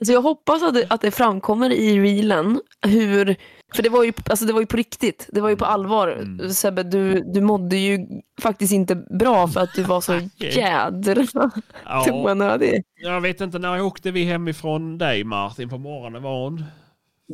Alltså 0.00 0.12
jag 0.12 0.22
hoppas 0.22 0.62
att 0.62 0.74
det, 0.74 0.86
att 0.90 1.00
det 1.00 1.10
framkommer 1.10 1.70
i 1.70 2.00
reelen 2.00 2.60
hur, 2.86 3.36
för 3.74 3.82
det 3.82 3.88
var, 3.88 4.04
ju, 4.04 4.12
alltså 4.30 4.46
det 4.46 4.52
var 4.52 4.60
ju 4.60 4.66
på 4.66 4.76
riktigt, 4.76 5.28
det 5.32 5.40
var 5.40 5.48
ju 5.48 5.56
på 5.56 5.64
allvar. 5.64 6.08
Mm. 6.08 6.50
Sebbe, 6.50 6.82
du, 6.82 7.22
du 7.34 7.40
mådde 7.40 7.76
ju 7.76 8.06
faktiskt 8.40 8.72
inte 8.72 8.94
bra 8.96 9.48
för 9.48 9.60
att 9.60 9.74
du 9.74 9.82
var 9.82 10.00
så 10.00 10.14
jädra 10.36 11.24
Ja, 11.84 12.04
toanödig. 12.04 12.84
jag 12.94 13.20
vet 13.20 13.40
inte, 13.40 13.58
när 13.58 13.82
åkte 13.82 14.10
vi 14.10 14.24
hemifrån 14.24 14.98
dig 14.98 15.24
Martin 15.24 15.68
på 15.68 15.78
morgonen 15.78 16.22
var 16.22 16.44
hon? 16.44 16.64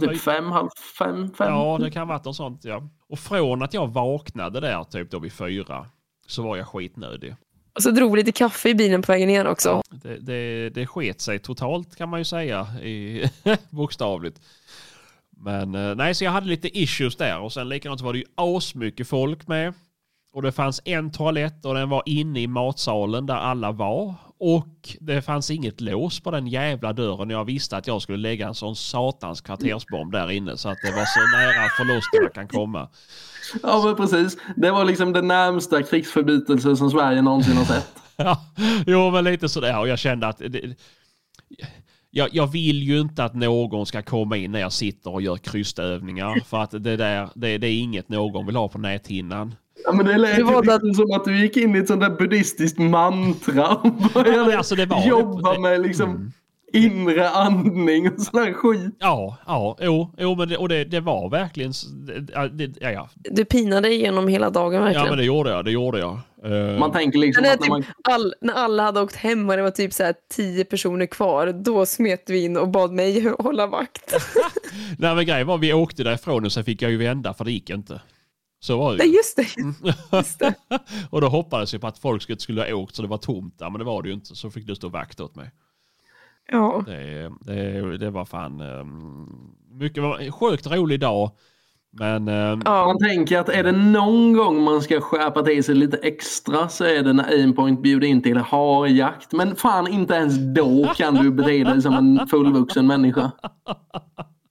Typ 0.01 0.21
fem, 0.21 0.51
halv 0.51 0.69
fem, 0.99 1.31
fem. 1.39 1.53
Ja, 1.53 1.79
det 1.81 1.91
kan 1.91 2.09
ha 2.09 2.15
varit 2.15 2.25
något 2.25 2.37
sånt 2.37 2.65
ja. 2.65 2.83
Och 3.09 3.19
från 3.19 3.63
att 3.63 3.75
jag 3.75 3.93
vaknade 3.93 4.61
där 4.61 4.85
typ 4.85 5.11
då 5.11 5.19
vid 5.19 5.33
fyra 5.33 5.87
så 6.27 6.43
var 6.43 6.57
jag 6.57 6.69
skitnödig. 6.69 7.35
Och 7.75 7.83
så 7.83 7.91
drog 7.91 8.13
vi 8.13 8.19
lite 8.19 8.33
kaffe 8.33 8.69
i 8.69 8.75
bilen 8.75 9.03
på 9.03 9.13
vägen 9.13 9.29
ner 9.29 9.47
också. 9.47 9.83
Det, 9.91 10.17
det, 10.17 10.71
det 10.71 10.87
sket 10.87 11.21
sig 11.21 11.39
totalt 11.39 11.97
kan 11.97 12.09
man 12.09 12.21
ju 12.21 12.25
säga, 12.25 12.67
i, 12.83 13.25
bokstavligt. 13.71 14.41
Men 15.31 15.75
eh, 15.75 15.95
nej, 15.95 16.15
så 16.15 16.25
jag 16.25 16.31
hade 16.31 16.47
lite 16.47 16.79
issues 16.79 17.17
där 17.17 17.39
och 17.39 17.53
sen 17.53 17.69
likadant 17.69 18.01
var 18.01 18.13
det 18.13 18.19
ju 18.19 18.25
asmycket 18.35 19.09
folk 19.09 19.47
med. 19.47 19.75
Och 20.35 20.43
det 20.43 20.53
fanns 20.53 20.81
en 20.85 21.13
toalett 21.13 21.65
och 21.65 21.75
den 21.75 21.89
var 21.89 22.03
inne 22.07 22.41
i 22.41 22.47
matsalen 22.47 23.27
där 23.27 23.35
alla 23.35 23.73
var. 23.73 24.15
Och 24.39 24.97
det 25.01 25.23
fanns 25.23 25.51
inget 25.51 25.81
lås 25.81 26.21
på 26.21 26.31
den 26.31 26.47
jävla 26.47 26.93
dörren. 26.93 27.31
Jag 27.31 27.45
visste 27.45 27.77
att 27.77 27.87
jag 27.87 28.03
skulle 28.03 28.19
lägga 28.19 28.49
en 28.49 28.55
sån 28.55 28.77
satans 28.77 29.41
kvartersbomb 29.41 30.13
där 30.13 30.31
inne 30.31 30.57
så 30.57 30.69
att 30.69 30.79
det 30.83 30.91
var 30.91 31.05
så 31.05 31.37
nära 31.37 31.69
förlusten 31.77 32.23
jag 32.23 32.35
kan 32.35 32.49
komma. 32.49 32.89
Ja, 33.63 33.83
men 33.85 33.97
precis. 33.97 34.39
Det 34.57 34.71
var 34.71 34.85
liksom 34.85 35.13
den 35.13 35.29
närmsta 35.29 35.83
krigsförbrytelse 35.83 36.77
som 36.77 36.91
Sverige 36.91 37.23
någonsin 37.23 37.57
har 37.57 37.65
sett. 37.65 37.95
Ja, 38.17 38.41
jo, 38.87 39.11
men 39.11 39.25
lite 39.25 39.49
sådär. 39.49 39.81
Och 39.81 39.89
jag 39.89 39.99
kände 39.99 40.27
att 40.27 40.39
det, 40.39 40.77
jag, 42.11 42.29
jag 42.33 42.47
vill 42.47 42.83
ju 42.83 43.01
inte 43.01 43.25
att 43.25 43.35
någon 43.35 43.87
ska 43.87 44.03
komma 44.03 44.37
in 44.37 44.53
när 44.53 44.61
jag 44.61 44.73
sitter 44.73 45.13
och 45.13 45.23
gör 45.23 45.37
krystövningar. 45.37 46.41
För 46.47 46.59
att 46.59 46.71
det 46.71 46.97
där, 46.97 47.29
det, 47.35 47.59
det 47.59 47.67
är 47.67 47.79
inget 47.79 48.09
någon 48.09 48.47
vill 48.47 48.57
ha 48.57 48.69
på 48.69 48.79
näthinnan. 48.79 49.55
Ja, 49.85 49.93
men 49.93 50.07
det 50.07 50.19
lät 50.19 50.37
Det 50.37 50.43
var 50.43 50.55
ju 50.55 50.61
det- 50.61 50.79
lite 50.83 50.95
som 50.95 51.13
att 51.13 51.25
du 51.25 51.41
gick 51.41 51.57
in 51.57 51.77
i 51.77 51.79
ett 51.79 51.89
sånt 51.89 52.01
där 52.01 52.11
buddhistiskt 52.11 52.79
mantra 52.79 53.69
och 53.69 53.93
började 54.15 54.45
men 54.47 54.59
alltså, 54.59 54.75
det 54.75 54.87
var- 54.87 55.07
jobba 55.07 55.53
det- 55.53 55.61
med 55.61 55.81
liksom 55.83 56.33
inre 56.73 57.31
andning 57.31 58.11
och 58.13 58.21
sån 58.21 58.41
här 58.43 58.53
skit. 58.53 58.95
Ja, 58.99 59.37
ja, 59.47 59.77
jo, 59.81 60.15
jo 60.19 60.35
men 60.35 60.49
det, 60.49 60.57
och 60.57 60.69
det, 60.69 60.85
det 60.85 61.01
var 61.01 61.29
verkligen... 61.31 61.73
det- 62.07 62.33
ja, 62.35 62.49
det, 62.49 62.71
ja, 62.81 62.91
ja. 62.91 63.09
Du 63.15 63.45
pinade 63.45 63.93
igenom 63.93 64.29
hela 64.29 64.51
dagen 64.51 64.83
verkligen. 64.83 65.05
ja, 65.05 65.11
men 65.11 65.19
det 65.19 65.25
gjorde 65.25 65.51
jag. 65.51 65.65
Det 65.65 65.71
gjorde 65.71 65.99
jag. 65.99 66.19
Eh, 66.45 66.79
Man 66.79 66.93
tänker 66.93 67.19
liksom 67.19 67.43
Men 67.43 67.49
det 67.49 67.51
är 67.51 67.55
att 67.55 67.61
när 67.61 67.69
man... 67.69 67.83
typ 67.83 67.91
all, 68.09 68.35
när 68.41 68.55
alla 68.55 68.83
hade 68.83 69.01
åkt 69.01 69.17
hem 69.17 69.49
och 69.51 69.57
det 69.57 69.63
var 69.63 69.71
typ 69.71 69.93
så 69.93 70.03
här 70.05 70.15
tio 70.35 70.65
personer 70.65 71.07
kvar, 71.07 71.47
då 71.65 71.87
smet 71.87 72.25
vi 72.27 72.45
in 72.45 72.57
och 72.57 72.69
bad 72.69 72.93
mig 72.93 73.33
hålla 73.39 73.67
vakt. 73.67 74.15
nej, 74.99 75.15
men 75.15 75.27
grejen 75.27 75.47
var 75.47 75.59
vi 75.59 75.73
åkte 75.73 76.05
därifrån 76.05 76.45
och 76.45 76.53
sen 76.53 76.65
fick 76.65 76.83
jag 76.83 76.91
ju 76.91 76.97
vända 76.97 77.35
för 77.35 77.45
det 77.45 77.53
gick 77.53 77.71
inte. 77.71 78.01
Så 78.65 78.79
var 78.79 78.97
det 78.97 79.05
ju. 79.05 79.17
just 79.17 79.37
det. 79.37 79.47
Just 80.17 80.39
det. 80.39 80.55
och 81.11 81.21
då 81.21 81.29
hoppades 81.29 81.73
jag 81.73 81.81
på 81.83 81.89
att 81.89 81.99
folk 81.99 82.41
skulle- 82.41 82.61
ha 82.61 82.75
åkt 82.75 82.95
så 82.95 83.03
det 83.03 83.09
var 83.09 83.19
tomt 83.19 83.59
där, 83.59 83.71
men 83.71 83.79
det 83.79 83.85
var 83.85 84.03
det 84.03 84.09
ju 84.09 84.15
inte. 84.15 84.35
Så 84.35 84.51
fick 84.51 84.67
du 84.67 84.75
stå 84.75 84.89
vakt 84.89 85.21
åt 85.21 85.35
mig. 85.35 85.51
Ja. 86.51 86.83
Det, 86.87 87.33
det, 87.41 87.99
det 87.99 88.11
var 88.11 88.25
fan 88.25 88.61
um, 88.61 89.57
mycket, 89.71 90.03
var 90.03 90.31
sjukt 90.31 90.67
rolig 90.67 91.01
dag. 91.01 91.31
Men 91.91 92.29
ehm, 92.29 92.63
ja. 92.65 92.87
Man 92.87 92.99
tänker 92.99 93.39
att 93.39 93.49
är 93.49 93.63
det 93.63 93.73
någon 93.73 94.33
gång 94.33 94.63
man 94.63 94.83
ska 94.83 95.01
skärpa 95.01 95.43
till 95.43 95.65
sig 95.65 95.75
lite 95.75 95.97
extra 95.97 96.69
så 96.69 96.85
är 96.85 97.03
det 97.03 97.13
när 97.13 97.25
Aimpoint 97.25 97.83
bjuder 97.83 98.07
in 98.09 98.23
till 98.23 98.37
harjakt. 98.39 99.33
Men 99.33 99.57
fan 99.57 99.87
inte 99.89 100.15
ens 100.15 100.35
då 100.55 100.93
kan 100.97 101.15
du 101.15 101.31
bete 101.31 101.65
dig 101.65 101.83
som 101.83 101.95
en 101.95 102.27
fullvuxen 102.27 102.87
människa. 102.87 103.31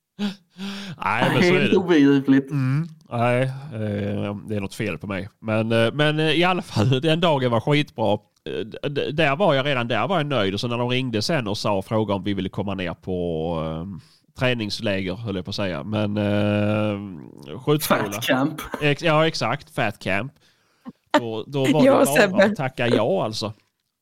nej, 1.04 1.30
men 1.34 1.42
så 1.42 1.48
är 1.48 1.60
Helt 1.60 1.72
det. 1.72 1.78
obegripligt. 1.78 2.52
Mm, 2.52 2.88
nej, 3.10 3.42
eh, 3.74 4.36
det 4.48 4.56
är 4.56 4.60
något 4.62 4.76
fel 4.76 4.98
på 4.98 5.08
mig. 5.08 5.30
Men, 5.42 5.72
eh, 5.72 5.92
men 5.94 6.20
eh, 6.20 6.32
i 6.32 6.44
alla 6.44 6.62
fall, 6.62 7.02
den 7.02 7.20
dagen 7.20 7.52
var 7.52 7.60
skitbra. 7.60 8.14
Eh, 8.14 8.90
Där 9.14 9.36
var 9.36 9.54
jag 9.54 9.66
redan 9.66 9.88
där 9.88 10.08
var 10.08 10.18
jag 10.18 10.26
nöjd 10.26 10.54
och 10.54 10.60
så 10.60 10.68
när 10.68 10.78
de 10.78 10.90
ringde 10.90 11.22
sen 11.22 11.48
och 11.48 11.58
sa 11.58 11.74
och 11.78 11.86
frågade 11.86 12.16
om 12.18 12.24
vi 12.24 12.34
ville 12.34 12.50
komma 12.50 12.74
ner 12.74 12.94
på 12.94 13.58
eh, 13.66 14.00
träningsläger 14.40 15.14
höll 15.16 15.36
jag 15.36 15.46
på 15.46 15.50
att 15.50 15.56
säga. 15.56 15.84
Men 15.84 16.18
eh, 16.18 17.00
skjutskola. 17.60 18.04
Fat 18.12 18.24
camp. 18.26 18.62
Ex, 18.82 19.04
ja 19.04 19.28
exakt, 19.28 19.76
fat 19.76 20.00
camp. 20.00 20.34
Då, 21.20 21.44
då 21.48 21.66
var 21.74 21.86
Ja, 21.86 22.06
det 22.22 22.28
bara 22.28 22.44
att 22.44 22.56
tacka 22.56 22.88
ja 22.88 23.24
alltså. 23.26 23.54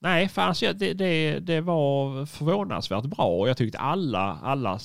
Nej, 0.03 0.27
fan, 0.29 0.55
jag- 0.61 0.77
det, 0.79 0.93
det, 0.93 1.39
det 1.39 1.61
var 1.61 2.25
förvånansvärt 2.25 3.03
bra 3.03 3.25
och 3.25 3.49
jag 3.49 3.57
tyckte 3.57 3.77
alla, 3.79 4.37
alla 4.43 4.79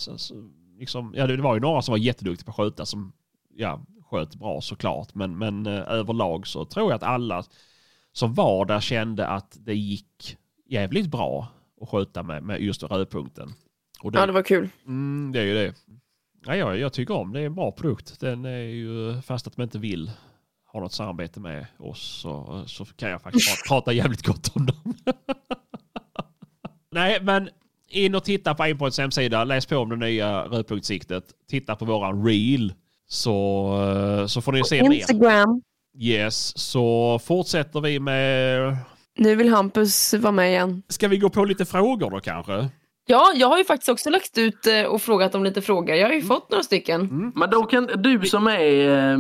liksom, 0.79 1.15
ja 1.17 1.27
det 1.27 1.37
var 1.37 1.55
ju 1.55 1.61
några 1.61 1.83
som 1.83 1.93
var 1.93 1.99
jätteduktiga 1.99 2.45
på 2.45 2.51
att 2.51 2.57
skjuta 2.57 2.87
som 2.87 3.13
ja, 3.55 3.81
sköt 4.11 4.35
bra 4.35 4.61
såklart. 4.61 5.15
Men, 5.15 5.39
men 5.39 5.67
eh, 5.67 5.89
överlag 5.89 6.47
så 6.47 6.65
tror 6.65 6.91
jag 6.91 6.97
att 6.97 7.03
alla 7.03 7.45
som 8.13 8.35
var 8.35 8.65
där 8.65 8.81
kände 8.81 9.27
att 9.27 9.57
det 9.61 9.75
gick 9.75 10.37
jävligt 10.67 11.07
bra 11.07 11.49
att 11.81 11.89
skjuta 11.89 12.23
med, 12.23 12.43
med 12.43 12.61
just 12.61 12.83
rödpunkten. 12.83 13.53
Och 14.03 14.13
det, 14.13 14.19
ja, 14.19 14.27
det 14.27 14.33
var 14.33 14.43
kul. 14.43 14.69
Mm, 14.87 15.33
det 15.33 15.41
är 15.41 15.45
ju 15.45 15.55
det. 15.55 15.75
Ja, 16.47 16.57
jag, 16.57 16.79
jag 16.79 16.93
tycker 16.93 17.15
om 17.15 17.33
det. 17.33 17.41
är 17.41 17.47
en 17.47 17.55
bra 17.55 17.73
produkt. 17.73 18.21
Den 18.21 18.45
är 18.45 18.59
ju, 18.59 19.21
fast 19.21 19.47
att 19.47 19.57
man 19.57 19.65
inte 19.65 19.79
vill 19.79 20.11
ha 20.73 20.81
något 20.81 20.93
samarbete 20.93 21.41
med 21.41 21.67
oss 21.79 22.21
så, 22.21 22.65
så 22.67 22.85
kan 22.85 23.11
jag 23.11 23.23
faktiskt 23.23 23.49
prata, 23.49 23.75
prata 23.75 23.93
jävligt 23.93 24.27
gott 24.27 24.57
om 24.57 24.67
dem. 24.67 24.95
Nej, 26.91 27.19
men 27.23 27.51
in 27.91 28.15
och 28.15 28.25
titta 28.25 28.55
på 28.55 28.63
Aimpoints 28.63 28.99
hemsida. 28.99 29.45
Läs 29.45 29.67
på 29.67 29.77
om 29.77 29.89
det 29.89 29.97
nya 29.97 30.43
rödpunktssiktet. 30.43 31.25
Titta 31.51 31.77
på 31.77 31.85
våran 31.85 32.27
reel. 32.27 32.75
Så, 33.09 33.69
eh, 34.21 34.27
så 34.27 34.41
får 34.41 34.53
ni 34.53 34.65
se 34.65 34.83
mer. 34.83 34.97
Instagram. 34.97 35.63
Yes, 35.99 36.59
så 36.59 37.19
fortsätter 37.25 37.81
vi 37.81 38.01
med... 38.01 38.77
Nu 39.19 39.35
vill 39.35 39.49
Hampus 39.49 40.15
vara 40.15 40.33
med 40.33 40.51
igen. 40.51 40.83
Ska 40.89 41.09
vi 41.09 41.19
gå 41.19 41.31
på 41.31 41.45
lite 41.45 41.65
frågor 41.65 42.11
då 42.11 42.21
kanske? 42.21 42.69
Ja, 43.07 43.33
jag 43.35 43.49
har 43.49 43.59
ju 43.59 43.65
faktiskt 43.65 43.89
också 43.89 44.11
lagt 44.11 44.39
ut 44.39 44.67
eh, 44.67 44.83
och 44.83 45.03
frågat 45.03 45.35
om 45.35 45.45
lite 45.45 45.63
frågor. 45.63 45.97
Jag 45.97 46.07
har 46.07 46.15
ju 46.15 46.23
fått 46.23 46.51
några 46.51 46.63
stycken. 46.63 47.33
Men 47.35 47.51
då 47.51 47.63
kan 47.63 47.87
du 47.87 48.21
som 48.25 48.47
är 48.47 49.13
eh, 49.13 49.19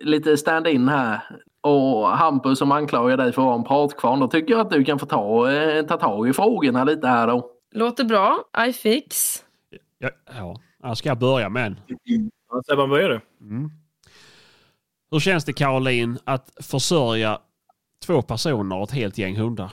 lite 0.00 0.36
stand-in 0.36 0.88
här 0.88 1.20
och 1.60 2.08
Hampus 2.08 2.58
som 2.58 2.72
anklagar 2.72 3.16
dig 3.16 3.32
för 3.32 3.42
att 3.42 3.46
vara 3.46 3.56
en 3.56 3.64
pratkvarn. 3.64 4.20
Då 4.20 4.28
tycker 4.28 4.52
jag 4.52 4.60
att 4.60 4.70
du 4.70 4.84
kan 4.84 4.98
få 4.98 5.06
ta, 5.06 5.48
ta 5.88 5.96
tag 5.96 6.28
i 6.28 6.32
frågorna 6.32 6.84
lite 6.84 7.08
här 7.08 7.26
då. 7.26 7.53
Låter 7.74 8.04
bra. 8.04 8.44
I 8.68 8.72
fix. 8.72 9.42
Ja, 9.98 10.10
ja. 10.26 10.60
ja 10.82 10.94
ska 10.94 11.08
jag 11.08 11.18
börja 11.18 11.48
med 11.48 11.66
en? 11.66 11.80
Ja, 12.50 12.62
Sebban, 12.66 12.88
börjar 12.90 13.08
du? 13.08 13.20
Hur 15.10 15.20
känns 15.20 15.44
det 15.44 15.52
Caroline 15.52 16.18
att 16.24 16.50
försörja 16.60 17.38
två 18.04 18.22
personer 18.22 18.76
och 18.76 18.82
ett 18.88 18.90
helt 18.94 19.18
gäng 19.18 19.36
hundar? 19.36 19.70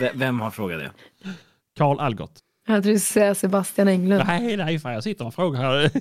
V- 0.00 0.10
vem 0.14 0.40
har 0.40 0.50
frågat 0.50 0.78
det? 0.78 0.90
Karl 1.76 2.00
Algot. 2.00 2.32
Jag 2.66 2.82
tror 2.82 2.92
du 2.92 2.98
skulle 2.98 3.12
säga 3.20 3.34
Sebastian 3.34 3.88
Englund. 3.88 4.24
Nej, 4.26 4.56
nej, 4.56 4.78
fan 4.78 4.92
jag 4.92 5.02
sitter 5.02 5.26
och 5.26 5.34
frågar 5.34 5.60
här. 5.60 5.90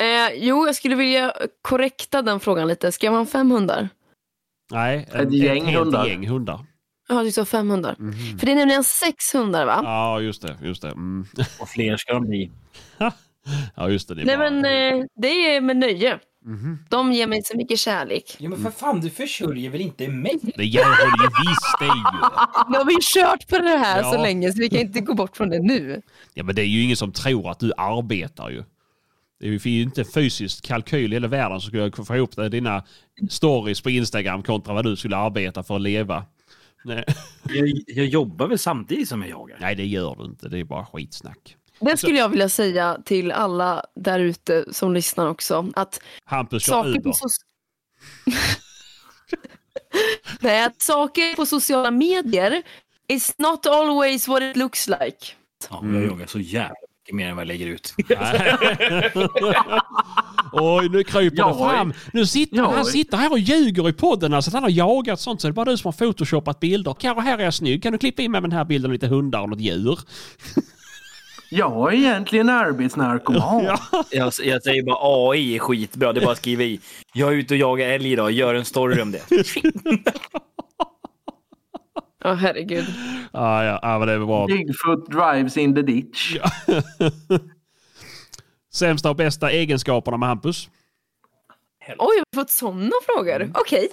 Eh, 0.00 0.32
jo, 0.34 0.66
jag 0.66 0.74
skulle 0.76 0.94
vilja 0.96 1.32
korrekta 1.62 2.22
den 2.22 2.40
frågan 2.40 2.68
lite. 2.68 2.92
Ska 2.92 3.10
man 3.10 3.18
ha 3.20 3.26
fem 3.26 3.50
hundar? 3.50 3.88
nej, 4.70 5.08
Ett 5.14 5.32
gäng 5.32 5.64
helt 5.64 5.84
hundar. 5.84 6.06
gäng 6.06 6.28
hundar. 6.28 6.64
Ja, 7.10 7.22
du 7.22 7.32
sa 7.32 7.44
fem 7.44 7.70
hundar. 7.70 7.94
Mhm. 7.98 8.38
För 8.38 8.46
det 8.46 8.52
är 8.52 8.56
nämligen 8.56 8.84
sex 8.84 9.34
hundar 9.34 9.66
va? 9.66 9.80
Ja, 9.84 10.20
just 10.20 10.42
det. 10.42 10.56
Just 10.62 10.82
det. 10.82 10.88
Mm. 10.88 11.26
Och 11.60 11.68
fler 11.68 11.96
ska 11.96 12.12
de 12.12 12.26
bli. 12.26 12.50
Ja, 13.76 13.88
just 13.90 14.08
det. 14.08 14.14
det 14.14 14.22
är 14.22 14.26
Nej 14.26 14.36
bara- 14.36 14.50
men 14.50 15.00
eh, 15.00 15.06
det 15.16 15.26
är 15.56 15.60
med 15.60 15.76
nöje. 15.76 16.18
Mhm. 16.44 16.78
De 16.88 17.12
ger 17.12 17.26
mig 17.26 17.42
så 17.44 17.56
mycket 17.56 17.78
kärlek. 17.78 18.36
Jo 18.38 18.50
men 18.50 18.62
för 18.62 18.70
fan, 18.70 19.00
du 19.00 19.10
försörjer 19.10 19.70
väl 19.70 19.80
inte 19.80 20.08
mig? 20.08 20.38
Det 20.56 20.64
gör 20.64 20.84
ju 20.84 21.28
visst 21.48 21.78
det 21.80 21.84
ju. 21.84 21.92
Nu 22.72 22.78
har 22.78 22.84
vi 22.84 22.92
ju 22.92 22.98
kört 23.02 23.48
på 23.48 23.58
det 23.58 23.76
här 23.78 23.98
Ja. 24.02 24.12
så 24.12 24.22
länge 24.22 24.52
så 24.52 24.58
vi 24.58 24.68
kan 24.68 24.78
inte 24.80 25.00
gå 25.00 25.14
bort 25.14 25.36
från 25.36 25.48
det 25.50 25.58
nu. 25.58 26.02
Ja, 26.34 26.42
men 26.44 26.54
det 26.54 26.62
är 26.62 26.66
ju 26.66 26.82
ingen 26.82 26.96
som 26.96 27.12
tror 27.12 27.50
att 27.50 27.60
du 27.60 27.72
arbetar 27.76 28.50
ju. 28.50 28.62
Det 29.40 29.46
är 29.46 29.66
ju 29.68 29.82
inte 29.82 30.04
fysiskt 30.04 30.66
kalkyl 30.66 31.12
i 31.12 31.16
hela 31.16 31.28
världen 31.28 31.60
som 31.60 31.68
skulle 31.68 31.92
få 32.04 32.16
ihop 32.16 32.36
det. 32.36 32.48
dina 32.48 32.84
stories 33.30 33.80
på 33.80 33.90
Instagram 33.90 34.42
kontra 34.42 34.74
vad 34.74 34.84
du 34.84 34.96
skulle 34.96 35.16
arbeta 35.16 35.62
för 35.62 35.74
att 35.76 35.80
leva. 35.82 36.24
Nej, 36.84 37.04
Jag, 37.48 37.68
jag 37.86 38.06
jobbar 38.06 38.46
väl 38.46 38.58
samtidigt 38.58 39.08
som 39.08 39.20
jag 39.20 39.30
jagar? 39.30 39.56
nej 39.60 39.74
det 39.74 39.86
gör 39.86 40.16
du 40.16 40.24
inte. 40.24 40.48
Det 40.48 40.58
är 40.58 40.64
bara 40.64 40.86
skitsnack. 40.86 41.56
Det 41.80 41.96
skulle 41.96 42.18
jag 42.18 42.28
vilja 42.28 42.48
säga 42.48 42.98
till 43.04 43.32
alla 43.32 43.84
där 43.94 44.20
ute 44.20 44.64
som 44.74 44.94
lyssnar 44.94 45.28
också. 45.28 45.70
Att 45.76 46.00
Hampus 46.24 46.62
kör 46.62 46.72
saker 46.72 46.92
på, 46.92 46.98
Uber. 46.98 47.10
so- 47.12 47.26
Nej, 50.40 50.64
att 50.64 50.82
saker 50.82 51.36
på 51.36 51.46
sociala 51.46 51.90
medier 51.90 52.62
is 53.08 53.34
not 53.38 53.66
always 53.66 54.28
what 54.28 54.42
it 54.42 54.56
looks 54.56 54.88
like. 54.88 55.16
Ja, 55.70 55.80
jag 55.84 56.02
jagar 56.04 56.26
så 56.26 56.38
jävla 56.40 56.74
mycket 57.12 57.16
mer 57.16 57.28
än 57.28 57.36
vad 57.36 57.42
jag 57.42 57.48
lägger 57.48 57.66
ut. 57.66 57.94
Oj, 60.52 60.88
nu 60.88 61.04
kryper 61.04 61.36
Ja, 61.36 61.48
det 61.48 61.54
fram. 61.54 61.92
Nu 62.12 62.26
sitter, 62.26 62.56
ja. 62.56 62.72
han 62.74 62.84
sitter 62.84 63.16
här 63.16 63.32
och 63.32 63.38
ljuger 63.38 63.88
i 63.88 63.92
podden. 63.92 64.34
Alltså 64.34 64.50
att 64.50 64.54
han 64.54 64.62
har 64.62 64.70
jagat 64.70 65.20
sånt. 65.20 65.40
Så 65.40 65.48
det 65.48 65.50
är 65.50 65.52
bara 65.52 65.70
du 65.70 65.76
som 65.76 65.88
har 65.88 65.92
photoshopat 65.92 66.60
bilder. 66.60 66.94
Karo, 66.94 67.20
här 67.20 67.38
är 67.38 67.44
jag 67.44 67.54
snygg. 67.54 67.82
Kan 67.82 67.92
du 67.92 67.98
klippa 67.98 68.22
in 68.22 68.32
med 68.32 68.42
den 68.42 68.52
här 68.52 68.64
bilden 68.64 68.92
lite 68.92 69.06
hundar 69.06 69.40
och 69.40 69.48
något 69.48 69.60
djur? 69.60 69.98
Jag 71.50 71.92
är 71.94 71.98
egentligen 71.98 72.48
arbetsnarkoman. 72.48 73.64
Ja. 73.64 73.80
Jag, 74.10 74.32
jag 74.42 74.62
säger 74.62 74.82
bara 74.82 75.30
AI 75.30 75.54
är 75.54 75.58
skitbra. 75.58 76.12
Det 76.12 76.20
är 76.20 76.24
bara 76.24 76.32
att 76.32 76.38
skriva 76.38 76.62
i. 76.62 76.80
Jag 77.12 77.32
är 77.32 77.36
ute 77.36 77.54
och 77.54 77.58
jagar 77.60 77.88
älg 77.88 78.12
idag. 78.12 78.30
Gör 78.30 78.54
en 78.54 78.64
story 78.64 79.02
om 79.02 79.12
det. 79.12 79.22
Ja, 82.22 82.34
herregud. 82.34 82.84
Ja, 83.32 83.64
ja, 83.64 83.78
ja, 83.82 83.98
men 83.98 84.08
det 84.08 84.14
är 84.14 84.18
bra. 84.18 84.46
Bigfoot 84.46 85.10
drives 85.10 85.56
in 85.56 85.74
the 85.74 85.82
ditch. 85.82 86.36
Sämsta 88.72 89.10
och 89.10 89.16
bästa 89.16 89.50
egenskaperna 89.50 90.16
med 90.16 90.28
Hampus? 90.28 90.70
Oj, 91.88 91.94
jag 91.98 92.24
har 92.36 92.42
fått 92.42 92.50
sådana 92.50 92.92
frågor. 93.06 93.52
Okej. 93.54 93.88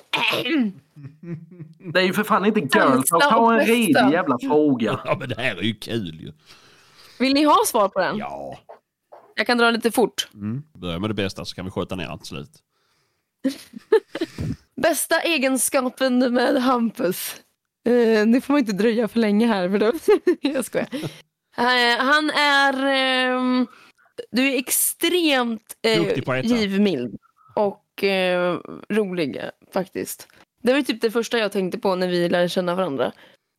Det 1.93 1.99
är 1.99 2.03
ju 2.03 2.13
för 2.13 2.23
fan 2.23 2.45
inte 2.45 2.59
girl 2.59 2.91
Sämsta 2.91 3.19
talk. 3.19 3.31
Ta 3.31 3.53
en 3.53 3.67
redig 3.67 4.11
jävla 4.11 4.37
fråga. 4.39 4.99
Ja, 5.05 5.17
men 5.19 5.29
det 5.29 5.35
här 5.35 5.55
är 5.55 5.61
ju 5.61 5.75
kul 5.75 6.21
ju. 6.21 6.33
Vill 7.19 7.33
ni 7.33 7.43
ha 7.43 7.57
svar 7.65 7.89
på 7.89 7.99
den? 7.99 8.17
Ja. 8.17 8.59
Jag 9.35 9.47
kan 9.47 9.57
dra 9.57 9.71
lite 9.71 9.91
fort. 9.91 10.27
Mm. 10.33 10.63
Börja 10.73 10.99
med 10.99 11.09
det 11.09 11.13
bästa 11.13 11.45
så 11.45 11.55
kan 11.55 11.65
vi 11.65 11.71
sköta 11.71 11.95
ner 11.95 12.07
allt 12.07 12.25
slut. 12.25 12.51
Bästa 14.75 15.19
egenskapen 15.21 16.33
med 16.33 16.63
Hampus. 16.63 17.35
Uh, 17.87 18.25
nu 18.25 18.41
får 18.41 18.53
man 18.53 18.59
inte 18.59 18.73
dröja 18.73 19.07
för 19.07 19.19
länge 19.19 19.47
här. 19.47 19.69
För 19.69 19.77
då... 19.77 19.93
jag 20.53 20.65
skojar. 20.65 20.87
Eh, 21.57 21.97
han 21.99 22.29
är... 22.29 22.85
ehm, 22.85 23.67
du 24.31 24.47
är 24.47 24.57
extremt 24.57 25.77
äta. 25.81 26.41
givmild 26.41 27.17
och 27.55 28.03
eh, 28.03 28.59
rolig 28.89 29.37
eh, 29.37 29.49
faktiskt. 29.73 30.27
Det 30.63 30.73
var 30.73 30.81
typ 30.81 31.01
det 31.01 31.11
första 31.11 31.37
jag 31.37 31.51
tänkte 31.51 31.79
på 31.79 31.95
när 31.95 32.07
vi 32.07 32.29
lärde 32.29 32.49
känna 32.49 32.75
varandra. 32.75 33.11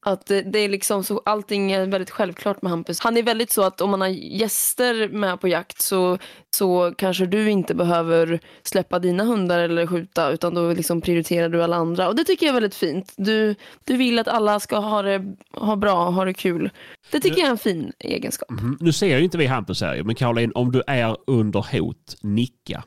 Att 0.06 0.26
det 0.26 0.58
är 0.58 0.68
liksom 0.68 1.04
så, 1.04 1.22
allting 1.24 1.72
är 1.72 1.86
väldigt 1.86 2.10
självklart 2.10 2.62
med 2.62 2.70
Hampus. 2.70 3.00
Han 3.00 3.16
är 3.16 3.22
väldigt 3.22 3.50
så 3.50 3.62
att 3.62 3.80
om 3.80 3.90
man 3.90 4.00
har 4.00 4.08
gäster 4.08 5.08
med 5.08 5.40
på 5.40 5.48
jakt 5.48 5.80
så, 5.80 6.18
så 6.56 6.94
kanske 6.98 7.26
du 7.26 7.50
inte 7.50 7.74
behöver 7.74 8.40
släppa 8.62 8.98
dina 8.98 9.24
hundar 9.24 9.58
eller 9.58 9.86
skjuta 9.86 10.30
utan 10.30 10.54
då 10.54 10.72
liksom 10.72 11.00
prioriterar 11.00 11.48
du 11.48 11.62
alla 11.62 11.76
andra. 11.76 12.08
Och 12.08 12.16
det 12.16 12.24
tycker 12.24 12.46
jag 12.46 12.50
är 12.50 12.60
väldigt 12.60 12.74
fint. 12.74 13.14
Du, 13.16 13.54
du 13.84 13.96
vill 13.96 14.18
att 14.18 14.28
alla 14.28 14.60
ska 14.60 14.78
ha 14.78 15.02
det 15.02 15.24
ha 15.52 15.76
bra, 15.76 16.10
ha 16.10 16.24
det 16.24 16.34
kul. 16.34 16.70
Det 17.10 17.20
tycker 17.20 17.38
jag 17.38 17.46
är 17.46 17.50
en 17.50 17.58
fin 17.58 17.92
egenskap. 17.98 18.50
Mhm. 18.50 18.76
Nu 18.80 18.92
ser 18.92 19.18
ju 19.18 19.24
inte 19.24 19.38
vi 19.38 19.46
Hampus 19.46 19.80
här 19.80 20.02
men 20.02 20.14
Caroline, 20.14 20.52
om 20.54 20.72
du 20.72 20.82
är 20.86 21.16
under 21.26 21.78
hot, 21.78 22.16
nicka. 22.20 22.84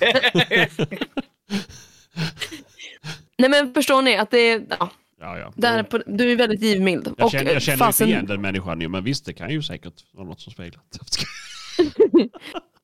Nej 3.38 3.50
men 3.50 3.74
förstår 3.74 4.02
ni 4.02 4.16
att 4.16 4.30
det 4.30 4.38
är, 4.38 4.66
ja, 4.78 4.90
Ja, 5.24 5.38
ja. 5.38 5.52
där 5.56 5.82
på, 5.82 5.98
du 6.06 6.32
är 6.32 6.36
väldigt 6.36 6.62
givmild. 6.62 7.14
Jag 7.18 7.30
känner, 7.30 7.44
jag 7.44 7.54
eh, 7.54 7.60
känner 7.60 7.78
fasen- 7.78 8.06
inte 8.06 8.14
igen 8.14 8.26
den 8.26 8.40
människan 8.40 8.80
ju, 8.80 8.88
men 8.88 9.04
visst, 9.04 9.24
det 9.26 9.32
kan 9.32 9.50
ju 9.50 9.62
säkert 9.62 9.94
vara 10.12 10.26
något 10.26 10.40
som 10.40 10.52
speglar. 10.52 10.82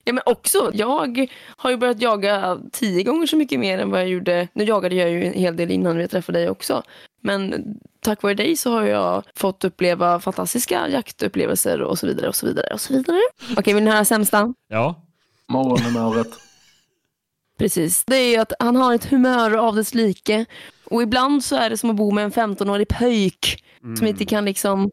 Ja, 0.05 0.13
men 0.13 0.23
också, 0.27 0.71
jag 0.75 1.29
har 1.57 1.71
ju 1.71 1.77
börjat 1.77 2.03
jaga 2.03 2.59
tio 2.73 3.03
gånger 3.03 3.27
så 3.27 3.37
mycket 3.37 3.61
mer 3.61 3.79
än 3.79 3.91
vad 3.91 4.01
jag 4.01 4.09
gjorde. 4.09 4.49
Nu 4.53 4.65
jagade 4.65 4.95
jag 4.95 5.11
ju 5.11 5.25
en 5.25 5.33
hel 5.33 5.57
del 5.57 5.71
innan 5.71 5.97
vi 5.97 6.09
träffade 6.09 6.39
dig 6.39 6.51
också. 6.51 6.83
Men 7.23 7.65
tack 8.01 8.23
vare 8.23 8.35
dig 8.35 8.57
så 8.57 8.71
har 8.73 8.83
jag 8.83 9.25
fått 9.35 9.65
uppleva 9.65 10.21
fantastiska 10.21 10.89
jaktupplevelser 10.89 11.81
och 11.83 11.99
så 11.99 12.07
vidare 12.07 12.29
och 12.29 12.35
så 12.37 12.47
vidare 12.47 12.75
och 12.75 12.81
så 12.81 12.93
vidare. 12.93 13.21
Okej, 13.57 13.75
vill 13.75 13.85
ni 13.85 13.91
höra 13.91 14.05
sämsta? 14.05 14.55
Ja. 14.69 15.03
Morgonhumöret. 15.49 16.29
Precis. 17.59 18.05
Det 18.05 18.17
är 18.17 18.31
ju 18.31 18.37
att 18.37 18.53
han 18.59 18.77
har 18.77 18.95
ett 18.95 19.05
humör 19.05 19.57
av 19.57 19.77
dess 19.77 19.95
like. 19.95 20.47
Och 20.91 21.03
ibland 21.03 21.45
så 21.45 21.57
är 21.57 21.71
det 21.71 21.77
som 21.77 21.91
att 21.91 21.97
bo 21.97 22.11
med 22.11 22.25
en 22.25 22.31
15-årig 22.31 22.89
pöjk 22.89 23.65
som 23.99 24.07
inte 24.07 24.25
kan 24.25 24.45
liksom 24.45 24.91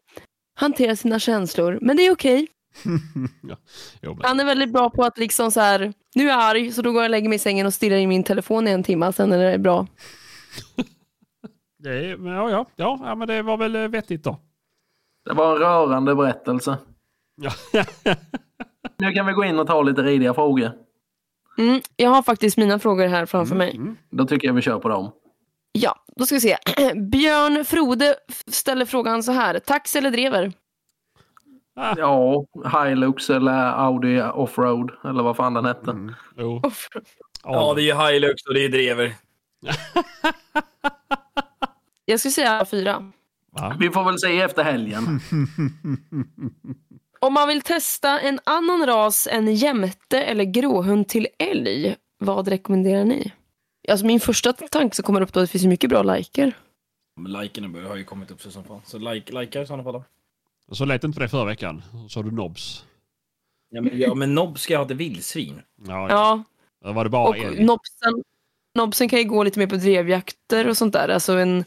hantera 0.60 0.96
sina 0.96 1.18
känslor. 1.18 1.78
Men 1.82 1.96
det 1.96 2.06
är 2.06 2.12
okej. 2.12 2.46
ja. 4.00 4.16
Han 4.22 4.40
är 4.40 4.44
väldigt 4.44 4.72
bra 4.72 4.90
på 4.90 5.04
att 5.04 5.18
liksom 5.18 5.50
så 5.50 5.60
här, 5.60 5.92
nu 6.14 6.24
är 6.24 6.28
jag 6.28 6.42
arg 6.42 6.72
så 6.72 6.82
då 6.82 6.92
går 6.92 7.02
jag 7.02 7.06
och 7.06 7.10
lägger 7.10 7.28
mig 7.28 7.36
i 7.36 7.38
sängen 7.38 7.66
och 7.66 7.74
stirrar 7.74 7.96
i 7.96 8.06
min 8.06 8.24
telefon 8.24 8.68
i 8.68 8.70
en 8.70 8.82
timme, 8.82 9.12
sen 9.12 9.32
är 9.32 9.50
det 9.50 9.58
bra. 9.58 9.86
det 11.78 11.90
är, 11.90 12.16
men 12.16 12.32
ja, 12.32 12.50
ja, 12.50 12.66
ja, 12.76 13.00
ja, 13.02 13.14
men 13.14 13.28
det 13.28 13.42
var 13.42 13.56
väl 13.56 13.76
eh, 13.76 13.88
vettigt 13.88 14.24
då. 14.24 14.38
Det 15.24 15.34
var 15.34 15.52
en 15.52 15.58
rörande 15.58 16.14
berättelse. 16.14 16.78
Ja. 17.36 17.50
Nu 19.00 19.12
kan 19.12 19.26
vi 19.26 19.32
gå 19.32 19.44
in 19.44 19.58
och 19.58 19.66
ta 19.66 19.82
lite 19.82 20.02
ridiga 20.02 20.34
frågor. 20.34 20.72
Mm, 21.58 21.80
jag 21.96 22.10
har 22.10 22.22
faktiskt 22.22 22.56
mina 22.56 22.78
frågor 22.78 23.06
här 23.06 23.26
framför 23.26 23.56
mig. 23.56 23.76
Mm. 23.76 23.96
Då 24.10 24.24
tycker 24.24 24.48
jag 24.48 24.54
vi 24.54 24.62
kör 24.62 24.78
på 24.78 24.88
dem. 24.88 25.10
Ja, 25.72 26.04
då 26.16 26.26
ska 26.26 26.34
vi 26.34 26.40
se. 26.40 26.56
Björn 26.94 27.64
Frode 27.64 28.14
ställer 28.46 28.84
frågan 28.84 29.22
så 29.22 29.32
här. 29.32 29.58
Tax 29.58 29.96
eller 29.96 30.10
drever? 30.10 30.52
Ja, 31.96 32.44
Hilux 32.86 33.30
eller 33.30 33.52
Audi 33.52 34.22
Offroad 34.22 34.90
eller 35.04 35.22
vad 35.22 35.36
fan 35.36 35.54
den 35.54 35.64
hette. 35.64 35.90
Mm. 35.90 36.14
Jo. 36.36 36.62
Ja, 37.44 37.74
det 37.74 37.82
är 37.82 37.84
ju 37.84 38.12
Hilux 38.12 38.42
och 38.46 38.54
det 38.54 38.64
är 38.64 38.68
drever. 38.68 39.14
Jag 42.04 42.20
skulle 42.20 42.32
säga 42.32 42.66
fyra. 42.70 43.12
Va? 43.52 43.76
Vi 43.80 43.90
får 43.90 44.04
väl 44.04 44.18
se 44.18 44.40
efter 44.40 44.64
helgen. 44.64 45.02
Om 47.20 47.34
man 47.34 47.48
vill 47.48 47.62
testa 47.62 48.20
en 48.20 48.40
annan 48.44 48.86
ras 48.86 49.28
än 49.30 49.54
jämte 49.54 50.22
eller 50.22 50.44
gråhund 50.44 51.08
till 51.08 51.26
älg, 51.38 51.96
vad 52.18 52.48
rekommenderar 52.48 53.04
ni? 53.04 53.32
Alltså 53.90 54.06
min 54.06 54.20
första 54.20 54.52
tanke 54.52 54.96
som 54.96 55.02
kommer 55.02 55.20
upp 55.20 55.32
då, 55.32 55.40
det 55.40 55.46
finns 55.46 55.64
mycket 55.64 55.90
bra 55.90 56.02
liker. 56.02 56.52
Men 57.16 57.32
likerna 57.32 57.88
har 57.88 57.96
ju 57.96 58.04
kommit 58.04 58.30
upp 58.30 58.42
sig 58.42 58.52
som 58.52 58.64
fan. 58.64 58.80
Så 58.84 58.98
like, 58.98 59.40
likar 59.40 59.62
i 59.62 59.66
sådana 59.66 59.84
fall 59.84 59.92
då. 59.92 60.04
Så 60.74 60.84
lät 60.84 61.04
inte 61.04 61.20
det 61.20 61.28
förra 61.28 61.44
veckan. 61.44 61.82
Så 62.08 62.18
har 62.18 62.24
du 62.24 62.30
nobs. 62.30 62.84
Ja 63.70 63.80
men, 63.80 63.98
ja, 63.98 64.14
men 64.14 64.34
nobb 64.34 64.58
ska 64.58 64.72
jag 64.72 64.80
ha 64.80 64.86
till 64.86 64.96
vildsvin. 64.96 65.62
Ja, 65.86 66.08
ja. 66.10 66.44
Ja, 66.84 66.92
var 66.92 67.04
det 67.04 67.10
bara 67.10 67.28
och 67.28 67.36
nobsen, 67.58 68.22
nobsen 68.74 69.08
kan 69.08 69.18
ju 69.18 69.24
gå 69.24 69.42
lite 69.42 69.58
mer 69.58 69.66
på 69.66 69.76
drevjakter 69.76 70.68
och 70.68 70.76
sånt 70.76 70.92
där. 70.92 71.08
Alltså 71.08 71.32
en, 71.32 71.64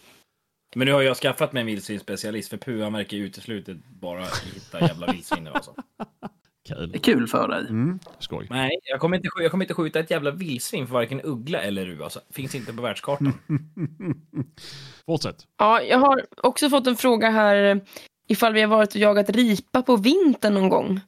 Men 0.76 0.86
nu 0.86 0.94
har 0.94 1.02
jag 1.02 1.18
skaffat 1.18 1.54
mig 1.54 1.62
en 1.62 1.68
vildsvinsspecialist 1.68 2.50
för 2.50 2.58
Pua 2.58 2.90
verkar 2.90 3.18
uteslutet 3.18 3.78
bara 3.86 4.26
hitta 4.54 4.80
jävla 4.80 5.12
vildsvin 5.12 5.44
nu 5.44 5.50
alltså. 5.50 5.76
Det 6.76 6.84
är 6.84 7.00
Kul. 7.00 7.02
kul 7.02 7.28
för 7.28 7.48
dig. 7.48 7.60
Mm. 7.60 8.00
Skoj. 8.20 8.48
Nej, 8.50 8.70
jag 8.84 9.00
kommer, 9.00 9.18
inte, 9.18 9.30
jag 9.42 9.52
kommer 9.52 9.66
inte 9.66 9.74
skjuta 9.74 10.00
ett 10.00 10.12
jävla 10.12 10.32
vildsvin 10.32 10.88
för 10.88 10.94
varken 10.94 11.22
uggla 11.24 11.62
eller 11.62 11.86
ru 11.86 12.04
alltså. 12.04 12.20
Finns 12.34 12.56
inte 12.56 12.74
på 12.74 12.82
världskartan. 12.82 13.34
Fortsätt. 15.06 15.48
ja, 15.58 15.82
jag 15.82 15.98
har 15.98 16.26
också 16.44 16.70
fått 16.70 16.88
en 16.88 16.96
fråga 16.96 17.30
här 17.30 17.82
ifall 18.28 18.54
vi 18.54 18.62
har 18.62 18.68
varit 18.68 18.90
och 18.90 19.02
jagat 19.02 19.30
ripa 19.30 19.82
på 19.82 19.96
vintern 19.98 20.54
någon 20.54 20.70
gång. 20.70 21.00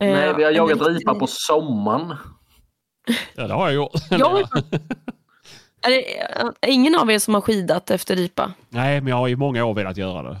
Nej, 0.00 0.28
Eh, 0.28 0.36
vi 0.36 0.44
har 0.44 0.50
jagat 0.50 0.88
ripa 0.88 1.14
på 1.14 1.26
sommaren. 1.26 2.16
Ja, 3.34 3.46
det 3.46 3.54
har 3.54 3.66
jag 3.66 3.74
gjort. 3.74 3.92
Jag 4.10 4.40
är 5.82 5.90
det 6.60 6.70
ingen 6.72 6.94
av 6.94 7.10
er 7.10 7.18
som 7.18 7.34
har 7.34 7.40
skidat 7.40 7.90
efter 7.90 8.16
ripa? 8.16 8.52
Nej, 8.68 9.00
men 9.00 9.10
jag 9.10 9.16
har 9.16 9.28
i 9.28 9.36
många 9.36 9.64
år 9.64 9.74
velat 9.74 9.96
göra 9.96 10.30
det. 10.30 10.36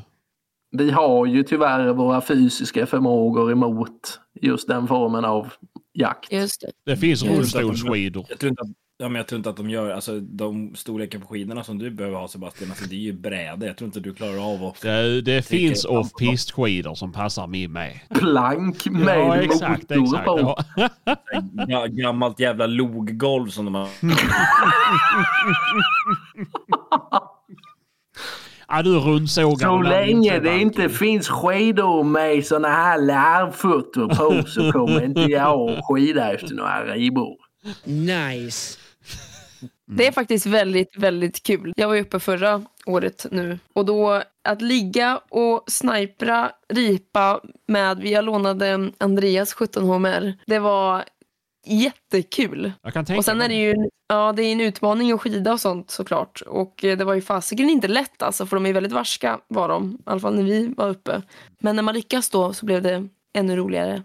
Vi 0.70 0.90
har 0.90 1.26
ju 1.26 1.42
tyvärr 1.42 1.92
våra 1.92 2.20
fysiska 2.20 2.86
förmågor 2.86 3.52
emot 3.52 4.20
just 4.42 4.68
den 4.68 4.88
formen 4.88 5.24
av 5.24 5.52
jakt. 5.92 6.32
Just 6.32 6.60
det. 6.60 6.72
Det 6.92 6.96
finns 6.96 7.22
rullstolsskidor. 7.22 8.26
Jag 8.28 8.38
tror 8.38 8.50
inte 8.50 8.62
att, 8.62 8.68
ja, 8.98 9.08
men 9.08 9.14
jag 9.16 9.26
tror 9.26 9.36
inte 9.36 9.50
att 9.50 9.56
de 9.56 9.70
gör, 9.70 9.90
alltså 9.90 10.20
de 10.20 10.74
storleken 10.74 11.20
på 11.20 11.26
skidorna 11.26 11.64
som 11.64 11.78
du 11.78 11.90
behöver 11.90 12.18
ha 12.18 12.28
Sebastian, 12.28 12.70
alltså 12.70 12.84
det 12.84 12.94
är 12.94 12.98
ju 13.00 13.12
bräde. 13.12 13.66
Jag 13.66 13.76
tror 13.76 13.86
inte 13.86 14.00
du 14.00 14.14
klarar 14.14 14.52
av 14.54 14.64
att... 14.64 14.80
Det, 14.80 15.20
det 15.20 15.42
finns 15.46 15.84
jag. 15.84 16.00
off-pist-skidor 16.00 16.94
som 16.94 17.12
passar 17.12 17.46
mig 17.46 17.68
med. 17.68 18.00
Plank 18.14 18.86
med 18.86 19.18
Ja, 19.18 19.36
exakt. 19.36 19.90
motor 19.90 20.02
exakt. 20.04 20.24
på. 20.26 20.56
Ja, 21.68 21.86
gammalt 21.86 22.40
jävla 22.40 22.66
loggolv 22.66 23.48
som 23.48 23.64
de 23.64 23.74
har. 23.74 23.88
Ja, 28.70 28.82
du 28.82 28.98
rundsågar 28.98 29.68
Så 29.68 29.82
länge 29.82 30.38
det 30.38 30.58
inte 30.58 30.88
finns 30.88 31.28
skidor 31.28 32.04
med 32.04 32.46
såna 32.46 32.68
här 32.68 32.98
larvfötter 32.98 34.06
på 34.16 34.48
så 34.48 34.72
kommer 34.72 35.04
inte 35.04 35.20
jag 35.20 35.70
att 35.70 35.84
skida 35.84 36.32
efter 36.32 36.54
några 36.54 36.84
ribor. 36.84 37.36
Nice. 37.84 38.78
Det 39.86 40.06
är 40.06 40.12
faktiskt 40.12 40.46
väldigt, 40.46 40.96
väldigt 40.96 41.42
kul. 41.42 41.72
Jag 41.76 41.88
var 41.88 41.94
ju 41.94 42.00
uppe 42.00 42.20
förra 42.20 42.62
året 42.86 43.26
nu 43.30 43.58
och 43.74 43.84
då 43.84 44.22
att 44.44 44.62
ligga 44.62 45.20
och 45.28 45.64
snipra 45.66 46.50
ripa 46.68 47.40
med, 47.68 47.98
vi 48.00 48.22
lånade 48.22 48.90
Andreas 48.98 49.54
17 49.54 49.84
HMR. 49.84 50.34
Det 50.46 50.58
var 50.58 51.04
jättekul. 51.64 52.72
Jag 52.82 52.92
kan 52.92 53.04
tänka 53.04 53.18
Och 53.18 53.24
sen 53.24 53.40
är 53.40 53.48
det 53.48 53.54
ju 53.54 53.74
ja, 54.08 54.32
det 54.32 54.42
är 54.42 54.52
en 54.52 54.60
utmaning 54.60 55.12
att 55.12 55.20
skida 55.20 55.52
och 55.52 55.60
sånt 55.60 55.90
såklart. 55.90 56.42
Och 56.46 56.84
eh, 56.84 56.98
det 56.98 57.04
var 57.04 57.14
ju 57.14 57.20
fasiken 57.20 57.70
inte 57.70 57.88
lätt 57.88 58.22
alltså, 58.22 58.46
för 58.46 58.56
de 58.56 58.66
är 58.66 58.72
väldigt 58.72 58.92
varska 58.92 59.40
var 59.48 59.68
de. 59.68 59.92
I 59.92 59.98
alla 60.04 60.20
fall 60.20 60.34
när 60.34 60.42
vi 60.42 60.74
var 60.76 60.88
uppe. 60.88 61.22
Men 61.60 61.76
när 61.76 61.82
man 61.82 61.94
lyckas 61.94 62.30
då 62.30 62.52
så 62.52 62.66
blev 62.66 62.82
det 62.82 63.08
ännu 63.32 63.56
roligare. 63.56 64.02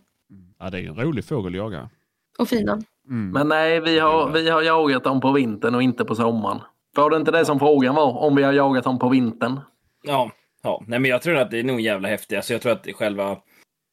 Ja, 0.59 0.69
det 0.69 0.79
är 0.79 0.87
en 0.87 0.95
rolig 0.95 1.25
fågel 1.25 1.53
att 1.53 1.57
jaga. 1.57 1.89
Och 2.37 2.49
fina. 2.49 2.81
Men 3.07 3.47
nej, 3.47 3.79
vi 3.79 3.99
har, 3.99 4.29
vi 4.29 4.49
har 4.49 4.61
jagat 4.61 5.03
dem 5.03 5.21
på 5.21 5.31
vintern 5.31 5.75
och 5.75 5.83
inte 5.83 6.05
på 6.05 6.15
sommaren. 6.15 6.61
Var 6.95 7.09
det 7.09 7.17
inte 7.17 7.31
det 7.31 7.45
som 7.45 7.59
frågan 7.59 7.95
var? 7.95 8.17
Om 8.17 8.35
vi 8.35 8.43
har 8.43 8.53
jagat 8.53 8.83
dem 8.83 8.99
på 8.99 9.09
vintern? 9.09 9.59
Ja, 10.03 10.31
ja. 10.63 10.83
Nej, 10.87 10.99
men 10.99 11.11
jag 11.11 11.21
tror 11.21 11.37
att 11.37 11.51
det 11.51 11.59
är 11.59 11.63
nog 11.63 11.81
jävla 11.81 12.07
häftigt. 12.07 12.37
Alltså, 12.37 12.53
jag 12.53 12.61
tror 12.61 12.71
att 12.71 12.87
själva 12.95 13.37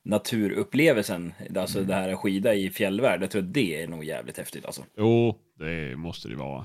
naturupplevelsen, 0.03 1.32
alltså 1.57 1.80
det 1.80 1.94
här 1.94 2.12
att 2.12 2.18
skida 2.18 2.55
i 2.55 2.70
fjällvärld, 2.70 3.22
jag 3.22 3.30
tror 3.30 3.42
det 3.42 3.82
är 3.82 3.88
nog 3.88 4.05
jävligt 4.05 4.38
häftigt 4.38 4.66
alltså. 4.66 4.82
Jo, 4.96 5.38
det 5.59 5.96
måste 5.96 6.28
det 6.28 6.36
vara. 6.36 6.64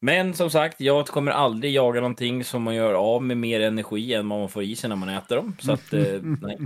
Men 0.00 0.34
som 0.34 0.50
sagt, 0.50 0.80
jag 0.80 1.06
kommer 1.06 1.32
aldrig 1.32 1.72
jaga 1.72 2.00
någonting 2.00 2.44
som 2.44 2.62
man 2.62 2.74
gör 2.74 2.94
av 2.94 3.22
med 3.22 3.36
mer 3.36 3.60
energi 3.60 4.14
än 4.14 4.28
vad 4.28 4.38
man 4.38 4.48
får 4.48 4.62
i 4.62 4.76
sig 4.76 4.88
när 4.88 4.96
man 4.96 5.08
äter 5.08 5.36
dem. 5.36 5.56
Så 5.60 5.72
att, 5.72 5.92
eh, 5.92 6.02
nej. 6.22 6.58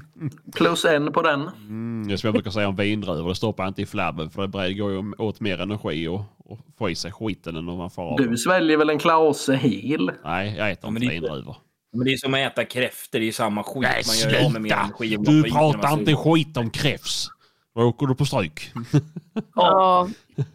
Plus 0.56 0.84
en 0.84 1.12
på 1.12 1.22
den. 1.22 1.40
Mm, 1.40 2.04
det 2.08 2.12
är 2.12 2.16
som 2.16 2.26
jag 2.28 2.34
brukar 2.34 2.50
säga 2.50 2.68
om 2.68 2.76
vindruvor, 2.76 3.28
det 3.28 3.34
stoppar 3.34 3.68
inte 3.68 3.82
i 3.82 3.86
flabben 3.86 4.30
för 4.30 4.46
det 4.46 4.74
går 4.74 4.92
ju 4.92 5.12
åt 5.18 5.40
mer 5.40 5.60
energi 5.60 6.08
och, 6.08 6.20
och 6.38 6.58
få 6.78 6.90
i 6.90 6.94
sig 6.94 7.12
skiten 7.12 7.56
än 7.56 7.68
om 7.68 7.78
man 7.78 7.90
får 7.90 8.02
av 8.02 8.16
Du 8.16 8.36
sväljer 8.36 8.76
väl 8.76 8.90
en 8.90 8.98
klase 8.98 9.54
hel? 9.54 10.10
Nej, 10.24 10.54
jag 10.58 10.70
äter 10.70 10.90
Ja, 10.90 10.96
inte 10.96 11.08
vindruvor. 11.08 11.56
Men 11.92 12.04
det 12.04 12.12
är 12.12 12.16
som 12.16 12.34
att 12.34 12.40
äta 12.40 12.64
kräftor, 12.64 13.18
det 13.18 13.24
är 13.24 13.26
ju 13.26 13.32
samma 13.32 13.62
skit. 13.62 13.82
Nej, 13.82 14.02
man 14.06 14.16
gör 14.32 14.44
av 14.44 14.52
med 14.52 14.62
mer 14.62 14.68
sluta! 14.68 15.04
energi 15.04 15.16
Du 15.16 15.50
pratar 15.50 15.92
inte 15.92 16.16
skit 16.16 16.56
om 16.56 16.70
kräfs. 16.70 17.28
Då 17.74 17.82
åker 17.82 18.06
du 18.06 18.14
på 18.14 18.26
stryk. 18.26 18.72
Ja, 19.54 20.08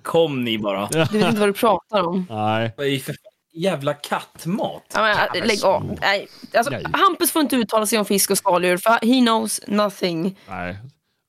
Kom 0.04 0.44
ni 0.44 0.58
bara. 0.58 0.88
du 0.88 0.98
vet 1.00 1.14
inte 1.14 1.40
vad 1.40 1.50
du 1.50 1.54
pratar 1.54 2.04
om. 2.04 2.26
Nej. 2.30 2.74
Vad 2.78 2.88
är 2.88 2.92
det 2.92 3.00
för 3.00 3.16
jävla 3.54 3.94
kattmat? 3.94 4.84
Ja, 4.94 5.28
men, 5.34 5.48
lägg 5.48 5.64
av. 5.64 5.98
Nej. 6.02 6.28
Alltså, 6.54 6.72
Nej. 6.72 6.86
Hampus 6.94 7.32
får 7.32 7.42
inte 7.42 7.56
uttala 7.56 7.86
sig 7.86 8.00
om 8.00 8.06
fisk 8.06 8.32
och 8.32 8.38
skaldjur 8.38 8.78
för 8.78 8.92
he 8.92 9.22
knows 9.26 9.62
nothing. 9.68 10.36
Nej. 10.50 10.78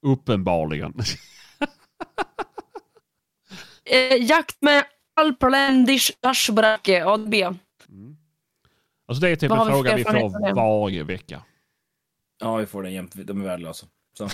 Uppenbarligen. 0.07 0.95
Eh, 3.91 4.23
jakt 4.25 4.57
med 4.61 4.85
Alperländisch 5.21 6.13
Daschbracke, 6.23 7.05
ADB. 7.07 7.35
Alltså 9.09 9.21
det 9.21 9.29
är 9.31 9.37
typ 9.37 9.51
Vad 9.51 9.61
en 9.61 9.67
fråga 9.73 9.97
vi 9.97 10.05
får 10.05 10.55
varje 10.55 11.03
vecka. 11.05 11.43
Ja, 12.41 12.57
vi 12.57 12.67
får 12.67 12.83
den 12.83 12.93
jämt. 12.93 13.13
De 13.15 13.41
är 13.41 13.45
värdelösa. 13.45 13.87
Så. 14.19 14.29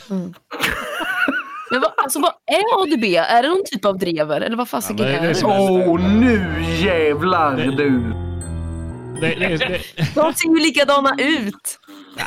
Men 1.70 1.80
vad, 1.80 1.92
alltså, 1.96 2.20
vad 2.20 2.32
är 2.46 2.82
ADB? 2.82 3.04
Är 3.04 3.42
det 3.42 3.48
någon 3.48 3.62
typ 3.66 3.84
av 3.84 3.98
drever? 3.98 4.40
Eller 4.40 4.56
vad 4.56 4.68
fasiken 4.68 5.06
Ja, 5.06 5.12
är 5.12 5.34
det? 5.34 5.44
Åh, 5.44 6.00
nu 6.20 6.62
jävlar 6.84 7.56
Det- 7.56 7.76
du! 7.76 8.12
Det, 9.20 9.34
det, 9.34 9.56
det, 9.56 9.80
De 10.14 10.32
ser 10.34 10.48
ju 10.48 10.62
likadana 10.64 11.16
ut. 11.18 11.78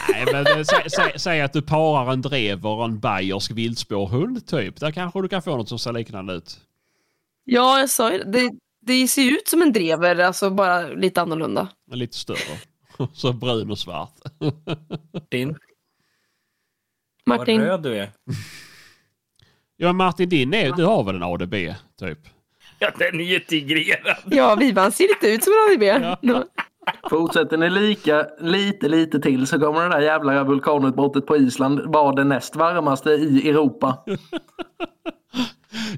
nej, 0.09 0.25
men 0.33 0.65
sä, 0.65 0.83
sä, 0.89 1.11
säg 1.19 1.41
att 1.41 1.53
du 1.53 1.61
parar 1.61 2.13
en 2.13 2.21
drever 2.21 2.69
och 2.69 2.85
en 2.85 2.99
bayersk 2.99 3.51
viltspårhund 3.51 4.47
typ. 4.47 4.79
Där 4.79 4.91
kanske 4.91 5.21
du 5.21 5.27
kan 5.27 5.41
få 5.41 5.57
något 5.57 5.69
som 5.69 5.79
ser 5.79 5.91
liknande 5.93 6.33
ut. 6.33 6.57
Ja, 7.43 7.79
jag 7.79 7.89
sa 7.89 8.11
ju 8.11 8.23
det. 8.23 8.49
Det. 8.87 9.07
Ser 9.07 9.31
ut 9.31 9.47
som 9.47 9.61
en 9.61 9.73
drever, 9.73 10.19
alltså 10.19 10.49
bara 10.49 10.87
lite 10.87 11.21
annorlunda. 11.21 11.67
Men 11.89 11.99
lite 11.99 12.17
större. 12.17 12.57
Så 13.13 13.33
brun 13.33 13.71
och 13.71 13.79
svart. 13.79 14.13
Martin, 17.25 17.59
vad 17.59 17.67
röd 17.67 17.83
du 17.83 17.97
är. 17.97 18.09
Ja, 19.79 19.93
Martin, 19.93 20.29
din 20.29 20.53
är, 20.53 20.71
du 20.71 20.85
har 20.85 21.03
väl 21.03 21.15
en 21.15 21.23
ADB, 21.23 21.53
typ? 21.99 22.19
Ja, 22.79 22.91
den 22.97 23.19
är 23.19 23.23
ju 23.23 23.35
integrerad. 23.35 24.17
Ja, 24.25 24.55
Vivan 24.55 24.91
ser 24.91 25.07
lite 25.07 25.27
ut 25.27 25.43
som 25.43 25.53
en 25.53 25.73
ADB. 25.73 26.17
Fortsätter 27.09 27.57
ni 27.57 27.69
lika 27.69 28.27
lite, 28.39 28.89
lite 28.89 29.19
till 29.19 29.47
så 29.47 29.59
kommer 29.59 29.81
det 29.81 29.89
där 29.89 30.01
jävla 30.01 30.43
vulkanutbrottet 30.43 31.25
på 31.25 31.37
Island 31.37 31.81
vara 31.85 32.15
det 32.15 32.23
näst 32.23 32.55
varmaste 32.55 33.09
i 33.09 33.49
Europa. 33.49 34.03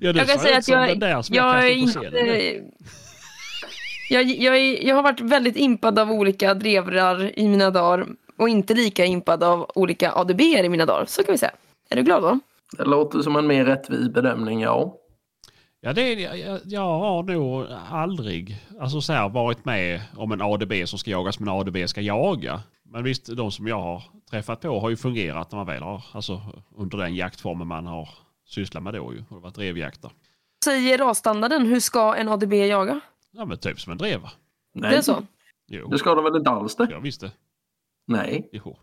Ja, 0.01 0.13
du 0.13 0.19
Jag 0.19 0.27
kan 0.27 0.39
säga 0.39 0.57
att 0.57 0.67
jag, 0.67 0.99
där 0.99 1.21
som 1.21 1.35
jag 1.35 1.63
nu. 1.63 1.71
inte... 1.71 1.99
Jag, 4.11 4.23
jag, 4.25 4.83
jag 4.83 4.95
har 4.95 5.03
varit 5.03 5.19
väldigt 5.19 5.55
impad 5.57 5.99
av 5.99 6.11
olika 6.11 6.53
drevrar 6.53 7.39
i 7.39 7.47
mina 7.47 7.69
dagar 7.69 8.07
och 8.37 8.49
inte 8.49 8.73
lika 8.73 9.05
impad 9.05 9.43
av 9.43 9.71
olika 9.75 10.13
ADB 10.15 10.41
i 10.41 10.69
mina 10.69 10.85
dagar. 10.85 11.05
Så 11.05 11.23
kan 11.23 11.31
vi 11.31 11.37
säga. 11.37 11.51
Är 11.89 11.95
du 11.95 12.03
glad 12.03 12.23
då? 12.23 12.39
Det 12.77 12.85
låter 12.85 13.21
som 13.21 13.35
en 13.35 13.47
mer 13.47 13.65
rättvis 13.65 14.09
bedömning, 14.09 14.61
ja. 14.61 14.95
Ja, 15.81 15.93
det 15.93 16.01
är, 16.01 16.35
jag, 16.35 16.59
jag 16.63 16.99
har 16.99 17.23
nog 17.23 17.65
aldrig 17.91 18.57
alltså 18.79 19.01
så 19.01 19.13
här, 19.13 19.29
varit 19.29 19.65
med 19.65 20.01
om 20.17 20.31
en 20.31 20.41
ADB 20.41 20.73
som 20.85 20.99
ska 20.99 21.11
jagas 21.11 21.39
men 21.39 21.49
en 21.49 21.55
ADB 21.55 21.77
ska 21.89 22.01
jaga. 22.01 22.61
Men 22.83 23.03
visst, 23.03 23.37
de 23.37 23.51
som 23.51 23.67
jag 23.67 23.81
har 23.81 24.03
träffat 24.31 24.61
på 24.61 24.79
har 24.79 24.89
ju 24.89 24.97
fungerat 24.97 25.51
när 25.51 25.57
man 25.57 25.67
väl 25.67 25.83
har, 25.83 26.03
alltså 26.11 26.41
under 26.77 26.97
den 26.97 27.15
jaktformen 27.15 27.67
man 27.67 27.87
har 27.87 28.09
sysslat 28.49 28.83
med 28.83 28.93
då 28.93 29.13
ju. 29.13 29.19
Och 29.19 29.25
det 29.29 29.33
har 29.35 29.39
varit 29.41 29.55
drevjakter. 29.55 30.11
Säger 30.65 30.97
rasstandarden, 30.97 31.65
hur 31.65 31.79
ska 31.79 32.15
en 32.15 32.29
ADB 32.29 32.53
jaga? 32.53 32.99
Ja, 33.31 33.45
men 33.45 33.57
typ 33.57 33.79
som 33.79 33.91
en 33.91 33.97
dreva. 33.97 34.29
Nej, 34.73 34.91
Det 34.91 34.97
är 34.97 35.01
så? 35.01 35.23
Jo, 35.67 35.87
Det 35.87 35.97
ska 35.97 36.15
de 36.15 36.23
väl 36.23 36.35
inte 36.35 36.49
alls 36.49 36.75
det? 36.75 36.87
jag 36.91 37.01
visste. 37.01 37.31
Nej, 38.07 38.49
Jo, 38.51 38.77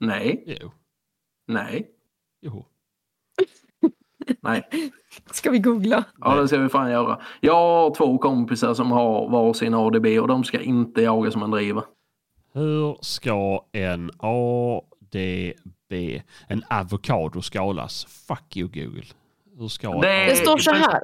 nej, 0.00 0.44
jo, 0.62 0.70
nej, 1.46 1.90
jo. 2.40 2.66
nej. 4.40 4.68
Ska 5.30 5.50
vi 5.50 5.58
googla? 5.58 6.04
Ja, 6.20 6.34
det 6.34 6.48
ska 6.48 6.58
vi 6.58 6.68
fan 6.68 6.90
göra. 6.90 7.20
Jag 7.40 7.54
har 7.54 7.94
två 7.94 8.18
kompisar 8.18 8.74
som 8.74 8.90
har 8.92 9.28
varsin 9.30 9.74
ADB 9.74 10.06
och 10.06 10.28
de 10.28 10.44
ska 10.44 10.60
inte 10.60 11.02
jaga 11.02 11.30
som 11.30 11.42
en 11.42 11.50
driva. 11.50 11.84
Hur 12.52 12.98
ska 13.00 13.64
en 13.72 14.10
ADB, 14.18 15.14
en 16.48 16.64
avokado 16.70 17.42
skalas? 17.42 18.04
Fuck 18.28 18.56
you 18.56 18.68
Google. 18.68 19.04
Hur 19.58 19.68
ska 19.68 20.00
Det- 20.00 20.24
Det 20.24 20.36
står 20.36 20.58
så 20.58 20.70
här. 20.70 21.00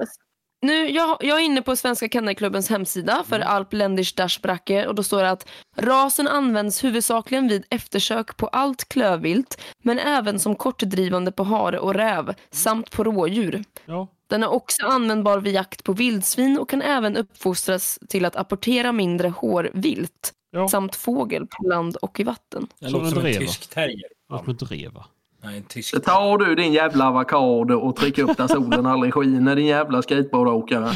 Nu, 0.61 0.89
jag, 0.89 1.17
jag 1.21 1.39
är 1.39 1.43
inne 1.43 1.61
på 1.61 1.75
Svenska 1.75 2.09
Kennelklubbens 2.09 2.69
hemsida 2.69 3.23
för 3.27 3.39
Alp 3.39 3.73
Länders 3.73 4.13
Dashbracke 4.13 4.87
och 4.87 4.95
då 4.95 5.03
står 5.03 5.23
det 5.23 5.29
att 5.31 5.47
rasen 5.77 6.27
används 6.27 6.83
huvudsakligen 6.83 7.47
vid 7.47 7.65
eftersök 7.69 8.37
på 8.37 8.47
allt 8.47 8.89
klövvilt 8.89 9.61
men 9.83 9.99
även 9.99 10.39
som 10.39 10.55
kortdrivande 10.55 11.31
på 11.31 11.43
hare 11.43 11.79
och 11.79 11.93
räv 11.93 12.33
samt 12.51 12.91
på 12.91 13.03
rådjur. 13.03 13.63
Ja, 13.85 14.07
Den 14.29 14.43
är 14.43 14.47
också 14.47 14.85
användbar 14.85 15.39
vid 15.39 15.53
jakt 15.53 15.83
på 15.83 15.93
vildsvin 15.93 16.59
och 16.59 16.69
kan 16.69 16.81
även 16.81 17.17
uppfostras 17.17 17.99
till 18.09 18.25
att 18.25 18.35
apportera 18.35 18.91
mindre 18.91 19.29
hårvilt 19.29 20.33
ja. 20.51 20.67
samt 20.67 20.95
fågel 20.95 21.47
på 21.47 21.67
land 21.67 21.95
och 21.95 22.19
i 22.19 22.23
vatten. 22.23 22.67
Som 22.79 22.91
låter 22.91 23.09
som 23.09 23.25
en 23.25 23.33
tysk 23.33 23.69
terrier. 23.69 24.16
Att 24.29 24.47
med 24.47 24.55
dreva. 24.55 25.05
Nej, 25.43 25.57
en 25.57 25.63
tysk 25.63 25.89
Så 25.89 25.99
tar 25.99 26.37
du 26.37 26.55
din 26.55 26.73
jävla 26.73 27.07
avokado 27.07 27.73
och 27.73 27.95
trycker 27.95 28.23
upp 28.29 28.37
där 28.37 28.47
solen 28.47 28.85
aldrig 28.85 29.13
skiner 29.13 29.55
din 29.55 29.65
jävla 29.65 30.01
skateboardåkare. 30.01 30.91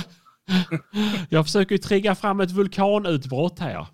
Jag 1.29 1.45
försöker 1.45 1.71
ju 1.75 1.79
trigga 1.79 2.15
fram 2.15 2.39
ett 2.39 2.51
vulkanutbrott 2.51 3.59
här. 3.59 3.87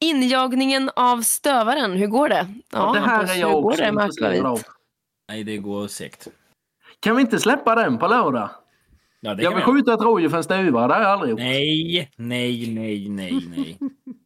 Injagningen 0.00 0.90
av 0.96 1.22
stövaren, 1.22 1.92
hur 1.92 2.06
går 2.06 2.28
det? 2.28 2.46
Ja, 2.72 2.92
det 2.92 3.00
här 3.00 3.22
är 3.22 3.26
hur 3.34 3.40
jag 3.40 3.52
går 3.52 3.70
också 3.70 3.84
intresserad 3.84 4.46
av. 4.46 4.60
Nej, 5.28 5.44
det 5.44 5.56
går 5.56 5.86
segt. 5.86 6.28
Kan 7.00 7.16
vi 7.16 7.22
inte 7.22 7.38
släppa 7.38 7.74
den 7.74 7.98
på 7.98 8.06
lördag? 8.06 8.50
Ja, 9.20 9.34
det 9.34 9.42
Jag 9.42 9.54
vill 9.54 9.64
skjuta 9.64 9.94
ett 9.94 10.00
rådjur 10.00 10.28
för 10.28 10.36
en 10.36 10.44
stuva, 10.44 10.86
det 10.88 10.94
har 10.94 11.00
jag 11.00 11.10
aldrig 11.10 11.30
gjort. 11.30 11.40
Nej, 11.40 12.10
nej, 12.16 12.74
nej, 12.74 13.08
nej, 13.08 13.46
nej. 13.56 13.78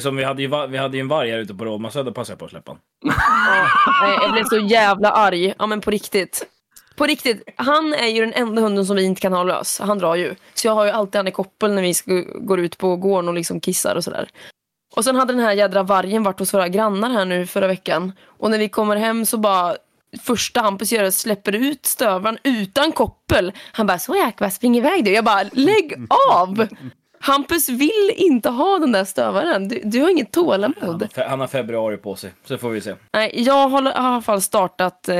Som 0.00 0.16
vi 0.16 0.24
hade 0.24 0.42
ju, 0.42 0.66
vi 0.68 0.76
hade 0.76 0.96
ju 0.96 1.00
en 1.00 1.08
varg 1.08 1.30
här 1.30 1.38
ute 1.38 1.54
på 1.54 1.64
Roma 1.64 1.90
så 1.90 2.02
då 2.02 2.12
passade 2.12 2.32
jag 2.32 2.38
på 2.38 2.44
att 2.44 2.50
släppa 2.50 2.70
honom. 2.70 2.82
Nej, 4.02 4.18
jag 4.22 4.32
blev 4.32 4.44
så 4.44 4.58
jävla 4.58 5.10
arg. 5.10 5.54
Ja 5.58 5.66
men 5.66 5.80
på 5.80 5.90
riktigt. 5.90 6.46
På 6.96 7.06
riktigt. 7.06 7.48
Han 7.56 7.94
är 7.94 8.06
ju 8.06 8.20
den 8.20 8.32
enda 8.32 8.62
hunden 8.62 8.86
som 8.86 8.96
vi 8.96 9.04
inte 9.04 9.20
kan 9.20 9.32
ha 9.32 9.42
lös. 9.42 9.80
Han 9.80 9.98
drar 9.98 10.14
ju. 10.14 10.34
Så 10.54 10.66
jag 10.66 10.74
har 10.74 10.84
ju 10.84 10.90
alltid 10.90 11.16
han 11.16 11.28
i 11.28 11.30
koppel 11.30 11.72
när 11.74 11.82
vi 11.82 11.94
ska, 11.94 12.24
går 12.34 12.60
ut 12.60 12.78
på 12.78 12.96
gården 12.96 13.28
och 13.28 13.34
liksom 13.34 13.60
kissar 13.60 13.96
och 13.96 14.04
sådär. 14.04 14.28
Och 14.96 15.04
sen 15.04 15.16
hade 15.16 15.32
den 15.32 15.42
här 15.42 15.52
jädra 15.52 15.82
vargen 15.82 16.22
varit 16.22 16.38
hos 16.38 16.54
våra 16.54 16.68
grannar 16.68 17.10
här 17.10 17.24
nu 17.24 17.46
förra 17.46 17.66
veckan. 17.66 18.12
Och 18.26 18.50
när 18.50 18.58
vi 18.58 18.68
kommer 18.68 18.96
hem 18.96 19.26
så 19.26 19.38
bara 19.38 19.76
första 20.22 20.60
Hampus 20.60 20.92
gör 20.92 21.02
är 21.02 21.08
att 21.08 21.14
släpper 21.14 21.54
ut 21.54 21.86
stövaren 21.86 22.38
utan 22.42 22.92
koppel. 22.92 23.52
Han 23.72 23.86
bara 23.86 23.98
så 23.98 24.16
jäkla 24.16 24.50
spring 24.50 24.76
iväg 24.76 25.04
du. 25.04 25.10
Jag 25.12 25.24
bara 25.24 25.42
lägg 25.52 25.94
av! 26.32 26.68
Hampus 27.26 27.68
vill 27.68 28.10
inte 28.16 28.48
ha 28.48 28.78
den 28.78 28.92
där 28.92 29.04
stövaren. 29.04 29.68
Du, 29.68 29.80
du 29.84 30.00
har 30.00 30.10
inget 30.10 30.34
Han 30.36 30.44
tålamod. 30.44 30.76
har, 31.02 31.08
fe- 31.08 31.28
han 31.28 31.40
har 31.40 31.46
februari 31.46 31.96
på 31.96 32.16
sig, 32.16 32.32
så 32.44 32.58
får 32.58 32.70
vi 32.70 32.80
se. 32.80 32.94
Nej, 33.12 33.32
jag 33.42 33.68
har, 33.68 33.82
har 33.82 33.90
i 33.90 33.94
alla 33.94 34.22
fall 34.22 34.42
startat 34.42 35.08
eh, 35.08 35.16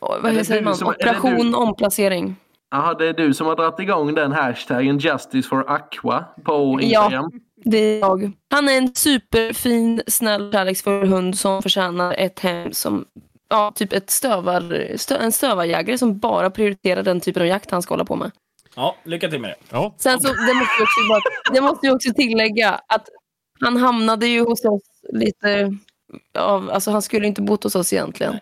vad 0.00 0.46
säger 0.46 0.62
man? 0.62 0.76
som- 0.76 0.88
operation 0.88 1.50
du- 1.50 1.56
omplacering. 1.56 2.36
Jaha, 2.70 2.94
det 2.94 3.08
är 3.08 3.12
du 3.12 3.34
som 3.34 3.46
har 3.46 3.56
dragit 3.56 3.80
igång 3.80 4.14
den 4.14 4.32
hashtaggen 4.32 4.98
Justice 4.98 5.48
for 5.48 5.70
Aqua 5.70 6.24
på 6.44 6.78
Instagram. 6.80 7.30
Det 7.64 7.78
är 7.78 7.98
jag. 8.00 8.32
Han 8.50 8.68
är 8.68 8.78
en 8.78 8.94
superfin, 8.94 10.02
snäll, 10.06 10.52
kärleksfull 10.52 11.08
hund 11.08 11.38
som 11.38 11.62
förtjänar 11.62 12.14
ett 12.18 12.40
hem 12.40 12.72
som 12.72 13.04
Ja, 13.48 13.72
typ 13.74 13.92
ett 13.92 14.10
stövar, 14.10 14.86
stö, 14.96 15.16
en 15.16 15.32
stövarjägare 15.32 15.98
som 15.98 16.18
bara 16.18 16.50
prioriterar 16.50 17.02
den 17.02 17.20
typen 17.20 17.42
av 17.42 17.48
jakt 17.48 17.70
han 17.70 17.82
ska 17.82 17.92
hålla 17.94 18.04
på 18.04 18.16
med. 18.16 18.30
Ja, 18.76 18.96
lycka 19.04 19.28
till 19.28 19.40
med 19.40 19.50
det. 19.50 19.56
Ja, 19.70 19.94
Sen 19.96 20.20
så, 20.20 20.28
det 20.28 20.54
måste 20.54 20.74
jag 20.78 20.82
också, 20.82 21.08
bara, 21.08 21.54
det 21.54 21.60
måste 21.60 21.86
jag 21.86 21.94
också 21.94 22.14
tillägga 22.14 22.80
att 22.86 23.08
han 23.60 23.76
hamnade 23.76 24.26
ju 24.26 24.40
hos 24.40 24.64
oss 24.64 24.82
lite 25.12 25.76
av, 26.38 26.70
alltså 26.70 26.90
han 26.90 27.02
skulle 27.02 27.26
inte 27.26 27.42
bott 27.42 27.64
hos 27.64 27.74
oss 27.74 27.92
egentligen. 27.92 28.38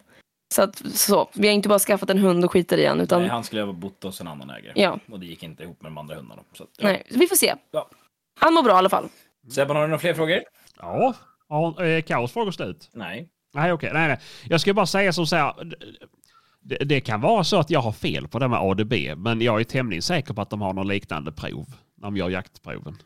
Så 0.55 0.63
att, 0.63 0.83
så, 0.95 1.31
vi 1.35 1.47
har 1.49 1.55
inte 1.55 1.69
bara 1.69 1.79
skaffat 1.79 2.11
en 2.11 2.19
hund 2.19 2.45
och 2.45 2.53
skiter 2.53 2.79
i 2.79 2.87
han, 2.87 3.01
utan 3.01 3.21
Nej, 3.21 3.31
han 3.31 3.45
skulle 3.45 3.63
ha 3.63 3.73
bott 3.73 4.03
hos 4.03 4.21
en 4.21 4.29
annan 4.29 4.51
ägare. 4.51 4.73
Ja. 4.77 4.99
Och 5.11 5.21
det 5.21 5.27
gick 5.27 5.43
inte 5.43 5.63
ihop 5.63 5.83
med 5.83 5.93
de 5.93 5.99
andra 5.99 6.15
hundarna. 6.15 6.43
Så, 6.53 6.63
att, 6.63 6.71
ja. 6.79 6.89
nej, 6.89 7.07
vi 7.11 7.27
får 7.27 7.37
se. 7.37 7.55
Ja. 7.71 7.89
Han 8.41 8.55
mår 8.55 8.63
bra 8.63 8.73
i 8.73 8.77
alla 8.77 8.89
fall. 8.89 9.09
Sebban, 9.53 9.77
har 9.77 9.83
du 9.83 9.89
några 9.89 9.99
fler 9.99 10.15
frågor? 10.15 10.41
ja. 10.81 11.15
Har 11.49 11.85
eh, 11.85 12.03
Kaos 12.03 12.33
frågor 12.33 12.53
slut? 12.53 12.91
Nej. 12.93 13.29
Nej, 13.55 13.73
okej. 13.73 13.91
Nej, 13.93 14.09
nej. 14.09 14.21
Jag 14.49 14.61
ska 14.61 14.75
bara 14.75 14.87
säga 14.87 15.13
som 15.13 15.27
så 15.27 15.37
här. 15.37 15.55
Det, 16.63 16.77
det 16.77 17.01
kan 17.01 17.21
vara 17.21 17.45
så 17.45 17.59
att 17.59 17.71
jag 17.71 17.81
har 17.81 17.93
fel 17.93 18.29
på 18.29 18.39
det 18.39 18.49
med 18.49 18.59
ADB, 18.59 18.95
men 19.17 19.41
jag 19.41 19.61
är 19.61 19.65
tämligen 19.65 20.03
säker 20.03 20.35
på 20.35 20.43
att 20.43 20.51
de 20.51 20.61
har 20.61 20.73
någon 20.73 20.89
liknande 20.89 21.33
prov 21.33 21.67
när 21.97 22.07
de 22.07 22.17
gör 22.17 22.31
jaktproven. 22.31 22.97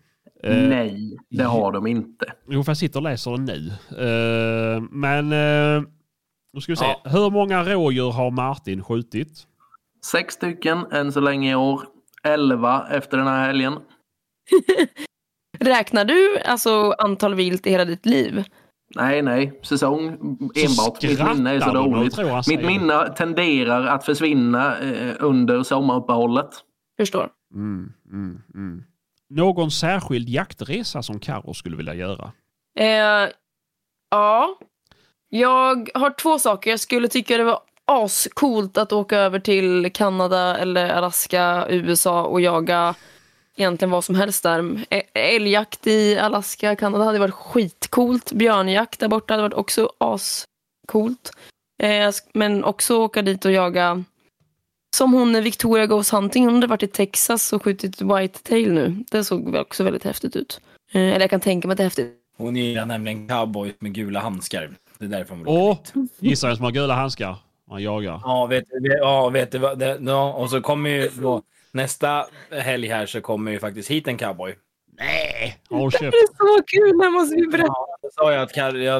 Eh, 0.45 0.57
Nej, 0.57 1.17
det 1.31 1.45
har 1.45 1.73
de 1.73 1.87
inte. 1.87 2.33
Jo, 2.49 2.65
för 2.65 2.71
jag 2.71 2.77
sitter 2.77 2.99
och 2.99 3.03
läser 3.03 3.31
den 3.31 3.45
nu. 3.45 3.69
Eh, 3.91 4.83
men 4.91 5.33
eh, 5.33 5.83
nu 6.53 6.61
ska 6.61 6.73
vi 6.73 6.77
se. 6.77 6.85
Ja. 6.85 7.11
Hur 7.11 7.31
många 7.31 7.65
rådjur 7.65 8.11
har 8.11 8.31
Martin 8.31 8.83
skjutit? 8.85 9.47
Sex 10.13 10.35
stycken 10.35 10.87
än 10.93 11.13
så 11.13 11.21
länge 11.21 11.53
i 11.53 11.55
år. 11.55 11.83
Elva 12.23 12.87
efter 12.91 13.17
den 13.19 13.27
här 13.27 13.47
helgen. 13.47 13.79
Räknar 15.59 16.05
du 16.05 16.39
alltså 16.39 16.95
antal 16.99 17.35
vilt 17.35 17.67
i 17.67 17.71
hela 17.71 17.85
ditt 17.85 18.07
liv? 18.07 18.45
Nej, 18.97 19.23
nej. 19.23 19.61
Säsong 19.63 20.09
enbart. 20.55 21.03
Mitt 21.03 21.25
minne 21.25 21.51
är 21.51 21.61
så 21.61 21.73
dåligt. 21.73 22.19
Mitt 22.49 22.67
minne 22.67 23.09
tenderar 23.09 23.87
att 23.87 24.05
försvinna 24.05 24.79
eh, 24.79 25.15
under 25.21 25.63
sommaruppehållet. 25.63 26.51
Förstår. 26.97 27.31
Mm, 27.55 27.93
mm, 28.13 28.43
mm. 28.55 28.83
Någon 29.31 29.71
särskild 29.71 30.29
jaktresa 30.29 31.03
som 31.03 31.19
Karo 31.19 31.55
skulle 31.55 31.77
vilja 31.77 31.95
göra? 31.95 32.33
Eh, 32.79 33.29
ja. 34.11 34.59
Jag 35.29 35.89
har 35.95 36.11
två 36.11 36.39
saker. 36.39 36.71
Jag 36.71 36.81
skulle 36.81 37.09
tycka 37.09 37.37
det 37.37 37.45
var 37.45 37.61
ascoolt 37.85 38.79
att 38.79 38.93
åka 38.93 39.19
över 39.19 39.39
till 39.39 39.93
Kanada 39.93 40.57
eller 40.57 40.89
Alaska, 40.89 41.67
USA 41.69 42.25
och 42.25 42.41
jaga 42.41 42.95
egentligen 43.57 43.91
vad 43.91 44.05
som 44.05 44.15
helst 44.15 44.43
där. 44.43 44.85
Älgjakt 45.15 45.87
i 45.87 46.19
Alaska, 46.19 46.77
Kanada 46.77 47.05
hade 47.05 47.19
varit 47.19 47.35
skitcoolt. 47.35 48.33
Björnjakt 48.33 49.01
där 49.01 49.09
borta 49.09 49.33
hade 49.35 49.43
varit 49.43 49.55
också 49.55 49.93
ascoolt. 49.99 51.31
Eh, 51.83 52.11
men 52.33 52.65
också 52.65 52.97
åka 52.99 53.23
dit 53.23 53.45
och 53.45 53.53
jaga 53.53 54.05
som 54.97 55.13
hon 55.13 55.43
Victoria 55.43 55.87
Goes 55.87 56.13
Hunting, 56.13 56.45
hon 56.45 56.55
hade 56.55 56.67
varit 56.67 56.83
i 56.83 56.87
Texas 56.87 57.53
och 57.53 57.63
skjutit 57.63 58.01
whitetail 58.01 58.73
nu. 58.73 59.05
Det 59.11 59.25
såg 59.25 59.51
väl 59.53 59.61
också 59.63 59.85
väldigt 59.85 60.05
häftigt 60.05 60.37
ut. 60.37 60.61
Eh, 60.93 61.01
eller 61.03 61.21
jag 61.21 61.31
kan 61.31 61.41
tänka 61.41 61.69
mig 61.69 61.73
att 61.73 61.77
det 61.79 61.83
är 61.83 61.87
häftigt. 61.87 62.15
Hon 62.37 62.57
gillar 62.57 62.87
nämligen 62.87 63.29
cowboy 63.29 63.75
med 63.79 63.95
gula 63.95 64.21
handskar. 64.21 64.71
Det 64.99 65.05
är 65.05 65.09
därför 65.09 65.31
hon 65.31 65.39
vill 65.39 65.49
åka 65.49 65.71
Och 65.71 65.87
dit. 66.03 66.11
gissa 66.19 66.47
vem 66.47 66.57
som 66.57 66.65
har 66.65 66.73
gula 66.73 66.95
handskar? 66.95 67.37
Han 67.71 67.83
jagar. 67.83 68.21
Ja, 68.25 68.47
vet, 68.47 68.65
vet- 68.83 68.99
ja, 68.99 69.29
vet 69.29 69.53
du 69.53 69.59
vad? 69.59 69.79
Det, 69.79 69.99
ja, 70.01 70.33
och 70.33 70.51
så 70.51 70.61
kommer 70.61 70.91
ju 70.91 71.11
då 71.23 71.43
nästa 71.75 72.27
helg 72.51 72.89
här 72.89 73.07
så 73.07 73.21
kommer 73.21 73.53
ju 73.53 73.59
faktiskt 73.59 73.91
hit 73.91 74.09
en 74.09 74.19
cowboy. 74.19 74.55
Nej! 74.99 75.59
Håll 75.71 75.91
Det 75.91 76.07
är 76.07 76.37
så 76.37 76.63
kul, 76.67 76.99
det 76.99 77.11
måste 77.11 77.37
vi 77.37 77.47
berätta. 77.47 77.67
Ja, 77.67 77.97
då 78.03 78.09
sa 78.13 78.33
jag 78.33 78.43
att 78.43 78.57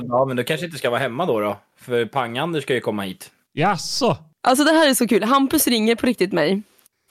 ja, 0.07 0.25
men 0.25 0.37
du 0.37 0.45
kanske 0.45 0.67
inte 0.67 0.79
ska 0.79 0.91
vara 0.91 1.01
hemma 1.01 1.27
då 1.27 1.41
då. 1.41 1.57
För 1.77 2.05
Pang-Anders 2.05 2.63
ska 2.63 2.75
ju 2.75 2.81
komma 2.81 3.03
hit. 3.03 3.31
Jaså? 3.53 4.17
Alltså 4.47 4.65
det 4.65 4.73
här 4.73 4.89
är 4.89 4.95
så 4.95 5.09
kul. 5.09 5.25
Hampus 5.25 5.67
ringer 5.67 5.97
på 5.97 6.07
riktigt 6.07 6.33
mig. 6.33 6.63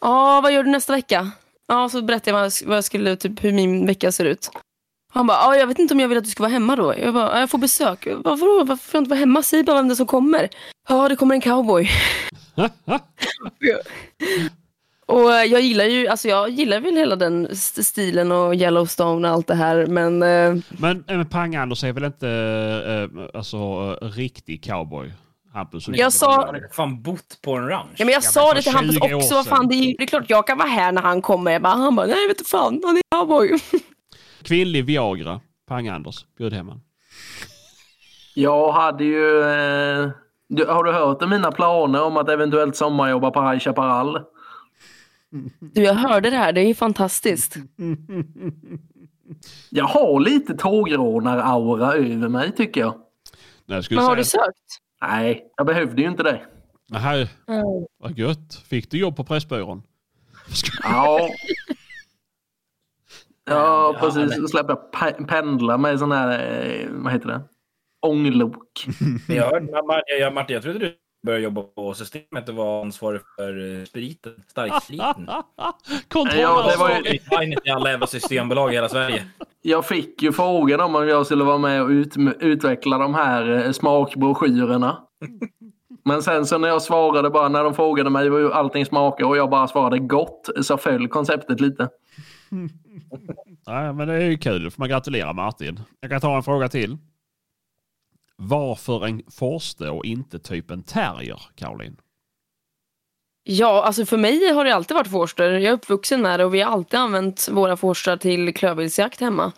Ja, 0.01 0.39
vad 0.43 0.53
gör 0.53 0.63
du 0.63 0.71
nästa 0.71 0.93
vecka? 0.93 1.31
Ja, 1.67 1.89
så 1.89 2.01
berättar 2.01 2.31
jag 2.31 2.51
vad 2.65 2.77
jag, 2.77 2.83
skulle, 2.83 3.15
typ 3.15 3.43
hur 3.43 3.51
min 3.51 3.85
vecka 3.85 4.11
ser 4.11 4.25
ut. 4.25 4.49
Han 5.13 5.27
bara, 5.27 5.37
ja, 5.37 5.55
jag 5.55 5.67
vet 5.67 5.79
inte 5.79 5.93
om 5.93 5.99
jag 5.99 6.07
vill 6.07 6.17
att 6.17 6.23
du 6.23 6.29
ska 6.29 6.43
vara 6.43 6.51
hemma 6.51 6.75
då. 6.75 6.93
Jag 6.97 7.13
bara, 7.13 7.31
ja, 7.31 7.39
jag 7.39 7.49
får 7.49 7.57
besök. 7.57 8.07
Varför 8.17 8.45
då? 8.45 8.63
Varför 8.63 8.83
får 8.83 8.97
jag 8.97 9.01
inte 9.01 9.09
vara 9.09 9.19
hemma? 9.19 9.43
Säg 9.43 9.63
bara 9.63 9.75
vem 9.75 9.87
det 9.87 9.93
är 9.93 9.95
som 9.95 10.07
kommer. 10.07 10.49
Ja, 10.89 11.09
det 11.09 11.15
kommer 11.15 11.35
en 11.35 11.41
cowboy. 11.41 11.89
och 15.13 15.33
eh, 15.33 15.43
jag 15.43 15.61
gillar 15.61 15.85
ju, 15.85 16.07
alltså 16.07 16.27
jag 16.27 16.49
gillar 16.49 16.79
väl 16.79 16.95
hela 16.95 17.15
den 17.15 17.45
st- 17.51 17.83
stilen 17.83 18.31
och 18.31 18.55
Yellowstone 18.55 19.27
och 19.27 19.33
allt 19.33 19.47
det 19.47 19.55
här. 19.55 19.85
Men 19.85 20.23
eh, 20.23 20.63
Men, 20.69 21.03
men 21.07 21.25
Pang-Anders 21.25 21.83
är 21.83 21.93
väl 21.93 22.03
inte 22.03 22.29
eh, 23.13 23.25
alltså, 23.39 23.57
eh, 24.01 24.05
riktig 24.07 24.63
cowboy? 24.63 25.13
Hampus? 25.53 25.87
jag 25.87 26.13
sa, 26.13 26.49
Jag 26.61 26.75
fan 26.75 27.01
bott 27.01 27.39
på 27.43 27.55
en 27.55 27.67
ranch. 27.67 27.89
Ja, 27.97 28.05
men 28.05 28.13
jag 28.13 28.23
Ja, 28.23 28.29
sa 28.29 28.47
men 28.47 28.55
det 28.55 28.61
till 28.61 28.71
Hampus 28.71 28.95
20 28.95 29.13
år 29.13 29.15
också. 29.17 29.35
Vad 29.35 29.45
fan, 29.45 29.67
det, 29.67 29.75
är, 29.75 29.95
det 29.97 30.03
är 30.03 30.07
klart 30.07 30.23
jag 30.29 30.47
kan 30.47 30.57
vara 30.57 30.67
här 30.67 30.91
när 30.91 31.01
han 31.01 31.21
kommer. 31.21 31.51
Jag 31.51 31.61
bara, 31.61 31.73
han 31.73 31.95
bara, 31.95 32.05
nej 32.07 32.27
vet 32.27 32.37
du 32.37 32.43
fan, 32.45 32.81
han 32.85 32.97
är 32.97 33.01
cowboy. 33.15 33.59
Kvinnlig 34.43 34.85
Viagra. 34.85 35.39
Pang-Anders. 35.69 36.25
Bjud 36.37 36.53
hem 36.53 36.67
han. 36.69 36.81
Jag 38.35 38.71
hade 38.71 39.03
ju... 39.03 39.39
Eh, 39.41 40.09
du, 40.49 40.65
har 40.65 40.83
du 40.83 40.91
hört 40.91 41.21
om 41.23 41.29
mina 41.29 41.51
planer 41.51 42.03
om 42.03 42.17
att 42.17 42.29
eventuellt 42.29 42.75
sommarjobba 42.75 43.31
på 43.31 43.41
High 43.49 43.59
Chaparral? 43.59 44.19
Du, 45.59 45.81
jag 45.83 45.93
hörde 45.93 46.29
det 46.29 46.37
här. 46.37 46.53
Det 46.53 46.61
är 46.61 46.67
ju 46.67 46.75
fantastiskt. 46.75 47.55
Jag 49.69 49.85
har 49.85 50.19
lite 50.19 50.53
tågrånar-aura 50.57 51.93
över 51.93 52.29
mig 52.29 52.51
tycker 52.51 52.81
jag. 52.81 52.93
Nej, 53.65 53.75
jag 53.77 53.83
skulle 53.83 53.99
Men 53.99 54.05
har 54.09 54.15
du 54.15 54.23
säga... 54.23 54.43
sökt? 54.43 54.57
Nej, 55.01 55.47
jag 55.57 55.65
behövde 55.67 56.01
ju 56.01 56.07
inte 56.07 56.23
det. 56.23 56.41
Nej, 56.89 57.29
vad 57.99 58.17
gött. 58.17 58.55
Fick 58.67 58.91
du 58.91 58.97
jobb 58.97 59.15
på 59.15 59.23
Pressbyrån? 59.23 59.83
Ja. 60.83 61.29
Ja, 63.45 63.95
precis. 63.99 64.35
Så 64.35 64.47
släppte 64.47 64.73
jag 64.73 65.01
pe- 65.01 65.27
pendla 65.27 65.77
med 65.77 65.99
sån 65.99 66.11
här, 66.11 66.29
eh, 66.61 66.87
vad 66.91 67.13
heter 67.13 67.27
det? 67.27 67.41
Ånglok. 68.01 68.85
Men 69.27 69.37
Jag 69.37 69.45
hörde, 69.45 69.65
Martin, 69.87 70.19
jag, 70.19 70.33
Martin, 70.33 70.53
jag 70.53 70.63
trodde 70.63 70.79
du 70.79 70.95
började 71.23 71.43
jobba 71.43 71.61
på 71.61 71.93
systemet 71.93 72.49
och 72.49 72.55
var 72.55 72.81
ansvarig 72.81 73.21
för 73.37 73.79
eh, 73.79 73.85
spriten, 73.85 74.33
starkspriten. 74.47 75.27
Ja, 76.13 76.71
det 76.71 76.77
var 76.79 76.89
ju- 76.89 77.49
i 77.65 77.69
alla 77.71 77.89
jävla 77.89 78.07
systembolag 78.07 78.71
i 78.71 78.75
hela 78.75 78.89
Sverige. 78.89 79.25
Jag 79.61 79.85
fick 79.85 80.21
ju 80.23 80.31
frågan 80.31 80.81
om 80.81 81.07
jag 81.07 81.25
skulle 81.25 81.43
vara 81.43 81.57
med 81.57 81.81
och 81.83 81.89
ut, 81.89 82.13
utveckla 82.39 82.97
de 82.97 83.13
här 83.15 83.65
eh, 83.65 83.71
smakbroschyrerna. 83.71 84.97
Men 86.05 86.23
sen 86.23 86.45
så 86.45 86.57
när 86.57 86.67
jag 86.67 86.81
svarade 86.81 87.29
bara, 87.29 87.49
när 87.49 87.63
de 87.63 87.73
frågade 87.73 88.09
mig 88.09 88.23
hur 88.29 88.51
allting 88.51 88.85
smakar 88.85 89.25
och 89.25 89.37
jag 89.37 89.49
bara 89.49 89.67
svarade 89.67 89.99
gott 89.99 90.49
så 90.61 90.77
föll 90.77 91.07
konceptet 91.07 91.59
lite. 91.61 91.89
Nej, 93.67 93.93
men 93.93 94.07
det 94.07 94.13
är 94.13 94.29
ju 94.29 94.37
kul. 94.37 94.63
Då 94.63 94.69
får 94.71 94.79
man 94.81 94.89
gratulera 94.89 95.33
Martin. 95.33 95.79
Jag 95.99 96.11
kan 96.11 96.21
ta 96.21 96.35
en 96.35 96.43
fråga 96.43 96.69
till. 96.69 96.97
Varför 98.43 99.05
en 99.05 99.21
forste 99.31 99.89
och 99.89 100.05
inte 100.05 100.39
typ 100.39 100.71
en 100.71 100.83
terrier, 100.83 101.41
Caroline? 101.55 101.97
Ja, 103.43 103.83
alltså 103.83 104.05
för 104.05 104.17
mig 104.17 104.53
har 104.53 104.65
det 104.65 104.75
alltid 104.75 104.95
varit 104.95 105.11
forster. 105.11 105.51
Jag 105.51 105.63
är 105.63 105.71
uppvuxen 105.71 106.21
med 106.21 106.39
det 106.39 106.45
och 106.45 106.53
vi 106.53 106.61
har 106.61 106.71
alltid 106.71 106.99
använt 106.99 107.49
våra 107.51 107.77
forstrar 107.77 108.17
till 108.17 108.53
klövviltsjakt 108.53 109.19
hemma. 109.21 109.51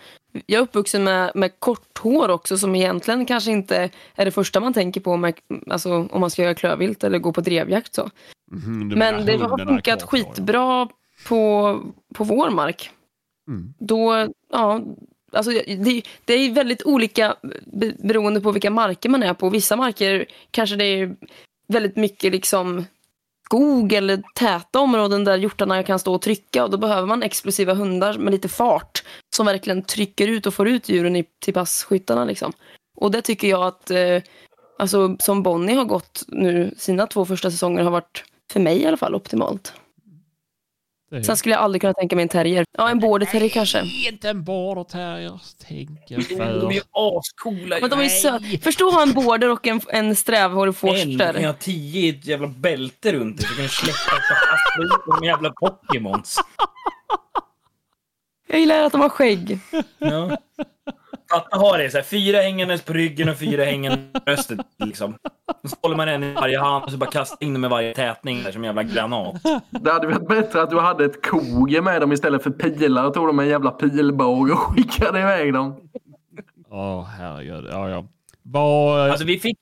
Jag 0.45 0.59
är 0.59 0.63
uppvuxen 0.63 1.03
med, 1.03 1.31
med 1.35 1.59
kort 1.59 1.97
hår 1.99 2.29
också 2.29 2.57
som 2.57 2.75
egentligen 2.75 3.25
kanske 3.25 3.51
inte 3.51 3.89
är 4.15 4.25
det 4.25 4.31
första 4.31 4.59
man 4.59 4.73
tänker 4.73 5.01
på 5.01 5.17
med, 5.17 5.33
alltså, 5.69 6.07
om 6.11 6.21
man 6.21 6.29
ska 6.29 6.43
göra 6.43 6.55
klövvilt 6.55 7.03
eller 7.03 7.19
gå 7.19 7.33
på 7.33 7.41
drevjakt. 7.41 7.93
Så. 7.93 8.09
Mhm, 8.51 8.89
du 8.89 8.95
Men 8.95 9.25
det 9.25 9.37
har 9.37 9.57
funkat 9.57 10.01
kort, 10.03 10.19
ja. 10.19 10.25
skitbra 10.25 10.87
på, 11.27 11.81
på 12.13 12.23
vår 12.23 12.49
mark. 12.49 12.89
Mm. 13.47 13.73
Då, 13.79 14.27
ja, 14.51 14.81
alltså 15.35 15.51
det, 15.51 16.01
det 16.25 16.33
är 16.33 16.53
väldigt 16.53 16.83
olika 16.83 17.35
beroende 17.97 18.41
på 18.41 18.51
vilka 18.51 18.69
marker 18.69 19.09
man 19.09 19.23
är 19.23 19.33
på. 19.33 19.49
Vissa 19.49 19.75
marker 19.75 20.25
kanske 20.51 20.75
det 20.75 20.85
är 20.85 21.15
väldigt 21.67 21.95
mycket 21.95 22.31
liksom 22.31 22.85
skog 23.45 23.93
eller 23.93 24.23
täta 24.35 24.79
områden 24.79 25.23
där 25.23 25.37
hjortarna 25.37 25.83
kan 25.83 25.99
stå 25.99 26.13
och 26.15 26.21
trycka 26.21 26.63
och 26.63 26.69
då 26.69 26.77
behöver 26.77 27.07
man 27.07 27.23
explosiva 27.23 27.73
hundar 27.73 28.17
med 28.17 28.31
lite 28.31 28.49
fart 28.49 29.03
som 29.35 29.45
verkligen 29.45 29.83
trycker 29.83 30.27
ut 30.27 30.45
och 30.45 30.53
får 30.53 30.67
ut 30.67 30.89
djuren 30.89 31.15
i, 31.15 31.25
till 31.39 31.53
passkyttarna. 31.53 32.25
Liksom. 32.25 32.53
Och 32.97 33.11
det 33.11 33.21
tycker 33.21 33.47
jag 33.47 33.63
att, 33.63 33.91
eh, 33.91 34.21
alltså, 34.79 35.15
som 35.19 35.43
Bonnie 35.43 35.75
har 35.75 35.85
gått 35.85 36.23
nu, 36.27 36.75
sina 36.77 37.07
två 37.07 37.25
första 37.25 37.51
säsonger 37.51 37.83
har 37.83 37.91
varit, 37.91 38.23
för 38.53 38.59
mig 38.59 38.81
i 38.81 38.85
alla 38.85 38.97
fall, 38.97 39.15
optimalt. 39.15 39.73
Sen 41.25 41.37
skulle 41.37 41.55
jag 41.55 41.61
aldrig 41.63 41.81
kunna 41.81 41.93
tänka 41.93 42.15
mig 42.15 42.23
en 42.23 42.29
terrier. 42.29 42.65
Ja, 42.77 42.89
en 42.89 42.99
border 42.99 43.25
terrier 43.25 43.49
kanske. 43.49 43.81
Nej, 43.81 44.07
inte 44.11 44.29
en 44.29 44.43
border 44.43 44.83
terrier. 44.83 45.39
Tänker 45.67 46.15
De 46.59 46.69
är 46.69 46.73
ju 46.73 46.81
för. 46.81 47.17
ascoola. 47.19 47.77
Men 47.81 47.89
de 47.89 47.99
är 47.99 48.07
söta. 48.09 48.43
Förstå 48.63 48.87
att 48.87 48.93
ha 48.93 49.01
en 49.03 49.13
border 49.13 49.51
och 49.51 49.67
en, 49.67 49.81
en 49.89 50.15
strävhårig 50.15 50.75
En, 50.83 51.11
du 51.11 51.17
kan 51.17 51.27
forster. 51.27 51.47
ha 51.47 51.53
tio 51.53 52.01
i 52.01 52.09
ett 52.09 52.25
jävla 52.25 52.47
bälte 52.47 53.13
runt 53.13 53.37
dig 53.37 53.47
så 53.47 53.53
kan 53.55 53.63
du 53.63 53.69
släppa 53.69 54.15
par 54.15 55.19
de 55.21 55.25
jävla 55.27 55.49
Pokémons. 55.49 56.37
Jag 58.47 58.59
gillar 58.59 58.83
att 58.83 58.91
de 58.91 59.01
har 59.01 59.09
skägg. 59.09 59.59
Ja. 59.97 60.37
Fatta 61.29 61.57
ha 61.57 61.77
det 61.77 61.89
så 61.89 61.97
här, 61.97 62.03
fyra 62.03 62.41
hängandes 62.41 62.81
på 62.81 62.93
ryggen 62.93 63.29
och 63.29 63.37
fyra 63.37 63.65
hängandes 63.65 63.99
på 64.13 64.19
bröstet 64.19 64.59
liksom. 64.85 65.17
Så 65.63 65.75
håller 65.81 65.95
man 65.95 66.09
en 66.09 66.23
i 66.23 66.33
varje 66.33 66.59
hand 66.59 66.83
och 66.83 66.91
så 66.91 66.97
bara 66.97 67.11
kastar 67.11 67.37
in 67.43 67.53
dem 67.53 67.65
i 67.65 67.67
varje 67.67 67.93
tätning 67.93 68.43
där 68.43 68.51
som 68.51 68.63
en 68.63 68.65
jävla 68.65 68.83
granat. 68.83 69.35
Det 69.69 69.91
hade 69.91 70.07
varit 70.07 70.27
bättre 70.27 70.61
att 70.61 70.69
du 70.69 70.79
hade 70.79 71.05
ett 71.05 71.25
koge 71.25 71.81
med 71.81 72.01
dem 72.01 72.11
istället 72.11 72.43
för 72.43 72.49
pilar 72.49 73.05
och 73.05 73.13
tog 73.13 73.27
dem 73.27 73.39
en 73.39 73.47
jävla 73.47 73.71
pilbåge 73.71 74.53
och 74.53 74.59
skickade 74.59 75.19
iväg 75.19 75.53
dem. 75.53 75.89
Åh, 76.69 77.03
herregud. 77.03 77.67
Ja, 77.71 77.89
ja. 77.89 78.05
Vad... 78.43 79.09
Alltså 79.09 79.25
vi 79.25 79.39
fick, 79.39 79.57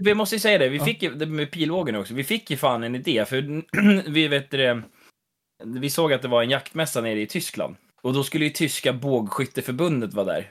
vi 0.00 0.14
måste 0.14 0.36
ju 0.36 0.40
säga 0.40 0.58
det, 0.58 0.68
vi 0.68 0.80
fick 0.80 1.02
ju, 1.02 1.14
det 1.14 1.26
med 1.26 1.50
pilbågen 1.50 1.96
också, 1.96 2.14
vi 2.14 2.24
fick 2.24 2.50
ju 2.50 2.56
fan 2.56 2.82
en 2.82 2.94
idé 2.94 3.24
för 3.24 3.62
vi 4.10 4.28
vet 4.28 4.50
det, 4.50 4.82
vi 5.64 5.90
såg 5.90 6.12
att 6.12 6.22
det 6.22 6.28
var 6.28 6.42
en 6.42 6.50
jaktmässa 6.50 7.00
nere 7.00 7.20
i 7.20 7.26
Tyskland. 7.26 7.76
Och 8.06 8.12
då 8.12 8.24
skulle 8.24 8.44
ju 8.44 8.50
tyska 8.50 8.92
bågskytteförbundet 8.92 10.14
vara 10.14 10.26
där. 10.26 10.50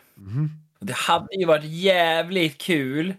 Och 0.79 0.85
Det 0.85 0.93
hade 0.93 1.35
ju 1.39 1.45
varit 1.45 1.63
jävligt 1.63 2.57
kul 2.57 3.13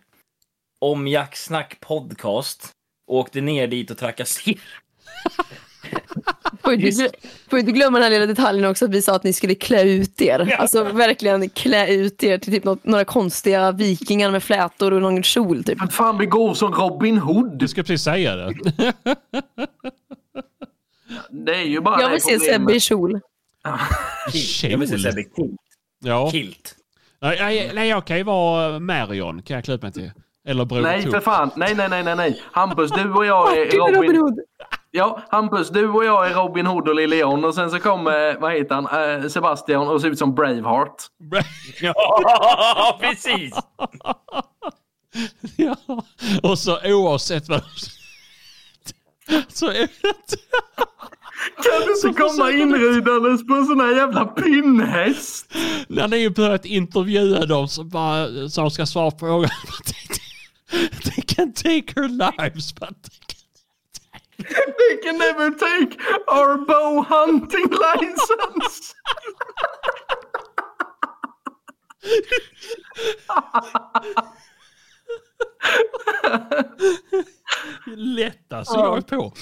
om 0.78 1.06
Jacksnack 1.08 1.80
podcast 1.80 2.70
åkte 3.06 3.40
ner 3.40 3.66
dit 3.66 3.90
och 3.90 3.98
trakasserade. 3.98 4.60
Får 6.62 6.76
du, 6.76 6.88
inte- 6.88 7.10
får 7.50 7.58
inte 7.58 7.72
glömma 7.72 7.98
den 7.98 8.02
här 8.02 8.10
lilla 8.10 8.26
detaljen 8.26 8.64
också 8.70 8.84
att 8.84 8.90
vi 8.90 9.02
sa 9.02 9.14
att 9.16 9.24
ni 9.24 9.32
skulle 9.32 9.54
klä 9.54 9.82
ut 9.82 10.20
er. 10.22 10.54
Alltså 10.58 10.84
verkligen 10.84 11.48
klä 11.50 11.88
ut 11.88 12.22
er 12.22 12.38
till 12.38 12.52
typ 12.52 12.64
något, 12.64 12.84
några 12.84 13.04
konstiga 13.04 13.72
vikingar 13.72 14.30
med 14.30 14.42
flätor 14.42 14.92
och 14.92 15.02
någon 15.02 15.22
kjol 15.22 15.64
typ. 15.64 15.78
Men 15.78 15.88
fan 15.88 16.18
vi 16.18 16.26
går 16.26 16.54
som 16.54 16.72
Robin 16.74 17.18
Hood. 17.18 17.58
Du 17.58 17.68
ska 17.68 17.82
precis 17.82 18.04
säga 18.04 18.36
det. 18.36 18.54
Det 21.30 21.54
är 21.54 21.64
ju 21.66 21.80
bara 21.80 22.00
Jag 22.00 22.10
vill 22.10 22.22
se 22.22 22.38
Sebbe 22.38 22.74
i 22.74 22.80
problemet. 23.66 24.34
kjol. 24.46 24.70
Jag 24.70 24.78
vill. 24.78 25.02
Sebbe 25.02 25.22
kilt. 25.22 25.60
Ja. 26.04 26.30
kilt. 26.30 26.74
Nej, 27.20 27.36
nej, 27.40 27.70
nej, 27.74 27.88
jag 27.88 28.04
kan 28.06 28.16
ju 28.16 28.22
vara 28.22 28.78
Marion. 28.78 29.42
Kan 29.42 29.54
jag 29.54 29.64
klä 29.64 29.78
mig 29.82 29.92
till. 29.92 30.12
Eller 30.48 30.64
Bror 30.64 30.80
Nej 30.80 31.02
för 31.02 31.20
fan. 31.20 31.50
Nej, 31.56 31.74
nej, 31.74 31.88
nej, 31.88 32.02
nej, 32.04 32.16
nej. 32.16 32.42
Hampus, 32.52 32.90
du 32.90 33.12
och 33.12 33.26
jag 33.26 33.58
är 33.58 33.78
Robin 33.78 33.94
Robin... 33.94 34.16
Hood. 34.16 34.38
Ja, 34.90 35.22
Hampus, 35.28 35.68
du 35.68 35.88
och 35.88 36.04
jag 36.04 36.30
är 36.30 36.34
Robin 36.34 36.66
Hood 36.66 36.88
och 36.88 36.94
Lille 36.94 37.16
John 37.16 37.44
och 37.44 37.54
sen 37.54 37.70
så 37.70 37.80
kommer, 37.80 38.40
vad 38.40 38.52
heter 38.52 38.74
han, 38.74 39.20
eh, 39.22 39.28
Sebastian 39.28 39.88
och 39.88 40.00
ser 40.00 40.08
ut 40.08 40.18
som 40.18 40.34
Braveheart. 40.34 40.96
Ja, 41.80 42.98
precis! 43.00 43.54
ja. 45.56 45.76
Och 46.42 46.58
så 46.58 46.78
oavsett 46.84 47.48
vad 47.48 47.62
så 49.48 49.66
är 49.66 49.88
det... 50.02 50.36
Kan 51.62 51.80
du 51.86 52.08
inte 52.08 52.22
komma 52.22 52.50
inridandes 52.50 53.46
på 53.46 53.54
en 53.54 53.66
sån 53.66 53.80
här 53.80 53.96
jävla 53.96 54.24
pinnhäst? 54.24 55.54
När 55.88 56.08
ni 56.08 56.30
börjat 56.30 56.64
intervjua 56.64 57.46
dem 57.46 57.68
så 57.68 57.84
bara 57.84 58.48
så 58.48 58.60
de 58.60 58.70
ska 58.70 58.86
svara 58.86 59.10
på 59.10 59.18
frågan. 59.18 59.50
They 61.04 61.22
can 61.26 61.52
take 61.52 61.92
her 61.96 62.08
lives 62.08 62.74
but 62.74 63.02
they 63.02 63.18
can... 63.26 63.38
They 64.78 64.96
can 65.02 65.18
never 65.18 65.50
take 65.50 65.96
our 66.28 66.58
bow 66.66 67.02
hunting 67.02 67.68
license. 67.70 68.94
Lätt 77.96 78.52
alltså, 78.52 78.74
jag 78.74 78.96
är 78.96 79.00
på. 79.00 79.32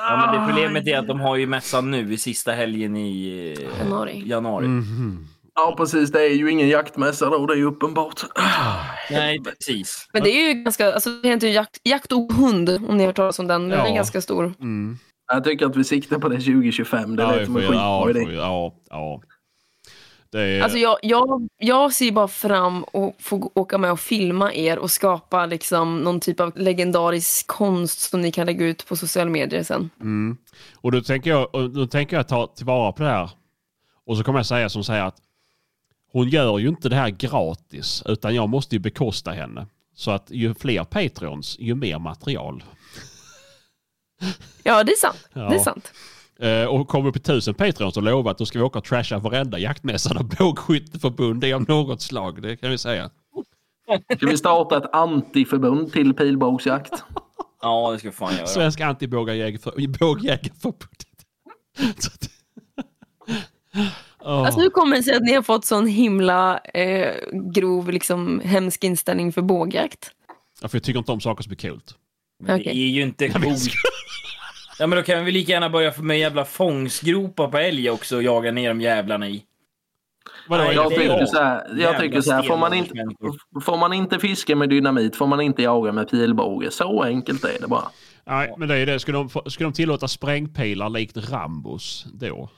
Ja, 0.00 0.26
men 0.32 0.40
det 0.40 0.46
problemet 0.52 0.86
är 0.86 0.98
att 0.98 1.06
de 1.06 1.20
har 1.20 1.36
ju 1.36 1.46
mässan 1.46 1.90
nu 1.90 2.12
i 2.12 2.18
sista 2.18 2.52
helgen 2.52 2.96
i 2.96 3.54
eh, 3.58 3.78
Januari. 3.84 4.22
januari. 4.26 4.66
Mhm. 4.66 5.28
Ja, 5.54 5.74
precis. 5.76 6.12
Det 6.12 6.22
är 6.22 6.34
ju 6.34 6.50
ingen 6.50 6.68
jaktmässa 6.68 7.30
då, 7.30 7.46
det 7.46 7.52
är 7.54 7.56
ju 7.56 7.64
uppenbart. 7.64 8.20
Nej, 9.10 9.40
precis. 9.44 10.08
Men 10.12 10.22
det 10.22 10.30
är 10.30 10.48
ju 10.54 10.62
ganska, 10.62 10.92
alltså 10.94 11.10
det 11.10 11.28
heter 11.28 11.46
ju 11.46 11.52
jakt, 11.52 11.80
jakt 11.84 12.12
och 12.12 12.32
hund 12.32 12.68
om 12.88 12.96
ni 12.96 13.02
har 13.02 13.06
hört 13.06 13.16
talas 13.16 13.38
om 13.38 13.46
den. 13.46 13.68
Den 13.68 13.80
är 13.80 13.86
Ja. 13.88 13.94
ganska 13.94 14.20
stor. 14.20 14.54
Mm. 14.60 14.98
Jag 15.32 15.44
tycker 15.44 15.66
att 15.66 15.76
vi 15.76 15.84
siktar 15.84 16.18
på 16.18 16.28
det 16.28 16.36
2025. 16.40 17.16
Det 17.16 17.22
Ja, 17.22 17.30
lät 17.30 17.40
vi 17.40 17.44
som 17.44 17.54
får 17.54 17.60
en 17.60 17.72
ja, 17.72 18.02
skitbra 18.06 18.24
vi 18.24 18.30
idé. 18.32 18.36
ja, 18.40 18.74
ja. 18.90 19.20
Är, 20.32 20.60
Alltså 20.60 20.78
jag, 20.78 20.98
jag, 21.02 21.48
jag 21.58 21.92
ser 21.92 22.12
bara 22.12 22.28
fram 22.28 22.82
och 22.82 23.16
få 23.18 23.50
åka 23.54 23.78
med 23.78 23.92
och 23.92 24.00
filma 24.00 24.52
er 24.52 24.78
och 24.78 24.90
skapa 24.90 25.46
liksom 25.46 26.00
någon 26.00 26.20
typ 26.20 26.40
av 26.40 26.52
legendarisk 26.56 27.46
konst 27.46 28.00
som 28.00 28.20
ni 28.20 28.32
kan 28.32 28.46
lägga 28.46 28.66
ut 28.66 28.86
på 28.86 28.96
sociala 28.96 29.30
medier 29.30 29.62
sen. 29.62 29.90
mm. 30.00 30.36
Och 30.76 30.92
då 30.92 31.00
tänker, 31.00 31.30
jag, 31.30 31.72
då 31.74 31.86
tänker 31.86 32.16
jag 32.16 32.28
ta 32.28 32.46
tillvara 32.46 32.92
på 32.92 33.02
det 33.02 33.08
här. 33.08 33.30
Och 34.06 34.16
så 34.16 34.24
kommer 34.24 34.38
jag 34.38 34.46
säga 34.46 34.68
som 34.68 34.84
säger 34.84 35.02
att 35.04 35.16
hon 36.12 36.28
gör 36.28 36.58
ju 36.58 36.68
inte 36.68 36.88
det 36.88 36.96
här 36.96 37.10
gratis 37.10 38.02
utan 38.06 38.34
jag 38.34 38.48
måste 38.48 38.74
ju 38.74 38.78
bekosta 38.78 39.30
henne. 39.30 39.66
Så 39.94 40.10
att 40.10 40.30
ju 40.30 40.54
fler 40.54 40.84
Patreons, 40.84 41.56
ju 41.58 41.74
mer 41.74 41.98
material. 41.98 42.64
Ja, 44.62 44.84
det 44.84 44.92
är 44.92 44.96
sant. 44.96 45.28
Ja. 45.32 45.48
Det 45.48 45.54
är 45.54 45.58
sant. 45.58 45.92
Eh, 46.42 46.64
och 46.64 46.88
kommer 46.88 47.08
upp 47.08 47.16
i 47.16 47.20
tusen 47.20 47.54
Patreons 47.54 47.96
och 47.96 48.02
lovar 48.02 48.30
att 48.30 48.38
då 48.38 48.46
ska 48.46 48.58
vi 48.58 48.64
åka 48.64 48.78
och 48.78 48.84
trasha 48.84 49.18
varenda 49.18 49.58
jaktmässa 49.58 50.14
där 50.14 50.22
bågskytteförbund 50.38 51.44
är 51.44 51.54
av 51.54 51.68
något 51.68 52.02
slag. 52.02 52.42
Det 52.42 52.56
kan 52.56 52.70
vi 52.70 52.78
säga. 52.78 53.10
Ska 54.16 54.26
vi 54.26 54.36
starta 54.36 54.76
ett 54.76 54.94
antiförbund 54.94 55.92
till 55.92 56.14
pilbågsjakt? 56.14 56.92
Ja, 57.62 57.90
det 57.92 57.98
ska 57.98 58.08
vi 58.08 58.14
fan 58.14 58.34
göra. 58.34 58.46
Så 61.98 62.10
att- 62.14 62.30
Åh. 64.20 64.46
Alltså 64.46 64.60
hur 64.60 64.70
kommer 64.70 64.96
det 64.96 65.02
sig 65.02 65.14
att 65.16 65.22
ni 65.22 65.34
har 65.34 65.42
fått 65.42 65.64
sån 65.64 65.86
himla 65.86 66.58
eh, 66.58 67.14
grov, 67.54 67.90
liksom 67.90 68.40
hemsk 68.44 68.84
inställning 68.84 69.32
för 69.32 69.42
bågjakt? 69.42 70.10
Ja, 70.62 70.68
för 70.68 70.76
jag 70.78 70.82
tycker 70.82 70.98
inte 70.98 71.12
om 71.12 71.20
saker 71.20 71.42
som 71.42 71.52
är 71.52 71.56
coolt. 71.56 71.94
Men 72.42 72.56
det 72.56 72.62
Okej. 72.62 72.82
är 72.82 72.88
ju 72.88 73.02
inte 73.02 73.28
coolt. 73.28 73.44
Ja, 74.78 74.86
men 74.86 74.96
då 74.96 75.02
kan 75.02 75.24
vi 75.24 75.32
lika 75.32 75.52
gärna 75.52 75.70
börja 75.70 75.92
med 75.98 76.18
jävla 76.18 76.44
fångsgropar 76.44 77.48
på 77.48 77.58
älg 77.58 77.90
också 77.90 78.16
och 78.16 78.22
jaga 78.22 78.52
ner 78.52 78.68
de 78.68 78.80
jävlarna 78.80 79.28
i. 79.28 79.44
Vadå, 80.48 80.64
Nej, 80.64 80.74
Jag 80.74 80.90
det 80.90 80.94
är 80.96 80.98
tycker 80.98 81.26
så 81.26 81.38
här, 81.38 81.66
jag 81.70 81.78
Jävla 81.78 81.98
tycker 82.00 82.20
så 82.20 82.32
här 82.32 82.42
får, 82.42 82.56
man 82.56 82.74
inte, 82.74 82.94
får 83.64 83.76
man 83.76 83.92
inte 83.92 84.18
fiska 84.18 84.56
med 84.56 84.68
dynamit 84.68 85.16
får 85.16 85.26
man 85.26 85.40
inte 85.40 85.62
jaga 85.62 85.92
med 85.92 86.10
pilbåge. 86.10 86.70
Så 86.70 87.02
enkelt 87.02 87.44
är 87.44 87.60
det 87.60 87.66
bara. 87.68 87.88
Nej, 88.24 88.54
men 88.58 88.68
det 88.68 88.76
är 88.76 88.86
det. 88.86 89.00
Skulle 89.00 89.18
de, 89.18 89.28
skulle 89.50 89.66
de 89.66 89.72
tillåta 89.72 90.08
sprängpilar 90.08 90.88
likt 90.88 91.16
Rambos, 91.30 92.06
då, 92.12 92.48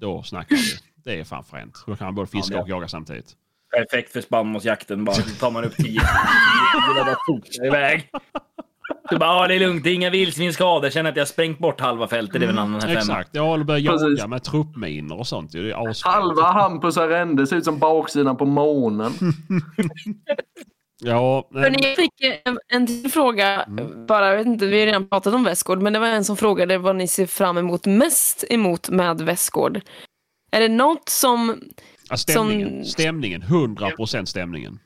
då 0.00 0.22
snackar 0.22 0.56
vi. 0.56 0.62
Det 1.04 1.20
är 1.20 1.24
fan 1.24 1.44
fränt. 1.44 1.84
Då 1.86 1.96
kan 1.96 2.06
man 2.06 2.14
både 2.14 2.26
fiska 2.30 2.54
Ja, 2.54 2.58
det- 2.58 2.62
och 2.62 2.68
jaga 2.68 2.88
samtidigt. 2.88 3.36
Perfekt 3.76 4.12
för 4.12 4.20
spannmålsjakten. 4.20 5.04
Bara 5.04 5.16
så 5.16 5.22
tar 5.40 5.50
man 5.50 5.64
upp 5.64 5.76
tio. 5.76 6.00
tio 6.00 7.00
och 7.00 7.06
bara 7.06 7.66
iväg. 7.66 8.10
Du 9.12 9.18
bara, 9.18 9.42
ja 9.42 9.48
det 9.48 9.54
är 9.54 9.60
lugnt, 9.60 9.84
det 9.84 9.90
är 9.90 9.94
inga 9.94 10.10
vildsvinsskador. 10.10 10.90
Känner 10.90 11.10
att 11.10 11.16
jag 11.16 11.20
har 11.20 11.26
sprängt 11.26 11.58
bort 11.58 11.80
halva 11.80 12.08
fältet. 12.08 12.40
Det 12.40 12.44
är 12.44 12.46
väl 12.46 12.56
en 12.56 12.62
annan 12.62 12.80
här 12.80 12.88
femma. 12.88 12.98
Exakt. 13.00 13.30
Jag 13.32 13.42
håller 13.44 13.64
börjat 13.64 13.82
jaga 13.82 13.98
Precis. 13.98 14.26
med 14.26 14.42
truppminor 14.44 15.18
och 15.18 15.26
sånt. 15.26 15.52
Det 15.52 15.58
är 15.58 15.90
asfränt. 15.90 16.14
Halva 16.14 16.42
Hampus 16.42 16.96
arrende 16.96 17.46
ser 17.46 17.56
ut 17.56 17.64
som 17.64 17.78
baksidan 17.78 18.36
på 18.36 18.44
månen. 18.46 19.12
Ja, 21.04 21.48
men, 21.50 21.62
Hörrni, 21.62 21.78
jag 21.82 21.96
fick 21.96 22.12
en, 22.44 22.58
en 22.68 22.86
till 22.86 23.10
fråga, 23.10 23.62
Mm. 23.62 24.06
bara, 24.06 24.28
jag 24.28 24.36
vet 24.36 24.46
inte, 24.46 24.66
vi 24.66 24.78
har 24.80 24.86
redan 24.86 25.08
pratat 25.08 25.34
om 25.34 25.44
Västgård, 25.44 25.82
men 25.82 25.92
det 25.92 25.98
var 25.98 26.06
en 26.06 26.24
som 26.24 26.36
frågade 26.36 26.78
vad 26.78 26.96
ni 26.96 27.08
ser 27.08 27.26
fram 27.26 27.58
emot 27.58 27.86
mest 27.86 28.44
emot 28.50 28.88
med 28.88 29.20
Västgård. 29.20 29.80
Är 30.52 30.60
det 30.60 30.68
något 30.68 31.08
som... 31.08 31.60
ja, 32.10 32.16
stämningen. 32.16 32.84
som- 32.84 32.92
Stämningen. 32.92 33.42
100% 33.42 34.24
stämningen. 34.24 34.78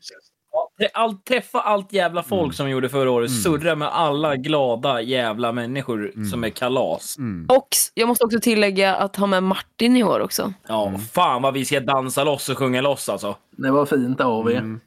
Det- 0.79 0.91
Allt, 0.95 1.24
träffa 1.24 1.61
allt 1.61 1.93
jävla 1.93 2.22
folk 2.22 2.43
Mm. 2.43 2.53
som 2.53 2.70
gjorde 2.70 2.89
förra 2.89 3.11
året. 3.11 3.31
Surra 3.43 3.74
med 3.74 3.89
alla 3.89 4.37
glada 4.37 5.01
jävla 5.01 5.53
människor 5.53 6.12
Mm. 6.14 6.29
som 6.29 6.45
är 6.45 6.49
kalas. 6.51 7.16
Och 7.49 7.68
s- 7.72 7.91
jag 7.95 8.09
måste 8.09 8.24
också 8.24 8.41
tillägga 8.41 8.95
att 8.97 9.16
ha 9.16 9.27
med 9.27 9.43
Martin 9.43 9.97
i 9.97 10.03
år 10.05 10.20
också. 10.20 10.53
Ja, 10.68 10.87
Mm. 10.89 11.01
fan 11.01 11.43
vad 11.43 11.55
vi 11.55 11.64
ska 11.64 11.81
dansa 11.81 12.24
loss 12.24 12.49
och 12.49 12.59
sjunga 12.59 12.81
loss 12.81 13.09
alltså. 13.09 13.37
Det 13.51 13.70
var 13.70 13.87
fint 13.87 14.20
av 14.20 14.51
er. 14.53 14.57
Mm. 14.59 14.81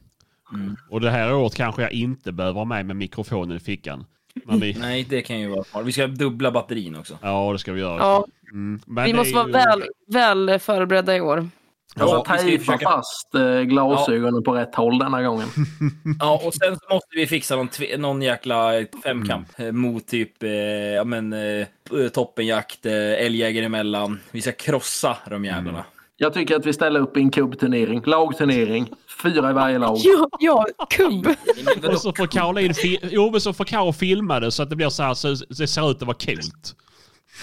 Och 0.89 1.01
det 1.01 1.09
här 1.11 1.33
året 1.35 1.55
kanske 1.55 1.81
jag 1.81 1.91
inte 1.91 2.31
behöver 2.31 2.55
vara 2.55 2.65
med 2.65 2.85
med 2.85 2.95
mikrofonen 2.95 3.57
i 3.57 3.59
fickan. 3.59 4.05
Vi, 4.33 4.73
Nej, 4.79 5.05
det 5.09 5.21
kan 5.21 5.39
ju 5.39 5.47
vara. 5.49 5.83
Vi 5.83 5.91
ska 5.91 6.07
dubbla 6.07 6.51
batterin 6.51 6.95
också. 6.95 7.17
ja, 7.21 7.51
det 7.53 7.59
ska 7.59 7.73
vi 7.73 7.81
göra. 7.81 7.97
Ja, 7.99 8.25
Mm. 8.51 8.79
Men 8.87 9.05
vi 9.05 9.13
måste 9.13 9.35
vara 9.35 9.45
ju- 9.47 9.51
väl, 9.53 9.83
väl 10.47 10.59
förberedda 10.59 11.15
i 11.15 11.21
år. 11.21 11.49
Jag 11.95 12.09
Ja, 12.09 12.23
tejpa 12.37 12.63
försöka- 12.63 12.85
fast 12.89 13.35
eh, 13.35 13.59
glasögonen 13.61 14.43
på 14.43 14.53
rätt 14.53 14.75
håll 14.75 14.99
denna 14.99 15.23
gången. 15.23 15.47
Ja, 16.19 16.41
och 16.45 16.53
sen 16.53 16.75
så 16.75 16.93
måste 16.93 17.15
vi 17.15 17.27
fixa 17.27 17.55
någon, 17.55 17.69
någon 17.97 18.21
jäkla 18.21 18.71
femkamp 19.03 19.47
Mm. 19.59 19.79
mot 19.79 20.07
typ 20.07 20.43
eh, 20.43 20.49
ja, 20.49 21.03
men, 21.03 21.33
eh, 21.33 21.67
toppenjakt, 22.13 22.85
eh, 22.85 22.93
älgjägare 22.93 23.65
emellan. 23.65 24.19
Vi 24.31 24.41
ska 24.41 24.51
krossa 24.51 25.17
de 25.29 25.45
jävlarna. 25.45 25.69
Mm. 25.69 25.83
Jag 26.21 26.33
tycker 26.33 26.55
att 26.55 26.65
vi 26.65 26.73
ställer 26.73 26.99
upp 26.99 27.17
i 27.17 27.21
en 27.21 27.31
kubbturnering. 27.31 28.01
Lagturnering. 28.05 28.89
Fyra 29.23 29.49
i 29.49 29.53
varje 29.53 29.77
lag. 29.77 29.97
Ja, 30.03 30.27
ja 30.39 30.65
kubb! 30.89 31.27
Och 31.93 32.01
så 32.01 32.13
får 32.13 32.27
Caroline 32.27 32.73
fi- 32.73 32.99
jo, 33.11 33.31
men 33.31 33.41
så 33.41 33.53
får 33.53 33.65
Karo 33.65 33.93
filma 33.93 34.39
det 34.39 34.51
så 34.51 34.63
att 34.63 34.69
det 34.69 34.75
blir 34.75 34.89
så 34.89 35.03
här 35.03 35.13
så 35.13 35.27
det 35.49 35.67
ser 35.67 35.91
ut 35.91 35.97
att 36.01 36.07
vara 36.07 36.17
coolt. 36.25 36.75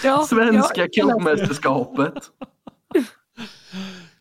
Ja, 0.03 0.25
Svenska 0.29 0.87
ja, 0.91 1.03
kubbmästerskapet. 1.11 2.13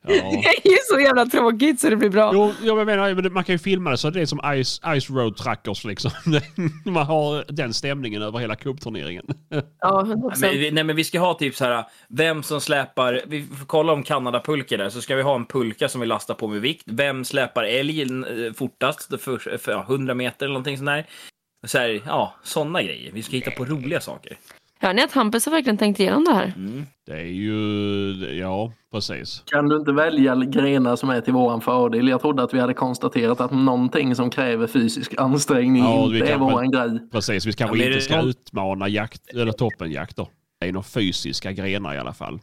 Ja. 0.06 0.14
Det 0.64 0.68
är 0.68 0.70
ju 0.72 0.76
så 0.92 1.00
jävla 1.00 1.26
tråkigt 1.26 1.80
så 1.80 1.90
det 1.90 1.96
blir 1.96 2.10
bra. 2.10 2.30
Jo, 2.34 2.52
jag 2.62 2.86
menar, 2.86 3.14
men 3.14 3.32
man 3.32 3.44
kan 3.44 3.54
ju 3.54 3.58
filma 3.58 3.90
det 3.90 3.96
så 3.96 4.10
det 4.10 4.20
är 4.20 4.26
som 4.26 4.38
Ice, 4.64 4.80
ice 5.00 5.10
Road 5.10 5.36
Truckers 5.36 5.84
liksom. 5.84 6.10
Man 6.84 7.06
har 7.06 7.44
den 7.52 7.74
stämningen 7.74 8.22
över 8.22 8.38
hela 8.38 8.56
cupturneringen. 8.56 9.26
Ja, 9.80 10.02
100%. 10.06 10.32
Men, 10.40 10.50
vi- 10.50 10.70
nej, 10.70 10.84
men 10.84 10.96
vi 10.96 11.04
ska 11.04 11.20
ha 11.20 11.34
typ 11.34 11.54
så 11.56 11.64
här, 11.64 11.84
vem 12.08 12.42
som 12.42 12.60
släpar, 12.60 13.22
vi 13.26 13.42
får 13.42 13.66
kolla 13.66 13.92
om 13.92 14.02
Kanadapulka 14.02 14.76
där, 14.76 14.88
så 14.90 15.00
ska 15.00 15.16
vi 15.16 15.22
ha 15.22 15.34
en 15.34 15.46
pulka 15.46 15.88
som 15.88 16.00
vi 16.00 16.06
lastar 16.06 16.34
på 16.34 16.48
med 16.48 16.60
vikt. 16.60 16.82
Vem 16.86 17.24
släpar 17.24 17.64
älgen 17.64 18.24
eh, 18.24 18.52
fortast, 18.52 19.20
för, 19.20 19.58
för 19.58 19.72
ja, 19.72 19.84
100 19.88 20.14
meter 20.14 20.46
eller 20.46 20.52
någonting 20.52 20.76
sånt 20.76 20.86
där. 20.86 21.06
Så 21.66 21.78
här, 21.78 22.02
ja, 22.06 22.34
sådana 22.42 22.82
grejer. 22.82 23.12
Vi 23.12 23.22
ska 23.22 23.36
hitta 23.36 23.50
på 23.50 23.64
roliga 23.64 24.00
saker. 24.00 24.38
Hör 24.80 24.94
ni 24.94 25.02
att 25.02 25.12
Hampus 25.12 25.46
har 25.46 25.50
verkligen 25.52 25.76
tänkt 25.78 26.00
igenom 26.00 26.24
det 26.24 26.34
här? 26.34 26.52
Det 27.06 27.12
är 27.12 27.24
ju, 27.24 28.38
ja 28.40 28.72
precis. 28.92 29.42
Kan 29.46 29.68
du 29.68 29.76
inte 29.76 29.92
välja 29.92 30.34
grenar 30.34 30.96
som 30.96 31.10
är 31.10 31.20
till 31.20 31.32
våran 31.32 31.60
fördel? 31.60 32.08
Jag 32.08 32.20
trodde 32.20 32.42
att 32.42 32.54
vi 32.54 32.60
hade 32.60 32.74
konstaterat 32.74 33.40
att 33.40 33.50
någonting 33.50 34.14
som 34.14 34.30
kräver 34.30 34.66
fysisk 34.66 35.14
ansträngning 35.18 35.82
Ja, 35.82 36.04
inte 36.04 36.26
är 36.32 36.38
våran 36.38 36.70
grej. 36.70 36.98
Precis, 37.12 37.46
vi 37.46 37.52
kanske 37.52 37.76
Ja, 37.78 37.84
inte 37.84 37.96
det 37.96 38.00
ska 38.02 38.16
någon- 38.16 38.28
utmana 38.28 38.88
jakt, 38.88 39.22
eller 39.34 39.52
toppenjakt 39.52 40.16
då. 40.16 40.28
Det 40.60 40.68
är 40.68 40.72
några 40.72 40.84
fysiska 40.84 41.52
grenar 41.52 41.94
i 41.94 41.98
alla 41.98 42.12
fall. 42.12 42.40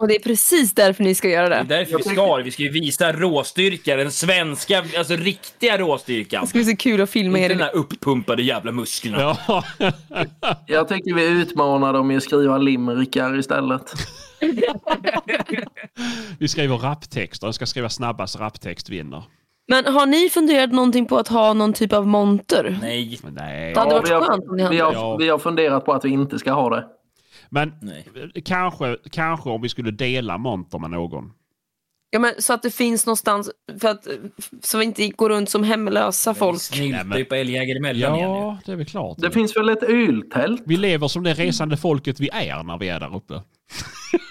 Och 0.00 0.08
det 0.08 0.14
är 0.16 0.18
precis 0.20 0.74
därför 0.74 1.04
ni 1.04 1.14
ska 1.14 1.28
göra 1.28 1.48
Det 1.48 1.54
är 1.54 1.64
det. 1.64 1.76
därför 1.76 1.96
vi 1.96 2.02
ska 2.02 2.36
det. 2.36 2.42
Vi 2.42 2.50
ska 2.50 2.62
ju 2.62 2.70
visa 2.70 3.12
råstyrka, 3.12 3.96
den 3.96 4.10
svenska, 4.10 4.84
alltså 4.98 5.14
riktiga 5.16 5.78
råstyrkan. 5.78 6.40
Det 6.42 6.46
ska 6.48 6.58
bli 6.58 6.64
så 6.64 6.76
kul 6.76 7.00
att 7.00 7.10
filma 7.10 7.38
Inte 7.38 7.44
er. 7.46 7.48
den 7.48 7.60
här 7.64 7.74
uppumpade 7.76 8.42
jävla 8.42 8.72
musklerna. 8.72 9.36
Ja, 9.48 9.64
Jag 10.66 10.88
tycker 10.88 11.14
vi 11.14 11.24
utmanar 11.26 11.92
dem 11.92 12.10
i 12.10 12.16
att 12.16 12.22
skriva 12.22 12.58
limerickar 12.58 13.38
istället. 13.38 13.82
vi 16.38 16.48
skriver 16.48 16.76
raptexter. 16.76 17.46
Den 17.46 17.54
ska 17.54 17.66
skriva 17.66 17.88
snabbast 17.88 18.40
raptext 18.40 18.88
vinner. 18.90 19.22
Men 19.68 19.84
har 19.86 20.06
ni 20.06 20.28
funderat 20.30 20.72
någonting 20.72 21.06
på 21.06 21.18
att 21.18 21.28
ha 21.28 21.52
någon 21.52 21.72
typ 21.72 21.92
av 21.92 22.06
monter? 22.06 22.78
Nej. 22.82 23.18
Det 23.74 23.80
hade 23.80 23.94
varit 23.94 24.08
vi, 24.08 24.12
har, 24.14 24.20
skönt 24.20 24.48
om 24.48 24.56
ni 24.56 24.62
hade 24.62 24.74
vi, 24.74 24.80
har, 24.80 24.92
Ja. 24.92 25.16
vi 25.16 25.28
har 25.28 25.38
funderat 25.38 25.84
på 25.84 25.92
att 25.92 26.04
vi 26.04 26.08
inte 26.10 26.38
ska 26.38 26.52
ha 26.52 26.70
det. 26.70 26.84
Men 27.50 27.72
Nej. 27.82 28.06
kanske, 28.44 28.96
kanske 29.10 29.50
om 29.50 29.62
vi 29.62 29.68
skulle 29.68 29.90
dela 29.90 30.38
monter 30.38 30.78
med 30.78 30.90
någon. 30.90 31.32
Ja, 32.12 32.18
men 32.18 32.32
så 32.38 32.52
att 32.52 32.62
det 32.62 32.70
finns 32.70 33.06
någonstans, 33.06 33.50
för 33.80 33.88
att, 33.88 34.06
så 34.62 34.78
vi 34.78 34.84
inte 34.84 35.08
går 35.08 35.28
runt 35.28 35.50
som 35.50 35.64
hemlösa 35.64 36.34
folk. 36.34 36.60
Snyltar 36.60 37.04
men- 37.04 37.18
ju 37.18 37.24
på 37.24 37.34
älgjägare 37.34 37.78
emellan 37.78 38.14
igen. 38.14 38.30
Ja, 38.30 38.58
det 38.66 38.72
är 38.72 38.76
väl 38.76 38.86
klart. 38.86 39.18
Det 39.20 39.30
finns 39.30 39.56
väl 39.56 39.68
ett 39.68 39.82
öltält? 39.82 40.62
Vi 40.66 40.76
lever 40.76 41.08
som 41.08 41.22
det 41.22 41.34
resande 41.34 41.76
folket 41.76 42.20
vi 42.20 42.28
är 42.32 42.62
när 42.62 42.78
vi 42.78 42.88
är 42.88 43.00
där 43.00 43.16
uppe. 43.16 43.42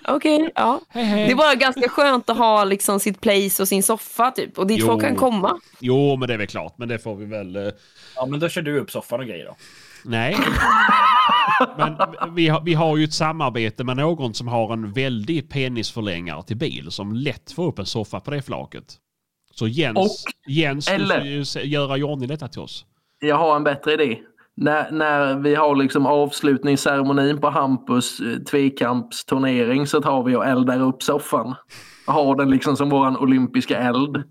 Okej, 0.08 0.52
ja. 0.56 0.82
Hej, 0.90 1.04
hej. 1.04 1.26
Det 1.26 1.32
är 1.32 1.36
bara 1.36 1.56
ganska 1.56 1.90
skönt 1.90 2.30
att 2.30 2.38
ha 2.38 2.64
liksom 2.64 3.00
sitt 3.00 3.22
place 3.22 3.62
och 3.64 3.68
sin 3.68 3.84
soffa 3.84 4.32
typ, 4.32 4.58
och 4.60 4.68
dit 4.68 4.80
Jo. 4.80 4.86
folk 4.86 5.02
kan 5.02 5.16
komma. 5.16 5.60
Jo, 5.80 6.16
men 6.16 6.28
det 6.28 6.34
är 6.34 6.38
väl 6.38 6.48
klart. 6.48 6.78
Men 6.78 6.88
det 6.88 7.00
får 7.00 7.16
vi 7.16 7.26
väl... 7.26 7.56
eh, 7.56 7.64
Ja, 8.16 8.26
men 8.26 8.40
då 8.40 8.50
kör 8.50 8.62
du 8.62 8.80
upp 8.80 8.92
soffan 8.92 9.20
och 9.20 9.26
grejer 9.26 9.46
då. 9.46 9.56
Nej. 10.10 10.38
Men 11.78 11.96
vi 12.36 12.48
har, 12.48 12.62
vi 12.62 12.74
har 12.74 12.98
ju 12.98 13.04
ett 13.04 13.14
samarbete 13.14 13.84
med 13.84 13.98
någon 13.98 14.34
som 14.34 14.48
har 14.48 14.74
en 14.74 14.92
väldig 14.94 15.50
penisförlängare 15.50 16.44
till 16.44 16.58
bil 16.58 16.92
som 16.92 17.14
lätt 17.14 17.52
får 17.52 17.68
upp 17.68 17.80
en 17.80 17.86
soffa 17.86 18.20
på 18.20 18.32
det 18.32 18.42
flaket. 18.42 18.86
Så 19.56 19.68
Jens, 19.68 19.98
Och- 19.98 20.52
Jens 20.52 20.86
du 20.86 20.92
eller- 20.94 21.20
ska 21.20 21.26
ju 21.30 21.46
se- 21.46 21.68
göra 21.68 21.98
i 21.98 22.04
ordning 22.04 22.28
detta 22.30 22.48
till 22.48 22.62
oss. 22.62 22.86
Jag 23.20 23.36
har 23.36 23.56
en 23.56 23.64
bättre 23.64 23.94
idé. 23.94 24.18
När, 24.56 24.92
när 24.92 25.36
vi 25.36 25.56
har 25.56 25.76
liksom 25.76 26.06
avslutningsceremonin 26.06 27.42
på 27.42 27.50
Hampus 27.50 28.20
eh, 28.20 28.38
tvekampsturnering 28.52 29.88
så 29.88 30.02
tar 30.02 30.24
vi 30.24 30.36
och 30.36 30.46
eldar 30.46 30.82
upp 30.82 31.04
soffan. 31.04 31.56
Ha 32.12 32.36
den 32.36 32.50
liksom 32.50 32.78
som 32.78 32.90
våran 32.90 33.18
olympiska 33.18 33.78
eld. 33.78 34.24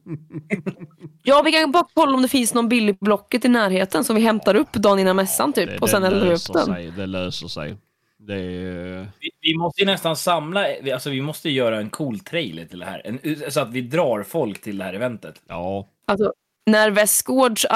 Ja, 1.22 1.42
vi 1.44 1.52
kan 1.52 1.72
bara 1.72 1.84
kolla 1.94 2.14
om 2.16 2.22
det 2.22 2.28
finns 2.28 2.54
någon 2.54 2.68
billig 2.68 2.98
Blocket 3.00 3.44
i 3.44 3.48
närheten 3.48 4.04
som 4.04 4.16
vi 4.16 4.22
hämtar 4.22 4.54
upp 4.54 4.72
dagen 4.72 4.98
innan 4.98 5.16
mässan 5.16 5.52
typ. 5.52 5.70
Det, 5.70 5.78
och 5.78 5.88
sen 5.88 6.04
eldar 6.04 6.20
upp 6.20 6.28
löser 6.28 6.54
den. 6.54 6.64
sig. 6.64 6.90
Det 6.96 7.06
löser 7.06 7.48
sig. 7.48 7.76
Det 8.18 8.34
är... 8.34 9.08
Vi, 9.20 9.30
vi 9.40 9.54
måste 9.58 9.80
ju 9.80 9.86
nästan 9.86 10.16
samla, 10.16 10.64
vi- 10.82 10.92
alltså 10.92 11.10
vi 11.10 11.22
måste 11.22 11.50
göra 11.50 11.78
en 11.78 11.90
cool 11.90 12.18
trailer 12.20 12.64
till 12.64 12.78
det 12.78 12.86
här. 12.86 13.02
En, 13.04 13.18
så 13.50 13.60
att 13.60 13.70
vi 13.70 13.80
drar 13.80 14.22
folk 14.22 14.62
till 14.62 14.78
det 14.78 14.84
här 14.84 14.94
eventet. 14.94 15.42
Ja. 15.48 15.88
Alltså, 16.06 16.32
när 16.68 16.90
Västgårds 16.90 17.66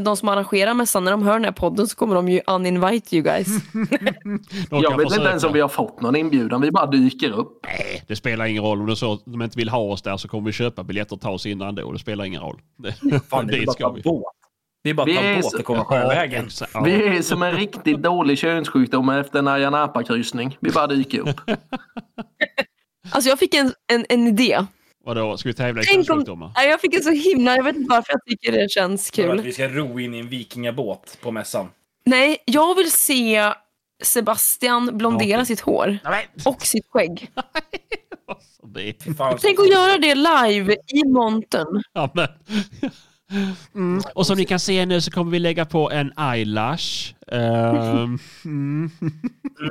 de 0.00 0.16
som 0.16 0.28
arrangerar 0.28 0.74
mässan, 0.74 1.04
när 1.04 1.10
de 1.10 1.22
hör 1.22 1.32
den 1.32 1.44
här 1.44 1.52
podden 1.52 1.86
så 1.86 1.96
kommer 1.96 2.14
de 2.14 2.28
ju 2.28 2.40
uninvite 2.46 3.16
you 3.16 3.24
guys. 3.24 3.48
Jag 4.70 4.96
vet 4.98 5.16
inte 5.16 5.28
ens 5.28 5.44
om 5.44 5.52
vi 5.52 5.60
har 5.60 5.68
fått 5.68 6.00
någon 6.00 6.16
inbjudan. 6.16 6.60
Vi 6.60 6.70
bara 6.70 6.86
dyker 6.86 7.32
upp. 7.32 7.66
Det 8.06 8.16
spelar 8.16 8.44
ingen 8.44 8.62
roll 8.62 8.80
om 8.80 8.86
det 8.86 8.96
så 8.96 9.18
de 9.24 9.42
inte 9.42 9.58
vill 9.58 9.68
ha 9.68 9.78
oss 9.78 10.02
där 10.02 10.16
så 10.16 10.28
kommer 10.28 10.46
vi 10.46 10.52
köpa 10.52 10.82
biljetter 10.82 11.14
och 11.14 11.20
ta 11.20 11.30
oss 11.30 11.46
in 11.46 11.60
ändå. 11.60 11.92
Det 11.92 11.98
spelar 11.98 12.24
ingen 12.24 12.40
roll. 12.40 12.60
Det, 12.76 13.20
Fan, 13.30 13.46
det 13.46 13.56
är 13.56 13.66
bara 13.66 13.92
vi. 13.96 14.02
båt. 14.02 14.24
Det 14.82 14.90
är 14.90 14.94
bara 14.94 15.10
att 15.10 15.16
ta 15.16 15.48
båt 15.48 15.54
och 15.60 15.64
komma 15.64 15.84
sjövägen. 15.84 16.48
Ja. 16.74 16.80
Vi 16.80 17.16
är 17.18 17.22
som 17.22 17.42
en 17.42 17.52
riktigt 17.52 18.02
dålig 18.02 18.38
könssjukdom 18.38 19.08
efter 19.08 19.38
en 19.38 19.48
Ayia 19.48 19.70
Napa-kryssning. 19.70 20.56
Vi 20.60 20.70
bara 20.70 20.86
dyker 20.86 21.28
upp. 21.28 21.40
Alltså 23.10 23.30
jag 23.30 23.38
fick 23.38 23.54
en, 23.54 23.72
en, 23.92 24.06
en 24.08 24.26
idé. 24.26 24.66
Vadå, 25.04 25.36
ska 25.36 25.48
vi 25.48 25.54
tävla 25.54 25.82
i 25.82 25.84
Tänk 25.84 26.10
om? 26.10 26.52
Nej, 26.56 26.68
jag 26.68 26.80
fick 26.80 26.94
en 26.94 27.02
så 27.02 27.10
himla, 27.10 27.56
jag 27.56 27.64
vet 27.64 27.76
inte 27.76 27.90
varför 27.90 28.12
jag 28.12 28.24
tycker 28.26 28.52
det 28.52 28.70
känns 28.70 29.10
För 29.10 29.22
att 29.22 29.28
kul. 29.36 29.40
vi 29.42 29.52
ska 29.52 29.68
ro 29.68 30.00
in 30.00 30.14
i 30.14 30.18
en 30.18 30.28
vikingabåt 30.28 31.18
på 31.20 31.30
mässan. 31.30 31.68
Nej, 32.04 32.38
jag 32.44 32.74
vill 32.74 32.90
se 32.90 33.52
Sebastian 34.02 34.98
blondera 34.98 35.36
Okej. 35.38 35.46
sitt 35.46 35.60
hår. 35.60 35.98
Och 36.44 36.62
sitt 36.62 36.86
skägg. 36.90 37.30
Tänk 39.40 39.58
att 39.60 39.70
göra 39.70 39.98
det 39.98 40.14
live 40.14 40.72
i 40.72 41.04
montern. 41.04 41.82
Ja, 41.92 42.10
men. 42.14 42.28
Mm. 43.74 44.02
Och 44.14 44.26
som 44.26 44.36
ni 44.36 44.44
kan 44.44 44.60
se 44.60 44.86
nu 44.86 45.00
så 45.00 45.10
kommer 45.10 45.30
vi 45.30 45.38
lägga 45.38 45.64
på 45.64 45.90
en 45.90 46.12
eyelash. 46.18 47.14
Ehm, 47.32 48.18
mm. 48.44 48.90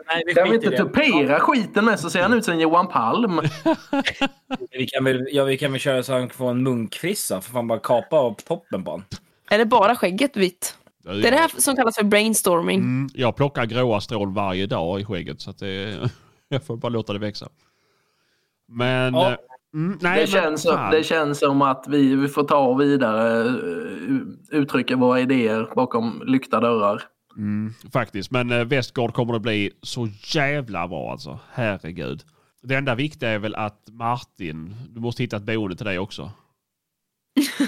Nej, 0.07 0.23
vi 0.25 0.33
Kan 0.33 0.49
vi 0.49 0.55
inte 0.55 0.77
tupera 0.77 1.39
skiten 1.39 1.85
med 1.85 1.99
så 1.99 2.09
ser 2.09 2.21
han 2.21 2.33
ut 2.33 2.45
som 2.45 2.59
Johan 2.59 2.87
Palm. 2.87 3.41
Vi 4.71 4.87
kan 4.87 5.03
väl, 5.03 5.27
ja, 5.31 5.43
vi 5.43 5.57
kan 5.57 5.71
väl 5.71 5.81
köra 5.81 6.03
så 6.03 6.13
han 6.13 6.29
får 6.29 6.49
en 6.49 6.63
munkfrissa. 6.63 7.41
För 7.41 7.51
fan 7.51 7.67
bara 7.67 7.79
kapa 7.79 8.15
av 8.15 8.33
toppen 8.33 8.83
på 8.83 8.91
honom. 8.91 9.05
Eller 9.51 9.65
bara 9.65 9.95
skägget 9.95 10.37
vitt. 10.37 10.77
Det 11.03 11.27
är 11.27 11.31
det 11.31 11.37
här 11.37 11.61
som 11.61 11.75
kallas 11.75 11.95
för 11.95 12.03
brainstorming. 12.03 12.79
Mm, 12.79 13.09
jag 13.13 13.35
plockar 13.35 13.65
gråa 13.65 14.01
strån 14.01 14.33
varje 14.33 14.65
dag 14.65 15.01
i 15.01 15.05
skägget 15.05 15.41
så 15.41 15.49
att 15.49 15.59
det, 15.59 15.99
jag 16.49 16.63
får 16.63 16.77
bara 16.77 16.89
låta 16.89 17.13
det 17.13 17.19
växa. 17.19 17.49
Men... 18.67 19.13
Ja. 19.13 19.37
Mm, 19.73 19.97
nej, 20.01 20.21
Det 20.21 20.27
känns, 20.27 20.61
som, 20.61 20.89
det 20.91 21.03
känns 21.03 21.39
som 21.39 21.61
att 21.61 21.85
vi, 21.87 22.15
vi 22.15 22.27
får 22.27 22.43
ta 22.43 22.73
vidare 22.73 23.47
eh, 23.47 23.53
uttrycka 24.49 24.95
våra 24.95 25.19
idéer 25.19 25.69
bakom 25.75 26.23
lyckta 26.25 26.59
dörrar. 26.59 27.03
Mm, 27.37 27.73
faktiskt, 27.93 28.31
men 28.31 28.51
eh, 28.51 28.65
Västgård 28.65 29.13
kommer 29.13 29.33
det 29.33 29.39
bli 29.39 29.71
så 29.81 30.07
jävla 30.23 30.87
bra 30.87 31.11
alltså. 31.11 31.39
Herregud. 31.51 32.23
Det 32.61 32.75
enda 32.75 32.95
viktiga 32.95 33.29
är 33.29 33.39
väl 33.39 33.55
att 33.55 33.89
Martin, 33.91 34.75
du 34.89 34.99
måste 34.99 35.23
hitta 35.23 35.37
ett 35.37 35.43
boende 35.43 35.75
till 35.75 35.85
dig 35.85 35.99
också. 35.99 36.31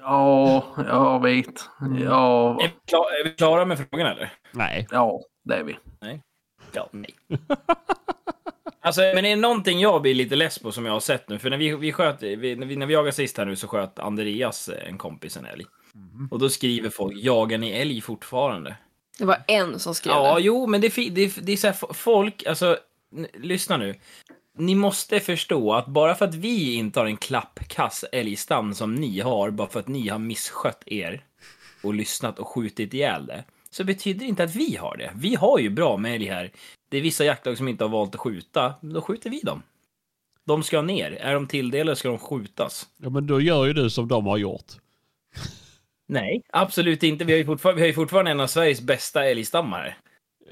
Ja, 0.00 0.64
jag 0.76 1.22
vet. 1.22 1.70
Ja, 2.04 2.50
Är 2.60 2.68
vi, 2.68 2.74
klar, 2.88 3.04
är 3.20 3.24
vi 3.24 3.30
klara 3.30 3.64
med 3.64 3.78
frågorna 3.78 4.12
eller? 4.12 4.32
Nej. 4.52 4.86
ja, 4.90 5.20
det 5.44 5.54
är 5.54 5.64
vi. 5.64 5.76
Ja, 6.72 6.88
nej. 6.92 7.14
Alltså, 8.84 9.00
men 9.00 9.24
är 9.24 9.30
det 9.30 9.36
någonting 9.36 9.80
jag 9.80 10.02
blir 10.02 10.14
lite 10.14 10.36
less 10.36 10.58
på 10.58 10.72
som 10.72 10.86
jag 10.86 10.92
har 10.92 11.00
sett 11.00 11.28
nu? 11.28 11.38
För 11.38 11.50
när 11.50 11.56
vi, 11.56 11.76
vi 11.76 11.92
sköt, 11.92 12.22
vi, 12.22 12.56
när 12.56 12.66
vi, 12.66 12.76
när 12.76 12.86
vi 12.86 12.94
jagade 12.94 13.12
sist 13.12 13.38
här 13.38 13.44
nu 13.44 13.56
så 13.56 13.68
sköt 13.68 13.98
Andreas, 13.98 14.68
eh, 14.68 14.88
en 14.88 14.98
kompis, 14.98 15.36
en 15.36 15.44
älg. 15.46 15.64
Och 16.30 16.38
då 16.38 16.48
skriver 16.48 16.90
folk, 16.90 17.16
jagar 17.16 17.58
ni 17.58 17.70
älg 17.70 18.00
fortfarande? 18.00 18.76
Det 19.18 19.24
var 19.24 19.38
en 19.48 19.78
som 19.78 19.94
skrev 19.94 20.12
Ja, 20.14 20.34
det. 20.34 20.40
jo, 20.42 20.66
men 20.66 20.80
det, 20.80 20.98
är 20.98 21.10
det, 21.10 21.22
är- 21.24 21.40
det 21.42 21.52
är 21.52 21.56
så 21.56 21.66
här, 21.66 21.92
folk, 21.94 22.46
alltså, 22.46 22.78
lyssna 23.34 23.76
nu. 23.76 23.94
Ni 24.58 24.74
måste 24.74 25.20
förstå 25.20 25.72
att 25.72 25.86
bara 25.86 26.14
för 26.14 26.24
att 26.24 26.34
vi 26.34 26.74
inte 26.74 27.00
har 27.00 27.06
en 27.06 27.16
klappkass 27.16 28.04
älgstam 28.12 28.74
som 28.74 28.94
ni 28.94 29.20
har, 29.20 29.50
bara 29.50 29.68
för 29.68 29.80
att 29.80 29.88
ni 29.88 30.08
har 30.08 30.18
misskött 30.18 30.82
er 30.86 31.24
och 31.82 31.94
lyssnat 31.94 32.38
och 32.38 32.48
skjutit 32.48 32.94
ihjäl 32.94 33.26
det, 33.26 33.44
så 33.74 33.84
betyder 33.84 34.20
det 34.20 34.26
inte 34.26 34.44
att 34.44 34.56
vi 34.56 34.76
har 34.76 34.96
det. 34.96 35.12
Vi 35.16 35.34
har 35.34 35.58
ju 35.58 35.70
bra 35.70 35.96
med 35.96 36.14
älg 36.14 36.26
här. 36.26 36.50
Det 36.88 36.98
är 36.98 37.02
vissa 37.02 37.24
jaktlag 37.24 37.56
som 37.56 37.68
inte 37.68 37.84
har 37.84 37.88
valt 37.88 38.14
att 38.14 38.20
skjuta, 38.20 38.74
då 38.80 39.00
skjuter 39.00 39.30
vi 39.30 39.40
dem. 39.40 39.62
De 40.46 40.62
ska 40.62 40.82
ner. 40.82 41.12
Är 41.12 41.34
de 41.34 41.46
tilldelade 41.46 41.96
ska 41.96 42.08
de 42.08 42.18
skjutas. 42.18 42.86
Ja, 42.96 43.10
men 43.10 43.26
då 43.26 43.40
gör 43.40 43.66
ju 43.66 43.72
du 43.72 43.90
som 43.90 44.08
de 44.08 44.26
har 44.26 44.36
gjort. 44.36 44.72
Nej, 46.06 46.42
absolut 46.52 47.02
inte. 47.02 47.24
Vi 47.24 47.32
har 47.32 47.38
ju 47.38 47.44
fortfarande, 47.44 47.76
vi 47.76 47.82
har 47.82 47.86
ju 47.86 47.94
fortfarande 47.94 48.30
en 48.30 48.40
av 48.40 48.46
Sveriges 48.46 48.80
bästa 48.80 49.24
älgstammar. 49.24 49.96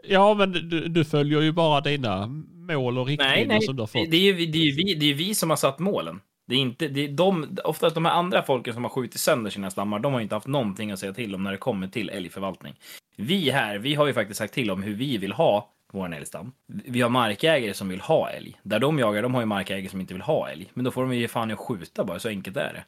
Ja, 0.05 0.35
men 0.35 0.53
du, 0.53 0.89
du 0.89 1.05
följer 1.05 1.41
ju 1.41 1.53
bara 1.53 1.81
dina 1.81 2.27
mål 2.53 2.99
och 2.99 3.07
riktlinjer 3.07 3.37
Nej, 3.37 3.47
nej. 3.47 3.63
som 3.63 3.77
du 3.77 3.83
har 3.83 3.87
fått. 3.87 4.11
det, 4.11 4.17
är 4.17 4.21
ju, 4.21 4.47
det, 4.47 4.59
är 4.59 4.65
ju 4.65 4.73
vi, 4.73 4.95
det 4.95 5.05
är 5.05 5.09
ju 5.09 5.15
vi 5.15 5.35
som 5.35 5.51
har 5.51 5.57
satt 5.57 5.79
målen. 5.79 6.21
Det 6.47 6.55
är 6.55 6.59
inte, 6.59 6.89
det 6.89 7.05
är 7.05 7.09
de, 7.09 7.59
oftast 7.65 7.95
de 7.95 8.05
här 8.05 8.13
andra 8.13 8.43
folken 8.43 8.75
som 8.75 8.85
har 8.85 8.91
skjutit 8.91 9.21
sönder 9.21 9.51
sina 9.51 9.71
stammar, 9.71 9.99
de 9.99 10.13
har 10.13 10.21
inte 10.21 10.35
haft 10.35 10.47
någonting 10.47 10.91
att 10.91 10.99
säga 10.99 11.13
till 11.13 11.35
om 11.35 11.43
när 11.43 11.53
det 11.53 11.59
kommer 11.59 11.89
till 11.89 12.11
älgförvaltning. 12.11 12.75
Vi 13.17 13.51
här, 13.51 13.79
vi 13.79 13.95
har 13.95 14.07
ju 14.07 14.13
faktiskt 14.13 14.39
sagt 14.39 14.55
till 14.55 14.71
om 14.71 14.83
hur 14.83 14.95
vi 14.95 15.19
vill 15.19 15.33
ha 15.33 15.69
vår 15.93 16.15
älgstam. 16.15 16.53
Vi 16.67 17.01
har 17.01 17.11
markägare 17.11 17.75
som 17.75 17.89
vill 17.89 18.01
ha 18.01 18.31
älg. 18.31 18.61
Där 18.63 18.79
de 18.79 18.99
jagar, 18.99 19.23
de 19.23 19.35
har 19.35 19.43
ju 19.43 19.47
markägare 19.47 19.89
som 19.89 20.01
inte 20.01 20.15
vill 20.15 20.23
ha 20.23 20.49
älg. 20.49 20.71
Men 20.75 20.85
då 20.85 20.91
får 20.91 21.03
de 21.03 21.15
ju 21.15 21.21
ge 21.21 21.29
fan 21.29 21.51
i 21.51 21.53
att 21.53 21.59
skjuta 21.59 22.05
bara, 22.05 22.19
så 22.19 22.29
enkelt 22.29 22.57
är 22.57 22.73
det. 22.73 22.85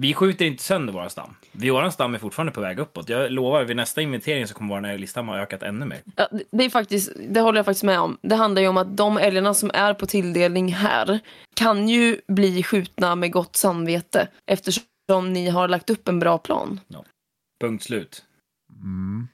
Vi 0.00 0.14
skjuter 0.14 0.44
inte 0.44 0.62
sönder 0.62 0.92
våra 0.92 1.08
stam. 1.08 1.34
Vi, 1.52 1.70
våran 1.70 1.92
stam 1.92 2.14
är 2.14 2.18
fortfarande 2.18 2.52
på 2.52 2.60
väg 2.60 2.78
uppåt. 2.78 3.08
Jag 3.08 3.32
lovar, 3.32 3.64
vid 3.64 3.76
nästa 3.76 4.02
inventering 4.02 4.46
så 4.46 4.54
kommer 4.54 4.80
vår 4.80 4.86
älgstam 4.86 5.28
ha 5.28 5.38
ökat 5.38 5.62
ännu 5.62 5.86
mer. 5.86 6.00
Ja, 6.16 6.28
det- 6.52 6.64
är 6.64 6.70
faktiskt, 6.70 7.12
det 7.28 7.40
håller 7.40 7.58
jag 7.58 7.66
faktiskt 7.66 7.84
med 7.84 8.00
om. 8.00 8.18
Det 8.22 8.34
handlar 8.34 8.62
ju 8.62 8.68
om 8.68 8.76
att 8.76 8.96
de 8.96 9.16
älgarna 9.18 9.54
som 9.54 9.70
är 9.74 9.94
på 9.94 10.06
tilldelning 10.06 10.72
här 10.72 11.20
kan 11.56 11.88
ju 11.88 12.20
bli 12.28 12.62
skjutna 12.62 13.14
med 13.14 13.32
gott 13.32 13.56
samvete 13.56 14.28
eftersom 14.46 15.32
ni 15.32 15.48
har 15.48 15.68
lagt 15.68 15.90
upp 15.90 16.08
en 16.08 16.18
bra 16.18 16.38
plan. 16.38 16.80
Punkt 17.60 17.84
slut. 17.84 18.24
Mm. 18.82 19.28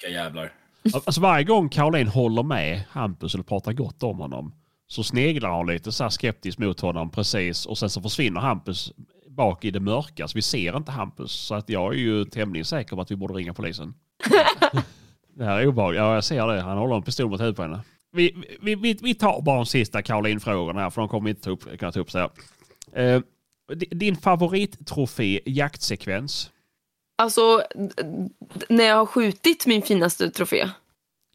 Vilka 0.00 0.14
jävlar. 0.18 0.52
Alltså 0.94 1.20
varje 1.20 1.44
gång 1.44 1.68
Caroline 1.68 2.08
håller 2.08 2.42
med 2.42 2.82
Hampus 2.90 3.34
eller 3.34 3.44
pratar 3.44 3.72
gott 3.72 4.02
om 4.02 4.18
honom 4.18 4.52
så 4.86 5.02
sneglar 5.04 5.50
hon 5.50 5.66
lite 5.66 5.92
så 5.92 6.04
här 6.04 6.10
skeptiskt 6.10 6.58
mot 6.58 6.80
honom 6.80 7.10
precis 7.10 7.66
och 7.66 7.78
sen 7.78 7.90
så 7.90 8.02
försvinner 8.02 8.40
Hampus 8.40 8.92
bak 9.34 9.64
i 9.64 9.70
det 9.70 9.80
mörka 9.80 10.28
så 10.28 10.38
vi 10.38 10.42
ser 10.42 10.76
inte 10.76 10.92
Hampus. 10.92 11.32
Så 11.32 11.54
att 11.54 11.68
jag 11.68 11.94
är 11.94 11.98
ju 11.98 12.24
tämligen 12.24 12.64
säker 12.64 12.96
på 12.96 13.02
att 13.02 13.10
vi 13.10 13.16
borde 13.16 13.34
ringa 13.34 13.54
polisen. 13.54 13.94
det 15.34 15.44
här 15.44 15.60
är 15.60 15.66
obehagligt. 15.66 15.98
Ja, 15.98 16.14
jag 16.14 16.24
ser 16.24 16.46
det. 16.46 16.60
Han 16.60 16.78
håller 16.78 16.94
en 16.96 17.02
pistol 17.02 17.28
mot 17.30 17.40
huvudet 17.40 17.56
på 17.56 17.62
henne. 17.62 17.80
Vi, 18.12 18.36
vi, 18.62 18.74
vi, 18.74 18.98
vi 19.02 19.14
tar 19.14 19.42
bara 19.42 19.56
de 19.56 19.66
sista 19.66 20.02
Caroline-frågorna 20.02 20.80
här 20.80 20.90
för 20.90 21.00
de 21.00 21.08
kommer 21.08 21.30
inte 21.30 21.42
ta 21.42 21.50
upp, 21.50 21.78
kunna 21.78 21.92
ta 21.92 22.00
upp 22.00 22.10
så 22.10 22.18
här. 22.18 22.30
Eh, 22.92 23.22
di- 23.74 23.88
din 23.90 24.16
favorittrofé 24.16 25.40
jaktsekvens? 25.46 26.50
Alltså, 27.18 27.62
när 28.68 28.84
jag 28.84 28.96
har 28.96 29.06
skjutit 29.06 29.66
min 29.66 29.82
finaste 29.82 30.30
trofé. 30.30 30.68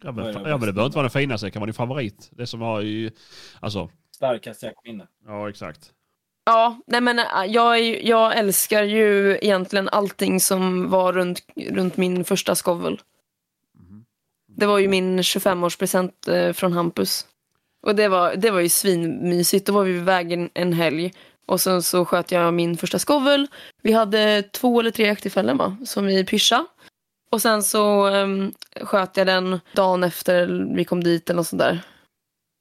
Ja 0.01 0.11
men, 0.11 0.25
ja, 0.25 0.31
men 0.33 0.43
det 0.43 0.57
behöver 0.57 0.85
inte 0.85 0.95
vara 0.95 1.03
den 1.03 1.09
finaste, 1.11 1.47
det 1.47 1.51
kan 1.51 1.59
vara 1.59 1.65
din 1.67 1.73
favorit. 1.73 2.29
Det 2.31 2.47
som 2.47 2.61
har 2.61 2.81
ju... 2.81 3.11
Alltså, 3.59 3.89
Starkast 4.15 4.63
jaktminne. 4.63 5.07
ja 5.25 5.49
exakt. 5.49 5.91
Ja, 6.49 6.77
nej 6.87 7.01
men 7.01 7.19
äh, 7.19 7.45
jag, 7.47 7.79
är 7.79 8.07
jag 8.07 8.37
älskar 8.37 8.83
ju 8.83 9.37
egentligen 9.41 9.89
allting 9.89 10.39
som 10.39 10.89
var 10.89 11.13
runt, 11.13 11.43
runt 11.55 11.97
min 11.97 12.23
första 12.25 12.55
skovel. 12.55 13.01
Det 14.47 14.65
var 14.65 14.79
ju 14.79 14.87
min 14.87 15.21
25-årspresent 15.21 16.27
eh, 16.27 16.53
från 16.53 16.73
Hampus. 16.73 17.25
Och 17.81 17.95
det 17.95 18.07
var, 18.07 18.35
det 18.35 18.51
var 18.51 18.59
ju 18.59 18.69
svinmysigt. 18.69 19.67
Då 19.67 19.73
var 19.73 19.83
vi 19.83 19.91
vid 19.91 20.03
vägen 20.03 20.49
en 20.53 20.73
helg. 20.73 21.13
Och 21.45 21.61
sen 21.61 21.83
så 21.83 22.05
sköt 22.05 22.31
jag 22.31 22.53
min 22.53 22.77
första 22.77 22.99
skovel. 22.99 23.47
Vi 23.81 23.91
hade 23.91 24.43
två 24.43 24.79
eller 24.79 24.91
tre 24.91 25.07
jakttillfällen 25.07 25.57
va? 25.57 25.77
Som 25.85 26.05
vi 26.05 26.25
pyscha. 26.25 26.65
Och 27.31 27.41
sen 27.41 27.63
så 27.63 28.07
um, 28.07 28.53
sköt 28.81 29.17
jag 29.17 29.27
den 29.27 29.59
dagen 29.73 30.03
efter 30.03 30.65
vi 30.75 30.85
kom 30.85 31.03
dit 31.03 31.29
eller 31.29 31.37
något 31.37 31.47
sånt 31.47 31.61
där. 31.61 31.81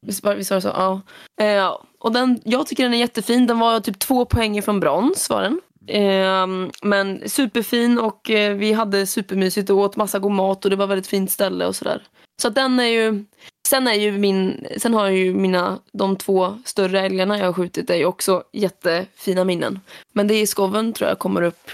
Visst 0.06 0.24
var, 0.24 0.34
visst 0.34 0.50
var 0.50 0.56
det 0.56 0.62
så? 0.62 0.68
Ja. 0.68 1.00
Eh, 1.44 1.76
och 1.98 2.12
den, 2.12 2.40
jag 2.44 2.66
tycker 2.66 2.82
den 2.82 2.94
är 2.94 2.98
jättefin. 2.98 3.46
Den 3.46 3.58
var 3.58 3.80
typ 3.80 3.98
två 3.98 4.24
poäng 4.24 4.62
från 4.62 4.80
brons 4.80 5.30
var 5.30 5.42
den. 5.42 5.60
Eh, 5.86 6.70
men 6.82 7.28
superfin 7.28 7.98
och 7.98 8.30
eh, 8.30 8.56
vi 8.56 8.72
hade 8.72 9.06
supermysigt 9.06 9.70
och 9.70 9.78
åt 9.78 9.96
massa 9.96 10.18
god 10.18 10.32
mat 10.32 10.64
och 10.64 10.70
det 10.70 10.76
var 10.76 10.86
väldigt 10.86 11.06
fint 11.06 11.30
ställe 11.30 11.66
och 11.66 11.76
sådär. 11.76 12.02
Så 12.42 12.48
att 12.48 12.54
den 12.54 12.80
är 12.80 12.84
ju, 12.84 13.24
sen 13.68 13.86
är 13.86 13.94
ju 13.94 14.18
min, 14.18 14.66
sen 14.76 14.94
har 14.94 15.06
jag 15.06 15.16
ju 15.16 15.34
mina, 15.34 15.78
de 15.92 16.16
två 16.16 16.58
större 16.64 17.00
älgarna 17.00 17.38
jag 17.38 17.46
har 17.46 17.52
skjutit 17.52 17.90
är 17.90 17.96
ju 17.96 18.04
också 18.04 18.42
jättefina 18.52 19.44
minnen. 19.44 19.80
Men 20.12 20.28
det 20.28 20.40
i 20.40 20.46
skoven 20.46 20.92
tror 20.92 21.08
jag 21.08 21.18
kommer 21.18 21.42
upp. 21.42 21.70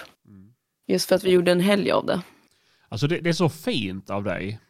Just 0.86 1.08
för 1.08 1.16
att 1.16 1.24
vi 1.24 1.30
gjorde 1.30 1.52
en 1.52 1.60
helg 1.60 1.90
av 1.90 2.06
det. 2.06 2.20
Alltså 2.88 3.06
det, 3.06 3.20
det 3.20 3.28
är 3.28 3.32
så 3.32 3.48
fint 3.48 4.10
av 4.10 4.24
dig, 4.24 4.60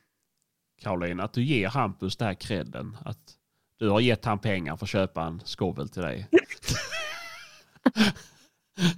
Caroline, 0.82 1.20
att 1.20 1.32
du 1.32 1.44
ger 1.44 1.68
Hampus 1.68 2.16
den 2.16 2.28
här 2.28 2.34
credden. 2.34 2.96
Att 3.04 3.33
du 3.78 3.88
har 3.90 4.00
gett 4.00 4.24
han 4.24 4.38
pengar 4.38 4.76
för 4.76 4.86
att 4.86 4.90
köpa 4.90 5.22
en 5.22 5.42
skovel 5.44 5.88
till 5.88 6.02
dig. 6.02 6.28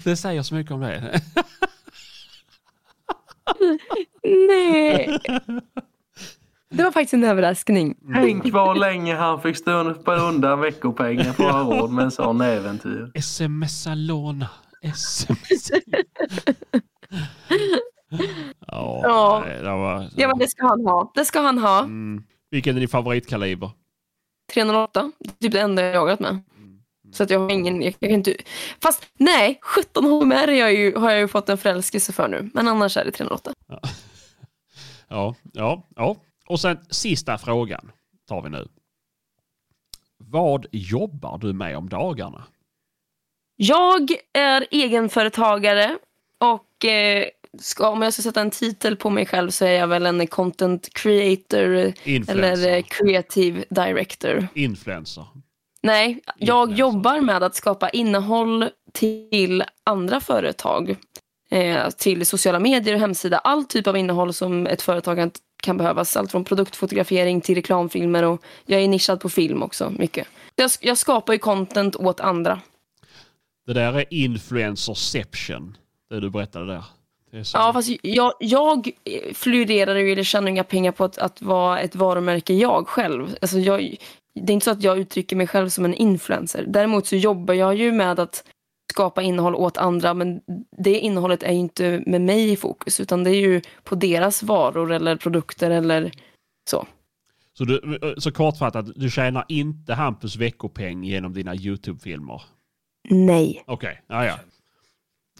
det 0.04 0.16
säger 0.16 0.42
så 0.42 0.54
mycket 0.54 0.72
om 0.72 0.80
det. 0.80 1.20
Nej. 4.22 5.18
Det 6.70 6.82
var 6.82 6.90
faktiskt 6.90 7.14
en 7.14 7.24
överraskning. 7.24 7.96
Tänk 8.14 8.52
vad 8.52 8.78
länge 8.78 9.14
han 9.14 9.42
fick 9.42 9.56
stå 9.56 9.94
på 9.94 10.12
undan 10.12 10.60
veckopengen 10.60 11.34
för 11.34 11.44
att 11.48 11.52
ha 11.52 11.62
råd 11.80 11.90
med 11.90 12.04
en 12.04 12.10
sån 12.10 12.40
äventyr. 12.40 13.20
Smsa 13.20 13.94
låna. 13.94 14.48
Sms. 14.82 15.70
ja, 18.66 19.00
Ja. 19.02 19.42
nej, 19.46 19.56
det 19.62 19.70
var, 19.70 20.08
Ja 20.16 20.28
men 20.28 20.38
det 20.38 20.48
ska 20.48 20.66
han 20.66 20.86
ha. 20.86 21.12
Det 21.14 21.24
ska 21.24 21.40
han 21.40 21.58
ha. 21.58 21.78
mm. 21.78 22.22
Vilken 22.50 22.76
är 22.76 22.80
din 22.80 22.88
favoritkaliber? 22.88 23.70
308. 24.52 25.12
Typ 25.40 25.52
det 25.52 25.60
enda 25.60 25.82
jag 25.82 25.88
har 25.88 25.94
jagat 25.94 26.20
med. 26.20 26.42
Så 27.12 27.22
att 27.22 27.30
jag 27.30 27.40
har 27.40 27.50
ingen, 27.50 27.82
jag, 27.82 27.94
jag 27.98 28.10
kan 28.10 28.10
inte... 28.10 28.36
Fast 28.82 29.06
nej, 29.18 29.58
17 29.62 30.04
HMR 30.04 30.48
jag, 30.48 30.74
ju, 30.74 30.96
har 30.96 31.10
jag 31.10 31.20
ju 31.20 31.28
fått 31.28 31.48
en 31.48 31.58
förälskelse 31.58 32.12
för 32.12 32.28
nu. 32.28 32.50
Men 32.54 32.68
annars 32.68 32.96
är 32.96 33.04
det 33.04 33.10
308. 33.10 33.52
Ja, 35.08 35.34
ja, 35.52 35.82
ja. 35.96 36.16
Och 36.46 36.60
sen 36.60 36.78
sista 36.90 37.38
frågan 37.38 37.92
tar 38.28 38.42
vi 38.42 38.50
nu. 38.50 38.68
Vad 40.18 40.66
jobbar 40.72 41.38
du 41.38 41.52
med 41.52 41.76
om 41.76 41.88
dagarna? 41.88 42.44
Jag 43.56 44.10
är 44.32 44.66
egenföretagare 44.70 45.98
och 46.38 46.84
eh, 46.84 47.28
ska, 47.60 47.88
om 47.88 48.02
jag 48.02 48.12
ska 48.12 48.22
sätta 48.22 48.40
en 48.40 48.50
titel 48.50 48.96
på 48.96 49.10
mig 49.10 49.26
själv 49.26 49.50
så 49.50 49.64
är 49.64 49.70
jag 49.70 49.86
väl 49.86 50.06
en 50.06 50.26
content 50.26 50.88
creator 50.92 51.92
Influencer. 52.04 52.52
eller 52.52 52.82
creative 52.82 53.64
director. 53.68 54.48
Influencer. 54.54 55.26
Nej, 55.82 56.20
jag 56.38 56.62
Influencer. 56.62 56.80
jobbar 56.80 57.20
med 57.20 57.42
att 57.42 57.54
skapa 57.54 57.90
innehåll 57.90 58.70
till 58.92 59.64
andra 59.84 60.20
företag. 60.20 60.96
Eh, 61.50 61.90
till 61.90 62.26
sociala 62.26 62.58
medier 62.58 62.94
och 62.94 63.00
hemsida. 63.00 63.38
All 63.38 63.64
typ 63.64 63.86
av 63.86 63.96
innehåll 63.96 64.32
som 64.34 64.66
ett 64.66 64.82
företag 64.82 65.16
kan, 65.16 65.30
kan 65.62 65.76
behövas. 65.76 66.16
Allt 66.16 66.30
från 66.30 66.44
produktfotografering 66.44 67.40
till 67.40 67.54
reklamfilmer 67.54 68.22
och 68.22 68.42
jag 68.66 68.80
är 68.80 68.88
nischad 68.88 69.20
på 69.20 69.28
film 69.28 69.62
också 69.62 69.90
mycket. 69.90 70.26
Jag, 70.54 70.70
jag 70.80 70.98
skapar 70.98 71.32
ju 71.32 71.38
content 71.38 71.96
åt 71.96 72.20
andra. 72.20 72.60
Det 73.66 73.72
där 73.72 73.92
är 73.92 74.04
influencerception. 74.10 75.76
Det 76.10 76.20
du 76.20 76.30
berättade 76.30 76.66
där. 76.66 76.84
Ja, 77.54 77.72
fast 77.72 77.90
jag, 78.02 78.32
jag 78.40 78.90
florerar 79.34 79.94
ju 79.94 80.12
eller 80.12 80.22
tjänar 80.22 80.48
inga 80.48 80.64
pengar 80.64 80.92
på 80.92 81.04
att, 81.04 81.18
att 81.18 81.42
vara 81.42 81.80
ett 81.80 81.94
varumärke 81.94 82.54
jag 82.54 82.88
själv. 82.88 83.36
Alltså 83.40 83.58
jag, 83.58 83.96
det 84.34 84.52
är 84.52 84.54
inte 84.54 84.64
så 84.64 84.70
att 84.70 84.82
jag 84.82 84.98
uttrycker 84.98 85.36
mig 85.36 85.46
själv 85.46 85.68
som 85.68 85.84
en 85.84 85.94
influencer. 85.94 86.64
Däremot 86.68 87.06
så 87.06 87.16
jobbar 87.16 87.54
jag 87.54 87.74
ju 87.74 87.92
med 87.92 88.20
att 88.20 88.44
skapa 88.92 89.22
innehåll 89.22 89.54
åt 89.54 89.76
andra 89.76 90.14
men 90.14 90.40
det 90.78 90.98
innehållet 90.98 91.42
är 91.42 91.52
ju 91.52 91.58
inte 91.58 92.02
med 92.06 92.20
mig 92.20 92.52
i 92.52 92.56
fokus 92.56 93.00
utan 93.00 93.24
det 93.24 93.30
är 93.30 93.40
ju 93.40 93.62
på 93.84 93.94
deras 93.94 94.42
varor 94.42 94.92
eller 94.92 95.16
produkter 95.16 95.70
eller 95.70 96.12
så. 96.70 96.86
Så, 97.52 97.64
du, 97.64 97.98
så 98.18 98.32
kortfattat, 98.32 98.86
du 98.96 99.10
tjänar 99.10 99.44
inte 99.48 99.94
Hampus 99.94 100.36
veckopeng 100.36 101.04
genom 101.04 101.32
dina 101.32 101.54
YouTube-filmer? 101.54 102.42
Nej. 103.10 103.64
Okej, 103.66 104.02
ja 104.06 104.24
ja. 104.24 104.38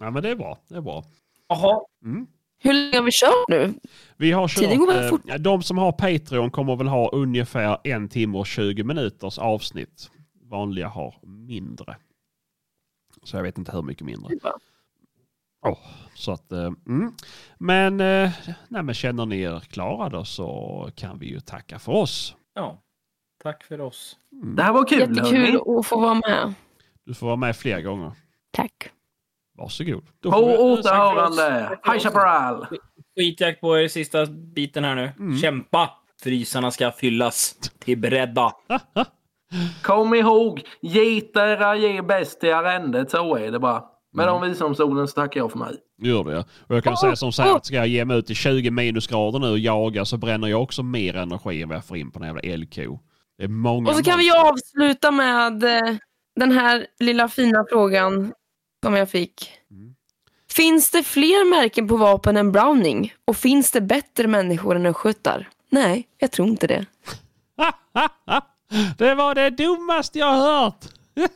Ja 0.01 0.11
men 0.11 0.23
det 0.23 0.31
är 0.31 0.37
bra, 0.37 0.59
det 0.69 0.77
är 0.77 0.81
bra. 0.81 1.05
Jaha. 1.49 1.81
Mm. 2.05 2.27
Hur 2.59 2.73
länge 2.73 2.97
har 2.97 3.03
vi 3.03 3.11
kört 3.13 3.49
nu? 3.49 3.75
Vi 4.17 4.33
har 4.33 4.49
Tiden 4.49 4.79
går 4.79 5.11
kört, 5.11 5.25
väl 5.25 5.31
eh, 5.31 5.37
de 5.37 5.63
som 5.63 5.79
har 5.79 5.93
Patreon 5.93 6.51
kommer 6.51 6.77
väl 6.77 6.89
ha 6.89 7.11
ungefär 7.11 7.79
en 7.85 8.09
timme 8.09 8.39
och 8.39 8.47
20 8.47 8.85
minuters 8.85 9.39
avsnitt. 9.39 10.11
Vanliga 10.43 10.89
har 10.89 11.15
mindre. 11.23 11.97
Så 13.23 13.37
jag 13.37 13.43
vet 13.43 13.59
inte 13.59 13.73
hur 13.73 13.83
mycket 13.83 14.07
mindre. 14.07 14.35
Åh, 15.67 15.79
så 16.15 16.33
att, 16.33 16.53
eh, 16.53 16.73
mm. 16.87 17.13
Men, 17.59 18.01
eh, 18.01 18.31
nej, 18.69 18.83
men 18.83 18.95
känner 18.95 19.27
ni 19.27 19.41
er 19.41 19.61
klara 19.61 20.09
då 20.09 20.25
så 20.25 20.91
kan 20.95 21.19
vi 21.19 21.27
ju 21.27 21.41
tacka 21.41 21.79
för 21.79 21.93
oss. 21.93 22.37
Ja. 22.55 22.83
Tack 23.43 23.65
för 23.65 23.81
oss. 23.81 24.17
Det 24.57 24.63
här 24.63 24.73
var 24.73 24.87
kul 24.87 25.01
hörni. 25.01 25.17
Jättekul 25.17 25.79
att 25.79 25.87
få 25.87 26.01
vara 26.01 26.15
med. 26.15 26.55
Du 27.05 27.15
får 27.15 27.27
vara 27.27 27.37
med 27.37 27.57
fler 27.57 27.81
gånger. 27.81 28.13
Tack. 28.51 28.91
Varsågod. 29.57 30.05
Då 30.23 30.31
På 30.31 30.39
återhörande. 30.39 31.79
High 31.85 31.99
Chaparral. 31.99 32.67
Skitjakt 33.17 33.61
på 33.61 33.79
er 33.79 33.89
sista 33.89 34.27
biten 34.27 34.85
här 34.85 34.95
nu. 34.95 35.13
Mm. 35.19 35.39
Kämpa! 35.39 35.91
Frysarna 36.23 36.71
ska 36.71 36.93
fyllas 36.93 37.55
till 37.79 37.99
beredda. 37.99 38.53
Kom 39.83 40.15
ihåg, 40.15 40.63
gitera 40.81 41.77
ge 41.77 42.03
bäst 42.03 42.41
till 42.41 42.55
arrendet. 42.55 43.11
Så 43.11 43.37
är 43.37 43.53
det 43.53 43.59
bara. 43.59 43.85
Med 44.13 44.29
de 44.29 44.43
visdomsorden 44.43 45.09
så 45.09 45.15
tackar 45.15 45.41
jag 45.41 45.53
för 45.53 45.59
mig. 45.59 45.77
Gör 46.03 46.25
det 46.25 46.33
ja. 46.33 46.45
Och 46.67 46.77
jag 46.77 46.85
kan 46.85 46.97
säga 46.97 47.17
som 47.17 47.33
så 47.33 47.43
här 47.43 47.57
att 47.57 47.67
ska 47.67 47.77
jag 47.77 47.89
ge 47.89 48.05
mig 48.05 48.19
ut 48.19 48.31
i 48.31 48.35
20 48.35 48.71
minusgrader 48.71 49.39
nu 49.39 49.51
och 49.51 49.59
jaga 49.59 50.05
så 50.05 50.17
bränner 50.17 50.49
jag 50.49 50.63
också 50.63 50.83
mer 50.83 51.17
energi 51.17 51.63
än 51.63 51.69
vad 51.69 51.77
jag 51.77 51.85
får 51.85 51.97
in 51.97 52.11
på 52.11 52.19
den 52.19 52.29
jävla 52.29 52.41
elko. 52.41 52.99
Det 53.39 53.45
är 53.45 53.49
många 53.49 53.91
Och 53.91 53.97
så 53.97 54.03
kan 54.03 54.19
vi 54.19 54.31
avsluta 54.31 55.11
med 55.11 55.65
eh, 55.65 55.97
den 56.37 56.53
här 56.53 56.87
lilla 57.01 57.29
fina 57.29 57.65
frågan 57.71 58.33
som 58.85 58.95
jag 58.95 59.11
fick. 59.11 59.51
Mm. 59.71 59.95
Finns 60.51 60.91
det 60.91 61.03
fler 61.03 61.51
märken 61.51 61.89
på 61.89 61.97
vapen 61.97 62.37
än 62.37 62.53
Browning? 62.53 63.15
Och 63.25 63.37
finns 63.37 63.71
det 63.71 63.81
bättre 63.81 64.27
människor 64.27 64.77
än 64.77 64.87
östgötar? 64.87 65.49
Nej, 65.71 66.09
jag 66.19 66.33
tror 66.33 66.49
inte 66.49 66.67
det. 66.67 66.87
det 68.99 69.15
var 69.15 69.35
det 69.35 69.51
dummaste 69.51 70.19
jag 70.19 70.35
hört. 70.35 70.85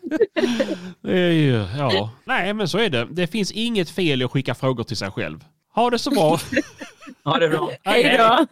det 1.02 1.18
är 1.18 1.32
ju, 1.32 1.66
ja. 1.78 2.10
Nej 2.24 2.54
men 2.54 2.68
så 2.68 2.78
är 2.78 2.90
det. 2.90 3.08
Det 3.10 3.26
finns 3.26 3.52
inget 3.52 3.90
fel 3.90 4.22
i 4.22 4.24
att 4.24 4.30
skicka 4.30 4.54
frågor 4.54 4.84
till 4.84 4.96
sig 4.96 5.10
själv. 5.10 5.44
Ha 5.74 5.90
det 5.90 5.98
så 5.98 6.10
bra. 6.10 6.38
Ha 7.24 7.38
det 7.38 7.48
bra. 7.48 7.70
Hej 7.82 8.16
då! 8.18 8.46